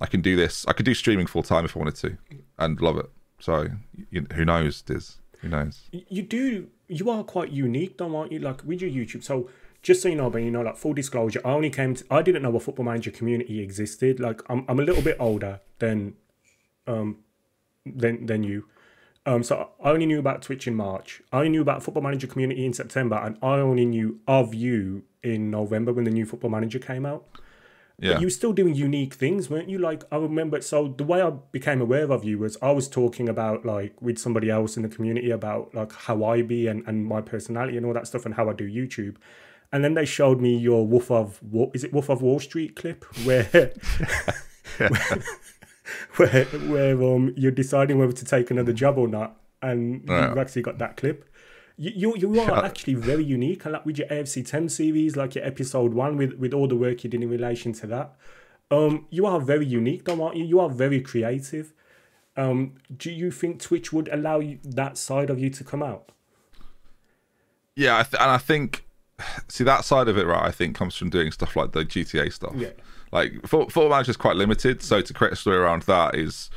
I 0.00 0.06
can 0.06 0.20
do 0.20 0.36
this. 0.36 0.64
I 0.66 0.72
could 0.72 0.86
do 0.86 0.94
streaming 0.94 1.26
full 1.26 1.42
time 1.42 1.64
if 1.64 1.76
I 1.76 1.80
wanted 1.80 1.96
to, 1.96 2.16
and 2.58 2.80
love 2.80 2.98
it. 2.98 3.10
So 3.40 3.68
you, 4.10 4.26
who 4.34 4.44
knows, 4.44 4.82
Diz? 4.82 5.16
Who 5.40 5.48
knows? 5.48 5.82
You 5.90 6.22
do. 6.22 6.68
You 6.88 7.10
are 7.10 7.24
quite 7.24 7.50
unique, 7.50 7.98
though, 7.98 8.14
aren't 8.16 8.32
you? 8.32 8.38
Like 8.38 8.64
with 8.64 8.80
your 8.80 8.90
YouTube. 8.90 9.24
So 9.24 9.50
just 9.82 10.00
so 10.00 10.08
you 10.08 10.16
know, 10.16 10.30
but 10.30 10.42
you 10.42 10.50
know, 10.50 10.62
like 10.62 10.76
full 10.76 10.94
disclosure, 10.94 11.40
I 11.44 11.50
only 11.50 11.70
came. 11.70 11.94
To, 11.94 12.04
I 12.10 12.22
didn't 12.22 12.42
know 12.42 12.54
a 12.56 12.60
Football 12.60 12.86
Manager 12.86 13.10
community 13.10 13.60
existed. 13.60 14.20
Like 14.20 14.40
I'm, 14.48 14.64
I'm 14.68 14.80
a 14.80 14.82
little 14.82 15.02
bit 15.02 15.16
older 15.18 15.60
than, 15.78 16.14
um, 16.86 17.18
than 17.84 18.26
than 18.26 18.42
you. 18.42 18.66
Um, 19.26 19.42
so 19.42 19.70
I 19.82 19.90
only 19.90 20.06
knew 20.06 20.18
about 20.18 20.42
Twitch 20.42 20.66
in 20.66 20.74
March. 20.74 21.22
I 21.32 21.38
only 21.38 21.48
knew 21.50 21.62
about 21.62 21.82
Football 21.82 22.02
Manager 22.02 22.26
community 22.26 22.66
in 22.66 22.72
September, 22.72 23.16
and 23.16 23.38
I 23.42 23.54
only 23.56 23.86
knew 23.86 24.20
of 24.28 24.54
you 24.54 25.04
in 25.22 25.50
November 25.50 25.92
when 25.92 26.04
the 26.04 26.10
new 26.10 26.26
Football 26.26 26.50
Manager 26.50 26.78
came 26.78 27.06
out. 27.06 27.24
Yeah. 27.98 28.14
But 28.14 28.20
you 28.20 28.26
were 28.26 28.30
still 28.30 28.52
doing 28.52 28.74
unique 28.74 29.14
things, 29.14 29.48
weren't 29.48 29.68
you? 29.68 29.78
Like 29.78 30.02
I 30.10 30.16
remember. 30.16 30.60
So 30.60 30.88
the 30.88 31.04
way 31.04 31.22
I 31.22 31.30
became 31.30 31.80
aware 31.80 32.10
of 32.10 32.24
you 32.24 32.38
was 32.38 32.58
I 32.60 32.72
was 32.72 32.88
talking 32.88 33.28
about 33.28 33.64
like 33.64 34.00
with 34.02 34.18
somebody 34.18 34.50
else 34.50 34.76
in 34.76 34.82
the 34.82 34.88
community 34.88 35.30
about 35.30 35.74
like 35.74 35.92
how 35.92 36.24
I 36.24 36.42
be 36.42 36.66
and, 36.66 36.82
and 36.86 37.06
my 37.06 37.20
personality 37.20 37.76
and 37.76 37.86
all 37.86 37.94
that 37.94 38.06
stuff 38.06 38.26
and 38.26 38.34
how 38.34 38.50
I 38.50 38.52
do 38.52 38.68
YouTube. 38.68 39.16
And 39.72 39.84
then 39.84 39.94
they 39.94 40.04
showed 40.04 40.40
me 40.40 40.56
your 40.56 40.86
Wolf 40.86 41.10
of 41.10 41.40
Wa- 41.42 41.70
is 41.72 41.84
it 41.84 41.92
Wolf 41.92 42.08
of 42.08 42.20
Wall 42.20 42.40
Street 42.40 42.74
clip 42.76 43.04
where 43.24 43.44
where 43.48 43.72
where 46.16 46.44
where 46.44 47.02
um 47.02 47.32
you're 47.36 47.50
deciding 47.52 47.98
whether 47.98 48.12
to 48.12 48.24
take 48.24 48.50
another 48.50 48.72
job 48.72 48.98
or 48.98 49.08
not, 49.08 49.36
and 49.62 50.04
Yeah. 50.08 50.28
you've 50.28 50.38
actually 50.38 50.62
got 50.62 50.78
that 50.78 50.96
clip. 50.96 51.24
You 51.76 51.90
you, 51.94 52.16
you 52.16 52.40
are 52.40 52.64
actually 52.64 52.94
very 52.94 53.24
unique, 53.24 53.64
and 53.64 53.72
like 53.72 53.84
with 53.84 53.98
your 53.98 54.06
AFC 54.08 54.46
10 54.46 54.68
series, 54.68 55.16
like 55.16 55.34
your 55.34 55.44
episode 55.44 55.92
one, 55.92 56.16
with 56.16 56.34
with 56.34 56.54
all 56.54 56.68
the 56.68 56.76
work 56.76 57.02
you 57.04 57.10
did 57.10 57.22
in 57.22 57.28
relation 57.28 57.72
to 57.74 57.86
that. 57.88 58.14
Um, 58.70 59.06
you 59.10 59.26
are 59.26 59.40
very 59.40 59.66
unique, 59.66 60.04
though, 60.04 60.22
aren't 60.22 60.36
you? 60.36 60.44
You 60.44 60.60
are 60.60 60.70
very 60.70 61.00
creative. 61.00 61.72
Um, 62.36 62.74
do 62.96 63.10
you 63.10 63.30
think 63.30 63.60
Twitch 63.60 63.92
would 63.92 64.08
allow 64.12 64.40
you 64.40 64.58
that 64.64 64.96
side 64.98 65.30
of 65.30 65.38
you 65.38 65.50
to 65.50 65.62
come 65.64 65.82
out? 65.82 66.10
Yeah, 67.76 67.98
I 67.98 68.02
th- 68.04 68.20
and 68.20 68.30
I 68.30 68.38
think 68.38 68.84
see 69.48 69.64
that 69.64 69.84
side 69.84 70.08
of 70.08 70.16
it, 70.18 70.26
right? 70.26 70.44
I 70.44 70.50
think 70.50 70.76
comes 70.76 70.96
from 70.96 71.10
doing 71.10 71.30
stuff 71.32 71.56
like 71.56 71.72
the 71.72 71.84
GTA 71.84 72.32
stuff. 72.32 72.54
Yeah. 72.56 72.70
Like 73.14 73.46
Football 73.46 73.88
Manager 73.88 74.10
is 74.10 74.16
quite 74.16 74.34
limited, 74.34 74.82
so 74.82 75.00
to 75.00 75.14
create 75.14 75.32
a 75.32 75.36
story 75.36 75.56
around 75.56 75.82
that 75.82 76.16
is 76.16 76.50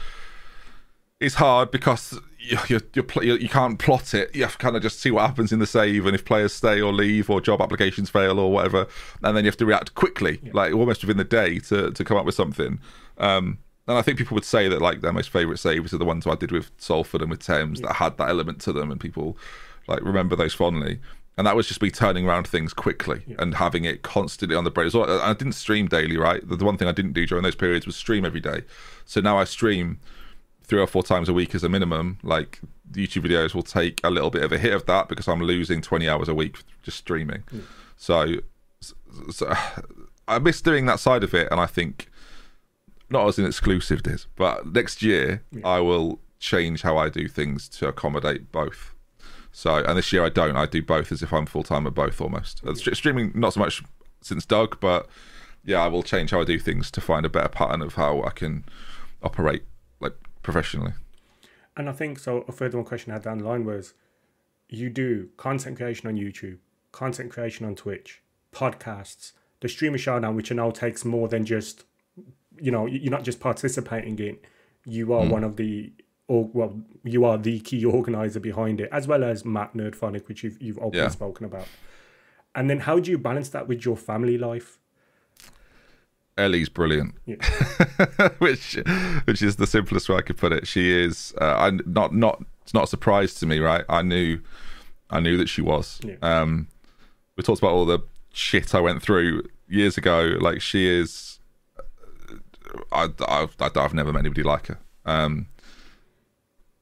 is 1.20 1.36
hard 1.36 1.70
because 1.70 2.20
you 2.40 2.58
you 2.68 2.82
you, 2.96 3.36
you 3.36 3.48
can't 3.48 3.78
plot 3.78 4.16
it. 4.16 4.36
You 4.36 4.42
have 4.42 4.54
to 4.54 4.58
kind 4.58 4.76
of 4.76 4.82
just 4.82 5.00
see 5.00 5.12
what 5.12 5.28
happens 5.28 5.52
in 5.52 5.60
the 5.60 5.68
save, 5.68 6.08
and 6.08 6.16
if 6.16 6.26
players 6.26 6.54
stay 6.54 6.82
or 6.82 6.92
leave, 6.92 7.30
or 7.30 7.42
job 7.42 7.62
applications 7.62 8.10
fail, 8.10 8.40
or 8.40 8.52
whatever, 8.52 8.88
and 9.24 9.38
then 9.38 9.44
you 9.44 9.50
have 9.50 9.58
to 9.58 9.68
react 9.68 9.94
quickly, 9.94 10.42
like 10.52 10.74
almost 10.74 11.04
within 11.04 11.18
the 11.18 11.24
day, 11.24 11.60
to 11.60 11.92
to 11.92 12.04
come 12.04 12.18
up 12.18 12.26
with 12.26 12.36
something. 12.36 12.80
Um, 13.20 13.60
and 13.88 13.96
I 13.96 14.02
think 14.02 14.18
people 14.18 14.34
would 14.34 14.44
say 14.44 14.68
that 14.68 14.82
like 14.82 15.02
their 15.02 15.14
most 15.14 15.30
favourite 15.30 15.60
saves 15.60 15.94
are 15.94 16.00
the 16.00 16.06
ones 16.06 16.26
I 16.26 16.36
did 16.36 16.52
with 16.52 16.72
Salford 16.80 17.22
and 17.22 17.30
with 17.30 17.46
Thames 17.46 17.82
that 17.82 17.94
had 17.94 18.18
that 18.18 18.30
element 18.30 18.62
to 18.62 18.74
them, 18.74 18.90
and 18.90 19.00
people 19.00 19.38
like 19.88 20.02
remember 20.02 20.36
those 20.36 20.56
fondly. 20.56 21.00
And 21.38 21.46
that 21.46 21.56
was 21.56 21.68
just 21.68 21.82
me 21.82 21.92
turning 21.92 22.28
around 22.28 22.48
things 22.48 22.74
quickly 22.74 23.36
and 23.38 23.56
having 23.56 23.86
it 23.86 24.02
constantly 24.02 24.56
on 24.56 24.64
the 24.64 24.72
brain. 24.72 24.90
So 24.90 25.04
I 25.04 25.30
I 25.30 25.34
didn't 25.34 25.54
stream 25.54 25.88
daily, 25.88 26.18
right? 26.18 26.42
The 26.48 26.66
one 26.66 26.78
thing 26.78 26.88
I 26.88 26.92
didn't 26.94 27.14
do 27.14 27.26
during 27.28 27.44
those 27.44 27.56
periods 27.56 27.86
was 27.86 27.96
stream 27.96 28.26
every 28.26 28.40
day. 28.40 28.64
So 29.06 29.22
now 29.22 29.38
I 29.38 29.44
stream 29.44 30.00
three 30.64 30.82
or 30.82 30.88
four 30.88 31.04
times 31.04 31.30
a 31.30 31.34
week 31.34 31.56
as 31.56 31.64
a 31.64 31.70
minimum. 31.70 32.18
Like 32.24 32.60
YouTube 32.92 33.26
videos 33.28 33.54
will 33.54 33.64
take 33.64 34.02
a 34.04 34.10
little 34.10 34.30
bit 34.30 34.44
of 34.44 34.52
a 34.52 34.58
hit 34.58 34.74
of 34.74 34.86
that 34.88 35.08
because 35.08 35.28
I'm 35.28 35.42
losing 35.42 35.82
20 35.82 36.10
hours 36.10 36.28
a 36.28 36.34
week 36.36 36.58
just 36.84 36.98
streaming. 36.98 37.44
So, 37.96 38.36
so 39.32 39.54
I 40.28 40.40
miss 40.40 40.62
doing 40.62 40.86
that 40.88 41.00
side 41.00 41.24
of 41.24 41.34
it, 41.34 41.48
and 41.52 41.60
I 41.60 41.68
think 41.68 42.10
not 43.10 43.28
as 43.28 43.40
an 43.40 43.46
exclusive 43.46 44.04
this, 44.04 44.28
but 44.36 44.68
next 44.74 45.02
year 45.02 45.44
I 45.64 45.80
will 45.80 46.20
change 46.40 46.82
how 46.82 46.98
I 46.98 47.10
do 47.10 47.28
things 47.28 47.70
to 47.70 47.88
accommodate 47.88 48.52
both. 48.52 48.94
So, 49.58 49.78
and 49.78 49.98
this 49.98 50.14
year 50.14 50.24
I 50.24 50.30
don't. 50.30 50.56
I 50.56 50.68
do 50.68 50.84
both 50.84 51.12
as 51.12 51.24
if 51.24 51.34
I'm 51.34 51.48
full 51.48 51.64
time 51.64 51.88
at 51.88 51.96
both 51.96 52.22
almost. 52.22 52.62
St- 52.76 52.96
Streaming 52.96 53.32
not 53.34 53.54
so 53.54 53.60
much 53.60 53.82
since 54.22 54.46
Doug, 54.46 54.80
but 54.80 55.08
yeah, 55.66 55.82
I 55.82 55.88
will 55.88 56.04
change 56.04 56.30
how 56.30 56.42
I 56.42 56.44
do 56.44 56.60
things 56.60 56.92
to 56.92 57.02
find 57.02 57.26
a 57.26 57.30
better 57.30 57.50
pattern 57.50 57.82
of 57.82 57.96
how 57.96 58.22
I 58.22 58.30
can 58.30 58.66
operate 59.24 59.64
like 60.00 60.14
professionally. 60.44 60.94
And 61.76 61.90
I 61.90 61.92
think 61.92 62.20
so. 62.20 62.46
A 62.48 62.52
further 62.52 62.78
one 62.78 62.86
question 62.86 63.12
I 63.12 63.16
had 63.16 63.24
down 63.24 63.40
the 63.40 63.46
line 63.46 63.66
was 63.66 63.96
you 64.70 64.92
do 64.92 65.30
content 65.38 65.78
creation 65.78 66.08
on 66.08 66.18
YouTube, 66.18 66.60
content 66.92 67.32
creation 67.32 67.66
on 67.66 67.74
Twitch, 67.74 68.22
podcasts, 68.54 69.32
the 69.62 69.70
streamer 69.70 69.98
showdown, 69.98 70.36
which 70.36 70.52
I 70.52 70.56
know 70.56 70.70
takes 70.70 71.04
more 71.04 71.28
than 71.28 71.46
just, 71.46 71.84
you 72.62 72.70
know, 72.70 72.86
you're 72.86 73.10
not 73.10 73.24
just 73.24 73.40
participating 73.40 74.20
in, 74.20 74.38
you 74.86 75.12
are 75.14 75.24
mm. 75.24 75.32
one 75.32 75.44
of 75.44 75.56
the, 75.56 75.94
or 76.28 76.50
well, 76.54 76.80
you 77.04 77.24
are 77.26 77.38
the 77.38 77.60
key 77.62 77.84
organizer 77.86 78.40
behind 78.40 78.82
it, 78.82 78.90
as 78.92 79.08
well 79.08 79.24
as 79.24 79.46
Matt 79.46 79.74
Nerdphonic, 79.74 80.28
which 80.28 80.44
you've, 80.44 80.62
you've 80.62 80.78
openly 80.80 81.00
Yeah. 81.00 81.08
spoken 81.10 81.46
about. 81.46 81.68
And 82.56 82.70
then 82.70 82.80
how 82.80 83.00
do 83.00 83.12
you 83.12 83.18
balance 83.18 83.50
that 83.50 83.68
with 83.68 83.86
your 83.86 83.96
family 83.96 84.38
life? 84.38 84.80
Elly's 86.38 86.70
brilliant, 86.70 87.16
Yeah. 87.26 87.38
which 88.38 88.78
which 89.26 89.42
is 89.42 89.56
the 89.56 89.66
simplest 89.66 90.08
way 90.08 90.18
I 90.18 90.22
could 90.22 90.38
put 90.38 90.52
it. 90.52 90.68
She 90.68 90.92
is. 90.92 91.34
Uh, 91.42 91.56
I 91.58 91.72
not 91.88 92.14
not 92.14 92.44
it's 92.62 92.74
not 92.76 92.84
a 92.84 92.88
surprise 92.88 93.34
to 93.36 93.46
me, 93.48 93.58
right? 93.60 93.84
I 93.90 94.02
knew, 94.04 94.40
I 95.10 95.20
knew 95.20 95.38
that 95.38 95.50
she 95.50 95.62
was. 95.62 96.00
Yeah. 96.04 96.16
Um, 96.22 96.68
we 97.38 97.44
talked 97.44 97.60
about 97.60 97.72
all 97.72 97.86
the 97.86 98.00
shit 98.34 98.76
I 98.76 98.82
went 98.82 99.02
through 99.02 99.44
years 99.68 99.98
ago. 99.98 100.38
Like 100.40 100.62
she 100.62 100.88
is. 100.88 101.40
I 102.92 103.08
I've, 103.28 103.56
I've 103.60 103.94
never 103.96 104.12
met 104.14 104.20
anybody 104.20 104.44
like 104.44 104.68
her. 104.68 104.78
Um, 105.06 105.48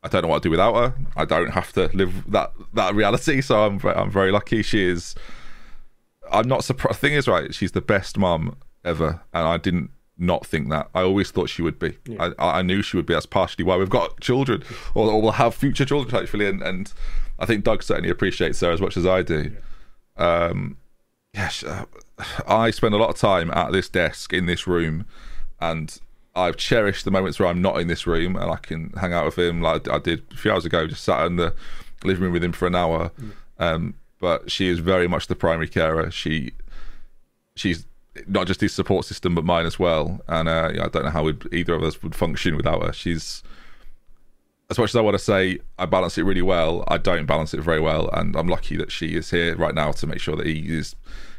I 0.05 0.07
don't 0.07 0.21
know 0.21 0.27
what 0.27 0.35
I'd 0.35 0.43
do 0.43 0.51
without 0.51 0.75
her. 0.75 0.93
I 1.17 1.25
don't 1.25 1.49
have 1.49 1.73
to 1.73 1.89
live 1.93 2.31
that 2.31 2.51
that 2.75 2.93
reality, 2.93 3.41
so 3.41 3.65
I'm 3.65 3.79
I'm 3.83 4.11
very 4.11 4.31
lucky. 4.31 4.61
She 4.61 4.83
is. 4.83 5.15
I'm 6.31 6.47
not 6.47 6.63
surprised. 6.63 6.99
Thing 6.99 7.13
is, 7.13 7.27
right? 7.27 7.53
She's 7.53 7.71
the 7.71 7.81
best 7.81 8.15
mum 8.15 8.55
ever, 8.83 9.21
and 9.33 9.47
I 9.47 9.57
didn't 9.57 9.89
not 10.17 10.45
think 10.45 10.69
that. 10.69 10.89
I 10.93 11.01
always 11.01 11.31
thought 11.31 11.49
she 11.49 11.63
would 11.63 11.79
be. 11.79 11.97
I, 12.19 12.31
I 12.37 12.61
knew 12.61 12.83
she 12.83 12.97
would 12.97 13.07
be. 13.07 13.15
That's 13.15 13.25
partially 13.25 13.65
why 13.65 13.77
we've 13.77 13.89
got 13.89 14.21
children, 14.21 14.63
or, 14.93 15.09
or 15.09 15.21
we'll 15.21 15.31
have 15.31 15.55
future 15.55 15.85
children, 15.85 16.13
hopefully. 16.13 16.47
And, 16.47 16.61
and 16.61 16.93
I 17.39 17.47
think 17.47 17.63
Doug 17.63 17.81
certainly 17.81 18.11
appreciates 18.11 18.59
her 18.61 18.71
as 18.71 18.81
much 18.81 18.97
as 18.97 19.07
I 19.07 19.23
do. 19.23 19.55
Um, 20.17 20.77
yeah, 21.33 21.49
uh, 21.65 21.85
I 22.47 22.69
spend 22.69 22.93
a 22.93 22.97
lot 22.97 23.09
of 23.09 23.17
time 23.17 23.49
at 23.51 23.71
this 23.71 23.89
desk 23.89 24.33
in 24.33 24.45
this 24.45 24.67
room, 24.67 25.05
and 25.59 25.99
I've 26.35 26.57
cherished 26.57 27.05
the 27.05 27.11
moments 27.11 27.39
where 27.39 27.47
I'm 27.47 27.61
not 27.61 27.79
in 27.79 27.87
this 27.87 28.05
room 28.05 28.35
and 28.35 28.51
I 28.51 28.57
can 28.57 28.91
hang 28.91 29.13
out 29.13 29.25
with 29.25 29.39
him, 29.39 29.61
like 29.61 29.89
I 29.89 29.99
did 29.99 30.23
a 30.31 30.37
few 30.37 30.51
hours 30.51 30.65
ago. 30.65 30.85
Just 30.87 31.03
sat 31.03 31.25
in 31.25 31.37
the 31.37 31.53
living 32.03 32.23
room 32.23 32.33
with 32.33 32.43
him 32.43 32.51
for 32.51 32.67
an 32.67 32.75
hour. 32.75 33.11
Um, 33.57 33.95
but 34.19 34.51
she 34.51 34.67
is 34.67 34.79
very 34.79 35.07
much 35.07 35.27
the 35.27 35.35
primary 35.35 35.67
carer. 35.67 36.11
She 36.11 36.51
she's 37.55 37.85
not 38.27 38.47
just 38.47 38.61
his 38.61 38.73
support 38.73 39.05
system 39.05 39.35
but 39.35 39.45
mine 39.45 39.65
as 39.65 39.79
well. 39.79 40.21
And 40.27 40.49
uh, 40.49 40.71
yeah, 40.73 40.85
I 40.85 40.87
don't 40.89 41.05
know 41.05 41.11
how 41.11 41.31
either 41.51 41.73
of 41.73 41.83
us 41.83 42.01
would 42.03 42.15
function 42.15 42.57
without 42.57 42.83
her. 42.83 42.93
She's 42.93 43.43
as 44.69 44.77
much 44.77 44.91
as 44.91 44.95
I 44.95 45.01
want 45.01 45.15
to 45.15 45.23
say 45.23 45.59
I 45.77 45.85
balance 45.85 46.17
it 46.17 46.23
really 46.23 46.41
well, 46.41 46.83
I 46.87 46.97
don't 46.97 47.25
balance 47.25 47.53
it 47.53 47.61
very 47.61 47.79
well, 47.79 48.09
and 48.13 48.35
I'm 48.35 48.47
lucky 48.47 48.75
that 48.77 48.91
she 48.91 49.15
is 49.15 49.29
here 49.29 49.55
right 49.55 49.75
now 49.75 49.91
to 49.93 50.07
make 50.07 50.19
sure 50.19 50.35
that 50.35 50.47
he 50.47 50.75
is 50.75 50.95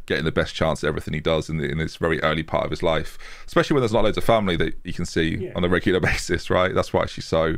getting 0.06 0.24
the 0.24 0.32
best 0.32 0.54
chance 0.54 0.82
at 0.84 0.88
everything 0.88 1.14
he 1.14 1.20
does 1.20 1.48
in, 1.50 1.58
the, 1.58 1.68
in 1.68 1.78
this 1.78 1.96
very 1.96 2.20
early 2.22 2.42
part 2.42 2.64
of 2.64 2.70
his 2.70 2.82
life. 2.82 3.18
Especially 3.46 3.74
when 3.74 3.80
there's 3.82 3.92
not 3.92 4.04
loads 4.04 4.16
of 4.16 4.24
family 4.24 4.56
that 4.56 4.74
you 4.84 4.92
can 4.92 5.04
see 5.04 5.36
Yeah. 5.36 5.52
on 5.56 5.64
a 5.64 5.68
regular 5.68 6.00
basis, 6.10 6.48
right? 6.50 6.74
That's 6.74 6.92
why 6.92 7.06
she's 7.06 7.24
so 7.24 7.56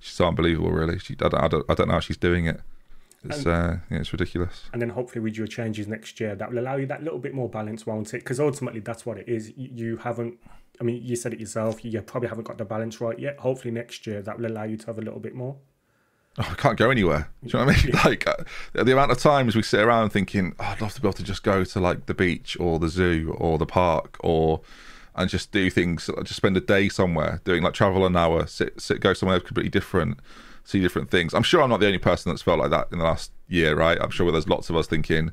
she's 0.00 0.12
so 0.14 0.26
unbelievable. 0.26 0.70
Really, 0.72 0.98
she 0.98 1.14
I 1.22 1.28
don't 1.28 1.34
I 1.44 1.48
don't, 1.48 1.64
I 1.70 1.74
don't 1.74 1.88
know 1.88 1.94
how 1.94 2.00
she's 2.00 2.16
doing 2.16 2.46
it. 2.46 2.60
It's 3.26 3.46
uh, 3.46 3.78
yeah, 3.90 3.98
it's 4.00 4.12
ridiculous. 4.12 4.64
and 4.74 4.82
then 4.82 4.90
hopefully 4.90 5.22
with 5.22 5.36
your 5.38 5.46
changes 5.46 5.86
next 5.88 6.20
year 6.20 6.34
that 6.34 6.50
will 6.50 6.58
allow 6.58 6.76
you 6.76 6.84
that 6.86 7.02
little 7.02 7.18
bit 7.18 7.32
more 7.32 7.48
balance 7.48 7.86
won't 7.86 8.12
it 8.12 8.18
because 8.18 8.38
ultimately 8.38 8.80
that's 8.80 9.06
what 9.06 9.16
it 9.16 9.26
is 9.26 9.50
you 9.56 9.96
haven't 9.96 10.34
i 10.78 10.84
mean 10.84 11.02
you 11.02 11.16
said 11.16 11.32
it 11.32 11.40
yourself 11.40 11.82
you 11.82 12.02
probably 12.02 12.28
haven't 12.28 12.44
got 12.44 12.58
the 12.58 12.66
balance 12.66 13.00
right 13.00 13.18
yet 13.18 13.38
hopefully 13.38 13.72
next 13.72 14.06
year 14.06 14.20
that 14.20 14.36
will 14.38 14.44
allow 14.46 14.64
you 14.64 14.76
to 14.76 14.84
have 14.84 14.98
a 14.98 15.00
little 15.00 15.20
bit 15.20 15.34
more 15.34 15.56
oh, 16.38 16.48
I 16.50 16.54
can't 16.54 16.76
go 16.76 16.90
anywhere. 16.90 17.28
Do 17.44 17.48
you 17.48 17.58
know 17.58 17.66
what 17.66 17.78
I 17.78 17.82
mean? 17.82 17.94
Like 18.04 18.26
uh, 18.26 18.44
the 18.72 18.92
amount 18.92 19.10
of 19.10 19.18
times 19.18 19.56
we 19.56 19.62
sit 19.62 19.80
around 19.80 20.10
thinking, 20.10 20.54
oh, 20.58 20.64
I'd 20.64 20.80
love 20.80 20.94
to 20.94 21.00
be 21.00 21.08
able 21.08 21.14
to 21.14 21.22
just 21.22 21.42
go 21.42 21.64
to 21.64 21.80
like 21.80 22.06
the 22.06 22.14
beach 22.14 22.56
or 22.58 22.78
the 22.78 22.88
zoo 22.88 23.34
or 23.38 23.58
the 23.58 23.66
park 23.66 24.16
or 24.20 24.60
and 25.16 25.30
just 25.30 25.52
do 25.52 25.70
things, 25.70 26.10
just 26.24 26.36
spend 26.36 26.56
a 26.56 26.60
day 26.60 26.88
somewhere 26.88 27.40
doing 27.44 27.62
like 27.62 27.72
travel 27.72 28.04
an 28.04 28.16
hour, 28.16 28.46
sit, 28.46 28.80
sit, 28.80 29.00
go 29.00 29.12
somewhere 29.14 29.38
completely 29.38 29.70
different, 29.70 30.18
see 30.64 30.80
different 30.80 31.10
things. 31.10 31.34
I'm 31.34 31.44
sure 31.44 31.62
I'm 31.62 31.70
not 31.70 31.78
the 31.78 31.86
only 31.86 31.98
person 31.98 32.32
that's 32.32 32.42
felt 32.42 32.58
like 32.58 32.70
that 32.70 32.88
in 32.90 32.98
the 32.98 33.04
last 33.04 33.30
year, 33.48 33.76
right? 33.76 33.96
I'm 34.00 34.10
sure 34.10 34.30
there's 34.32 34.48
lots 34.48 34.70
of 34.70 34.76
us 34.76 34.88
thinking, 34.88 35.30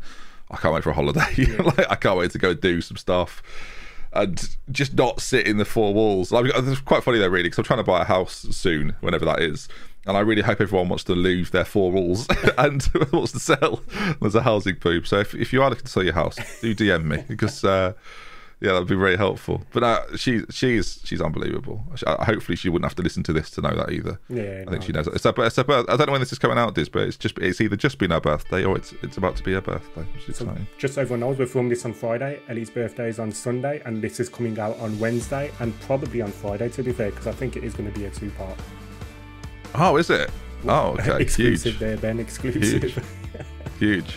I 0.52 0.58
can't 0.58 0.74
wait 0.74 0.84
for 0.84 0.92
a 0.92 0.94
holiday. 0.94 1.46
like 1.64 1.90
I 1.90 1.96
can't 1.96 2.18
wait 2.18 2.32
to 2.32 2.38
go 2.38 2.54
do 2.54 2.80
some 2.82 2.98
stuff 2.98 3.42
and 4.14 4.58
just 4.72 4.94
not 4.94 5.22
sit 5.22 5.48
in 5.48 5.58
the 5.58 5.66
four 5.66 5.94
walls. 5.94 6.32
Like, 6.32 6.46
it's 6.54 6.82
quite 6.82 7.04
funny 7.04 7.20
though, 7.20 7.28
really, 7.28 7.44
because 7.44 7.60
I'm 7.60 7.64
trying 7.64 7.80
to 7.80 7.84
buy 7.84 8.02
a 8.02 8.06
house 8.06 8.46
soon, 8.52 8.96
whenever 9.00 9.26
that 9.26 9.40
is. 9.42 9.68
And 10.08 10.18
I 10.18 10.22
really 10.22 10.42
hope 10.42 10.60
everyone 10.62 10.90
wants 10.90 11.04
to 11.06 11.16
leave 11.16 11.52
their 11.52 11.66
four 11.66 11.92
walls 11.92 12.28
and 12.58 12.88
wants 13.14 13.34
to 13.34 13.40
sell. 13.40 13.82
There's 14.20 14.36
a 14.36 14.42
housing 14.42 14.76
boom. 14.76 15.06
So 15.06 15.20
if, 15.20 15.36
if 15.36 15.54
you 15.54 15.62
are 15.62 15.70
looking 15.70 15.86
to 15.86 15.92
sell 15.92 16.04
your 16.04 16.14
house, 16.14 16.38
do 16.62 16.74
DM 16.74 17.06
me 17.06 17.24
because 17.28 17.64
uh, 17.64 17.94
yeah, 18.62 18.74
that'd 18.74 18.88
be 18.88 18.96
very 18.96 19.18
helpful. 19.18 19.64
But 19.74 19.84
uh, 19.84 20.18
she 20.18 20.44
she's 20.50 21.02
she's 21.04 21.20
unbelievable. 21.20 21.84
Uh, 22.06 22.24
Hopefully, 22.24 22.56
she 22.56 22.70
wouldn't 22.70 22.86
have 22.86 22.96
to 22.96 23.02
listen 23.02 23.24
to 23.24 23.34
this 23.34 23.50
to 23.52 23.62
know 23.62 23.76
that 23.76 23.92
either. 23.92 24.20
Yeah, 24.30 24.64
I 24.68 24.70
think 24.70 24.72
no, 24.72 24.80
she 24.82 24.92
knows. 24.92 25.08
It's 25.08 25.24
her, 25.24 25.34
it's 25.38 25.56
her 25.56 25.64
birth- 25.64 25.90
I 25.90 25.98
don't 25.98 26.08
know 26.08 26.12
when 26.14 26.22
this 26.22 26.32
is 26.32 26.38
coming 26.40 26.60
out, 26.60 26.76
Diz, 26.76 26.88
but 26.88 27.04
it's 27.04 27.18
just 27.18 27.38
it's 27.40 27.60
either 27.60 27.76
just 27.76 27.98
been 27.98 28.12
her 28.12 28.22
birthday 28.22 28.64
or 28.64 28.78
it's 28.78 28.94
it's 29.02 29.18
about 29.18 29.36
to 29.38 29.44
be 29.44 29.54
her 29.54 29.62
birthday. 29.62 30.06
So 30.32 30.56
just 30.78 30.94
so 30.96 31.02
everyone 31.02 31.22
knows 31.22 31.38
we're 31.40 31.46
filming 31.48 31.70
this 31.70 31.86
on 31.86 31.94
friday 31.94 32.40
elly's 32.50 32.70
birthday 32.70 33.10
is 33.10 33.20
on 33.20 33.32
sunday 33.32 33.82
and 33.86 34.02
this 34.02 34.20
is 34.20 34.30
coming 34.30 34.58
out 34.60 34.78
on 34.80 34.98
wednesday 35.00 35.52
and 35.60 35.78
probably 35.82 36.22
on 36.22 36.32
friday 36.32 36.70
to 36.70 36.84
be 36.84 36.92
fair 36.92 37.10
because 37.12 37.28
i 37.28 37.32
think 37.32 37.56
it 37.56 37.64
is 37.64 37.74
going 37.74 37.92
to 37.92 37.98
be 38.00 38.06
a 38.06 38.10
two-part 38.10 38.58
Oh, 39.76 39.98
is 39.98 40.10
it? 40.10 40.30
Oh, 40.68 40.98
okay. 41.00 41.22
exclusive 41.22 41.74
Huge, 41.74 41.80
there 41.80 41.98
ben 41.98 42.20
exclusive 42.20 42.84
Huge. 42.84 42.96
huge. 43.80 44.16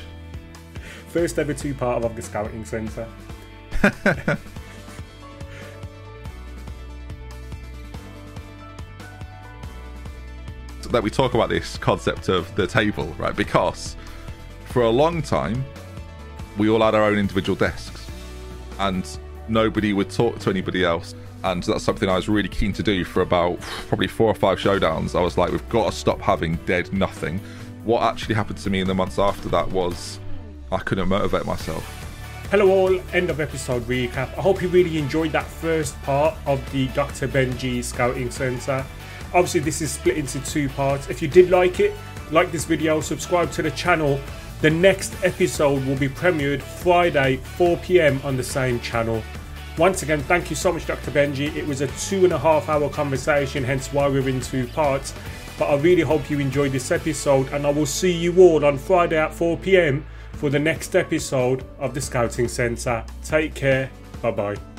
first 1.08 1.38
ever 1.38 1.54
two-part 1.54 2.04
of 2.04 2.16
the 2.16 2.22
scouting 2.22 2.64
centre 2.64 3.06
that 10.90 11.02
we 11.02 11.10
talk 11.10 11.34
about 11.34 11.48
this 11.48 11.76
concept 11.78 12.28
of 12.28 12.54
the 12.54 12.66
table, 12.66 13.06
right? 13.18 13.34
Because 13.34 13.96
for 14.66 14.82
a 14.82 14.90
long 14.90 15.22
time, 15.22 15.64
we 16.56 16.68
all 16.68 16.80
had 16.80 16.94
our 16.94 17.02
own 17.02 17.18
individual 17.18 17.56
desks, 17.56 18.08
and 18.78 19.18
nobody 19.48 19.92
would 19.92 20.08
talk 20.08 20.38
to 20.38 20.50
anybody 20.50 20.84
else. 20.84 21.14
And 21.44 21.62
that's 21.62 21.84
something 21.84 22.08
I 22.08 22.16
was 22.16 22.26
really 22.26 22.48
keen 22.48 22.72
to 22.72 22.82
do 22.82 23.04
for 23.04 23.20
about 23.20 23.60
probably 23.60 24.08
four 24.08 24.28
or 24.28 24.34
five 24.34 24.58
showdowns. 24.58 25.14
I 25.14 25.20
was 25.20 25.36
like, 25.36 25.50
we've 25.50 25.68
got 25.68 25.90
to 25.90 25.96
stop 25.96 26.18
having 26.18 26.56
dead 26.64 26.90
nothing. 26.90 27.38
What 27.84 28.02
actually 28.02 28.34
happened 28.34 28.58
to 28.60 28.70
me 28.70 28.80
in 28.80 28.86
the 28.86 28.94
months 28.94 29.18
after 29.18 29.50
that 29.50 29.68
was 29.68 30.18
I 30.72 30.78
couldn't 30.78 31.06
motivate 31.06 31.44
myself. 31.44 31.84
Hello, 32.50 32.70
all. 32.70 33.00
End 33.12 33.28
of 33.28 33.40
episode 33.40 33.82
recap. 33.82 34.36
I 34.38 34.40
hope 34.40 34.62
you 34.62 34.68
really 34.68 34.96
enjoyed 34.96 35.32
that 35.32 35.44
first 35.44 36.00
part 36.02 36.34
of 36.46 36.58
the 36.72 36.88
Dr. 36.88 37.28
Benjy 37.28 37.84
Scouting 37.84 38.30
Centre. 38.30 38.82
Obviously, 39.34 39.60
this 39.60 39.82
is 39.82 39.92
split 39.92 40.16
into 40.16 40.40
two 40.46 40.70
parts. 40.70 41.10
If 41.10 41.20
you 41.20 41.28
did 41.28 41.50
like 41.50 41.78
it, 41.78 41.92
like 42.30 42.52
this 42.52 42.64
video, 42.64 43.02
subscribe 43.02 43.50
to 43.52 43.62
the 43.62 43.70
channel. 43.72 44.18
The 44.62 44.70
next 44.70 45.14
episode 45.22 45.84
will 45.84 45.96
be 45.96 46.08
premiered 46.08 46.62
Friday, 46.62 47.36
4 47.36 47.76
pm 47.78 48.18
on 48.24 48.38
the 48.38 48.42
same 48.42 48.80
channel. 48.80 49.22
Once 49.76 50.02
again, 50.04 50.20
thank 50.20 50.50
you 50.50 50.56
so 50.56 50.72
much, 50.72 50.86
Dr. 50.86 51.10
Benjy. 51.10 51.54
It 51.56 51.66
was 51.66 51.80
a 51.80 51.88
two 52.08 52.24
and 52.24 52.32
a 52.32 52.38
half 52.38 52.68
hour 52.68 52.88
conversation, 52.88 53.64
hence 53.64 53.92
why 53.92 54.06
we're 54.06 54.28
in 54.28 54.40
two 54.40 54.68
parts. 54.68 55.12
But 55.58 55.66
I 55.66 55.76
really 55.76 56.02
hope 56.02 56.30
you 56.30 56.38
enjoyed 56.38 56.72
this 56.72 56.90
episode, 56.90 57.52
and 57.52 57.66
I 57.66 57.70
will 57.70 57.86
see 57.86 58.12
you 58.12 58.38
all 58.38 58.64
on 58.64 58.78
Friday 58.78 59.18
at 59.18 59.34
4 59.34 59.56
pm 59.58 60.04
for 60.32 60.50
the 60.50 60.58
next 60.58 60.94
episode 60.94 61.64
of 61.78 61.94
the 61.94 62.00
Scouting 62.00 62.48
Centre. 62.48 63.04
Take 63.24 63.54
care. 63.54 63.90
Bye 64.22 64.30
bye. 64.30 64.73